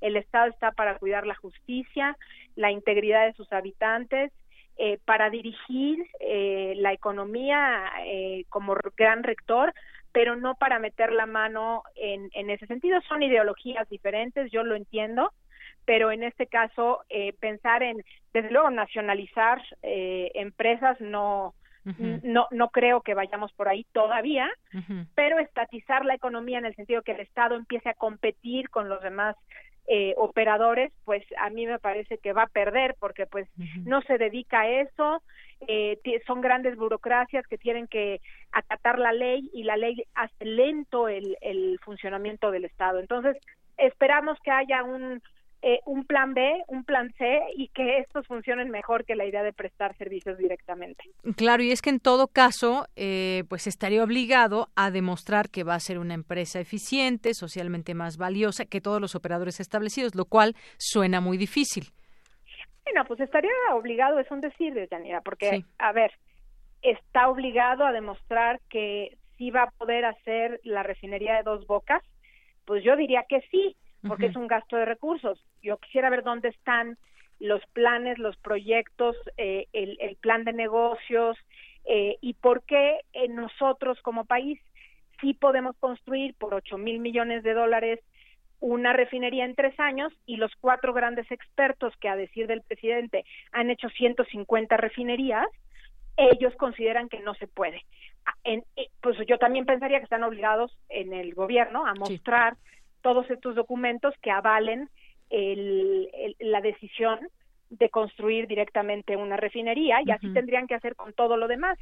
el 0.00 0.16
Estado 0.16 0.46
está 0.46 0.72
para 0.72 0.98
cuidar 0.98 1.26
la 1.26 1.34
justicia, 1.34 2.16
la 2.56 2.70
integridad 2.70 3.26
de 3.26 3.34
sus 3.34 3.52
habitantes, 3.52 4.32
eh, 4.76 4.98
para 5.04 5.30
dirigir 5.30 6.04
eh, 6.18 6.74
la 6.78 6.92
economía 6.92 7.92
eh, 8.06 8.44
como 8.48 8.74
gran 8.96 9.22
rector, 9.22 9.72
pero 10.14 10.36
no 10.36 10.54
para 10.54 10.78
meter 10.78 11.12
la 11.12 11.26
mano 11.26 11.82
en, 11.96 12.30
en 12.34 12.48
ese 12.48 12.68
sentido. 12.68 13.00
Son 13.08 13.20
ideologías 13.20 13.88
diferentes, 13.88 14.48
yo 14.52 14.62
lo 14.62 14.76
entiendo, 14.76 15.32
pero 15.84 16.12
en 16.12 16.22
este 16.22 16.46
caso 16.46 17.00
eh, 17.08 17.32
pensar 17.40 17.82
en, 17.82 17.96
desde 18.32 18.52
luego, 18.52 18.70
nacionalizar 18.70 19.60
eh, 19.82 20.30
empresas 20.34 21.00
no, 21.00 21.52
no, 22.22 22.46
no 22.52 22.68
creo 22.70 23.00
que 23.02 23.14
vayamos 23.14 23.52
por 23.54 23.68
ahí 23.68 23.84
todavía, 23.92 24.48
pero 25.16 25.40
estatizar 25.40 26.04
la 26.04 26.14
economía 26.14 26.58
en 26.58 26.64
el 26.64 26.76
sentido 26.76 27.02
que 27.02 27.12
el 27.12 27.20
Estado 27.20 27.56
empiece 27.56 27.90
a 27.90 27.94
competir 27.94 28.70
con 28.70 28.88
los 28.88 29.02
demás 29.02 29.36
eh, 29.86 30.14
operadores, 30.16 30.92
pues 31.04 31.22
a 31.38 31.50
mí 31.50 31.66
me 31.66 31.78
parece 31.78 32.18
que 32.18 32.32
va 32.32 32.44
a 32.44 32.48
perder 32.48 32.96
porque 32.98 33.26
pues 33.26 33.48
no 33.84 34.00
se 34.02 34.18
dedica 34.18 34.62
a 34.62 34.68
eso, 34.68 35.22
eh, 35.68 35.98
son 36.26 36.40
grandes 36.40 36.76
burocracias 36.76 37.46
que 37.46 37.58
tienen 37.58 37.86
que 37.86 38.20
acatar 38.52 38.98
la 38.98 39.12
ley 39.12 39.50
y 39.52 39.64
la 39.64 39.76
ley 39.76 40.04
hace 40.14 40.44
lento 40.44 41.08
el, 41.08 41.36
el 41.40 41.78
funcionamiento 41.84 42.50
del 42.50 42.64
Estado. 42.64 42.98
Entonces, 42.98 43.36
esperamos 43.76 44.38
que 44.42 44.50
haya 44.50 44.82
un, 44.82 45.22
eh, 45.66 45.80
un 45.86 46.04
plan 46.04 46.34
B, 46.34 46.62
un 46.68 46.84
plan 46.84 47.10
C 47.16 47.40
y 47.56 47.68
que 47.68 47.96
estos 47.96 48.26
funcionen 48.26 48.68
mejor 48.68 49.06
que 49.06 49.16
la 49.16 49.24
idea 49.24 49.42
de 49.42 49.54
prestar 49.54 49.96
servicios 49.96 50.36
directamente. 50.36 51.04
Claro, 51.38 51.62
y 51.62 51.70
es 51.70 51.80
que 51.80 51.88
en 51.88 52.00
todo 52.00 52.28
caso, 52.28 52.86
eh, 52.96 53.44
pues 53.48 53.66
estaría 53.66 54.04
obligado 54.04 54.68
a 54.76 54.90
demostrar 54.90 55.48
que 55.48 55.64
va 55.64 55.74
a 55.74 55.80
ser 55.80 55.98
una 55.98 56.12
empresa 56.12 56.60
eficiente, 56.60 57.32
socialmente 57.32 57.94
más 57.94 58.18
valiosa 58.18 58.66
que 58.66 58.82
todos 58.82 59.00
los 59.00 59.14
operadores 59.14 59.58
establecidos, 59.58 60.14
lo 60.14 60.26
cual 60.26 60.54
suena 60.76 61.22
muy 61.22 61.38
difícil. 61.38 61.84
Bueno, 62.84 63.06
pues 63.06 63.20
estaría 63.20 63.50
obligado, 63.72 64.18
es 64.18 64.30
un 64.30 64.42
decir, 64.42 64.74
Yanira, 64.90 65.22
porque, 65.22 65.64
a 65.78 65.92
ver, 65.92 66.12
está 66.82 67.30
obligado 67.30 67.86
a 67.86 67.92
demostrar 67.92 68.60
que 68.68 69.16
sí 69.38 69.50
va 69.50 69.62
a 69.62 69.70
poder 69.70 70.04
hacer 70.04 70.60
la 70.62 70.82
refinería 70.82 71.36
de 71.36 71.42
dos 71.42 71.66
bocas, 71.66 72.02
pues 72.66 72.84
yo 72.84 72.96
diría 72.96 73.24
que 73.26 73.40
sí, 73.50 73.74
porque 74.06 74.26
es 74.26 74.36
un 74.36 74.46
gasto 74.46 74.76
de 74.76 74.84
recursos. 74.84 75.42
Yo 75.62 75.78
quisiera 75.78 76.10
ver 76.10 76.22
dónde 76.22 76.48
están 76.48 76.96
los 77.40 77.64
planes, 77.72 78.18
los 78.18 78.36
proyectos, 78.36 79.16
eh, 79.36 79.66
el, 79.72 79.96
el, 80.00 80.16
plan 80.16 80.44
de 80.44 80.52
negocios 80.52 81.36
eh, 81.84 82.16
y 82.20 82.34
por 82.34 82.62
qué 82.62 83.00
nosotros 83.30 84.00
como 84.02 84.24
país 84.24 84.60
sí 85.20 85.34
podemos 85.34 85.76
construir 85.78 86.34
por 86.34 86.54
ocho 86.54 86.78
mil 86.78 87.00
millones 87.00 87.42
de 87.42 87.54
dólares 87.54 88.00
una 88.60 88.94
refinería 88.94 89.44
en 89.44 89.54
tres 89.54 89.78
años 89.78 90.12
y 90.24 90.36
los 90.36 90.50
cuatro 90.60 90.94
grandes 90.94 91.30
expertos 91.30 91.94
que 92.00 92.08
a 92.08 92.16
decir 92.16 92.46
del 92.46 92.62
presidente 92.62 93.26
han 93.52 93.68
hecho 93.68 93.90
150 93.90 94.76
refinerías, 94.78 95.46
ellos 96.16 96.54
consideran 96.56 97.10
que 97.10 97.20
no 97.20 97.34
se 97.34 97.46
puede. 97.46 97.82
En, 98.42 98.64
eh, 98.76 98.88
pues 99.02 99.18
yo 99.26 99.36
también 99.38 99.66
pensaría 99.66 99.98
que 99.98 100.04
están 100.04 100.24
obligados 100.24 100.74
en 100.88 101.12
el 101.12 101.34
gobierno 101.34 101.84
a 101.86 101.94
mostrar 101.94 102.56
todos 103.04 103.30
estos 103.30 103.54
documentos 103.54 104.14
que 104.22 104.30
avalen 104.30 104.88
el, 105.28 106.08
la 106.40 106.62
decisión 106.62 107.20
de 107.68 107.90
construir 107.90 108.46
directamente 108.46 109.14
una 109.14 109.36
refinería 109.36 109.98
y 110.02 110.10
así 110.10 110.32
tendrían 110.32 110.66
que 110.66 110.74
hacer 110.74 110.96
con 110.96 111.12
todo 111.12 111.36
lo 111.36 111.46
demás, 111.46 111.78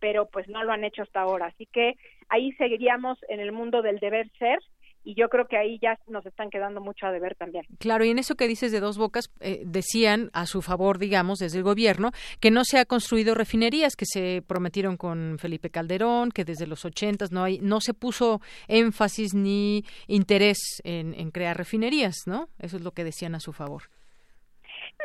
pero 0.00 0.30
pues 0.30 0.48
no 0.48 0.64
lo 0.64 0.72
han 0.72 0.84
hecho 0.84 1.02
hasta 1.02 1.20
ahora. 1.20 1.46
Así 1.46 1.66
que 1.66 1.96
ahí 2.30 2.52
seguiríamos 2.52 3.18
en 3.28 3.40
el 3.40 3.52
mundo 3.52 3.82
del 3.82 3.98
deber 3.98 4.30
ser 4.38 4.60
y 5.04 5.14
yo 5.14 5.28
creo 5.28 5.46
que 5.46 5.56
ahí 5.56 5.78
ya 5.80 5.98
nos 6.06 6.24
están 6.26 6.50
quedando 6.50 6.80
mucho 6.80 7.06
a 7.06 7.12
deber 7.12 7.34
también. 7.34 7.64
Claro, 7.78 8.04
y 8.04 8.10
en 8.10 8.18
eso 8.18 8.34
que 8.34 8.48
dices 8.48 8.72
de 8.72 8.80
dos 8.80 8.98
bocas, 8.98 9.30
eh, 9.40 9.62
decían 9.64 10.30
a 10.32 10.46
su 10.46 10.62
favor, 10.62 10.98
digamos, 10.98 11.38
desde 11.38 11.58
el 11.58 11.64
gobierno, 11.64 12.10
que 12.40 12.50
no 12.50 12.64
se 12.64 12.78
ha 12.78 12.84
construido 12.84 13.34
refinerías, 13.34 13.96
que 13.96 14.06
se 14.06 14.42
prometieron 14.46 14.96
con 14.96 15.38
Felipe 15.38 15.70
Calderón, 15.70 16.30
que 16.30 16.44
desde 16.44 16.66
los 16.66 16.84
ochentas 16.84 17.32
no 17.32 17.44
hay, 17.44 17.58
no 17.58 17.80
se 17.80 17.94
puso 17.94 18.40
énfasis 18.68 19.34
ni 19.34 19.84
interés 20.06 20.80
en, 20.84 21.14
en 21.14 21.30
crear 21.30 21.56
refinerías, 21.56 22.16
¿no? 22.26 22.48
Eso 22.58 22.76
es 22.76 22.82
lo 22.82 22.92
que 22.92 23.04
decían 23.04 23.34
a 23.34 23.40
su 23.40 23.52
favor. 23.52 23.82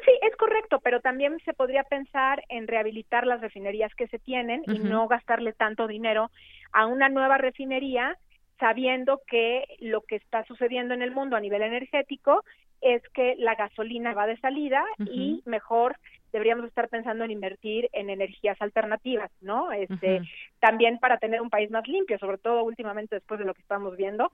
Sí, 0.05 0.11
es 0.21 0.35
correcto, 0.35 0.79
pero 0.83 1.01
también 1.01 1.37
se 1.43 1.53
podría 1.53 1.83
pensar 1.83 2.43
en 2.49 2.67
rehabilitar 2.67 3.25
las 3.25 3.41
refinerías 3.41 3.93
que 3.95 4.07
se 4.07 4.19
tienen 4.19 4.63
y 4.67 4.79
no 4.79 5.07
gastarle 5.07 5.53
tanto 5.53 5.87
dinero 5.87 6.29
a 6.71 6.85
una 6.85 7.09
nueva 7.09 7.37
refinería 7.37 8.17
sabiendo 8.59 9.21
que 9.27 9.65
lo 9.79 10.01
que 10.01 10.15
está 10.15 10.43
sucediendo 10.45 10.93
en 10.93 11.01
el 11.01 11.11
mundo 11.11 11.35
a 11.35 11.41
nivel 11.41 11.61
energético 11.61 12.43
es 12.81 13.01
que 13.09 13.35
la 13.37 13.55
gasolina 13.55 14.13
va 14.13 14.27
de 14.27 14.37
salida 14.37 14.83
y 14.99 15.41
mejor 15.45 15.97
deberíamos 16.31 16.65
estar 16.65 16.89
pensando 16.89 17.23
en 17.23 17.31
invertir 17.31 17.89
en 17.93 18.09
energías 18.09 18.61
alternativas, 18.61 19.31
¿no? 19.41 19.71
Este, 19.71 20.21
también 20.59 20.99
para 20.99 21.17
tener 21.17 21.41
un 21.41 21.49
país 21.49 21.71
más 21.71 21.87
limpio, 21.87 22.19
sobre 22.19 22.37
todo 22.37 22.63
últimamente 22.63 23.15
después 23.15 23.39
de 23.39 23.45
lo 23.45 23.53
que 23.53 23.61
estamos 23.61 23.95
viendo, 23.97 24.31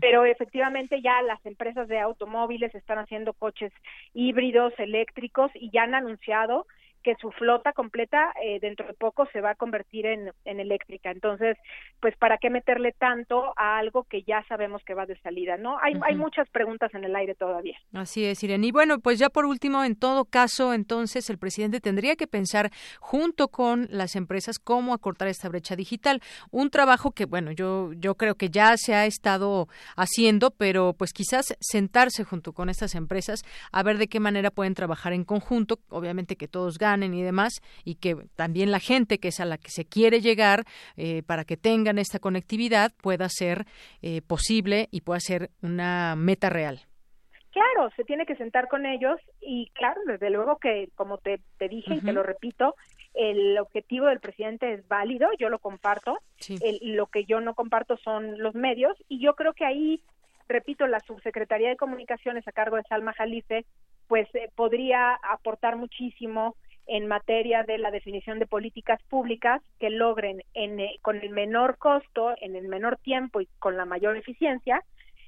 pero 0.00 0.24
efectivamente 0.24 1.00
ya 1.00 1.22
las 1.22 1.44
empresas 1.46 1.88
de 1.88 2.00
automóviles 2.00 2.74
están 2.74 2.98
haciendo 2.98 3.32
coches 3.32 3.72
híbridos, 4.12 4.74
eléctricos 4.78 5.50
y 5.54 5.70
ya 5.70 5.84
han 5.84 5.94
anunciado 5.94 6.66
que 7.06 7.14
su 7.20 7.30
flota 7.30 7.72
completa 7.72 8.32
eh, 8.42 8.58
dentro 8.58 8.84
de 8.84 8.92
poco 8.92 9.28
se 9.32 9.40
va 9.40 9.50
a 9.50 9.54
convertir 9.54 10.06
en, 10.06 10.32
eléctrica. 10.44 11.12
Entonces, 11.12 11.56
pues, 12.00 12.16
¿para 12.16 12.36
qué 12.38 12.50
meterle 12.50 12.90
tanto 12.98 13.52
a 13.56 13.78
algo 13.78 14.02
que 14.10 14.24
ya 14.24 14.44
sabemos 14.48 14.82
que 14.84 14.94
va 14.94 15.06
de 15.06 15.16
salida? 15.20 15.56
¿no? 15.56 15.78
Hay, 15.80 15.92
hay 16.02 16.16
muchas 16.16 16.50
preguntas 16.50 16.92
en 16.94 17.04
el 17.04 17.14
aire 17.14 17.36
todavía. 17.36 17.78
Así 17.92 18.24
es, 18.24 18.42
Irene. 18.42 18.66
Y 18.66 18.72
bueno, 18.72 18.98
pues 18.98 19.20
ya 19.20 19.28
por 19.28 19.46
último, 19.46 19.84
en 19.84 19.94
todo 19.94 20.24
caso, 20.24 20.74
entonces 20.74 21.30
el 21.30 21.38
presidente 21.38 21.78
tendría 21.78 22.16
que 22.16 22.26
pensar 22.26 22.72
junto 22.98 23.46
con 23.46 23.86
las 23.88 24.16
empresas 24.16 24.58
cómo 24.58 24.92
acortar 24.92 25.28
esta 25.28 25.48
brecha 25.48 25.76
digital. 25.76 26.20
Un 26.50 26.70
trabajo 26.70 27.12
que, 27.12 27.26
bueno, 27.26 27.52
yo, 27.52 27.92
yo 27.92 28.16
creo 28.16 28.34
que 28.34 28.48
ya 28.48 28.76
se 28.76 28.94
ha 28.96 29.06
estado 29.06 29.68
haciendo, 29.96 30.50
pero 30.50 30.92
pues 30.92 31.12
quizás 31.12 31.56
sentarse 31.60 32.24
junto 32.24 32.52
con 32.52 32.68
estas 32.68 32.96
empresas 32.96 33.44
a 33.70 33.84
ver 33.84 33.96
de 33.96 34.08
qué 34.08 34.18
manera 34.18 34.50
pueden 34.50 34.74
trabajar 34.74 35.12
en 35.12 35.22
conjunto. 35.22 35.78
Obviamente 35.88 36.34
que 36.34 36.48
todos 36.48 36.78
ganen 36.96 37.14
y 37.14 37.22
demás, 37.22 37.60
y 37.84 37.96
que 37.96 38.16
también 38.34 38.70
la 38.70 38.80
gente 38.80 39.18
que 39.18 39.28
es 39.28 39.40
a 39.40 39.44
la 39.44 39.58
que 39.58 39.68
se 39.68 39.84
quiere 39.84 40.20
llegar 40.20 40.64
eh, 40.96 41.22
para 41.26 41.44
que 41.44 41.56
tengan 41.56 41.98
esta 41.98 42.18
conectividad 42.18 42.92
pueda 43.02 43.28
ser 43.28 43.66
eh, 44.02 44.22
posible 44.22 44.88
y 44.90 45.02
pueda 45.02 45.20
ser 45.20 45.50
una 45.62 46.16
meta 46.16 46.48
real. 46.48 46.80
Claro, 47.50 47.90
se 47.96 48.04
tiene 48.04 48.26
que 48.26 48.36
sentar 48.36 48.68
con 48.68 48.84
ellos 48.84 49.18
y 49.40 49.70
claro, 49.72 50.00
desde 50.06 50.28
luego 50.28 50.58
que, 50.58 50.90
como 50.94 51.16
te, 51.16 51.40
dije 51.70 51.94
y 51.94 52.00
te 52.02 52.12
lo 52.12 52.22
repito, 52.22 52.74
el 53.14 53.56
objetivo 53.58 54.06
del 54.06 54.20
presidente 54.20 54.74
es 54.74 54.86
válido, 54.88 55.28
yo 55.38 55.48
lo 55.48 55.58
comparto, 55.58 56.18
lo 56.82 57.06
que 57.06 57.24
yo 57.24 57.40
no 57.40 57.54
comparto 57.54 57.96
son 57.96 58.38
los 58.42 58.54
medios 58.54 58.94
y 59.08 59.20
yo 59.20 59.34
creo 59.36 59.54
que 59.54 59.64
ahí, 59.64 60.02
repito, 60.48 60.86
la 60.86 61.00
subsecretaría 61.00 61.70
de 61.70 61.78
Comunicaciones 61.78 62.46
a 62.46 62.52
cargo 62.52 62.76
de 62.76 62.82
Salma 62.82 63.14
Jalife, 63.14 63.64
pues 64.06 64.28
eh, 64.34 64.50
podría 64.54 65.14
aportar 65.14 65.76
muchísimo 65.76 66.56
en 66.86 67.06
materia 67.06 67.64
de 67.64 67.78
la 67.78 67.90
definición 67.90 68.38
de 68.38 68.46
políticas 68.46 69.02
públicas 69.04 69.60
que 69.78 69.90
logren 69.90 70.42
en, 70.54 70.80
eh, 70.80 70.98
con 71.02 71.16
el 71.16 71.30
menor 71.30 71.78
costo, 71.78 72.34
en 72.40 72.54
el 72.56 72.68
menor 72.68 72.96
tiempo 72.98 73.40
y 73.40 73.48
con 73.58 73.76
la 73.76 73.84
mayor 73.84 74.16
eficiencia, 74.16 74.82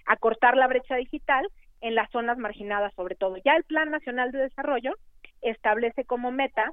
acortar 0.07 0.57
la 0.57 0.69
brecha 0.69 0.97
digital 0.97 1.49
en 1.81 1.95
las 1.95 2.11
zonas 2.11 2.39
marginadas 2.39 2.95
sobre 2.95 3.15
todo. 3.15 3.37
Ya 3.45 3.57
el 3.57 3.65
Plan 3.65 3.91
Nacional 3.91 4.33
de 4.33 4.39
Desarrollo 4.39 4.95
establece 5.43 6.05
como 6.05 6.31
meta 6.31 6.73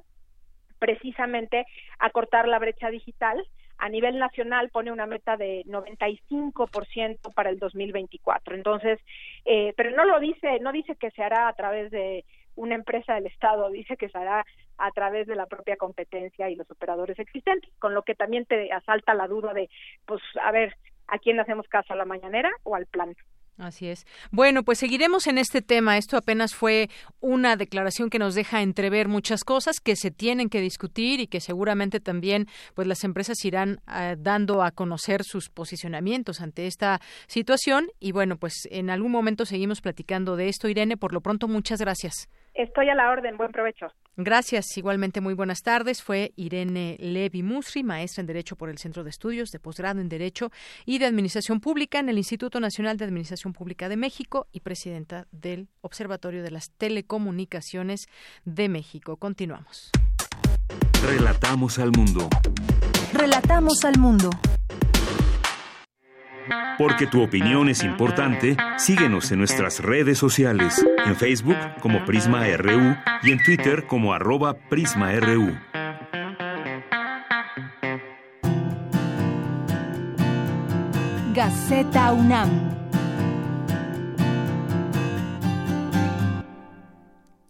precisamente 0.78 1.66
acortar 1.98 2.48
la 2.48 2.58
brecha 2.58 2.90
digital. 2.90 3.44
A 3.78 3.88
nivel 3.88 4.18
nacional 4.18 4.70
pone 4.70 4.90
una 4.90 5.06
meta 5.06 5.36
de 5.36 5.62
95% 5.66 7.34
para 7.34 7.50
el 7.50 7.58
2024. 7.58 8.54
Entonces, 8.54 8.98
eh, 9.44 9.74
pero 9.76 9.90
no 9.90 10.04
lo 10.04 10.18
dice, 10.18 10.60
no 10.60 10.72
dice 10.72 10.96
que 10.96 11.10
se 11.10 11.22
hará 11.22 11.48
a 11.48 11.52
través 11.52 11.90
de 11.90 12.24
una 12.56 12.74
empresa 12.74 13.14
del 13.14 13.26
Estado, 13.26 13.70
dice 13.70 13.96
que 13.96 14.08
se 14.08 14.18
hará 14.18 14.44
a 14.78 14.90
través 14.90 15.26
de 15.26 15.36
la 15.36 15.46
propia 15.46 15.76
competencia 15.76 16.50
y 16.50 16.56
los 16.56 16.70
operadores 16.70 17.18
existentes, 17.18 17.72
con 17.78 17.94
lo 17.94 18.02
que 18.02 18.14
también 18.14 18.44
te 18.46 18.72
asalta 18.72 19.14
la 19.14 19.28
duda 19.28 19.54
de, 19.54 19.70
pues, 20.06 20.22
a 20.42 20.50
ver, 20.50 20.74
¿a 21.08 21.18
quién 21.18 21.38
hacemos 21.40 21.68
caso, 21.68 21.92
a 21.92 21.96
la 21.96 22.04
mañanera 22.04 22.50
o 22.64 22.74
al 22.74 22.86
plan? 22.86 23.14
Así 23.58 23.88
es. 23.88 24.06
Bueno, 24.30 24.64
pues 24.64 24.78
seguiremos 24.78 25.26
en 25.26 25.38
este 25.38 25.62
tema. 25.62 25.96
Esto 25.96 26.18
apenas 26.18 26.54
fue 26.54 26.90
una 27.20 27.56
declaración 27.56 28.10
que 28.10 28.18
nos 28.18 28.34
deja 28.34 28.60
entrever 28.60 29.08
muchas 29.08 29.44
cosas 29.44 29.80
que 29.80 29.96
se 29.96 30.10
tienen 30.10 30.50
que 30.50 30.60
discutir 30.60 31.20
y 31.20 31.26
que 31.26 31.40
seguramente 31.40 31.98
también 31.98 32.48
pues 32.74 32.86
las 32.86 33.02
empresas 33.02 33.42
irán 33.46 33.80
eh, 33.90 34.16
dando 34.18 34.62
a 34.62 34.72
conocer 34.72 35.22
sus 35.24 35.48
posicionamientos 35.48 36.42
ante 36.42 36.66
esta 36.66 37.00
situación 37.28 37.88
y 37.98 38.12
bueno, 38.12 38.36
pues 38.36 38.68
en 38.70 38.90
algún 38.90 39.10
momento 39.10 39.46
seguimos 39.46 39.80
platicando 39.80 40.36
de 40.36 40.48
esto, 40.48 40.68
Irene. 40.68 40.98
Por 40.98 41.14
lo 41.14 41.22
pronto, 41.22 41.48
muchas 41.48 41.80
gracias. 41.80 42.28
Estoy 42.56 42.88
a 42.88 42.94
la 42.94 43.10
orden. 43.10 43.36
Buen 43.36 43.52
provecho. 43.52 43.88
Gracias. 44.16 44.76
Igualmente, 44.78 45.20
muy 45.20 45.34
buenas 45.34 45.62
tardes. 45.62 46.02
Fue 46.02 46.32
Irene 46.36 46.96
Levi 46.98 47.42
Musri, 47.42 47.84
maestra 47.84 48.22
en 48.22 48.26
Derecho 48.26 48.56
por 48.56 48.70
el 48.70 48.78
Centro 48.78 49.04
de 49.04 49.10
Estudios 49.10 49.50
de 49.50 49.58
Posgrado 49.58 50.00
en 50.00 50.08
Derecho 50.08 50.50
y 50.86 50.98
de 50.98 51.04
Administración 51.04 51.60
Pública 51.60 51.98
en 51.98 52.08
el 52.08 52.16
Instituto 52.16 52.58
Nacional 52.58 52.96
de 52.96 53.04
Administración 53.04 53.52
Pública 53.52 53.90
de 53.90 53.98
México 53.98 54.46
y 54.52 54.60
presidenta 54.60 55.26
del 55.32 55.68
Observatorio 55.82 56.42
de 56.42 56.50
las 56.50 56.70
Telecomunicaciones 56.70 58.08
de 58.46 58.70
México. 58.70 59.18
Continuamos. 59.18 59.90
Relatamos 61.06 61.78
al 61.78 61.92
mundo. 61.92 62.28
Relatamos 63.12 63.84
al 63.84 63.98
mundo. 63.98 64.30
Porque 66.78 67.06
tu 67.06 67.22
opinión 67.22 67.68
es 67.68 67.82
importante, 67.82 68.56
síguenos 68.76 69.32
en 69.32 69.38
nuestras 69.38 69.80
redes 69.80 70.18
sociales, 70.18 70.84
en 71.04 71.16
Facebook 71.16 71.56
como 71.80 72.04
Prisma 72.04 72.46
RU 72.56 72.96
y 73.22 73.32
en 73.32 73.42
Twitter 73.42 73.86
como 73.86 74.12
arroba 74.12 74.54
PrismaRU. 74.54 75.56
Gaceta 81.34 82.12
UNAM. 82.12 82.76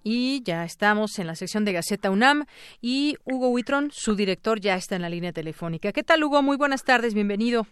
Y 0.02 0.42
ya 0.44 0.64
estamos 0.64 1.18
en 1.18 1.26
la 1.26 1.34
sección 1.34 1.64
de 1.64 1.72
Gaceta 1.72 2.10
UNAM 2.10 2.46
y 2.80 3.16
Hugo 3.24 3.48
Huitrón, 3.48 3.90
su 3.92 4.14
director, 4.14 4.60
ya 4.60 4.76
está 4.76 4.96
en 4.96 5.02
la 5.02 5.08
línea 5.08 5.32
telefónica. 5.32 5.92
¿Qué 5.92 6.04
tal, 6.04 6.22
Hugo? 6.22 6.42
Muy 6.42 6.56
buenas 6.56 6.84
tardes, 6.84 7.12
bienvenido. 7.12 7.66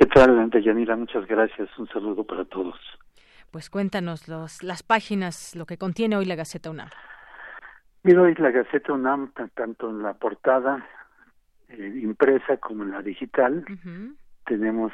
¿Qué 0.00 0.06
tal, 0.06 0.50
Yanira? 0.50 0.96
Muchas 0.96 1.26
gracias. 1.26 1.68
Un 1.78 1.86
saludo 1.88 2.24
para 2.24 2.46
todos. 2.46 2.74
Pues 3.50 3.68
cuéntanos 3.68 4.28
los, 4.28 4.62
las 4.62 4.82
páginas, 4.82 5.54
lo 5.54 5.66
que 5.66 5.76
contiene 5.76 6.16
hoy 6.16 6.24
la 6.24 6.36
Gaceta 6.36 6.70
UNAM. 6.70 6.88
Mira, 8.02 8.22
hoy 8.22 8.34
la 8.36 8.50
Gaceta 8.50 8.94
UNAM, 8.94 9.30
tanto 9.52 9.90
en 9.90 10.02
la 10.02 10.14
portada 10.14 10.86
eh, 11.68 12.00
impresa 12.02 12.56
como 12.56 12.84
en 12.84 12.92
la 12.92 13.02
digital, 13.02 13.62
tenemos 14.46 14.90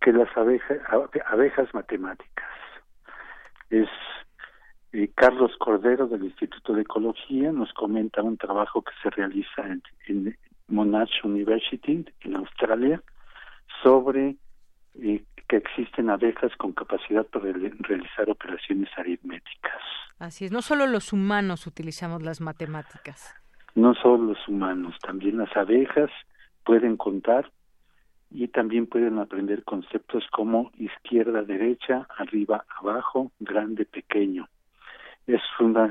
que 0.00 0.10
las 0.10 0.34
abejas, 0.38 0.78
abejas 1.26 1.74
matemáticas. 1.74 2.48
Es 3.68 3.90
eh, 4.94 5.10
Carlos 5.14 5.52
Cordero 5.58 6.06
del 6.06 6.24
Instituto 6.24 6.72
de 6.72 6.80
Ecología, 6.80 7.52
nos 7.52 7.74
comenta 7.74 8.22
un 8.22 8.38
trabajo 8.38 8.80
que 8.80 8.92
se 9.02 9.10
realiza 9.10 9.66
en, 9.66 9.82
en 10.06 10.38
Monash 10.68 11.22
University, 11.24 12.06
en 12.22 12.36
Australia, 12.36 13.02
sobre 13.84 14.36
eh, 15.00 15.22
que 15.48 15.56
existen 15.56 16.10
abejas 16.10 16.50
con 16.56 16.72
capacidad 16.72 17.26
para 17.26 17.52
realizar 17.52 18.28
operaciones 18.30 18.88
aritméticas. 18.96 19.82
Así 20.18 20.46
es, 20.46 20.52
no 20.52 20.62
solo 20.62 20.86
los 20.86 21.12
humanos 21.12 21.66
utilizamos 21.66 22.22
las 22.22 22.40
matemáticas. 22.40 23.34
No 23.74 23.94
solo 23.94 24.32
los 24.32 24.48
humanos, 24.48 24.96
también 25.02 25.38
las 25.38 25.54
abejas 25.56 26.10
pueden 26.64 26.96
contar 26.96 27.52
y 28.30 28.48
también 28.48 28.86
pueden 28.86 29.18
aprender 29.18 29.64
conceptos 29.64 30.24
como 30.32 30.70
izquierda, 30.78 31.42
derecha, 31.42 32.08
arriba, 32.16 32.64
abajo, 32.80 33.32
grande, 33.38 33.84
pequeño. 33.84 34.48
Es 35.26 35.40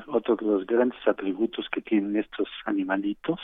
otro 0.07 0.35
de 0.35 0.45
los 0.45 0.67
grandes 0.67 0.99
atributos 1.07 1.67
que 1.71 1.81
tienen 1.81 2.15
estos 2.17 2.47
animalitos, 2.65 3.39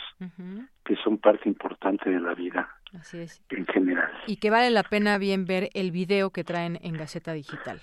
que 0.86 0.96
son 0.98 1.18
parte 1.18 1.50
importante 1.50 2.10
de 2.10 2.20
la 2.20 2.36
vida 2.36 2.70
Así 2.94 3.18
es. 3.18 3.44
en 3.50 3.66
general. 3.66 4.12
Y 4.28 4.38
que 4.38 4.52
vale 4.52 4.70
la 4.70 4.84
pena 4.84 5.18
bien 5.18 5.46
ver 5.46 5.70
el 5.74 5.92
video 5.92 6.30
que 6.30 6.44
traen 6.44 6.78
en 6.84 6.94
Gaceta 6.94 7.34
Digital. 7.34 7.82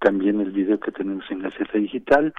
También 0.00 0.40
el 0.40 0.52
video 0.52 0.78
que 0.78 0.92
tenemos 0.92 1.24
en 1.30 1.40
Gaceta 1.40 1.78
Digital. 1.78 2.32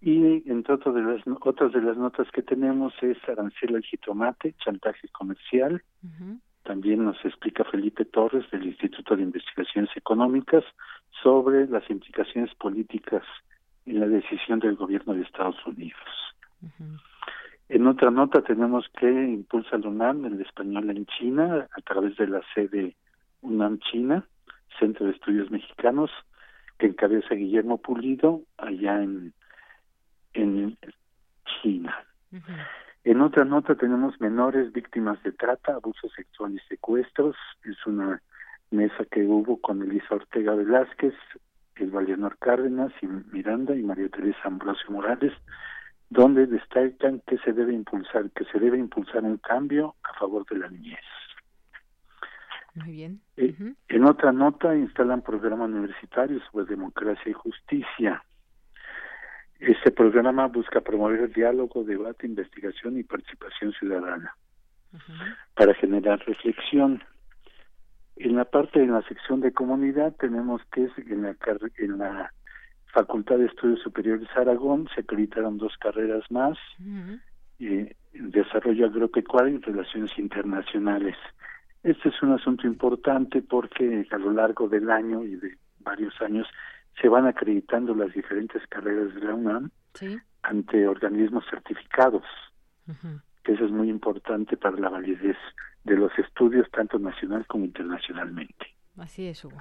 Y 0.00 0.48
entre 0.48 0.74
otras 0.74 0.94
de 0.94 1.02
las, 1.02 1.22
otras 1.40 1.72
de 1.72 1.82
las 1.82 1.96
notas 1.96 2.30
que 2.30 2.42
tenemos 2.42 2.94
es 3.02 3.18
arancel 3.28 3.74
al 3.74 3.82
jitomate, 3.82 4.54
chantaje 4.64 5.08
comercial. 5.08 5.82
También 6.62 7.04
nos 7.04 7.22
explica 7.24 7.64
Felipe 7.64 8.04
Torres 8.04 8.48
del 8.50 8.66
Instituto 8.66 9.16
de 9.16 9.22
Investigaciones 9.22 9.90
Económicas 9.96 10.64
sobre 11.22 11.66
las 11.66 11.88
implicaciones 11.90 12.54
políticas 12.54 13.24
en 13.88 14.00
la 14.00 14.06
decisión 14.06 14.58
del 14.58 14.76
gobierno 14.76 15.14
de 15.14 15.22
Estados 15.22 15.56
Unidos. 15.66 15.98
En 17.68 17.86
otra 17.86 18.10
nota 18.10 18.42
tenemos 18.42 18.86
que 18.98 19.08
impulsa 19.08 19.76
el 19.76 19.86
UNAM 19.86 20.24
el 20.26 20.40
español 20.40 20.90
en 20.90 21.06
China 21.06 21.66
a 21.70 21.80
través 21.82 22.16
de 22.16 22.26
la 22.26 22.40
sede 22.54 22.96
UNAM 23.42 23.78
China, 23.78 24.26
Centro 24.78 25.06
de 25.06 25.12
Estudios 25.12 25.50
Mexicanos, 25.50 26.10
que 26.78 26.86
encabeza 26.86 27.34
Guillermo 27.34 27.78
Pulido 27.78 28.42
allá 28.56 29.02
en, 29.02 29.32
en 30.34 30.76
China. 31.62 31.96
En 33.04 33.20
otra 33.20 33.44
nota 33.44 33.74
tenemos 33.74 34.20
menores 34.20 34.72
víctimas 34.72 35.22
de 35.22 35.32
trata, 35.32 35.74
abuso 35.74 36.08
sexual 36.10 36.54
y 36.54 36.58
secuestros. 36.68 37.36
Es 37.64 37.86
una 37.86 38.22
mesa 38.70 39.04
que 39.10 39.24
hubo 39.24 39.60
con 39.60 39.82
Elisa 39.82 40.14
Ortega 40.14 40.54
Velázquez, 40.54 41.14
el 41.80 41.90
Valianor 41.90 42.38
Cárdenas 42.38 42.92
y 43.02 43.06
Miranda 43.06 43.74
y 43.74 43.82
María 43.82 44.08
Teresa 44.08 44.40
Ambrosio 44.44 44.90
Morales, 44.90 45.32
donde 46.10 46.46
destacan 46.46 47.22
que 47.26 47.38
se 47.38 47.52
debe 47.52 47.74
impulsar, 47.74 48.30
que 48.30 48.44
se 48.46 48.58
debe 48.58 48.78
impulsar 48.78 49.24
un 49.24 49.38
cambio 49.38 49.94
a 50.02 50.18
favor 50.18 50.46
de 50.46 50.58
la 50.58 50.68
niñez. 50.68 50.98
Muy 52.74 52.92
bien. 52.92 53.20
Eh, 53.36 53.54
en 53.88 54.04
otra 54.04 54.32
nota 54.32 54.74
instalan 54.74 55.22
programa 55.22 55.64
universitario 55.64 56.40
sobre 56.50 56.66
democracia 56.66 57.30
y 57.30 57.32
justicia. 57.32 58.22
Este 59.58 59.90
programa 59.90 60.46
busca 60.46 60.80
promover 60.80 61.20
el 61.20 61.32
diálogo, 61.32 61.82
debate, 61.82 62.26
investigación 62.26 62.96
y 62.98 63.02
participación 63.02 63.72
ciudadana 63.72 64.34
para 65.54 65.74
generar 65.74 66.20
reflexión. 66.26 67.02
En 68.20 68.34
la 68.34 68.44
parte 68.44 68.80
de 68.80 68.86
la 68.86 69.02
sección 69.02 69.40
de 69.40 69.52
comunidad 69.52 70.14
tenemos 70.16 70.60
que 70.72 70.88
en 71.06 71.22
la, 71.22 71.36
en 71.78 71.98
la 71.98 72.32
Facultad 72.92 73.38
de 73.38 73.46
Estudios 73.46 73.80
Superiores 73.80 74.28
Aragón 74.34 74.88
se 74.92 75.02
acreditaron 75.02 75.56
dos 75.56 75.76
carreras 75.78 76.24
más, 76.30 76.58
eh, 77.60 77.94
Desarrollo 78.12 78.86
Agropecuario 78.86 79.56
y 79.56 79.60
Relaciones 79.60 80.18
Internacionales. 80.18 81.14
Este 81.84 82.08
es 82.08 82.22
un 82.22 82.32
asunto 82.32 82.66
importante 82.66 83.40
porque 83.40 84.04
a 84.10 84.18
lo 84.18 84.32
largo 84.32 84.68
del 84.68 84.90
año 84.90 85.22
y 85.22 85.36
de 85.36 85.56
varios 85.78 86.20
años 86.20 86.48
se 87.00 87.08
van 87.08 87.26
acreditando 87.26 87.94
las 87.94 88.12
diferentes 88.12 88.66
carreras 88.66 89.14
de 89.14 89.20
la 89.20 89.34
UNAM 89.34 89.70
ante 90.42 90.88
organismos 90.88 91.44
certificados, 91.48 92.24
que 93.44 93.52
eso 93.52 93.64
es 93.64 93.70
muy 93.70 93.88
importante 93.90 94.56
para 94.56 94.76
la 94.76 94.88
validez 94.88 95.36
de 95.88 95.96
los 95.96 96.16
estudios 96.18 96.70
tanto 96.70 96.98
nacional 96.98 97.46
como 97.46 97.64
internacionalmente. 97.64 98.66
Así 98.98 99.26
es, 99.26 99.44
Hugo. 99.44 99.58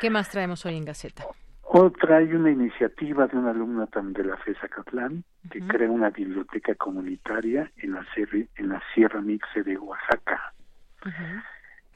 ¿Qué 0.00 0.10
más 0.10 0.30
traemos 0.30 0.64
hoy 0.66 0.76
en 0.76 0.84
Gaceta? 0.84 1.24
Otra, 1.62 2.18
hay 2.18 2.32
una 2.32 2.50
iniciativa 2.50 3.26
de 3.26 3.36
una 3.36 3.50
alumna 3.50 3.86
también 3.86 4.14
de 4.14 4.30
la 4.30 4.36
FESA 4.38 4.68
Catlán 4.68 5.24
que 5.50 5.60
crea 5.60 5.90
una 5.90 6.10
biblioteca 6.10 6.74
comunitaria 6.76 7.70
en 7.76 7.92
la, 7.92 8.06
en 8.16 8.68
la 8.68 8.82
Sierra 8.94 9.20
Mixe 9.20 9.62
de 9.62 9.76
Oaxaca. 9.76 10.52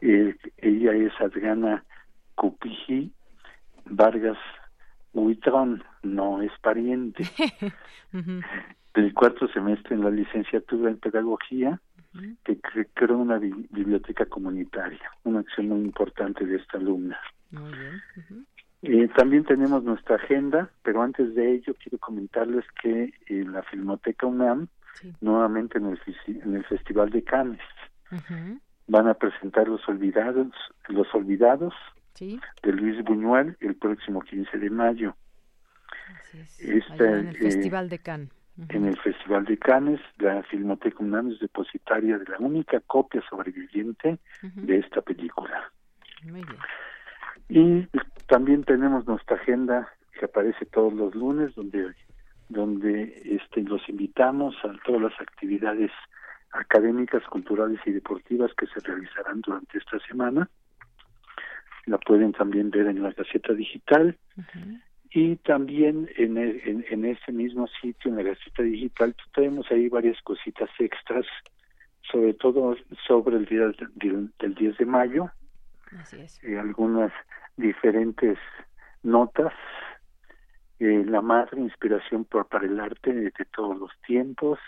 Eh, 0.00 0.36
ella 0.58 0.92
es 0.92 1.12
Adriana 1.20 1.84
Cupiji 2.34 3.12
Vargas 3.84 4.38
Huitrón, 5.12 5.82
no 6.02 6.42
es 6.42 6.52
pariente. 6.62 7.24
Del 8.94 9.14
cuarto 9.14 9.46
semestre 9.48 9.94
en 9.94 10.02
la 10.02 10.10
licenciatura 10.10 10.90
en 10.90 10.98
Pedagogía, 10.98 11.80
que 12.44 12.58
creó 12.94 13.18
una 13.18 13.38
biblioteca 13.38 14.26
comunitaria, 14.26 15.10
una 15.24 15.40
acción 15.40 15.68
muy 15.68 15.80
importante 15.80 16.44
de 16.44 16.56
esta 16.56 16.78
alumna. 16.78 17.18
Eh, 18.82 19.08
también 19.16 19.44
tenemos 19.44 19.84
nuestra 19.84 20.16
agenda, 20.16 20.70
pero 20.82 21.02
antes 21.02 21.34
de 21.34 21.52
ello 21.54 21.74
quiero 21.82 21.98
comentarles 21.98 22.64
que 22.82 23.12
en 23.26 23.52
la 23.52 23.62
Filmoteca 23.62 24.26
UNAM, 24.26 24.68
nuevamente 25.20 25.78
en 25.78 25.86
el, 25.86 26.00
en 26.26 26.56
el 26.56 26.64
Festival 26.64 27.10
de 27.10 27.22
Cannes, 27.22 27.60
van 28.86 29.08
a 29.08 29.14
presentar 29.14 29.68
Los 29.68 29.86
Olvidados, 29.88 30.48
Los 30.88 31.14
Olvidados 31.14 31.74
de 32.18 32.72
Luis 32.72 33.02
Buñuel 33.04 33.56
el 33.60 33.76
próximo 33.76 34.20
15 34.20 34.58
de 34.58 34.70
mayo. 34.70 35.16
Este, 36.58 37.04
en 37.04 37.28
el 37.28 37.36
Festival 37.36 37.88
de 37.88 37.98
Cannes. 37.98 38.39
En 38.68 38.86
el 38.86 38.98
Festival 38.98 39.44
de 39.46 39.56
Cannes, 39.56 40.00
la 40.18 40.42
Filmoteca 40.44 41.02
UNAM 41.02 41.32
es 41.32 41.40
depositaria 41.40 42.18
de 42.18 42.26
la 42.26 42.38
única 42.38 42.80
copia 42.80 43.22
sobreviviente 43.28 44.18
de 44.42 44.78
esta 44.78 45.00
película. 45.00 45.72
Muy 46.24 46.44
bien. 46.44 46.58
Y 47.48 47.98
también 48.26 48.62
tenemos 48.64 49.06
nuestra 49.06 49.36
agenda 49.36 49.88
que 50.12 50.26
aparece 50.26 50.66
todos 50.66 50.92
los 50.92 51.14
lunes, 51.14 51.54
donde 51.54 51.94
donde 52.50 53.22
este, 53.24 53.62
los 53.62 53.88
invitamos 53.88 54.54
a 54.64 54.72
todas 54.84 55.00
las 55.00 55.20
actividades 55.20 55.90
académicas, 56.50 57.22
culturales 57.24 57.80
y 57.86 57.92
deportivas 57.92 58.50
que 58.54 58.66
se 58.66 58.80
realizarán 58.80 59.40
durante 59.40 59.78
esta 59.78 59.98
semana. 60.00 60.50
La 61.86 61.96
pueden 61.98 62.32
también 62.32 62.70
ver 62.70 62.88
en 62.88 63.02
la 63.02 63.12
Gaceta 63.12 63.54
Digital 63.54 64.18
y 65.12 65.36
también 65.36 66.08
en, 66.16 66.38
en, 66.38 66.84
en, 66.88 67.04
ese 67.04 67.32
mismo 67.32 67.66
sitio, 67.80 68.10
en 68.10 68.16
la 68.16 68.22
Gaceta 68.22 68.62
Digital, 68.62 69.14
tenemos 69.34 69.66
ahí 69.70 69.88
varias 69.88 70.20
cositas 70.22 70.70
extras, 70.78 71.26
sobre 72.02 72.34
todo 72.34 72.76
sobre 73.06 73.36
el 73.36 73.46
día 73.46 73.66
del, 73.96 74.30
del 74.38 74.54
10 74.54 74.78
de 74.78 74.86
mayo, 74.86 75.30
y 76.42 76.54
algunas 76.54 77.12
diferentes 77.56 78.38
notas. 79.02 79.52
Eh, 80.78 81.04
la 81.04 81.20
madre 81.20 81.60
inspiración 81.60 82.24
por, 82.24 82.46
para 82.46 82.66
el 82.66 82.78
arte 82.80 83.12
de, 83.12 83.32
todos 83.54 83.78
los 83.78 83.90
tiempos. 84.06 84.58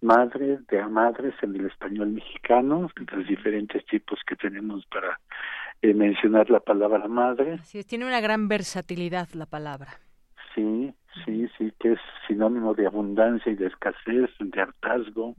Madres 0.00 0.66
de 0.66 0.80
a 0.80 0.88
madres 0.88 1.34
en 1.42 1.54
el 1.56 1.66
español 1.66 2.08
mexicano 2.08 2.90
los 2.96 3.26
diferentes 3.26 3.86
tipos 3.86 4.18
que 4.26 4.36
tenemos 4.36 4.84
para 4.86 5.18
eh, 5.84 5.94
mencionar 5.94 6.48
la 6.48 6.60
palabra 6.60 7.06
madre. 7.08 7.54
Así 7.60 7.78
es, 7.78 7.86
tiene 7.86 8.06
una 8.06 8.20
gran 8.20 8.48
versatilidad 8.48 9.28
la 9.34 9.44
palabra. 9.44 10.00
Sí 10.54 10.94
sí 11.24 11.48
sí 11.58 11.72
que 11.78 11.92
es 11.92 12.00
sinónimo 12.26 12.74
de 12.74 12.86
abundancia 12.86 13.52
y 13.52 13.54
de 13.54 13.66
escasez 13.66 14.30
de 14.38 14.60
hartazgo 14.60 15.34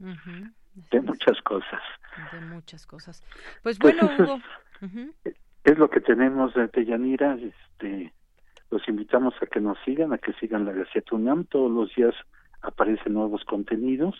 de 0.90 1.00
muchas 1.00 1.40
cosas. 1.42 1.82
De 2.32 2.40
muchas 2.42 2.86
cosas. 2.86 3.24
Pues, 3.62 3.78
pues 3.78 3.98
bueno 3.98 4.14
Hugo. 4.18 4.40
Es 5.64 5.78
lo 5.78 5.90
que 5.90 6.00
tenemos 6.00 6.54
de 6.54 6.84
Yanira 6.84 7.34
este 7.34 8.12
los 8.70 8.86
invitamos 8.88 9.34
a 9.42 9.46
que 9.46 9.60
nos 9.60 9.78
sigan 9.84 10.12
a 10.12 10.18
que 10.18 10.32
sigan 10.34 10.64
la 10.64 10.72
Gaceta 10.72 11.16
UNAM. 11.16 11.44
Todos 11.44 11.70
los 11.70 11.94
días 11.94 12.14
aparecen 12.62 13.14
nuevos 13.14 13.44
contenidos 13.44 14.14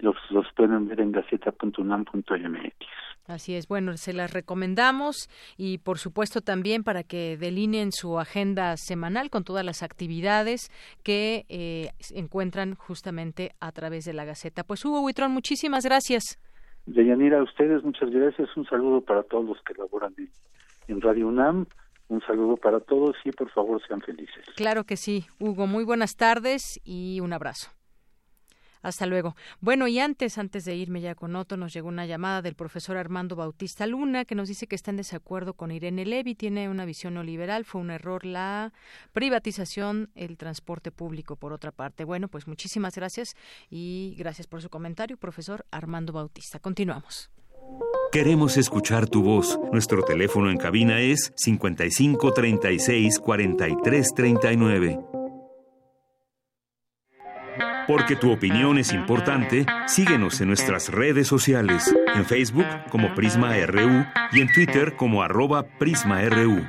los, 0.00 0.16
los 0.30 0.46
pueden 0.54 0.88
ver 0.88 1.00
en 1.00 1.12
gaceta.unam.mx 1.12 2.86
Así 3.26 3.54
es, 3.54 3.68
bueno, 3.68 3.96
se 3.96 4.12
las 4.12 4.32
recomendamos 4.32 5.28
y 5.56 5.78
por 5.78 5.98
supuesto 5.98 6.40
también 6.40 6.82
para 6.82 7.04
que 7.04 7.36
delineen 7.36 7.92
su 7.92 8.18
agenda 8.18 8.76
semanal 8.76 9.30
con 9.30 9.44
todas 9.44 9.64
las 9.64 9.82
actividades 9.82 10.70
que 11.04 11.44
eh, 11.48 11.90
encuentran 12.14 12.74
justamente 12.74 13.52
a 13.60 13.70
través 13.70 14.04
de 14.04 14.12
la 14.12 14.24
Gaceta. 14.24 14.64
Pues 14.64 14.84
Hugo 14.84 15.02
Huitrón, 15.02 15.30
muchísimas 15.30 15.84
gracias. 15.84 16.38
Deyanira, 16.86 17.38
a 17.38 17.42
ustedes 17.44 17.84
muchas 17.84 18.10
gracias. 18.10 18.48
Un 18.56 18.66
saludo 18.66 19.00
para 19.02 19.22
todos 19.22 19.44
los 19.44 19.62
que 19.62 19.74
laboran 19.74 20.14
en, 20.88 21.00
Radio 21.00 21.28
UNAM. 21.28 21.66
Un 22.08 22.20
saludo 22.22 22.56
para 22.56 22.80
todos 22.80 23.16
y 23.24 23.30
por 23.30 23.48
favor 23.50 23.80
sean 23.86 24.00
felices. 24.00 24.44
Claro 24.56 24.84
que 24.84 24.96
sí. 24.96 25.24
Hugo, 25.38 25.66
muy 25.68 25.84
buenas 25.84 26.16
tardes 26.16 26.80
y 26.84 27.20
un 27.20 27.32
abrazo. 27.32 27.70
Hasta 28.82 29.06
luego. 29.06 29.36
Bueno, 29.60 29.86
y 29.86 29.98
antes, 30.00 30.38
antes 30.38 30.64
de 30.64 30.74
irme 30.74 31.00
ya 31.00 31.14
con 31.14 31.36
Otto, 31.36 31.56
nos 31.56 31.72
llegó 31.72 31.88
una 31.88 32.06
llamada 32.06 32.42
del 32.42 32.54
profesor 32.54 32.96
Armando 32.96 33.36
Bautista 33.36 33.86
Luna 33.86 34.24
que 34.24 34.34
nos 34.34 34.48
dice 34.48 34.66
que 34.66 34.76
está 34.76 34.90
en 34.90 34.96
desacuerdo 34.96 35.54
con 35.54 35.70
Irene 35.70 36.04
Levy, 36.04 36.34
tiene 36.34 36.68
una 36.68 36.84
visión 36.84 37.14
neoliberal, 37.14 37.64
fue 37.64 37.80
un 37.80 37.90
error 37.90 38.24
la 38.24 38.72
privatización, 39.12 40.10
el 40.14 40.36
transporte 40.36 40.90
público, 40.90 41.36
por 41.36 41.52
otra 41.52 41.70
parte. 41.70 42.04
Bueno, 42.04 42.28
pues 42.28 42.46
muchísimas 42.46 42.94
gracias 42.94 43.34
y 43.70 44.14
gracias 44.18 44.46
por 44.46 44.60
su 44.62 44.68
comentario, 44.68 45.16
profesor 45.16 45.64
Armando 45.70 46.12
Bautista. 46.12 46.58
Continuamos. 46.58 47.30
Queremos 48.10 48.56
escuchar 48.56 49.08
tu 49.08 49.22
voz. 49.22 49.58
Nuestro 49.72 50.02
teléfono 50.02 50.50
en 50.50 50.58
cabina 50.58 51.00
es 51.00 51.32
55 51.36 52.32
36 52.32 53.18
43 53.18 54.08
39. 54.14 55.21
Porque 57.86 58.16
tu 58.16 58.32
opinión 58.32 58.78
es 58.78 58.92
importante, 58.92 59.66
síguenos 59.86 60.40
en 60.40 60.48
nuestras 60.48 60.88
redes 60.88 61.26
sociales, 61.26 61.94
en 62.14 62.24
Facebook 62.24 62.66
como 62.90 63.14
Prisma 63.14 63.54
RU 63.66 64.04
y 64.32 64.40
en 64.40 64.52
Twitter 64.52 64.94
como 64.96 65.22
arroba 65.22 65.64
PrismaRU. 65.78 66.62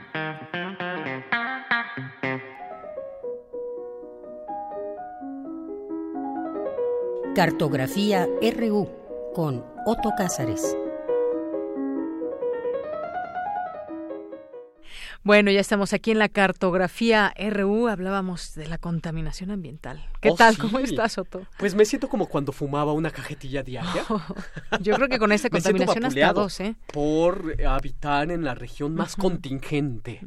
Cartografía 7.36 8.28
RU 8.58 8.88
con 9.34 9.64
Otto 9.86 10.12
Cázares. 10.16 10.78
Bueno, 15.26 15.52
ya 15.52 15.62
estamos 15.62 15.94
aquí 15.94 16.12
en 16.12 16.20
la 16.20 16.28
cartografía 16.28 17.34
RU, 17.38 17.88
hablábamos 17.88 18.56
de 18.56 18.68
la 18.68 18.78
contaminación 18.78 19.52
ambiental. 19.52 20.06
¿Qué 20.20 20.32
oh, 20.32 20.36
tal? 20.36 20.58
¿Cómo 20.58 20.80
estás, 20.80 21.18
Otto? 21.18 21.48
Pues 21.58 21.76
me 21.76 21.86
siento 21.86 22.10
como 22.10 22.28
cuando 22.28 22.52
fumaba 22.52 22.92
una 22.92 23.10
cajetilla 23.10 23.64
diaria. 23.64 24.04
yo 24.82 24.96
creo 24.96 25.08
que 25.08 25.20
con 25.20 25.32
esta 25.32 25.50
contaminación 25.50 26.04
hasta 26.04 26.34
dos, 26.34 26.60
¿eh? 26.60 26.76
Por 26.92 27.56
habitar 27.66 28.32
en 28.32 28.44
la 28.44 28.54
región 28.54 28.96
más 28.96 29.16
contingente. 29.16 30.20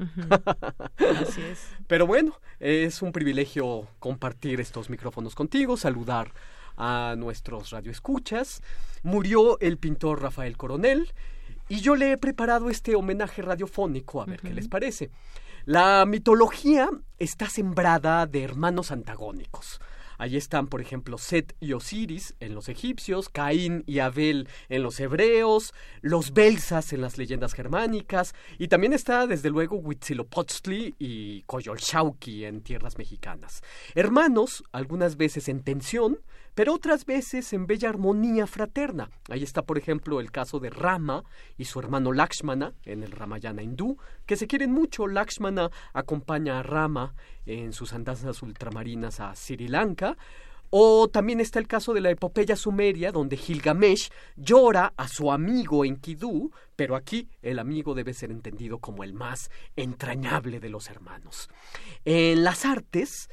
Así 0.96 1.42
es. 1.42 1.68
Pero 1.86 2.06
bueno, 2.06 2.40
es 2.58 3.02
un 3.02 3.12
privilegio 3.12 3.88
compartir 3.98 4.62
estos 4.62 4.88
micrófonos 4.88 5.34
contigo, 5.34 5.76
saludar 5.76 6.32
a 6.78 7.16
nuestros 7.18 7.68
radioescuchas. 7.68 8.62
Murió 9.02 9.60
el 9.60 9.76
pintor 9.76 10.22
Rafael 10.22 10.56
Coronel 10.56 11.12
y 11.68 11.80
yo 11.80 11.96
le 11.96 12.12
he 12.12 12.16
preparado 12.18 12.70
este 12.70 12.94
homenaje 12.94 13.42
radiofónico, 13.42 14.22
a 14.22 14.26
ver 14.26 14.40
qué 14.40 14.52
les 14.52 14.68
parece. 14.68 15.10
La 15.64 16.06
mitología 16.06 16.88
está 17.18 17.48
sembrada 17.48 18.26
de 18.26 18.44
hermanos 18.44 18.92
antagónicos. 18.92 19.80
Ahí 20.18 20.36
están, 20.36 20.68
por 20.68 20.80
ejemplo, 20.80 21.18
Set 21.18 21.54
y 21.60 21.72
Osiris 21.72 22.34
en 22.40 22.54
los 22.54 22.68
egipcios, 22.68 23.28
Caín 23.28 23.84
y 23.86 23.98
Abel 23.98 24.48
en 24.68 24.82
los 24.82 24.98
hebreos, 25.00 25.74
los 26.00 26.32
Belsas 26.32 26.92
en 26.92 27.02
las 27.02 27.18
leyendas 27.18 27.52
germánicas, 27.52 28.34
y 28.58 28.68
también 28.68 28.92
está, 28.92 29.26
desde 29.26 29.50
luego, 29.50 29.76
Huitzilopochtli 29.76 30.94
y 30.98 31.42
Coyolxauhqui 31.42 32.44
en 32.44 32.62
tierras 32.62 32.96
mexicanas. 32.96 33.62
Hermanos, 33.94 34.64
algunas 34.72 35.16
veces 35.16 35.48
en 35.48 35.62
tensión, 35.62 36.20
pero 36.56 36.72
otras 36.72 37.04
veces 37.04 37.52
en 37.52 37.66
bella 37.66 37.90
armonía 37.90 38.46
fraterna. 38.46 39.10
Ahí 39.28 39.42
está, 39.42 39.60
por 39.60 39.76
ejemplo, 39.76 40.20
el 40.20 40.30
caso 40.30 40.58
de 40.58 40.70
Rama 40.70 41.22
y 41.58 41.66
su 41.66 41.78
hermano 41.78 42.14
Lakshmana 42.14 42.72
en 42.86 43.02
el 43.02 43.12
Ramayana 43.12 43.62
hindú, 43.62 43.98
que 44.24 44.36
se 44.36 44.46
quieren 44.46 44.72
mucho. 44.72 45.06
Lakshmana 45.06 45.70
acompaña 45.92 46.58
a 46.58 46.62
Rama 46.62 47.14
en 47.44 47.74
sus 47.74 47.92
andanzas 47.92 48.42
ultramarinas 48.42 49.20
a 49.20 49.36
Sri 49.36 49.68
Lanka. 49.68 50.16
O 50.70 51.08
también 51.08 51.40
está 51.40 51.58
el 51.58 51.68
caso 51.68 51.92
de 51.92 52.00
la 52.00 52.10
epopeya 52.10 52.56
sumeria, 52.56 53.12
donde 53.12 53.36
Gilgamesh 53.36 54.08
llora 54.36 54.94
a 54.96 55.08
su 55.08 55.30
amigo 55.30 55.84
Enkidu, 55.84 56.50
pero 56.74 56.96
aquí 56.96 57.28
el 57.42 57.58
amigo 57.58 57.94
debe 57.94 58.14
ser 58.14 58.30
entendido 58.30 58.78
como 58.78 59.04
el 59.04 59.12
más 59.12 59.50
entrañable 59.76 60.58
de 60.58 60.70
los 60.70 60.88
hermanos. 60.88 61.50
En 62.06 62.44
las 62.44 62.64
artes, 62.64 63.28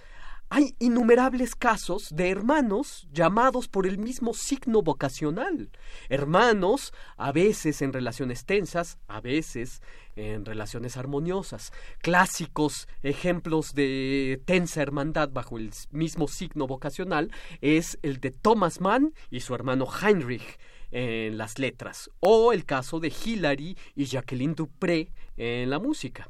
hay 0.56 0.76
innumerables 0.78 1.56
casos 1.56 2.10
de 2.12 2.30
hermanos 2.30 3.08
llamados 3.12 3.68
por 3.68 3.88
el 3.88 3.98
mismo 3.98 4.36
signo 4.36 4.84
vocacional. 4.84 5.72
Hermanos, 6.10 6.94
a 7.18 7.32
veces 7.32 7.82
en 7.82 7.92
relaciones 7.92 8.46
tensas, 8.46 9.00
a 9.08 9.20
veces 9.20 9.82
en 10.16 10.46
relaciones 10.46 10.96
armoniosas. 10.96 11.74
Clásicos 12.04 12.88
ejemplos 13.02 13.74
de 13.74 14.44
tensa 14.46 14.84
hermandad 14.84 15.30
bajo 15.30 15.58
el 15.58 15.72
mismo 15.90 16.28
signo 16.28 16.68
vocacional 16.68 17.32
es 17.62 17.98
el 18.04 18.20
de 18.20 18.30
Thomas 18.30 18.80
Mann 18.80 19.16
y 19.32 19.40
su 19.40 19.56
hermano 19.56 19.88
Heinrich 19.88 20.60
en 20.92 21.40
las 21.40 21.58
letras, 21.58 22.12
o 22.20 22.54
el 22.54 22.66
caso 22.66 23.00
de 23.00 23.12
Hilary 23.26 23.76
y 23.96 24.06
Jacqueline 24.06 24.54
Dupré 24.54 25.10
en 25.36 25.72
la 25.72 25.80
música. 25.80 26.30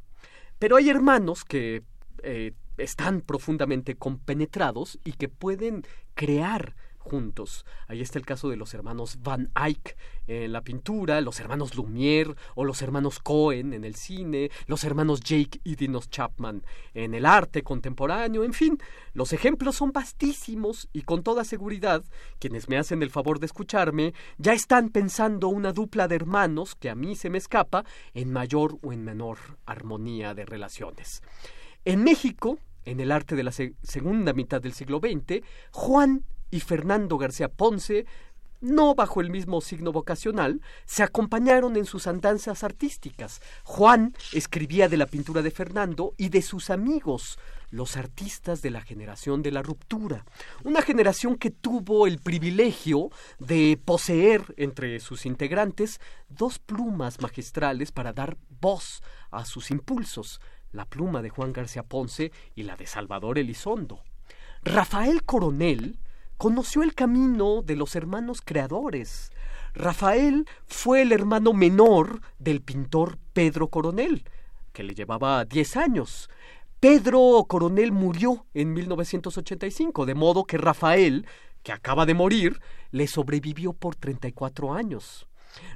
Pero 0.59 0.77
hay 0.77 0.89
hermanos 0.89 1.43
que 1.43 1.83
eh, 2.23 2.53
están 2.77 3.21
profundamente 3.21 3.95
compenetrados 3.95 4.99
y 5.03 5.13
que 5.13 5.29
pueden 5.29 5.83
crear 6.13 6.75
juntos. 7.03 7.65
Ahí 7.87 8.01
está 8.01 8.17
el 8.17 8.25
caso 8.25 8.49
de 8.49 8.55
los 8.55 8.73
hermanos 8.73 9.19
Van 9.21 9.51
Eyck 9.55 9.95
en 10.27 10.53
la 10.53 10.61
pintura, 10.61 11.19
los 11.21 11.39
hermanos 11.39 11.75
Lumière 11.75 12.35
o 12.55 12.63
los 12.63 12.81
hermanos 12.81 13.19
Cohen 13.19 13.73
en 13.73 13.83
el 13.83 13.95
cine, 13.95 14.49
los 14.67 14.83
hermanos 14.85 15.19
Jake 15.19 15.59
y 15.63 15.75
Dinos 15.75 16.09
Chapman 16.09 16.63
en 16.93 17.13
el 17.13 17.25
arte 17.25 17.61
contemporáneo, 17.61 18.43
en 18.43 18.53
fin, 18.53 18.77
los 19.13 19.33
ejemplos 19.33 19.75
son 19.75 19.91
vastísimos 19.91 20.87
y 20.93 21.01
con 21.01 21.23
toda 21.23 21.43
seguridad 21.43 22.03
quienes 22.39 22.69
me 22.69 22.77
hacen 22.77 23.03
el 23.03 23.11
favor 23.11 23.39
de 23.39 23.47
escucharme 23.47 24.13
ya 24.37 24.53
están 24.53 24.89
pensando 24.89 25.49
una 25.49 25.73
dupla 25.73 26.07
de 26.07 26.15
hermanos 26.15 26.75
que 26.75 26.89
a 26.89 26.95
mí 26.95 27.15
se 27.15 27.29
me 27.29 27.37
escapa 27.37 27.83
en 28.13 28.31
mayor 28.31 28.77
o 28.81 28.93
en 28.93 29.03
menor 29.03 29.37
armonía 29.65 30.33
de 30.33 30.45
relaciones. 30.45 31.21
En 31.85 32.03
México, 32.03 32.59
en 32.85 32.99
el 32.99 33.11
arte 33.11 33.35
de 33.35 33.43
la 33.43 33.51
segunda 33.51 34.33
mitad 34.33 34.61
del 34.61 34.73
siglo 34.73 34.99
XX, 34.99 35.41
Juan 35.71 36.23
y 36.49 36.61
Fernando 36.61 37.17
García 37.17 37.49
Ponce, 37.49 38.05
no 38.61 38.95
bajo 38.95 39.19
el 39.19 39.29
mismo 39.29 39.59
signo 39.59 39.91
vocacional, 39.91 40.61
se 40.85 41.03
acompañaron 41.03 41.75
en 41.75 41.85
sus 41.85 42.07
andanzas 42.07 42.63
artísticas. 42.63 43.41
Juan 43.65 44.15
escribía 44.31 44.87
de 44.87 44.95
la 44.95 45.05
pintura 45.05 45.41
de 45.41 45.51
Fernando 45.51 46.13
y 46.17 46.29
de 46.29 46.41
sus 46.41 46.69
amigos, 46.69 47.37
los 47.71 47.97
artistas 47.97 48.61
de 48.61 48.71
la 48.71 48.81
generación 48.81 49.41
de 49.41 49.51
la 49.51 49.61
ruptura, 49.61 50.23
una 50.63 50.81
generación 50.81 51.35
que 51.35 51.51
tuvo 51.51 52.07
el 52.07 52.19
privilegio 52.19 53.09
de 53.39 53.77
poseer 53.83 54.53
entre 54.55 55.01
sus 55.01 55.25
integrantes 55.25 55.99
dos 56.29 56.59
plumas 56.59 57.19
magistrales 57.19 57.91
para 57.91 58.13
dar 58.13 58.37
voz 58.61 59.03
a 59.31 59.43
sus 59.43 59.71
impulsos, 59.71 60.39
la 60.73 60.85
pluma 60.85 61.21
de 61.21 61.29
Juan 61.29 61.53
García 61.53 61.83
Ponce 61.83 62.31
y 62.55 62.63
la 62.63 62.75
de 62.75 62.85
Salvador 62.85 63.39
Elizondo. 63.39 64.01
Rafael 64.63 65.23
Coronel 65.23 65.99
conoció 66.37 66.83
el 66.83 66.93
camino 66.93 67.61
de 67.61 67.75
los 67.75 67.95
hermanos 67.95 68.41
creadores. 68.43 69.31
Rafael 69.73 70.45
fue 70.65 71.01
el 71.01 71.11
hermano 71.11 71.53
menor 71.53 72.21
del 72.39 72.61
pintor 72.61 73.17
Pedro 73.33 73.69
Coronel, 73.69 74.23
que 74.73 74.83
le 74.83 74.93
llevaba 74.93 75.45
10 75.45 75.77
años. 75.77 76.29
Pedro 76.79 77.45
Coronel 77.47 77.91
murió 77.91 78.45
en 78.53 78.73
1985, 78.73 80.05
de 80.05 80.15
modo 80.15 80.43
que 80.43 80.57
Rafael, 80.57 81.25
que 81.63 81.71
acaba 81.71 82.05
de 82.05 82.13
morir, 82.13 82.59
le 82.91 83.07
sobrevivió 83.07 83.73
por 83.73 83.95
34 83.95 84.73
años. 84.73 85.27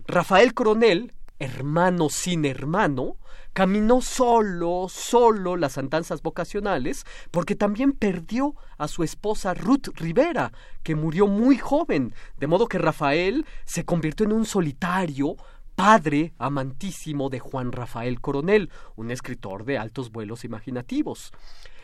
Rafael 0.06 0.54
Coronel, 0.54 1.14
hermano 1.40 2.10
sin 2.10 2.46
hermano, 2.46 3.18
caminó 3.54 4.02
solo, 4.02 4.88
solo 4.90 5.58
las 5.58 5.78
andanzas 5.78 6.22
vocacionales, 6.22 7.06
porque 7.32 7.56
también 7.56 7.92
perdió 7.94 8.56
a 8.78 8.88
su 8.88 9.04
esposa 9.04 9.54
Ruth 9.54 9.88
Rivera, 9.96 10.52
que 10.84 10.96
murió 10.96 11.28
muy 11.28 11.58
joven, 11.58 12.14
de 12.38 12.48
modo 12.48 12.68
que 12.68 12.78
Rafael 12.78 13.46
se 13.66 13.84
convirtió 13.84 14.26
en 14.26 14.34
un 14.34 14.46
solitario, 14.46 15.38
padre 15.76 16.34
amantísimo 16.40 17.30
de 17.30 17.40
Juan 17.40 17.72
Rafael 17.72 18.20
Coronel, 18.20 18.72
un 18.96 19.12
escritor 19.12 19.64
de 19.64 19.78
altos 19.78 20.12
vuelos 20.12 20.44
imaginativos. 20.44 21.32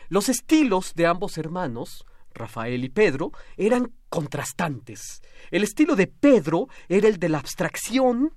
Los 0.08 0.28
estilos 0.28 0.94
de 0.94 1.06
ambos 1.06 1.38
hermanos, 1.38 2.04
Rafael 2.34 2.84
y 2.84 2.88
Pedro, 2.88 3.32
eran 3.56 3.92
contrastantes. 4.08 5.22
El 5.50 5.62
estilo 5.62 5.96
de 5.96 6.08
Pedro 6.08 6.68
era 6.88 7.08
el 7.08 7.18
de 7.18 7.28
la 7.28 7.38
abstracción, 7.38 8.32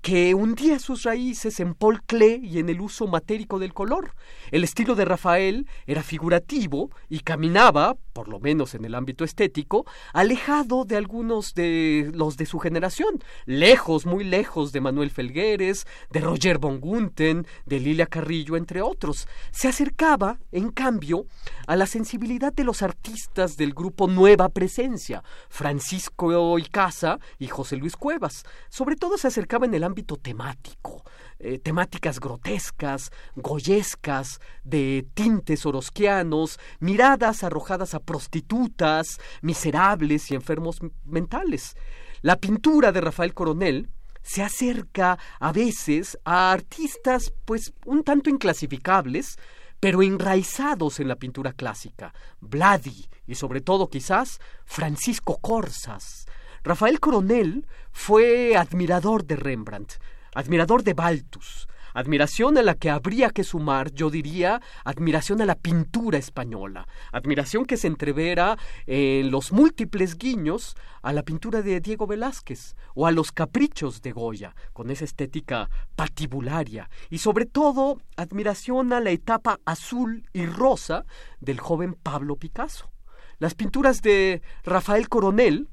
que 0.00 0.34
hundía 0.34 0.78
sus 0.78 1.02
raíces 1.02 1.58
en 1.60 1.74
Paul 1.74 2.02
Klee 2.02 2.40
y 2.42 2.58
en 2.58 2.68
el 2.68 2.80
uso 2.80 3.06
matérico 3.06 3.58
del 3.58 3.74
color. 3.74 4.14
El 4.50 4.64
estilo 4.64 4.94
de 4.94 5.04
Rafael 5.04 5.66
era 5.86 6.02
figurativo 6.02 6.90
y 7.08 7.20
caminaba, 7.20 7.96
por 8.12 8.28
lo 8.28 8.38
menos 8.38 8.74
en 8.74 8.84
el 8.84 8.94
ámbito 8.94 9.24
estético, 9.24 9.84
alejado 10.12 10.84
de 10.84 10.96
algunos 10.96 11.54
de 11.54 12.10
los 12.14 12.36
de 12.36 12.46
su 12.46 12.58
generación, 12.58 13.22
lejos, 13.46 14.06
muy 14.06 14.24
lejos 14.24 14.72
de 14.72 14.80
Manuel 14.80 15.10
Felgueres, 15.10 15.86
de 16.10 16.20
Roger 16.20 16.58
von 16.58 16.80
Gunten, 16.80 17.46
de 17.64 17.80
Lilia 17.80 18.06
Carrillo, 18.06 18.56
entre 18.56 18.82
otros. 18.82 19.26
Se 19.50 19.68
acercaba, 19.68 20.38
en 20.52 20.70
cambio, 20.70 21.26
a 21.66 21.76
la 21.76 21.86
sensibilidad 21.86 22.52
de 22.52 22.64
los 22.64 22.82
artistas 22.82 23.56
del 23.56 23.74
grupo 23.74 24.06
Nueva 24.06 24.48
Presencia, 24.48 25.22
Francisco 25.48 26.58
Icaza 26.58 27.18
y 27.38 27.48
José 27.48 27.76
Luis 27.76 27.96
Cuevas. 27.96 28.44
Sobre 28.68 28.96
todo 28.96 29.18
se 29.18 29.28
acercaba 29.28 29.66
en 29.66 29.74
el 29.74 29.84
ámbito 29.86 30.16
temático, 30.16 31.02
eh, 31.38 31.58
temáticas 31.58 32.20
grotescas, 32.20 33.10
goyescas, 33.34 34.40
de 34.64 35.06
tintes 35.14 35.64
orosquianos, 35.64 36.58
miradas 36.80 37.42
arrojadas 37.44 37.94
a 37.94 38.00
prostitutas, 38.00 39.18
miserables 39.40 40.30
y 40.30 40.34
enfermos 40.34 40.80
mentales. 41.04 41.76
La 42.22 42.36
pintura 42.36 42.92
de 42.92 43.00
Rafael 43.00 43.32
Coronel 43.32 43.88
se 44.22 44.42
acerca 44.42 45.18
a 45.38 45.52
veces 45.52 46.18
a 46.24 46.52
artistas 46.52 47.32
pues 47.44 47.72
un 47.84 48.02
tanto 48.02 48.28
inclasificables, 48.28 49.38
pero 49.78 50.02
enraizados 50.02 50.98
en 51.00 51.08
la 51.08 51.16
pintura 51.16 51.52
clásica, 51.52 52.12
Vladi 52.40 53.08
y 53.26 53.36
sobre 53.36 53.60
todo 53.60 53.88
quizás 53.88 54.40
Francisco 54.64 55.38
Corsas, 55.40 56.26
Rafael 56.66 56.98
Coronel 56.98 57.64
fue 57.92 58.56
admirador 58.56 59.24
de 59.24 59.36
Rembrandt, 59.36 60.00
admirador 60.34 60.82
de 60.82 60.94
Baltus, 60.94 61.68
admiración 61.94 62.58
a 62.58 62.62
la 62.62 62.74
que 62.74 62.90
habría 62.90 63.30
que 63.30 63.44
sumar, 63.44 63.92
yo 63.92 64.10
diría, 64.10 64.60
admiración 64.84 65.40
a 65.40 65.46
la 65.46 65.54
pintura 65.54 66.18
española, 66.18 66.88
admiración 67.12 67.66
que 67.66 67.76
se 67.76 67.86
entrevera 67.86 68.58
en 68.88 69.30
los 69.30 69.52
múltiples 69.52 70.18
guiños 70.18 70.74
a 71.02 71.12
la 71.12 71.22
pintura 71.22 71.62
de 71.62 71.80
Diego 71.80 72.08
Velázquez 72.08 72.74
o 72.96 73.06
a 73.06 73.12
los 73.12 73.30
caprichos 73.30 74.02
de 74.02 74.10
Goya, 74.10 74.56
con 74.72 74.90
esa 74.90 75.04
estética 75.04 75.70
patibularia, 75.94 76.90
y 77.10 77.18
sobre 77.18 77.46
todo 77.46 78.00
admiración 78.16 78.92
a 78.92 78.98
la 78.98 79.10
etapa 79.10 79.60
azul 79.66 80.28
y 80.32 80.46
rosa 80.46 81.04
del 81.38 81.60
joven 81.60 81.94
Pablo 81.94 82.34
Picasso. 82.34 82.90
Las 83.38 83.54
pinturas 83.54 84.02
de 84.02 84.42
Rafael 84.64 85.08
Coronel, 85.08 85.68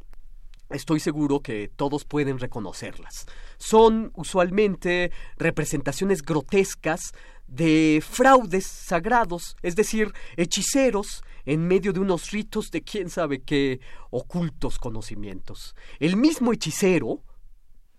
estoy 0.73 0.99
seguro 0.99 1.39
que 1.39 1.69
todos 1.75 2.05
pueden 2.05 2.39
reconocerlas. 2.39 3.25
Son 3.57 4.11
usualmente 4.15 5.11
representaciones 5.37 6.21
grotescas 6.21 7.13
de 7.47 8.03
fraudes 8.07 8.65
sagrados, 8.65 9.55
es 9.61 9.75
decir, 9.75 10.11
hechiceros 10.37 11.23
en 11.45 11.67
medio 11.67 11.93
de 11.93 11.99
unos 11.99 12.31
ritos 12.31 12.71
de 12.71 12.81
quién 12.81 13.09
sabe 13.09 13.41
qué 13.41 13.79
ocultos 14.09 14.79
conocimientos. 14.79 15.75
El 15.99 16.15
mismo 16.15 16.53
hechicero, 16.53 17.21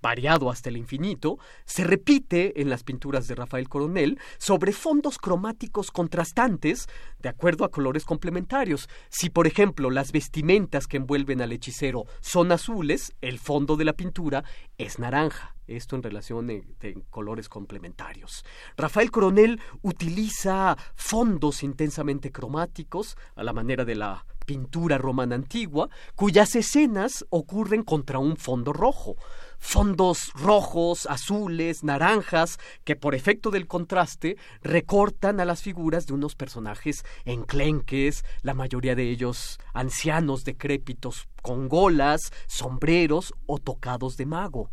variado 0.04 0.50
hasta 0.50 0.68
el 0.68 0.76
infinito, 0.76 1.38
se 1.64 1.82
repite 1.82 2.60
en 2.60 2.68
las 2.68 2.84
pinturas 2.84 3.26
de 3.26 3.34
Rafael 3.34 3.70
Coronel 3.70 4.20
sobre 4.36 4.72
fondos 4.72 5.16
cromáticos 5.16 5.90
contrastantes 5.90 6.88
de 7.20 7.30
acuerdo 7.30 7.64
a 7.64 7.70
colores 7.70 8.04
complementarios. 8.04 8.90
Si, 9.08 9.30
por 9.30 9.46
ejemplo, 9.46 9.88
las 9.88 10.12
vestimentas 10.12 10.86
que 10.86 10.98
envuelven 10.98 11.40
al 11.40 11.52
hechicero 11.52 12.04
son 12.20 12.52
azules, 12.52 13.14
el 13.22 13.38
fondo 13.38 13.76
de 13.76 13.86
la 13.86 13.94
pintura 13.94 14.44
es 14.76 14.98
naranja. 14.98 15.56
Esto 15.66 15.96
en 15.96 16.02
relación 16.02 16.48
de, 16.48 16.62
colores 17.08 17.48
complementarios. 17.48 18.44
Rafael 18.76 19.10
Coronel 19.10 19.58
utiliza 19.80 20.76
fondos 20.94 21.62
intensamente 21.62 22.30
cromáticos, 22.30 23.16
a 23.36 23.42
la 23.42 23.54
manera 23.54 23.86
de 23.86 23.94
la 23.94 24.26
pintura 24.44 24.98
romana 24.98 25.34
antigua, 25.34 25.88
cuyas 26.14 26.54
escenas 26.54 27.24
ocurren 27.30 27.82
contra 27.82 28.18
un 28.18 28.36
fondo 28.36 28.74
rojo 28.74 29.16
fondos 29.64 30.30
rojos, 30.34 31.06
azules, 31.06 31.82
naranjas, 31.82 32.58
que 32.84 32.96
por 32.96 33.14
efecto 33.14 33.50
del 33.50 33.66
contraste 33.66 34.36
recortan 34.62 35.40
a 35.40 35.46
las 35.46 35.62
figuras 35.62 36.06
de 36.06 36.12
unos 36.12 36.36
personajes 36.36 37.02
enclenques, 37.24 38.26
la 38.42 38.52
mayoría 38.52 38.94
de 38.94 39.10
ellos 39.10 39.58
ancianos 39.72 40.44
decrépitos 40.44 41.28
con 41.40 41.68
golas, 41.68 42.30
sombreros 42.46 43.32
o 43.46 43.58
tocados 43.58 44.18
de 44.18 44.26
mago. 44.26 44.70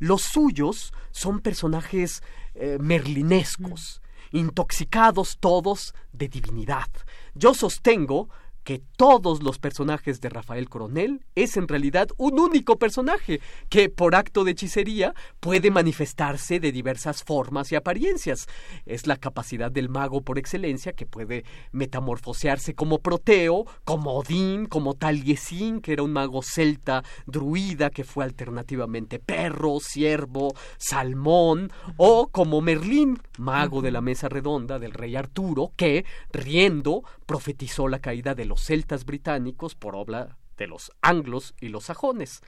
Los 0.00 0.22
suyos 0.22 0.92
son 1.12 1.38
personajes 1.38 2.20
eh, 2.56 2.78
merlinescos, 2.80 4.02
intoxicados 4.32 5.38
todos 5.38 5.94
de 6.12 6.26
divinidad. 6.28 6.88
Yo 7.34 7.54
sostengo 7.54 8.28
que 8.64 8.82
todos 8.96 9.42
los 9.42 9.58
personajes 9.58 10.20
de 10.20 10.30
Rafael 10.30 10.68
Coronel 10.68 11.24
es 11.34 11.56
en 11.56 11.68
realidad 11.68 12.08
un 12.16 12.40
único 12.40 12.78
personaje 12.78 13.40
que 13.68 13.88
por 13.88 14.14
acto 14.14 14.42
de 14.42 14.52
hechicería 14.52 15.14
puede 15.38 15.70
manifestarse 15.70 16.60
de 16.60 16.72
diversas 16.72 17.22
formas 17.22 17.70
y 17.70 17.76
apariencias. 17.76 18.48
Es 18.86 19.06
la 19.06 19.16
capacidad 19.16 19.70
del 19.70 19.88
mago 19.88 20.22
por 20.22 20.38
excelencia 20.38 20.92
que 20.92 21.06
puede 21.06 21.44
metamorfosearse 21.72 22.74
como 22.74 23.00
Proteo, 23.00 23.66
como 23.84 24.14
Odín, 24.14 24.66
como 24.66 24.94
Taliesin, 24.94 25.80
que 25.80 25.92
era 25.92 26.02
un 26.02 26.12
mago 26.12 26.42
celta 26.42 27.04
druida 27.26 27.90
que 27.90 28.04
fue 28.04 28.24
alternativamente 28.24 29.18
perro, 29.18 29.78
ciervo, 29.80 30.54
salmón, 30.78 31.70
o 31.96 32.28
como 32.28 32.60
Merlín, 32.60 33.18
mago 33.38 33.82
de 33.82 33.90
la 33.90 34.00
mesa 34.00 34.28
redonda 34.28 34.78
del 34.78 34.92
rey 34.92 35.16
Arturo, 35.16 35.72
que, 35.76 36.04
riendo, 36.32 37.02
profetizó 37.26 37.88
la 37.88 37.98
caída 37.98 38.34
de 38.34 38.44
los 38.44 38.62
celtas 38.62 39.04
británicos 39.04 39.74
por 39.74 39.96
obra 39.96 40.38
de 40.56 40.66
los 40.66 40.92
anglos 41.02 41.54
y 41.60 41.68
los 41.68 41.84
sajones. 41.84 42.40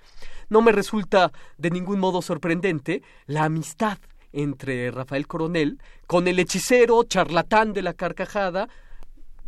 No 0.49 0.63
me 0.63 0.73
resulta 0.73 1.33
de 1.59 1.71
ningún 1.71 1.99
modo 1.99 2.23
sorprendente 2.23 3.03
la 3.27 3.45
amistad 3.45 3.99
entre 4.33 4.91
Rafael 4.91 5.27
Coronel 5.27 5.81
con 6.07 6.29
el 6.29 6.39
hechicero 6.39 7.03
charlatán 7.05 7.73
de 7.73 7.83
la 7.83 7.95
carcajada, 7.95 8.69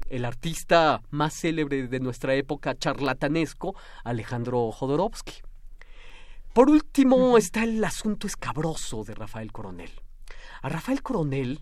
el 0.09 0.25
artista 0.25 1.03
más 1.11 1.35
célebre 1.35 1.87
de 1.89 2.01
nuestra 2.01 2.35
época 2.35 2.75
charlatanesco, 2.77 3.77
Alejandro 4.05 4.73
Jodorowsky. 4.73 5.43
Por 6.55 6.71
último 6.71 7.37
está 7.37 7.65
el 7.65 7.85
asunto 7.85 8.27
escabroso 8.27 9.05
de 9.05 9.15
Rafael 9.15 9.53
Coronel. 9.53 9.91
A 10.63 10.69
Rafael 10.69 11.03
Coronel 11.03 11.61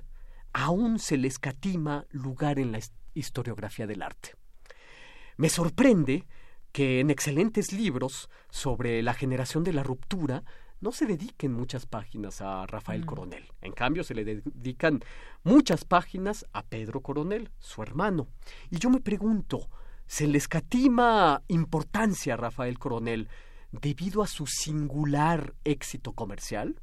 aún 0.53 0.99
se 0.99 1.19
le 1.19 1.29
escatima 1.29 2.07
lugar 2.11 2.59
en 2.59 2.73
la 2.73 2.79
historiografía 3.17 3.87
del 3.87 4.03
arte. 4.03 4.35
Me 5.37 5.49
sorprende 5.49 6.27
que 6.73 7.01
en 7.01 7.11
excelentes 7.11 7.73
libros 7.73 8.29
sobre 8.51 9.03
la 9.03 9.15
generación 9.15 9.65
de 9.65 9.73
la 9.73 9.83
ruptura 9.83 10.45
no 10.81 10.93
se 10.93 11.07
dediquen 11.07 11.53
muchas 11.53 11.87
páginas 11.87 12.41
a 12.43 12.67
Rafael 12.67 13.03
mm. 13.03 13.07
Coronel. 13.07 13.53
En 13.63 13.73
cambio, 13.73 14.05
se 14.05 14.15
le 14.15 14.25
dedican 14.25 15.01
muchas 15.43 15.85
páginas 15.85 16.47
a 16.53 16.63
Pedro 16.63 17.01
Coronel, 17.01 17.51
su 17.59 17.83
hermano. 17.83 18.29
Y 18.71 18.79
yo 18.79 18.91
me 18.91 19.01
pregunto, 19.01 19.71
¿se 20.07 20.27
le 20.27 20.39
escatima 20.39 21.43
importancia 21.49 22.35
a 22.35 22.37
Rafael 22.37 22.79
Coronel 22.79 23.29
debido 23.73 24.23
a 24.23 24.27
su 24.27 24.47
singular 24.47 25.55
éxito 25.65 26.13
comercial? 26.13 26.81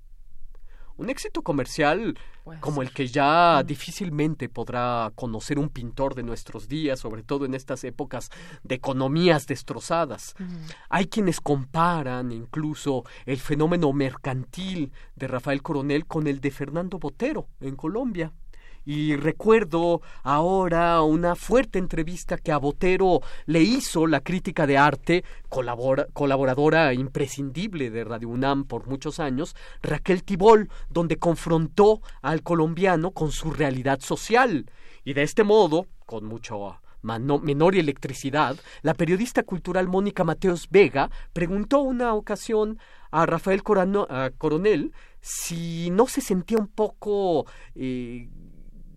Un 0.97 1.09
éxito 1.09 1.41
comercial 1.41 2.15
como 2.59 2.81
el 2.81 2.91
que 2.91 3.07
ya 3.07 3.63
difícilmente 3.63 4.49
podrá 4.49 5.11
conocer 5.15 5.57
un 5.57 5.69
pintor 5.69 6.13
de 6.13 6.23
nuestros 6.23 6.67
días, 6.67 6.99
sobre 6.99 7.23
todo 7.23 7.45
en 7.45 7.53
estas 7.53 7.83
épocas 7.83 8.29
de 8.63 8.75
economías 8.75 9.47
destrozadas. 9.47 10.35
Hay 10.89 11.07
quienes 11.07 11.41
comparan 11.41 12.31
incluso 12.31 13.03
el 13.25 13.37
fenómeno 13.37 13.91
mercantil 13.93 14.91
de 15.15 15.27
Rafael 15.27 15.63
Coronel 15.63 16.05
con 16.05 16.27
el 16.27 16.39
de 16.41 16.51
Fernando 16.51 16.99
Botero 16.99 17.47
en 17.59 17.75
Colombia. 17.75 18.31
Y 18.85 19.15
recuerdo 19.15 20.01
ahora 20.23 21.01
una 21.01 21.35
fuerte 21.35 21.79
entrevista 21.79 22.37
que 22.37 22.51
a 22.51 22.57
Botero 22.57 23.21
le 23.45 23.61
hizo 23.61 24.07
la 24.07 24.19
crítica 24.19 24.67
de 24.67 24.77
arte, 24.77 25.23
colaboradora 25.49 26.93
imprescindible 26.93 27.89
de 27.89 28.03
Radio 28.03 28.29
UNAM 28.29 28.65
por 28.65 28.87
muchos 28.87 29.19
años, 29.19 29.55
Raquel 29.81 30.23
Tibol, 30.23 30.69
donde 30.89 31.17
confrontó 31.17 32.01
al 32.21 32.43
colombiano 32.43 33.11
con 33.11 33.31
su 33.31 33.51
realidad 33.51 33.99
social. 34.01 34.69
Y 35.05 35.13
de 35.13 35.23
este 35.23 35.43
modo, 35.43 35.87
con 36.05 36.25
mucho 36.25 36.79
menor 37.03 37.75
electricidad, 37.75 38.57
la 38.81 38.93
periodista 38.93 39.43
cultural 39.43 39.87
Mónica 39.87 40.23
Mateos 40.23 40.67
Vega 40.69 41.09
preguntó 41.33 41.79
una 41.79 42.13
ocasión 42.13 42.79
a 43.11 43.25
Rafael 43.25 43.61
Coronel 43.61 44.93
si 45.19 45.89
no 45.91 46.07
se 46.07 46.21
sentía 46.21 46.57
un 46.57 46.67
poco 46.67 47.45
eh, 47.75 48.29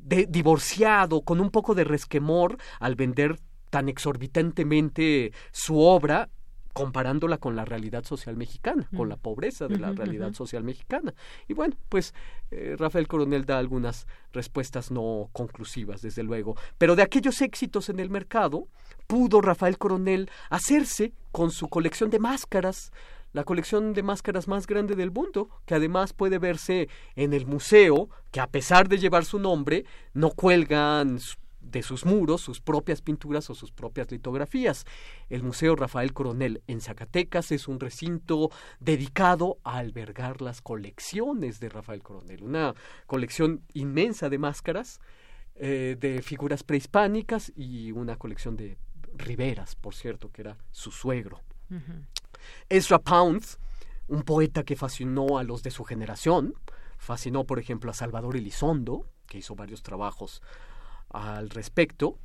de, 0.07 0.27
divorciado, 0.27 1.23
con 1.23 1.41
un 1.41 1.51
poco 1.51 1.75
de 1.75 1.85
resquemor 1.85 2.57
al 2.81 2.95
vender 2.95 3.39
tan 3.71 3.89
exorbitantemente 3.89 5.33
su 5.51 5.81
obra 5.81 6.29
comparándola 6.73 7.39
con 7.39 7.57
la 7.57 7.65
realidad 7.65 8.05
social 8.05 8.37
mexicana, 8.37 8.87
con 8.95 9.09
la 9.09 9.17
pobreza 9.17 9.67
de 9.67 9.79
la 9.79 9.93
realidad 9.93 10.35
social 10.35 10.63
mexicana. 10.63 11.15
Y 11.49 11.55
bueno, 11.55 11.75
pues 11.89 12.13
eh, 12.51 12.77
Rafael 12.79 13.09
Coronel 13.09 13.47
da 13.47 13.59
algunas 13.59 14.07
respuestas 14.31 14.91
no 14.91 15.31
conclusivas, 15.33 16.03
desde 16.03 16.23
luego, 16.23 16.55
pero 16.77 16.95
de 16.95 17.03
aquellos 17.03 17.41
éxitos 17.41 17.89
en 17.89 17.99
el 17.99 18.11
mercado, 18.11 18.69
pudo 19.07 19.41
Rafael 19.41 19.79
Coronel 19.79 20.29
hacerse 20.51 21.15
con 21.33 21.51
su 21.51 21.69
colección 21.69 22.11
de 22.11 22.19
máscaras, 22.19 22.93
la 23.37 23.45
colección 23.45 23.93
de 23.93 24.03
máscaras 24.03 24.49
más 24.49 24.67
grande 24.67 24.95
del 24.95 25.11
mundo, 25.11 25.51
que 25.67 25.75
además 25.75 26.15
puede 26.15 26.39
verse 26.39 26.89
en 27.17 27.35
el 27.35 27.45
museo, 27.45 28.09
que 28.31 28.41
a 28.41 28.47
pesar 28.47 28.89
de 28.89 28.97
llevar 28.97 29.27
su 29.27 29.39
nombre, 29.39 29.85
no 30.15 30.31
cuelgan 30.31 31.19
de 31.61 31.83
sus 31.83 32.07
muros 32.07 32.41
sus 32.41 32.63
propias 32.63 33.03
pinturas 33.03 33.51
o 33.51 33.55
sus 33.55 33.73
propias 33.73 34.11
litografías. 34.11 34.87
El 35.29 35.43
Museo 35.43 35.77
Rafael 35.77 36.15
Coronel 36.15 36.63
en 36.67 36.81
Zacatecas 36.81 37.53
es 37.53 37.69
un 37.69 37.79
recinto 37.79 38.51
dedicado 38.81 39.59
a 39.65 39.77
albergar 39.77 40.41
las 40.41 40.63
colecciones 40.63 41.61
de 41.61 41.69
Rafael 41.69 42.03
Coronel, 42.03 42.43
una 42.43 42.75
colección 43.07 43.61
inmensa 43.75 44.31
de 44.31 44.39
máscaras, 44.39 44.99
eh, 45.57 45.95
de 46.01 46.23
figuras 46.23 46.63
prehispánicas 46.63 47.53
y 47.55 47.93
una 47.93 48.17
colección 48.17 48.57
de 48.57 48.79
riberas, 49.15 49.75
por 49.75 49.95
cierto, 49.95 50.33
que 50.33 50.41
era 50.41 50.57
su 50.71 50.91
suegro. 50.91 51.43
Ezra 52.69 52.99
Pound, 52.99 53.45
un 54.09 54.23
poeta 54.23 54.63
que 54.63 54.77
fascinó 54.77 55.39
a 55.39 55.45
los 55.45 55.63
de 55.63 55.71
su 55.71 55.85
generación, 55.85 56.55
fascinó 56.99 57.45
por 57.45 57.59
ejemplo 57.59 57.91
a 57.91 57.95
Salvador 57.95 58.37
Elizondo, 58.37 59.07
que 59.27 59.39
hizo 59.39 59.55
varios 59.55 59.83
trabajos 59.83 60.43
al 61.11 61.51
respecto, 61.51 62.19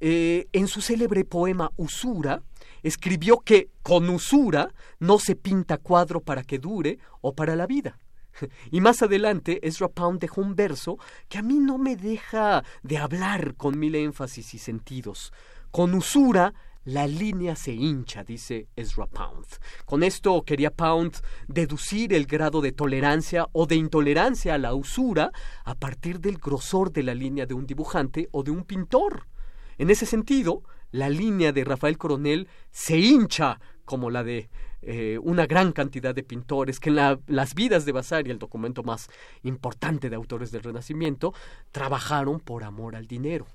eh, 0.00 0.46
en 0.52 0.68
su 0.68 0.82
célebre 0.82 1.24
poema 1.24 1.70
Usura, 1.76 2.42
escribió 2.82 3.38
que 3.38 3.70
con 3.82 4.08
usura 4.10 4.74
no 4.98 5.18
se 5.18 5.36
pinta 5.36 5.78
cuadro 5.78 6.20
para 6.20 6.42
que 6.42 6.58
dure 6.58 6.98
o 7.20 7.34
para 7.34 7.56
la 7.56 7.66
vida. 7.66 7.98
Y 8.70 8.82
más 8.82 9.02
adelante, 9.02 9.66
Ezra 9.66 9.88
Pound 9.88 10.20
dejó 10.20 10.42
un 10.42 10.54
verso 10.54 10.98
que 11.28 11.38
a 11.38 11.42
mí 11.42 11.58
no 11.58 11.78
me 11.78 11.96
deja 11.96 12.62
de 12.82 12.98
hablar 12.98 13.54
con 13.54 13.78
mil 13.78 13.94
énfasis 13.94 14.52
y 14.52 14.58
sentidos. 14.58 15.32
Con 15.70 15.94
usura 15.94 16.52
la 16.86 17.08
línea 17.08 17.56
se 17.56 17.72
hincha, 17.72 18.22
dice 18.22 18.68
Ezra 18.76 19.06
Pound. 19.06 19.44
Con 19.84 20.04
esto 20.04 20.42
quería 20.44 20.70
Pound 20.70 21.16
deducir 21.48 22.14
el 22.14 22.26
grado 22.26 22.60
de 22.60 22.70
tolerancia 22.70 23.48
o 23.52 23.66
de 23.66 23.74
intolerancia 23.74 24.54
a 24.54 24.58
la 24.58 24.72
usura 24.72 25.32
a 25.64 25.74
partir 25.74 26.20
del 26.20 26.38
grosor 26.38 26.92
de 26.92 27.02
la 27.02 27.14
línea 27.14 27.44
de 27.44 27.54
un 27.54 27.66
dibujante 27.66 28.28
o 28.30 28.44
de 28.44 28.52
un 28.52 28.62
pintor. 28.62 29.26
En 29.78 29.90
ese 29.90 30.06
sentido, 30.06 30.62
la 30.92 31.08
línea 31.08 31.52
de 31.52 31.64
Rafael 31.64 31.98
Coronel 31.98 32.48
se 32.70 32.96
hincha 32.98 33.58
como 33.84 34.08
la 34.08 34.22
de 34.22 34.48
eh, 34.82 35.18
una 35.20 35.46
gran 35.46 35.72
cantidad 35.72 36.14
de 36.14 36.22
pintores 36.22 36.78
que 36.78 36.90
en 36.90 36.96
las 37.26 37.54
vidas 37.56 37.84
de 37.84 37.92
Vasari, 37.92 38.30
el 38.30 38.38
documento 38.38 38.84
más 38.84 39.08
importante 39.42 40.08
de 40.08 40.14
autores 40.14 40.52
del 40.52 40.62
Renacimiento, 40.62 41.34
trabajaron 41.72 42.38
por 42.38 42.62
amor 42.62 42.94
al 42.94 43.08
dinero. 43.08 43.46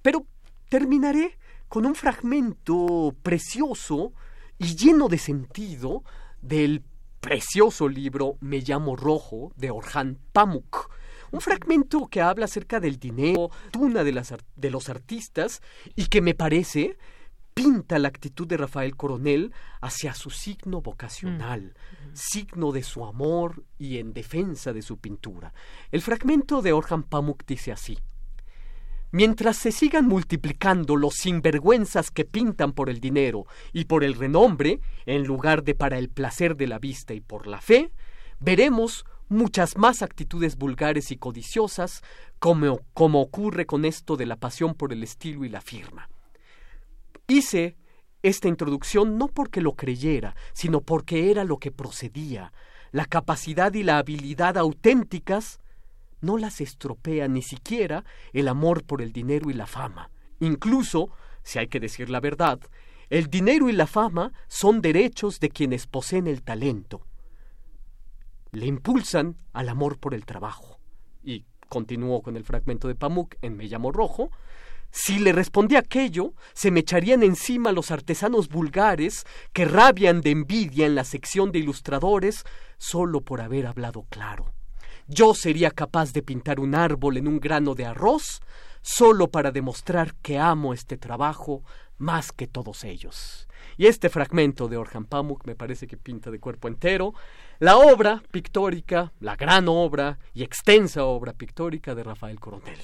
Pero 0.00 0.26
terminaré 0.68 1.36
con 1.72 1.86
un 1.86 1.94
fragmento 1.94 3.16
precioso 3.22 4.12
y 4.58 4.76
lleno 4.76 5.08
de 5.08 5.16
sentido 5.16 6.04
del 6.42 6.82
precioso 7.18 7.88
libro 7.88 8.36
Me 8.40 8.58
llamo 8.58 8.94
Rojo 8.94 9.54
de 9.56 9.70
Orhan 9.70 10.18
Pamuk. 10.34 10.90
Un 11.30 11.40
fragmento 11.40 12.08
que 12.08 12.20
habla 12.20 12.44
acerca 12.44 12.78
del 12.78 12.98
dinero, 12.98 13.48
una 13.78 14.04
de, 14.04 14.12
las, 14.12 14.34
de 14.54 14.70
los 14.70 14.90
artistas 14.90 15.62
y 15.96 16.08
que 16.08 16.20
me 16.20 16.34
parece 16.34 16.98
pinta 17.54 17.98
la 17.98 18.08
actitud 18.08 18.46
de 18.46 18.58
Rafael 18.58 18.94
Coronel 18.94 19.54
hacia 19.80 20.12
su 20.12 20.28
signo 20.28 20.82
vocacional, 20.82 21.72
mm. 21.72 22.10
signo 22.12 22.72
de 22.72 22.82
su 22.82 23.02
amor 23.06 23.64
y 23.78 23.96
en 23.96 24.12
defensa 24.12 24.74
de 24.74 24.82
su 24.82 24.98
pintura. 24.98 25.54
El 25.90 26.02
fragmento 26.02 26.60
de 26.60 26.74
Orhan 26.74 27.02
Pamuk 27.02 27.46
dice 27.46 27.72
así. 27.72 27.96
Mientras 29.14 29.58
se 29.58 29.72
sigan 29.72 30.08
multiplicando 30.08 30.96
los 30.96 31.16
sinvergüenzas 31.16 32.10
que 32.10 32.24
pintan 32.24 32.72
por 32.72 32.88
el 32.88 32.98
dinero 32.98 33.44
y 33.74 33.84
por 33.84 34.04
el 34.04 34.14
renombre, 34.14 34.80
en 35.04 35.24
lugar 35.24 35.64
de 35.64 35.74
para 35.74 35.98
el 35.98 36.08
placer 36.08 36.56
de 36.56 36.66
la 36.66 36.78
vista 36.78 37.12
y 37.12 37.20
por 37.20 37.46
la 37.46 37.60
fe, 37.60 37.92
veremos 38.40 39.04
muchas 39.28 39.76
más 39.76 40.00
actitudes 40.00 40.56
vulgares 40.56 41.10
y 41.10 41.18
codiciosas, 41.18 42.02
como, 42.38 42.80
como 42.94 43.20
ocurre 43.20 43.66
con 43.66 43.84
esto 43.84 44.16
de 44.16 44.24
la 44.24 44.36
pasión 44.36 44.74
por 44.74 44.94
el 44.94 45.02
estilo 45.02 45.44
y 45.44 45.50
la 45.50 45.60
firma. 45.60 46.08
Hice 47.28 47.76
esta 48.22 48.48
introducción 48.48 49.18
no 49.18 49.28
porque 49.28 49.60
lo 49.60 49.72
creyera, 49.72 50.34
sino 50.54 50.80
porque 50.80 51.30
era 51.30 51.44
lo 51.44 51.58
que 51.58 51.70
procedía. 51.70 52.52
La 52.92 53.04
capacidad 53.04 53.74
y 53.74 53.82
la 53.82 53.98
habilidad 53.98 54.56
auténticas 54.56 55.60
no 56.22 56.38
las 56.38 56.60
estropea 56.62 57.28
ni 57.28 57.42
siquiera 57.42 58.04
el 58.32 58.48
amor 58.48 58.84
por 58.84 59.02
el 59.02 59.12
dinero 59.12 59.50
y 59.50 59.52
la 59.52 59.66
fama. 59.66 60.10
Incluso, 60.40 61.10
si 61.42 61.58
hay 61.58 61.68
que 61.68 61.80
decir 61.80 62.08
la 62.08 62.20
verdad, 62.20 62.58
el 63.10 63.26
dinero 63.28 63.68
y 63.68 63.72
la 63.72 63.86
fama 63.86 64.32
son 64.48 64.80
derechos 64.80 65.38
de 65.38 65.50
quienes 65.50 65.86
poseen 65.86 66.26
el 66.26 66.42
talento. 66.42 67.02
Le 68.52 68.64
impulsan 68.64 69.36
al 69.52 69.68
amor 69.68 69.98
por 69.98 70.14
el 70.14 70.24
trabajo. 70.24 70.78
Y 71.22 71.44
continuó 71.68 72.22
con 72.22 72.36
el 72.36 72.44
fragmento 72.44 72.88
de 72.88 72.94
Pamuk 72.94 73.34
en 73.42 73.56
Me 73.56 73.66
llamo 73.66 73.92
Rojo, 73.92 74.30
si 74.94 75.18
le 75.18 75.32
respondí 75.32 75.76
aquello, 75.76 76.34
se 76.52 76.70
me 76.70 76.80
echarían 76.80 77.22
encima 77.22 77.72
los 77.72 77.90
artesanos 77.90 78.48
vulgares 78.48 79.24
que 79.54 79.64
rabian 79.64 80.20
de 80.20 80.32
envidia 80.32 80.84
en 80.84 80.94
la 80.94 81.04
sección 81.04 81.50
de 81.50 81.60
ilustradores 81.60 82.44
solo 82.76 83.22
por 83.22 83.40
haber 83.40 83.66
hablado 83.66 84.04
claro. 84.10 84.52
Yo 85.14 85.34
sería 85.34 85.70
capaz 85.70 86.14
de 86.14 86.22
pintar 86.22 86.58
un 86.58 86.74
árbol 86.74 87.18
en 87.18 87.28
un 87.28 87.38
grano 87.38 87.74
de 87.74 87.84
arroz 87.84 88.40
solo 88.80 89.28
para 89.28 89.50
demostrar 89.50 90.14
que 90.22 90.38
amo 90.38 90.72
este 90.72 90.96
trabajo 90.96 91.62
más 91.98 92.32
que 92.32 92.46
todos 92.46 92.82
ellos. 92.82 93.46
Y 93.76 93.88
este 93.88 94.08
fragmento 94.08 94.68
de 94.68 94.78
Orhan 94.78 95.04
Pamuk 95.04 95.44
me 95.44 95.54
parece 95.54 95.86
que 95.86 95.98
pinta 95.98 96.30
de 96.30 96.40
cuerpo 96.40 96.66
entero 96.66 97.12
la 97.62 97.76
obra 97.76 98.20
pictórica, 98.32 99.12
la 99.20 99.36
gran 99.36 99.68
obra 99.68 100.18
y 100.34 100.42
extensa 100.42 101.04
obra 101.04 101.32
pictórica 101.32 101.94
de 101.94 102.02
Rafael 102.02 102.40
Coronel. 102.40 102.76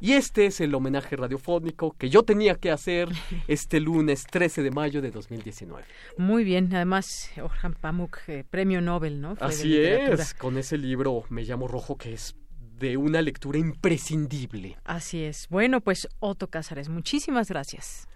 Y 0.00 0.14
este 0.14 0.46
es 0.46 0.60
el 0.60 0.74
homenaje 0.74 1.14
radiofónico 1.14 1.92
que 1.96 2.10
yo 2.10 2.24
tenía 2.24 2.56
que 2.56 2.72
hacer 2.72 3.10
este 3.46 3.78
lunes 3.78 4.24
13 4.28 4.64
de 4.64 4.72
mayo 4.72 5.00
de 5.00 5.12
2019. 5.12 5.84
Muy 6.18 6.42
bien, 6.42 6.68
además 6.74 7.30
Orhan 7.40 7.74
Pamuk, 7.74 8.18
eh, 8.26 8.42
premio 8.50 8.80
Nobel, 8.80 9.20
¿no? 9.20 9.36
Así 9.38 9.78
es, 9.78 10.34
con 10.34 10.58
ese 10.58 10.78
libro 10.78 11.22
Me 11.28 11.44
llamo 11.44 11.68
Rojo 11.68 11.96
que 11.96 12.14
es 12.14 12.34
de 12.58 12.96
una 12.96 13.22
lectura 13.22 13.60
imprescindible. 13.60 14.78
Así 14.82 15.22
es. 15.22 15.46
Bueno, 15.48 15.80
pues 15.80 16.08
Otto 16.18 16.48
Cázares, 16.48 16.88
muchísimas 16.88 17.48
gracias. 17.50 18.08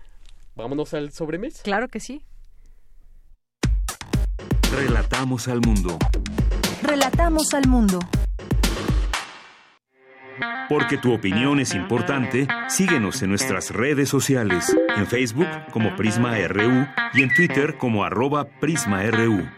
Vámonos 0.56 0.94
al 0.94 1.12
sobremesa. 1.12 1.62
Claro 1.62 1.86
que 1.86 2.00
sí. 2.00 2.24
Relatamos 4.74 5.48
al 5.48 5.60
mundo. 5.60 5.98
Relatamos 6.82 7.54
al 7.54 7.66
mundo. 7.68 7.98
Porque 10.68 10.98
tu 10.98 11.14
opinión 11.14 11.58
es 11.58 11.74
importante, 11.74 12.46
síguenos 12.68 13.22
en 13.22 13.30
nuestras 13.30 13.70
redes 13.70 14.10
sociales, 14.10 14.76
en 14.96 15.06
Facebook 15.06 15.48
como 15.72 15.96
Prisma 15.96 16.36
RU 16.46 16.86
y 17.14 17.22
en 17.22 17.34
Twitter 17.34 17.78
como 17.78 18.04
arroba 18.04 18.44
PrismaRU. 18.60 19.48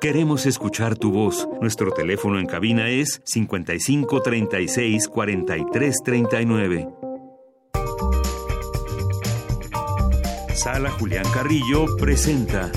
Queremos 0.00 0.46
escuchar 0.46 0.96
tu 0.96 1.12
voz. 1.12 1.46
Nuestro 1.60 1.90
teléfono 1.90 2.38
en 2.38 2.46
cabina 2.46 2.88
es 2.88 3.20
55 3.24 4.22
36 4.22 5.08
Sala 10.64 10.90
Julián 10.92 11.26
Carrillo 11.30 11.94
presenta 11.98 12.72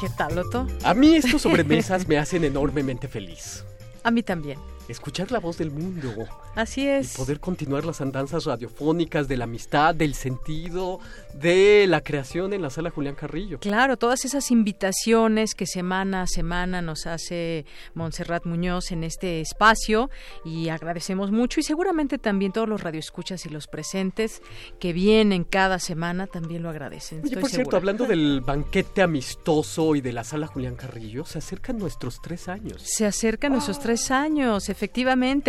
¿Qué 0.00 0.08
tal, 0.16 0.38
Otto? 0.38 0.66
A 0.82 0.94
mí 0.94 1.16
estos 1.16 1.42
sobremesas 1.42 2.08
me 2.08 2.16
hacen 2.16 2.44
enormemente 2.44 3.06
feliz. 3.06 3.66
A 4.02 4.10
mí 4.10 4.22
también 4.22 4.58
escuchar 4.90 5.30
la 5.30 5.38
voz 5.38 5.58
del 5.58 5.70
mundo. 5.70 6.12
Así 6.54 6.86
es. 6.86 7.14
Y 7.14 7.16
poder 7.18 7.40
continuar 7.40 7.84
las 7.84 8.00
andanzas 8.00 8.44
radiofónicas 8.44 9.28
de 9.28 9.36
la 9.36 9.44
amistad, 9.44 9.94
del 9.94 10.14
sentido, 10.14 11.00
de 11.34 11.86
la 11.88 12.00
creación 12.00 12.52
en 12.52 12.62
la 12.62 12.70
sala 12.70 12.90
Julián 12.90 13.14
Carrillo. 13.14 13.58
Claro, 13.60 13.96
todas 13.96 14.24
esas 14.24 14.50
invitaciones 14.50 15.54
que 15.54 15.66
semana 15.66 16.22
a 16.22 16.26
semana 16.26 16.82
nos 16.82 17.06
hace 17.06 17.64
Montserrat 17.94 18.44
Muñoz 18.46 18.90
en 18.92 19.04
este 19.04 19.40
espacio 19.40 20.10
y 20.44 20.68
agradecemos 20.68 21.30
mucho 21.30 21.60
y 21.60 21.62
seguramente 21.62 22.18
también 22.18 22.52
todos 22.52 22.68
los 22.68 22.82
radioescuchas 22.82 23.46
y 23.46 23.48
los 23.48 23.66
presentes 23.66 24.42
que 24.78 24.92
vienen 24.92 25.44
cada 25.44 25.78
semana 25.78 26.26
también 26.26 26.62
lo 26.62 26.70
agradecen. 26.70 27.22
Oye, 27.24 27.36
por 27.36 27.50
cierto, 27.50 27.76
hablando 27.76 28.06
del 28.06 28.40
banquete 28.40 29.02
amistoso 29.02 29.94
y 29.94 30.00
de 30.00 30.12
la 30.12 30.24
sala 30.24 30.46
Julián 30.46 30.76
Carrillo, 30.76 31.24
se 31.24 31.38
acercan 31.38 31.78
nuestros 31.78 32.20
tres 32.20 32.48
años. 32.48 32.82
Se 32.82 33.06
acercan 33.06 33.52
nuestros 33.52 33.78
tres 33.78 34.10
años, 34.10 34.68
efectivamente, 34.68 34.79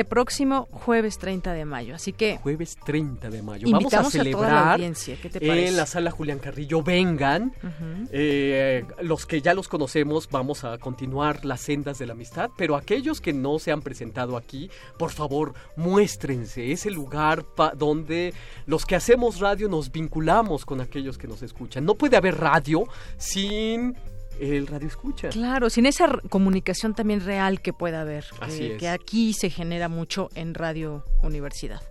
próximo 0.06 0.68
jueves 0.72 1.18
30 1.18 1.53
de 1.53 1.66
mayo. 1.66 1.95
Así 1.95 2.14
que. 2.14 2.38
Jueves 2.38 2.78
30 2.86 3.30
de 3.30 3.41
mayo. 3.41 3.68
Vamos 3.72 3.94
a 3.94 4.03
celebrar. 4.06 4.80
En 4.82 5.76
la 5.76 5.86
sala 5.86 6.12
Julián 6.12 6.40
Carrillo, 6.40 6.84
vengan. 6.84 7.53
Eh, 8.12 8.84
los 9.02 9.26
que 9.26 9.41
ya 9.41 9.53
los 9.53 9.68
conocemos, 9.68 10.28
vamos 10.30 10.64
a 10.64 10.78
continuar 10.78 11.45
las 11.45 11.62
sendas 11.62 11.99
de 11.99 12.06
la 12.06 12.14
amistad. 12.14 12.49
Pero 12.58 12.76
aquellos 12.76 13.22
que 13.22 13.34
no 13.34 13.60
se 13.60 13.72
han 13.72 13.82
presentado 13.82 14.38
aquí, 14.38 14.70
por 14.98 15.12
favor, 15.12 15.53
muéstrense. 15.76 16.72
Es 16.72 16.86
el 16.86 16.94
lugar 16.94 17.45
donde 17.78 18.34
los 18.66 18.86
que 18.86 18.95
hacemos 18.95 19.40
radio 19.40 19.70
nos 19.70 19.91
vinculamos 19.91 20.66
con 20.66 20.82
aquellos 20.82 21.18
que 21.18 21.28
nos 21.28 21.41
escuchan. 21.41 21.86
No 21.86 21.95
puede 21.95 22.18
haber 22.18 22.38
radio 22.38 22.84
sin 23.18 23.95
el 24.41 24.68
radio 24.68 24.88
escucha. 24.88 25.30
Claro, 25.30 25.69
sin 25.69 25.85
esa 25.85 26.19
comunicación 26.30 26.95
también 26.95 27.22
real 27.22 27.61
que 27.61 27.73
pueda 27.73 28.01
haber, 28.01 28.26
Así 28.39 28.72
que 28.80 28.89
aquí 28.89 29.34
se 29.34 29.49
genera 29.49 29.88
mucho 29.88 30.30
en 30.35 30.53
Radio 30.55 31.05
Universidad. 31.22 31.81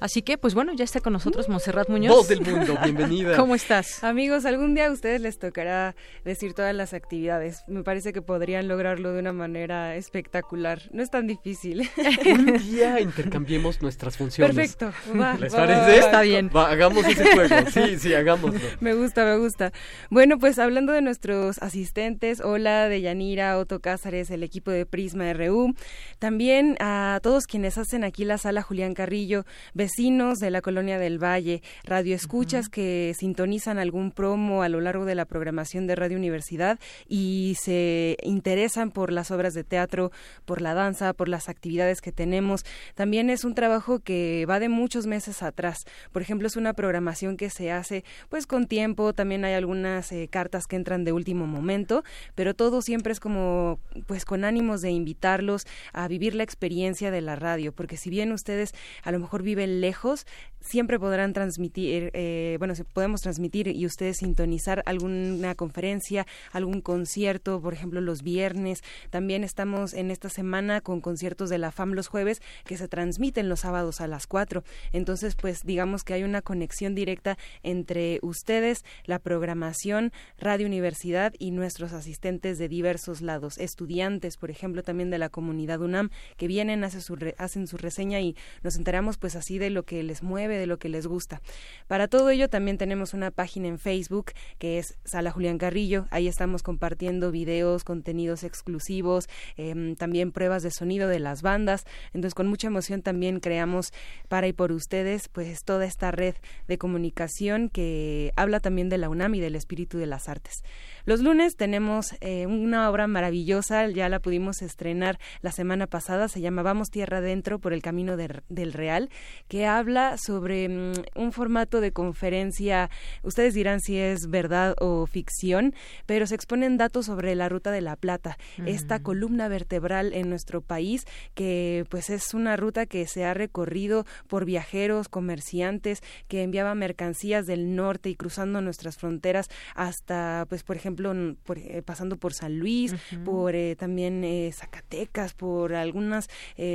Así 0.00 0.22
que, 0.22 0.38
pues 0.38 0.54
bueno, 0.54 0.72
ya 0.74 0.84
está 0.84 1.00
con 1.00 1.12
nosotros 1.12 1.48
Monserrat 1.48 1.88
Muñoz. 1.88 2.14
Voz 2.14 2.28
del 2.28 2.40
mundo, 2.40 2.78
bienvenida. 2.82 3.36
¿Cómo 3.36 3.54
estás? 3.54 4.02
Amigos, 4.04 4.44
algún 4.44 4.74
día 4.74 4.86
a 4.86 4.90
ustedes 4.92 5.20
les 5.20 5.38
tocará 5.38 5.94
decir 6.24 6.54
todas 6.54 6.74
las 6.74 6.94
actividades. 6.94 7.64
Me 7.66 7.82
parece 7.82 8.12
que 8.12 8.22
podrían 8.22 8.68
lograrlo 8.68 9.12
de 9.12 9.20
una 9.20 9.32
manera 9.32 9.96
espectacular. 9.96 10.80
No 10.92 11.02
es 11.02 11.10
tan 11.10 11.26
difícil. 11.26 11.88
Un 12.24 12.58
día 12.70 13.00
intercambiemos 13.00 13.82
nuestras 13.82 14.16
funciones. 14.16 14.54
Perfecto. 14.54 14.92
¿Les 15.38 15.54
parece? 15.54 15.98
Está 15.98 16.22
bien. 16.22 16.50
hagamos 16.54 17.06
ese 17.06 17.24
juego. 17.32 17.70
Sí, 17.70 17.98
sí, 17.98 18.14
hagámoslo. 18.14 18.60
Me 18.80 18.94
gusta, 18.94 19.24
me 19.24 19.38
gusta. 19.38 19.72
Bueno, 20.10 20.38
pues 20.38 20.58
hablando 20.58 20.92
de 20.92 21.02
nuestros 21.02 21.58
asistentes, 21.62 22.40
hola 22.40 22.88
de 22.88 23.00
Yanira, 23.00 23.58
Otto 23.58 23.80
Cázares, 23.80 24.30
el 24.30 24.42
equipo 24.42 24.70
de 24.70 24.86
Prisma 24.86 25.32
RU. 25.32 25.74
También 26.18 26.76
a 26.80 27.20
todos 27.22 27.46
quienes 27.46 27.78
hacen 27.78 28.04
aquí 28.04 28.24
la 28.24 28.38
sala 28.38 28.62
Julián 28.62 28.94
Carrillo, 28.94 29.44
vecinos 29.74 30.38
de 30.38 30.50
la 30.50 30.60
colonia 30.62 30.98
del 30.98 31.22
Valle, 31.22 31.62
radioescuchas 31.84 32.68
que 32.68 33.14
sintonizan 33.18 33.78
algún 33.78 34.12
promo 34.12 34.62
a 34.62 34.68
lo 34.68 34.80
largo 34.80 35.04
de 35.04 35.14
la 35.14 35.24
programación 35.24 35.86
de 35.86 35.96
Radio 35.96 36.16
Universidad 36.16 36.78
y 37.08 37.56
se 37.60 38.16
interesan 38.22 38.90
por 38.90 39.12
las 39.12 39.30
obras 39.30 39.54
de 39.54 39.64
teatro, 39.64 40.12
por 40.44 40.60
la 40.60 40.74
danza, 40.74 41.12
por 41.12 41.28
las 41.28 41.48
actividades 41.48 42.00
que 42.00 42.12
tenemos. 42.12 42.64
También 42.94 43.30
es 43.30 43.44
un 43.44 43.54
trabajo 43.54 43.98
que 43.98 44.46
va 44.48 44.60
de 44.60 44.68
muchos 44.68 45.06
meses 45.06 45.42
atrás. 45.42 45.78
Por 46.12 46.22
ejemplo, 46.22 46.46
es 46.46 46.56
una 46.56 46.74
programación 46.74 47.36
que 47.36 47.50
se 47.50 47.72
hace 47.72 48.04
pues 48.28 48.46
con 48.46 48.66
tiempo, 48.66 49.12
también 49.12 49.44
hay 49.44 49.54
algunas 49.54 50.12
eh, 50.12 50.28
cartas 50.30 50.66
que 50.66 50.76
entran 50.76 51.04
de 51.04 51.12
último 51.12 51.46
momento, 51.46 52.04
pero 52.34 52.54
todo 52.54 52.80
siempre 52.82 53.12
es 53.12 53.20
como 53.20 53.80
pues 54.06 54.24
con 54.24 54.44
ánimos 54.44 54.80
de 54.82 54.90
invitarlos 54.90 55.66
a 55.92 56.06
vivir 56.06 56.34
la 56.34 56.44
experiencia 56.44 57.10
de 57.10 57.20
la 57.20 57.36
radio, 57.36 57.72
porque 57.72 57.96
si 57.96 58.10
bien 58.10 58.32
ustedes 58.32 58.72
a 59.02 59.10
lo 59.10 59.18
mejor 59.18 59.32
mejor 59.32 59.42
viven 59.52 59.82
lejos, 59.82 60.24
siempre 60.62 60.98
podrán 60.98 61.32
transmitir, 61.32 62.10
eh, 62.14 62.56
bueno, 62.58 62.74
podemos 62.92 63.20
transmitir 63.20 63.68
y 63.68 63.84
ustedes 63.84 64.18
sintonizar 64.18 64.82
alguna 64.86 65.54
conferencia, 65.54 66.26
algún 66.52 66.80
concierto, 66.80 67.60
por 67.60 67.74
ejemplo, 67.74 68.00
los 68.00 68.22
viernes. 68.22 68.82
También 69.10 69.44
estamos 69.44 69.92
en 69.92 70.10
esta 70.10 70.28
semana 70.28 70.80
con 70.80 71.00
conciertos 71.00 71.50
de 71.50 71.58
la 71.58 71.72
FAM 71.72 71.92
los 71.92 72.08
jueves 72.08 72.40
que 72.64 72.76
se 72.76 72.88
transmiten 72.88 73.48
los 73.48 73.60
sábados 73.60 74.00
a 74.00 74.06
las 74.06 74.26
4. 74.26 74.62
Entonces, 74.92 75.34
pues 75.34 75.64
digamos 75.64 76.04
que 76.04 76.14
hay 76.14 76.22
una 76.22 76.42
conexión 76.42 76.94
directa 76.94 77.36
entre 77.62 78.18
ustedes, 78.22 78.84
la 79.04 79.18
programación, 79.18 80.12
Radio 80.38 80.66
Universidad 80.66 81.34
y 81.38 81.50
nuestros 81.50 81.92
asistentes 81.92 82.58
de 82.58 82.68
diversos 82.68 83.20
lados, 83.20 83.58
estudiantes, 83.58 84.36
por 84.36 84.50
ejemplo, 84.50 84.82
también 84.82 85.10
de 85.10 85.18
la 85.18 85.28
comunidad 85.28 85.80
UNAM, 85.80 86.10
que 86.36 86.46
vienen, 86.46 86.84
hacen 86.84 87.02
su, 87.02 87.18
hacen 87.36 87.66
su 87.66 87.76
reseña 87.76 88.20
y 88.20 88.36
nos 88.62 88.76
enteramos 88.76 89.18
pues 89.18 89.36
así 89.42 89.58
de 89.58 89.70
lo 89.70 89.82
que 89.82 90.04
les 90.04 90.22
mueve, 90.22 90.56
de 90.56 90.66
lo 90.66 90.78
que 90.78 90.88
les 90.88 91.08
gusta. 91.08 91.42
Para 91.88 92.06
todo 92.06 92.30
ello 92.30 92.48
también 92.48 92.78
tenemos 92.78 93.12
una 93.12 93.32
página 93.32 93.66
en 93.66 93.80
Facebook 93.80 94.32
que 94.58 94.78
es 94.78 94.96
Sala 95.04 95.32
Julián 95.32 95.58
Carrillo. 95.58 96.06
Ahí 96.10 96.28
estamos 96.28 96.62
compartiendo 96.62 97.32
videos, 97.32 97.82
contenidos 97.82 98.44
exclusivos, 98.44 99.28
em, 99.56 99.96
también 99.96 100.30
pruebas 100.30 100.62
de 100.62 100.70
sonido 100.70 101.08
de 101.08 101.18
las 101.18 101.42
bandas. 101.42 101.84
Entonces 102.14 102.34
con 102.34 102.46
mucha 102.46 102.68
emoción 102.68 103.02
también 103.02 103.40
creamos 103.40 103.92
para 104.28 104.46
y 104.46 104.52
por 104.52 104.70
ustedes 104.70 105.28
pues 105.28 105.64
toda 105.64 105.84
esta 105.86 106.12
red 106.12 106.36
de 106.68 106.78
comunicación 106.78 107.68
que 107.68 108.32
habla 108.36 108.60
también 108.60 108.88
de 108.88 108.98
la 108.98 109.08
UNAM 109.08 109.34
y 109.34 109.40
del 109.40 109.56
espíritu 109.56 109.98
de 109.98 110.06
las 110.06 110.28
artes. 110.28 110.62
Los 111.04 111.20
lunes 111.20 111.56
tenemos 111.56 112.14
eh, 112.20 112.46
una 112.46 112.88
obra 112.88 113.08
maravillosa, 113.08 113.88
ya 113.88 114.08
la 114.08 114.20
pudimos 114.20 114.62
estrenar 114.62 115.18
la 115.40 115.50
semana 115.50 115.88
pasada, 115.88 116.28
se 116.28 116.40
llama 116.40 116.62
Vamos 116.62 116.90
Tierra 116.90 117.18
Adentro 117.18 117.58
por 117.58 117.72
el 117.72 117.82
Camino 117.82 118.16
del 118.16 118.72
Real, 118.72 119.10
que 119.48 119.66
habla 119.66 120.16
sobre 120.18 120.68
mm, 120.68 120.92
un 121.16 121.32
formato 121.32 121.80
de 121.80 121.92
conferencia, 121.92 122.90
ustedes 123.22 123.54
dirán 123.54 123.80
si 123.80 123.98
es 123.98 124.28
verdad 124.28 124.74
o 124.80 125.06
ficción, 125.06 125.74
pero 126.06 126.26
se 126.26 126.34
exponen 126.34 126.76
datos 126.76 127.06
sobre 127.06 127.34
la 127.34 127.48
Ruta 127.48 127.70
de 127.70 127.80
la 127.80 127.96
Plata, 127.96 128.38
esta 128.66 129.02
columna 129.02 129.48
vertebral 129.48 130.12
en 130.12 130.28
nuestro 130.28 130.60
país, 130.60 131.04
que 131.34 131.84
pues 131.88 132.10
es 132.10 132.34
una 132.34 132.56
ruta 132.56 132.86
que 132.86 133.06
se 133.06 133.24
ha 133.24 133.34
recorrido 133.34 134.04
por 134.28 134.44
viajeros, 134.44 135.08
comerciantes, 135.08 136.00
que 136.28 136.42
enviaban 136.42 136.78
mercancías 136.78 137.46
del 137.46 137.74
norte 137.74 138.08
y 138.08 138.14
cruzando 138.14 138.60
nuestras 138.60 138.96
fronteras 138.96 139.48
hasta, 139.74 140.46
pues 140.48 140.62
por 140.62 140.76
ejemplo, 140.76 141.12
eh, 141.54 141.82
pasando 141.84 142.16
por 142.16 142.34
San 142.34 142.58
Luis, 142.58 142.94
por 143.24 143.54
eh, 143.54 143.76
también 143.76 144.24
eh, 144.24 144.50
Zacatecas, 144.52 145.34
por 145.34 145.74
algunas 145.74 146.28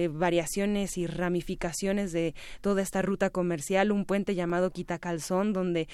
variaciones 0.10 0.98
y 0.98 1.08
ramificaciones 1.08 2.12
de 2.12 2.36
toda 2.62 2.82
esta 2.82 3.02
ruta 3.02 3.30
comercial, 3.30 3.92
un 3.92 4.06
puente 4.06 4.36
llamado 4.36 4.72
Quitacalzón, 4.72 5.54
donde 5.54 5.88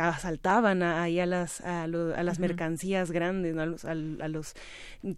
asaltaban 0.00 0.82
ahí 0.82 1.20
a 1.20 1.26
las, 1.26 1.60
a, 1.60 1.86
las 1.86 2.38
mercancías 2.38 3.10
grandes, 3.10 3.56
a 3.56 3.66
los, 3.66 3.84
a, 3.84 3.94
los, 3.94 4.54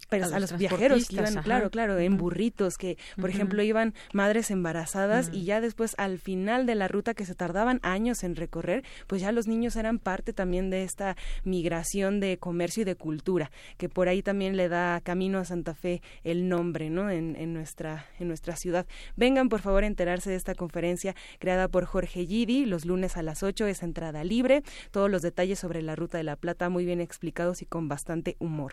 pues, 0.09 0.31
a 0.31 0.39
los 0.39 0.57
viajeros 0.57 1.07
que 1.07 1.15
iban, 1.15 1.35
claro, 1.43 1.69
claro, 1.69 1.97
en 1.99 2.17
burritos, 2.17 2.77
que 2.77 2.97
por 3.19 3.29
ejemplo 3.29 3.61
iban 3.61 3.93
madres 4.13 4.51
embarazadas 4.51 5.29
y 5.31 5.43
ya 5.45 5.61
después 5.61 5.95
al 5.97 6.19
final 6.19 6.65
de 6.65 6.75
la 6.75 6.87
ruta 6.87 7.13
que 7.13 7.25
se 7.25 7.35
tardaban 7.35 7.79
años 7.83 8.23
en 8.23 8.35
recorrer, 8.35 8.83
pues 9.07 9.21
ya 9.21 9.31
los 9.31 9.47
niños 9.47 9.75
eran 9.75 9.99
parte 9.99 10.33
también 10.33 10.69
de 10.69 10.83
esta 10.83 11.15
migración 11.43 12.19
de 12.19 12.37
Comercio 12.37 12.81
y 12.81 12.85
de 12.85 12.95
Cultura, 12.95 13.51
que 13.77 13.89
por 13.89 14.07
ahí 14.07 14.21
también 14.21 14.57
le 14.57 14.69
da 14.69 15.01
camino 15.01 15.39
a 15.39 15.45
Santa 15.45 15.73
Fe 15.73 16.01
el 16.23 16.49
nombre, 16.49 16.89
¿no? 16.89 17.09
En, 17.09 17.35
en 17.35 17.53
nuestra, 17.53 18.07
en 18.19 18.27
nuestra 18.27 18.55
ciudad. 18.55 18.85
Vengan, 19.15 19.49
por 19.49 19.61
favor, 19.61 19.83
a 19.83 19.87
enterarse 19.87 20.06
de 20.07 20.35
esta 20.35 20.55
conferencia 20.55 21.15
creada 21.37 21.67
por 21.67 21.83
Jorge 21.83 22.25
Gidi, 22.25 22.65
los 22.65 22.85
lunes 22.85 23.17
a 23.17 23.23
las 23.23 23.43
8 23.43 23.67
es 23.67 23.83
entrada 23.83 24.23
libre, 24.23 24.63
todos 24.91 25.11
los 25.11 25.21
detalles 25.21 25.59
sobre 25.59 25.81
la 25.81 25.97
Ruta 25.97 26.17
de 26.17 26.23
la 26.23 26.37
Plata 26.37 26.69
muy 26.69 26.85
bien 26.85 27.01
explicados 27.01 27.61
y 27.61 27.65
con 27.65 27.89
bastante 27.89 28.37
humor. 28.39 28.71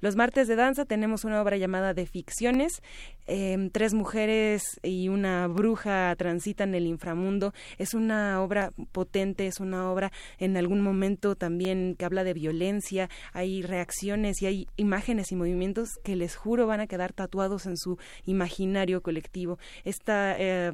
Los 0.00 0.14
martes 0.14 0.46
de 0.46 0.54
danza 0.54 0.84
tenemos 0.84 1.24
una 1.24 1.42
obra 1.42 1.56
llamada 1.56 1.92
De 1.92 2.06
Ficciones, 2.06 2.82
em, 3.26 3.68
tres 3.70 3.94
mujeres 3.94 4.78
y 4.84 5.08
una 5.08 5.48
bruja 5.48 6.14
transitan 6.16 6.72
el 6.76 6.86
inframundo, 6.86 7.52
es 7.78 7.92
una 7.92 8.40
obra 8.40 8.70
potente, 8.92 9.48
es 9.48 9.58
una 9.58 9.90
obra 9.90 10.12
en 10.38 10.56
algún 10.56 10.82
momento 10.82 11.34
también 11.34 11.96
que 11.98 12.04
habla 12.04 12.22
de 12.22 12.32
violencia 12.32 13.10
hay 13.32 13.62
reacciones 13.62 14.40
y 14.40 14.46
hay 14.46 14.68
imágenes 14.76 15.32
y 15.32 15.36
movimientos 15.36 15.90
que 16.04 16.16
les 16.16 16.36
juro 16.36 16.66
van 16.66 16.80
a 16.80 16.86
quedar 16.86 17.12
tatuados 17.12 17.66
en 17.66 17.76
su 17.76 17.98
imaginario 18.24 19.02
colectivo. 19.02 19.58
Esta 19.84 20.36
eh, 20.38 20.72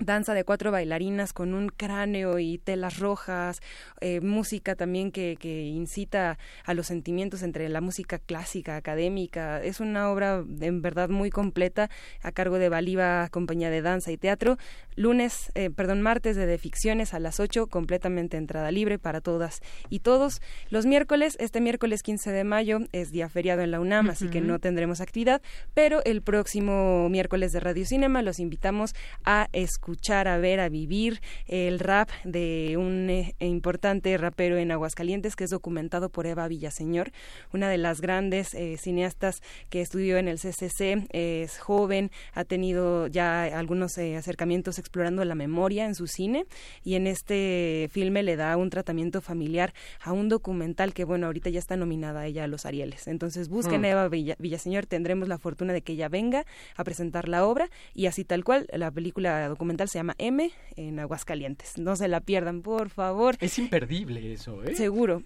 danza 0.00 0.34
de 0.34 0.44
cuatro 0.44 0.72
bailarinas 0.72 1.32
con 1.32 1.54
un 1.54 1.68
cráneo 1.68 2.38
y 2.38 2.58
telas 2.58 2.98
rojas, 2.98 3.60
eh, 4.00 4.20
música 4.20 4.74
también 4.74 5.12
que, 5.12 5.36
que, 5.38 5.62
incita 5.62 6.38
a 6.64 6.74
los 6.74 6.86
sentimientos 6.86 7.42
entre 7.42 7.68
la 7.68 7.80
música 7.80 8.18
clásica, 8.18 8.76
académica. 8.76 9.62
Es 9.62 9.80
una 9.80 10.10
obra 10.10 10.42
en 10.60 10.82
verdad 10.82 11.10
muy 11.10 11.30
completa 11.30 11.90
a 12.22 12.32
cargo 12.32 12.58
de 12.58 12.68
Baliva 12.68 13.28
Compañía 13.30 13.70
de 13.70 13.82
Danza 13.82 14.10
y 14.10 14.16
Teatro. 14.16 14.56
Lunes, 14.96 15.52
eh, 15.54 15.70
perdón, 15.70 16.02
martes 16.02 16.36
de, 16.36 16.46
de 16.46 16.58
ficciones 16.58 17.14
a 17.14 17.20
las 17.20 17.40
8, 17.40 17.66
completamente 17.66 18.36
entrada 18.36 18.70
libre 18.70 18.98
para 18.98 19.20
todas 19.20 19.60
y 19.90 20.00
todos. 20.00 20.40
Los 20.70 20.86
miércoles, 20.86 21.36
este 21.40 21.60
miércoles 21.60 22.02
15 22.02 22.32
de 22.32 22.44
mayo 22.44 22.80
es 22.92 23.10
día 23.10 23.28
feriado 23.28 23.62
en 23.62 23.70
la 23.70 23.80
UNAM, 23.80 24.10
así 24.10 24.28
que 24.28 24.40
no 24.40 24.58
tendremos 24.58 25.00
actividad, 25.00 25.42
pero 25.74 26.02
el 26.04 26.22
próximo 26.22 27.08
miércoles 27.08 27.52
de 27.52 27.60
Radio 27.60 27.84
Cinema 27.84 28.22
los 28.22 28.38
invitamos 28.40 28.94
a 29.24 29.48
escuchar 29.52 29.89
escuchar, 29.90 30.28
a 30.28 30.38
ver, 30.38 30.60
a 30.60 30.68
vivir 30.68 31.20
el 31.48 31.80
rap 31.80 32.10
de 32.22 32.76
un 32.78 33.10
eh, 33.10 33.34
importante 33.40 34.16
rapero 34.16 34.56
en 34.56 34.70
Aguascalientes 34.70 35.34
que 35.34 35.42
es 35.42 35.50
documentado 35.50 36.10
por 36.10 36.26
Eva 36.26 36.46
Villaseñor, 36.46 37.10
una 37.52 37.68
de 37.68 37.76
las 37.76 38.00
grandes 38.00 38.54
eh, 38.54 38.76
cineastas 38.78 39.42
que 39.68 39.80
estudió 39.80 40.16
en 40.18 40.28
el 40.28 40.38
CCC, 40.38 41.08
es 41.10 41.58
joven, 41.58 42.12
ha 42.34 42.44
tenido 42.44 43.08
ya 43.08 43.42
algunos 43.58 43.98
eh, 43.98 44.16
acercamientos 44.16 44.78
explorando 44.78 45.24
la 45.24 45.34
memoria 45.34 45.86
en 45.86 45.96
su 45.96 46.06
cine 46.06 46.46
y 46.84 46.94
en 46.94 47.08
este 47.08 47.90
filme 47.90 48.22
le 48.22 48.36
da 48.36 48.56
un 48.56 48.70
tratamiento 48.70 49.20
familiar 49.20 49.74
a 50.00 50.12
un 50.12 50.28
documental 50.28 50.94
que, 50.94 51.02
bueno, 51.02 51.26
ahorita 51.26 51.50
ya 51.50 51.58
está 51.58 51.76
nominada 51.76 52.26
ella 52.26 52.44
a 52.44 52.46
los 52.46 52.64
Arieles. 52.64 53.08
Entonces 53.08 53.48
busquen 53.48 53.84
a 53.84 53.88
mm. 53.88 53.90
Eva 53.90 54.08
Villaseñor, 54.08 54.86
tendremos 54.86 55.26
la 55.26 55.38
fortuna 55.38 55.72
de 55.72 55.82
que 55.82 55.94
ella 55.94 56.08
venga 56.08 56.46
a 56.76 56.84
presentar 56.84 57.28
la 57.28 57.44
obra 57.44 57.68
y 57.92 58.06
así 58.06 58.22
tal 58.24 58.44
cual 58.44 58.68
la 58.72 58.92
película 58.92 59.48
documental 59.48 59.79
se 59.88 59.98
llama 59.98 60.14
M 60.18 60.50
en 60.76 61.00
Aguascalientes. 61.00 61.78
No 61.78 61.96
se 61.96 62.08
la 62.08 62.20
pierdan, 62.20 62.62
por 62.62 62.90
favor. 62.90 63.36
Es 63.40 63.58
imperdible 63.58 64.32
eso, 64.32 64.62
¿eh? 64.64 64.74
Seguro. 64.74 65.22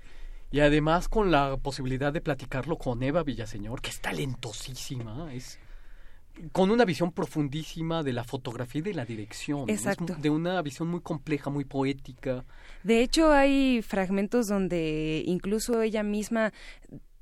Y 0.50 0.60
además 0.60 1.08
con 1.08 1.30
la 1.30 1.56
posibilidad 1.56 2.12
de 2.12 2.20
platicarlo 2.20 2.78
con 2.78 3.02
Eva 3.02 3.24
Villaseñor, 3.24 3.80
que 3.80 3.90
es 3.90 4.00
talentosísima, 4.00 5.32
es 5.34 5.58
con 6.52 6.70
una 6.70 6.84
visión 6.84 7.12
profundísima 7.12 8.02
de 8.02 8.12
la 8.12 8.24
fotografía 8.24 8.80
y 8.80 8.82
de 8.82 8.94
la 8.94 9.04
dirección. 9.04 9.68
Exacto. 9.70 10.16
de 10.16 10.30
una 10.30 10.60
visión 10.62 10.88
muy 10.88 11.00
compleja, 11.00 11.50
muy 11.50 11.64
poética. 11.64 12.44
De 12.82 13.02
hecho, 13.02 13.32
hay 13.32 13.82
fragmentos 13.82 14.48
donde 14.48 15.22
incluso 15.26 15.82
ella 15.82 16.02
misma 16.02 16.52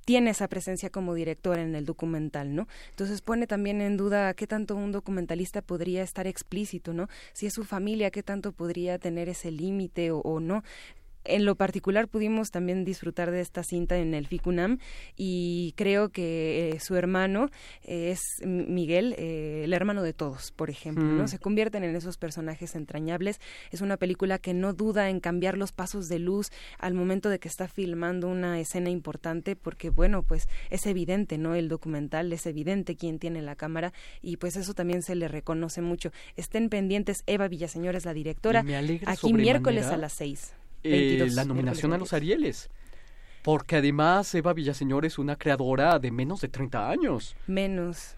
tiene 0.05 0.31
esa 0.31 0.49
presencia 0.49 0.91
como 0.91 1.15
directora 1.15 1.62
en 1.62 1.74
el 1.74 1.87
documental, 1.87 2.55
¿no? 2.55 2.69
Entonces 2.91 3.20
pone 3.23 3.47
también 3.47 3.81
en 3.81 3.97
duda 3.97 4.35
qué 4.35 4.47
tanto 4.47 4.74
un 4.77 4.93
documentalista 4.93 5.62
podría 5.62 6.03
estar 6.03 6.27
explícito, 6.27 6.93
¿no? 6.93 7.09
Si 7.33 7.47
es 7.47 7.55
su 7.55 7.65
familia, 7.65 8.11
qué 8.11 8.23
tanto 8.23 8.53
podría 8.53 8.99
tener 8.99 9.29
ese 9.29 9.51
límite 9.51 10.11
o, 10.12 10.41
no 10.41 10.62
en 11.24 11.44
lo 11.44 11.55
particular 11.55 12.09
pudimos 12.09 12.51
también 12.51 12.85
disfrutar 12.85 13.31
de 13.31 13.40
esta 13.40 13.62
cinta 13.62 13.99
en 13.99 14.15
el 14.15 14.27
FICUNAM 14.27 14.78
y 15.16 15.74
creo 15.77 16.11
que 16.11 16.70
eh, 16.70 16.81
su 16.81 16.97
hermano 16.97 17.49
es 17.82 18.20
Miguel, 18.44 19.15
eh, 19.19 19.62
el 19.65 19.73
hermano 19.73 20.03
de 20.03 20.12
todos, 20.12 20.53
por 20.53 20.70
ejemplo, 20.70 21.05
¿no? 21.05 21.24
Mm. 21.24 21.28
Se 21.28 21.39
convierten 21.39 21.85
en 21.85 21.94
esos 21.94 22.16
personajes 22.16 22.74
entrañables. 22.74 23.40
Es 23.70 23.81
una 23.81 23.97
película 23.97 24.39
que 24.39 24.55
no 24.55 24.73
duda 24.73 25.11
en 25.11 25.20
cambiar 25.20 25.57
los 25.57 25.73
pasos 25.73 26.09
de 26.09 26.19
luz 26.19 26.51
al 26.78 26.94
momento 26.94 27.28
de 27.28 27.39
que 27.39 27.49
está 27.49 27.69
filmando 27.69 28.28
una 28.28 28.59
escena 28.61 28.90
importante 28.90 29.57
porque, 29.57 29.90
bueno, 29.90 30.23
pues 30.23 30.49
es 30.70 30.86
evidente, 30.86 31.39
¿no? 31.39 31.55
El 31.55 31.69
documental 31.69 32.32
es 32.32 32.47
evidente 32.47 32.97
quién 32.97 33.19
tiene 33.19 33.43
la 33.43 33.57
cámara 33.57 33.93
y 34.20 34.36
pues 34.36 34.57
eso 34.57 34.74
también 34.74 35.03
se 35.03 35.15
le 35.15 35.28
reconoce 35.28 35.82
mucho. 35.82 36.12
Estén 36.36 36.69
pendientes, 36.69 37.23
Eva 37.27 37.49
Villaseñor 37.49 37.97
es 37.97 38.05
la 38.05 38.15
directora. 38.15 38.65
Aquí 39.07 39.32
miércoles 39.32 39.86
a 39.86 39.97
las 39.97 40.12
seis. 40.12 40.55
Eh, 40.85 41.29
la 41.33 41.45
nominación 41.45 41.93
a 41.93 41.99
los 41.99 42.13
Arieles. 42.13 42.71
Porque 43.43 43.77
además 43.77 44.35
Eva 44.35 44.53
Villaseñor 44.53 45.05
es 45.05 45.19
una 45.19 45.37
creadora 45.37 45.99
de 45.99 46.11
menos 46.11 46.41
de 46.41 46.49
30 46.49 46.89
años. 46.89 47.37
Menos. 47.47 48.17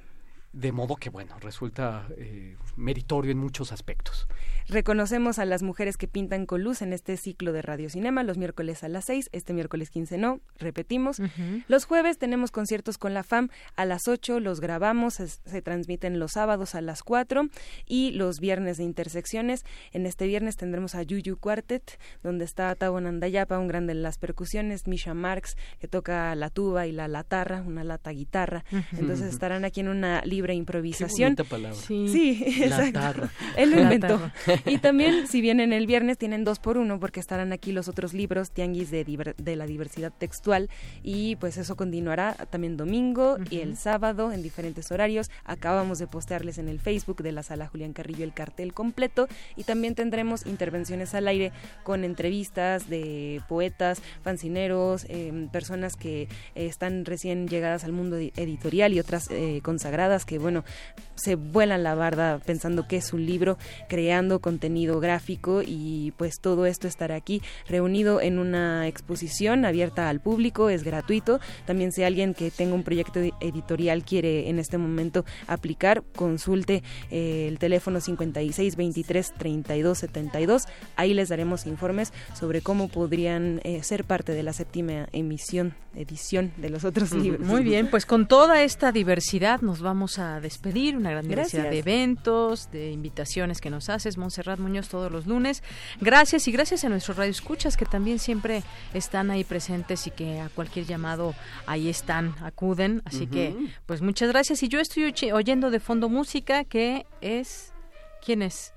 De 0.53 0.71
modo 0.71 0.97
que, 0.97 1.11
bueno, 1.11 1.39
resulta 1.41 2.07
eh, 2.17 2.57
meritorio 2.77 3.33
en 3.33 3.39
muchos 3.39 3.73
aspectos. 3.73 4.29
Reconocemos 4.69 5.39
a 5.39 5.45
las 5.45 5.63
mujeres 5.63 5.97
que 5.97 6.09
pintan 6.09 6.47
con 6.47 6.63
luz 6.63 6.83
en 6.83 6.93
este 6.93 7.17
ciclo 7.17 7.53
de 7.53 7.63
Radio 7.63 7.91
Cinema, 7.91 8.23
los 8.23 8.39
miércoles 8.39 8.85
a 8.85 8.89
las 8.89 9.05
6, 9.07 9.31
este 9.33 9.53
miércoles 9.53 9.91
15 9.91 10.19
no, 10.19 10.41
repetimos. 10.59 11.21
Los 11.69 11.85
jueves 11.85 12.19
tenemos 12.19 12.51
conciertos 12.51 12.99
con 12.99 13.15
la 13.15 13.23
FAM 13.23 13.49
a 13.77 13.85
las 13.85 14.09
8, 14.09 14.41
los 14.41 14.61
grabamos, 14.61 15.15
se, 15.15 15.63
transmiten 15.63 16.19
los 16.19 16.33
sábados 16.33 16.75
a 16.75 16.81
las 16.81 17.03
4 17.03 17.49
y 17.87 18.13
los 18.13 18.41
viernes 18.41 18.79
de 18.79 18.85
intersecciones. 18.85 19.65
En 19.93 20.07
este 20.07 20.27
viernes 20.27 20.57
tendremos 20.57 20.95
a 20.95 21.03
Yuyu 21.03 21.37
Quartet, 21.39 21.99
donde 22.23 22.45
está 22.45 22.75
Tabo 22.75 23.01
Nandayapa, 23.01 23.59
un 23.59 23.69
grande 23.69 23.93
en 23.93 24.03
las 24.03 24.19
percusiones, 24.19 24.87
Misha 24.87 25.15
Marx, 25.15 25.57
que 25.81 25.89
toca 25.89 26.35
la 26.35 26.51
tuba 26.51 26.87
y 26.87 26.93
la 26.93 27.09
latarra, 27.09 27.63
una 27.63 27.85
lata 27.85 28.11
guitarra. 28.11 28.65
Entonces 28.93 29.33
estarán 29.33 29.65
aquí 29.65 29.81
en 29.81 29.89
una 29.89 30.23
libre 30.25 30.55
improvisación. 30.55 31.37
Qué 31.37 31.45
palabra. 31.45 31.77
Sí, 31.77 32.43
exacto. 32.63 33.29
Él 33.57 33.71
lo 33.71 33.81
inventó. 33.81 34.21
Y 34.67 34.79
también, 34.79 35.27
si 35.27 35.41
vienen 35.41 35.73
el 35.73 35.87
viernes, 35.87 36.19
tienen 36.19 36.45
dos 36.45 36.59
por 36.59 36.79
uno, 36.79 37.01
porque 37.01 37.21
estarán 37.21 37.53
aquí 37.53 37.73
los 37.73 37.89
otros 37.89 38.15
libros, 38.15 38.51
Tianguis 38.51 38.91
de, 38.91 39.05
de 39.37 39.57
la 39.57 39.67
Diversidad 39.67 40.13
Textual, 40.17 40.69
y 41.03 41.37
pues 41.37 41.57
eso 41.57 41.77
continuará 41.77 42.35
también 42.51 42.77
domingo 42.77 43.37
y 43.51 43.61
el 43.61 43.77
sábado 43.77 44.33
en 44.33 44.43
diferentes 44.43 44.91
horarios. 44.91 45.31
Acabamos 45.45 45.99
de 45.99 46.07
postearles 46.07 46.59
en 46.59 46.69
el 46.69 46.81
Facebook 46.81 47.23
de 47.23 47.33
la 47.33 47.43
Sala 47.43 47.67
Julián 47.67 47.93
Carrillo 47.93 48.25
el 48.25 48.33
cartel 48.33 48.73
completo, 48.73 49.29
y 49.57 49.65
también 49.65 49.95
tendremos 49.95 50.47
intervenciones 50.47 51.15
al 51.15 51.29
aire 51.29 51.53
con 51.83 52.05
entrevistas 52.05 52.89
de 52.89 53.41
poetas, 53.49 54.03
fancineros, 54.23 55.07
em, 55.09 55.49
personas 55.49 55.97
que 55.97 56.29
están 56.55 57.05
recién 57.05 57.49
llegadas 57.49 57.85
al 57.85 57.93
mundo 57.93 58.17
editorial 58.17 58.93
y 58.93 59.01
otras 59.01 59.31
eh, 59.31 59.61
consagradas 59.63 60.25
que, 60.25 60.39
bueno, 60.39 60.65
se 61.15 61.37
vuelan 61.37 61.83
la 61.83 61.95
barda 61.95 62.39
pensando 62.45 62.87
que 62.89 62.97
es 62.97 63.13
un 63.13 63.25
libro, 63.27 63.59
creando 63.89 64.41
contenido 64.45 65.01
gráfico 65.01 65.63
y 65.65 66.13
pues 66.19 66.39
todo 66.39 66.67
esto 66.67 66.87
estará 66.87 67.15
aquí 67.15 67.41
reunido 67.67 68.21
en 68.21 68.39
una 68.39 68.87
exposición 68.87 69.65
abierta 69.65 70.11
al 70.11 70.21
público, 70.21 70.69
es 70.69 70.85
gratuito. 70.85 71.41
También 71.65 71.93
si 71.93 72.03
alguien 72.03 72.35
que 72.35 72.51
tenga 72.51 72.75
un 72.75 72.83
proyecto 72.83 73.21
editorial 73.41 74.05
quiere 74.05 74.51
en 74.51 74.59
este 74.59 74.77
momento 74.77 75.25
aplicar, 75.47 76.03
consulte 76.15 76.83
eh, 77.11 77.47
el 77.49 77.59
teléfono 77.59 78.03
56 78.03 78.77
23 78.77 79.33
32 79.33 79.99
72. 79.99 80.65
Ahí 80.97 81.15
les 81.15 81.31
daremos 81.31 81.65
informes 81.65 82.13
sobre 82.35 82.61
cómo 82.61 82.89
podrían 82.89 83.63
eh, 83.65 83.83
ser 83.83 84.05
parte 84.05 84.33
de 84.33 84.43
la 84.43 84.53
séptima 84.53 85.09
emisión, 85.13 85.75
edición 85.95 86.53
de 86.59 86.69
los 86.69 86.85
otros 86.85 87.13
libros. 87.15 87.47
Muy 87.47 87.63
bien, 87.63 87.89
pues 87.89 88.05
con 88.05 88.29
toda 88.29 88.63
esta 88.63 88.93
diversidad 88.93 89.63
nos 89.63 89.81
vamos 89.81 90.19
a 90.19 90.39
despedir 90.41 90.99
una 90.99 91.13
gran 91.13 91.27
diversidad 91.27 91.71
de 91.71 91.79
eventos, 91.79 92.71
de 92.71 92.91
invitaciones 92.91 93.63
que 93.63 93.71
nos 93.71 93.89
haces, 93.89 94.19
Montserrat 94.35 94.59
Muñoz, 94.59 94.89
todos 94.89 95.13
los 95.13 95.27
lunes. 95.27 95.63
Gracias 96.01 96.49
y 96.49 96.53
gracias 96.53 96.85
a 96.85 96.89
nuestros 96.89 97.17
radioescuchas 97.17 97.77
que 97.77 97.85
también 97.85 98.19
siempre 98.19 98.65
están 98.93 99.31
ahí 99.31 99.45
presentes 99.45 100.09
y 100.09 100.11
que 100.11 100.41
a 100.41 100.49
cualquier 100.49 100.87
llamado 100.87 101.35
ahí 101.67 101.89
están, 101.89 102.35
acuden. 102.43 103.01
Así 103.05 103.29
que, 103.29 103.55
pues 103.87 104.03
muchas 104.03 104.31
gracias. 104.31 104.65
Y 104.65 104.69
yo 104.69 104.81
estoy 104.81 105.15
oyendo 105.31 105.71
de 105.71 105.79
fondo 105.79 106.09
música 106.09 106.65
que 106.65 107.07
es. 107.21 107.73
¿Quién 108.25 108.43
es? 108.43 108.73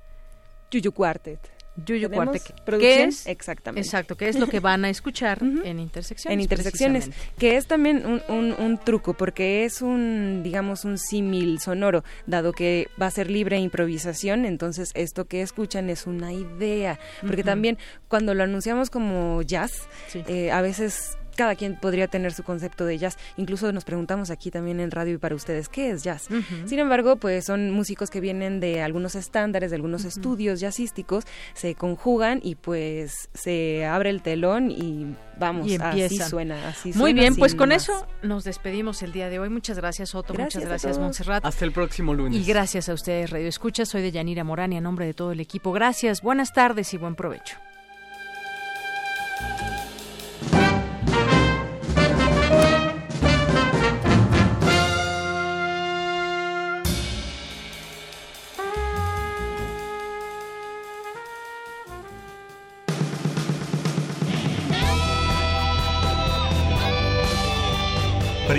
Yuyu 0.69 0.91
Quartet. 0.91 1.56
Yuyu 1.85 2.09
Cuarte, 2.09 2.41
¿qué 2.79 3.03
es? 3.03 3.27
Exactamente. 3.27 3.85
Exacto, 3.85 4.15
que 4.17 4.29
es 4.29 4.39
lo 4.39 4.47
que 4.47 4.59
van 4.59 4.85
a 4.85 4.89
escuchar 4.89 5.39
en 5.63 5.79
Intersecciones. 5.79 6.33
En 6.33 6.41
Intersecciones, 6.41 7.09
que 7.37 7.57
es 7.57 7.67
también 7.67 8.03
un, 8.05 8.55
un, 8.57 8.77
truco, 8.77 9.13
porque 9.13 9.65
es 9.65 9.81
un, 9.81 10.41
digamos, 10.43 10.85
un 10.85 10.97
símil 10.97 11.59
sonoro, 11.59 12.03
dado 12.25 12.51
que 12.53 12.87
va 13.01 13.07
a 13.07 13.11
ser 13.11 13.29
libre 13.29 13.57
improvisación, 13.57 14.45
entonces 14.45 14.91
esto 14.95 15.25
que 15.25 15.41
escuchan 15.41 15.89
es 15.89 16.07
una 16.07 16.33
idea, 16.33 16.99
porque 17.21 17.43
también 17.43 17.77
cuando 18.07 18.33
lo 18.33 18.43
anunciamos 18.43 18.89
como 18.89 19.41
jazz, 19.41 19.87
eh, 20.27 20.51
a 20.51 20.61
veces 20.61 21.17
cada 21.37 21.55
quien 21.55 21.75
podría 21.75 22.07
tener 22.07 22.33
su 22.33 22.43
concepto 22.43 22.85
de 22.85 22.97
jazz. 22.97 23.17
Incluso 23.37 23.71
nos 23.71 23.85
preguntamos 23.85 24.29
aquí 24.29 24.51
también 24.51 24.81
en 24.81 24.91
radio 24.91 25.13
y 25.13 25.17
para 25.17 25.35
ustedes, 25.35 25.69
¿qué 25.69 25.91
es 25.91 26.03
jazz? 26.03 26.27
Sin 26.65 26.79
embargo, 26.79 27.15
pues 27.15 27.45
son 27.45 27.71
músicos 27.71 28.09
que 28.09 28.19
vienen 28.19 28.59
de 28.59 28.81
algunos 28.81 29.15
estándares, 29.15 29.71
de 29.71 29.75
algunos 29.75 30.03
estudios 30.03 30.59
jazzísticos, 30.59 31.23
se 31.53 31.75
conjugan 31.75 32.41
y 32.43 32.55
pues 32.55 33.29
se 33.33 33.85
abre 33.85 34.09
el 34.09 34.21
telón 34.21 34.71
y 34.71 35.15
vamos, 35.39 35.71
así 35.79 36.17
suena. 36.17 36.67
Así 36.67 36.91
Muy 36.95 37.13
bien, 37.13 37.35
pues 37.35 37.55
con 37.55 37.71
eso 37.71 38.07
nos 38.23 38.43
despedimos 38.43 39.03
el 39.03 39.11
día 39.11 39.29
de 39.29 39.39
hoy. 39.39 39.49
Muchas 39.49 39.77
gracias, 39.77 40.15
Otto. 40.15 40.33
muchas 40.33 40.65
gracias, 40.65 40.97
Montserrat. 40.97 41.45
Hasta 41.45 41.63
el 41.63 41.71
próximo 41.71 42.13
lunes. 42.13 42.41
Y 42.41 42.43
gracias 42.45 42.89
a 42.89 42.93
ustedes, 42.93 43.29
Radio 43.29 43.47
Escucha. 43.47 43.85
Soy 43.85 44.01
de 44.01 44.11
Yanira 44.11 44.43
Morán 44.43 44.73
y 44.73 44.77
a 44.77 44.81
nombre 44.81 45.05
de 45.05 45.13
todo 45.13 45.31
el 45.31 45.39
equipo. 45.39 45.71
Gracias, 45.71 46.21
buenas 46.21 46.51
tardes 46.51 46.93
y 46.93 46.97
buen 46.97 47.15
provecho. 47.15 47.57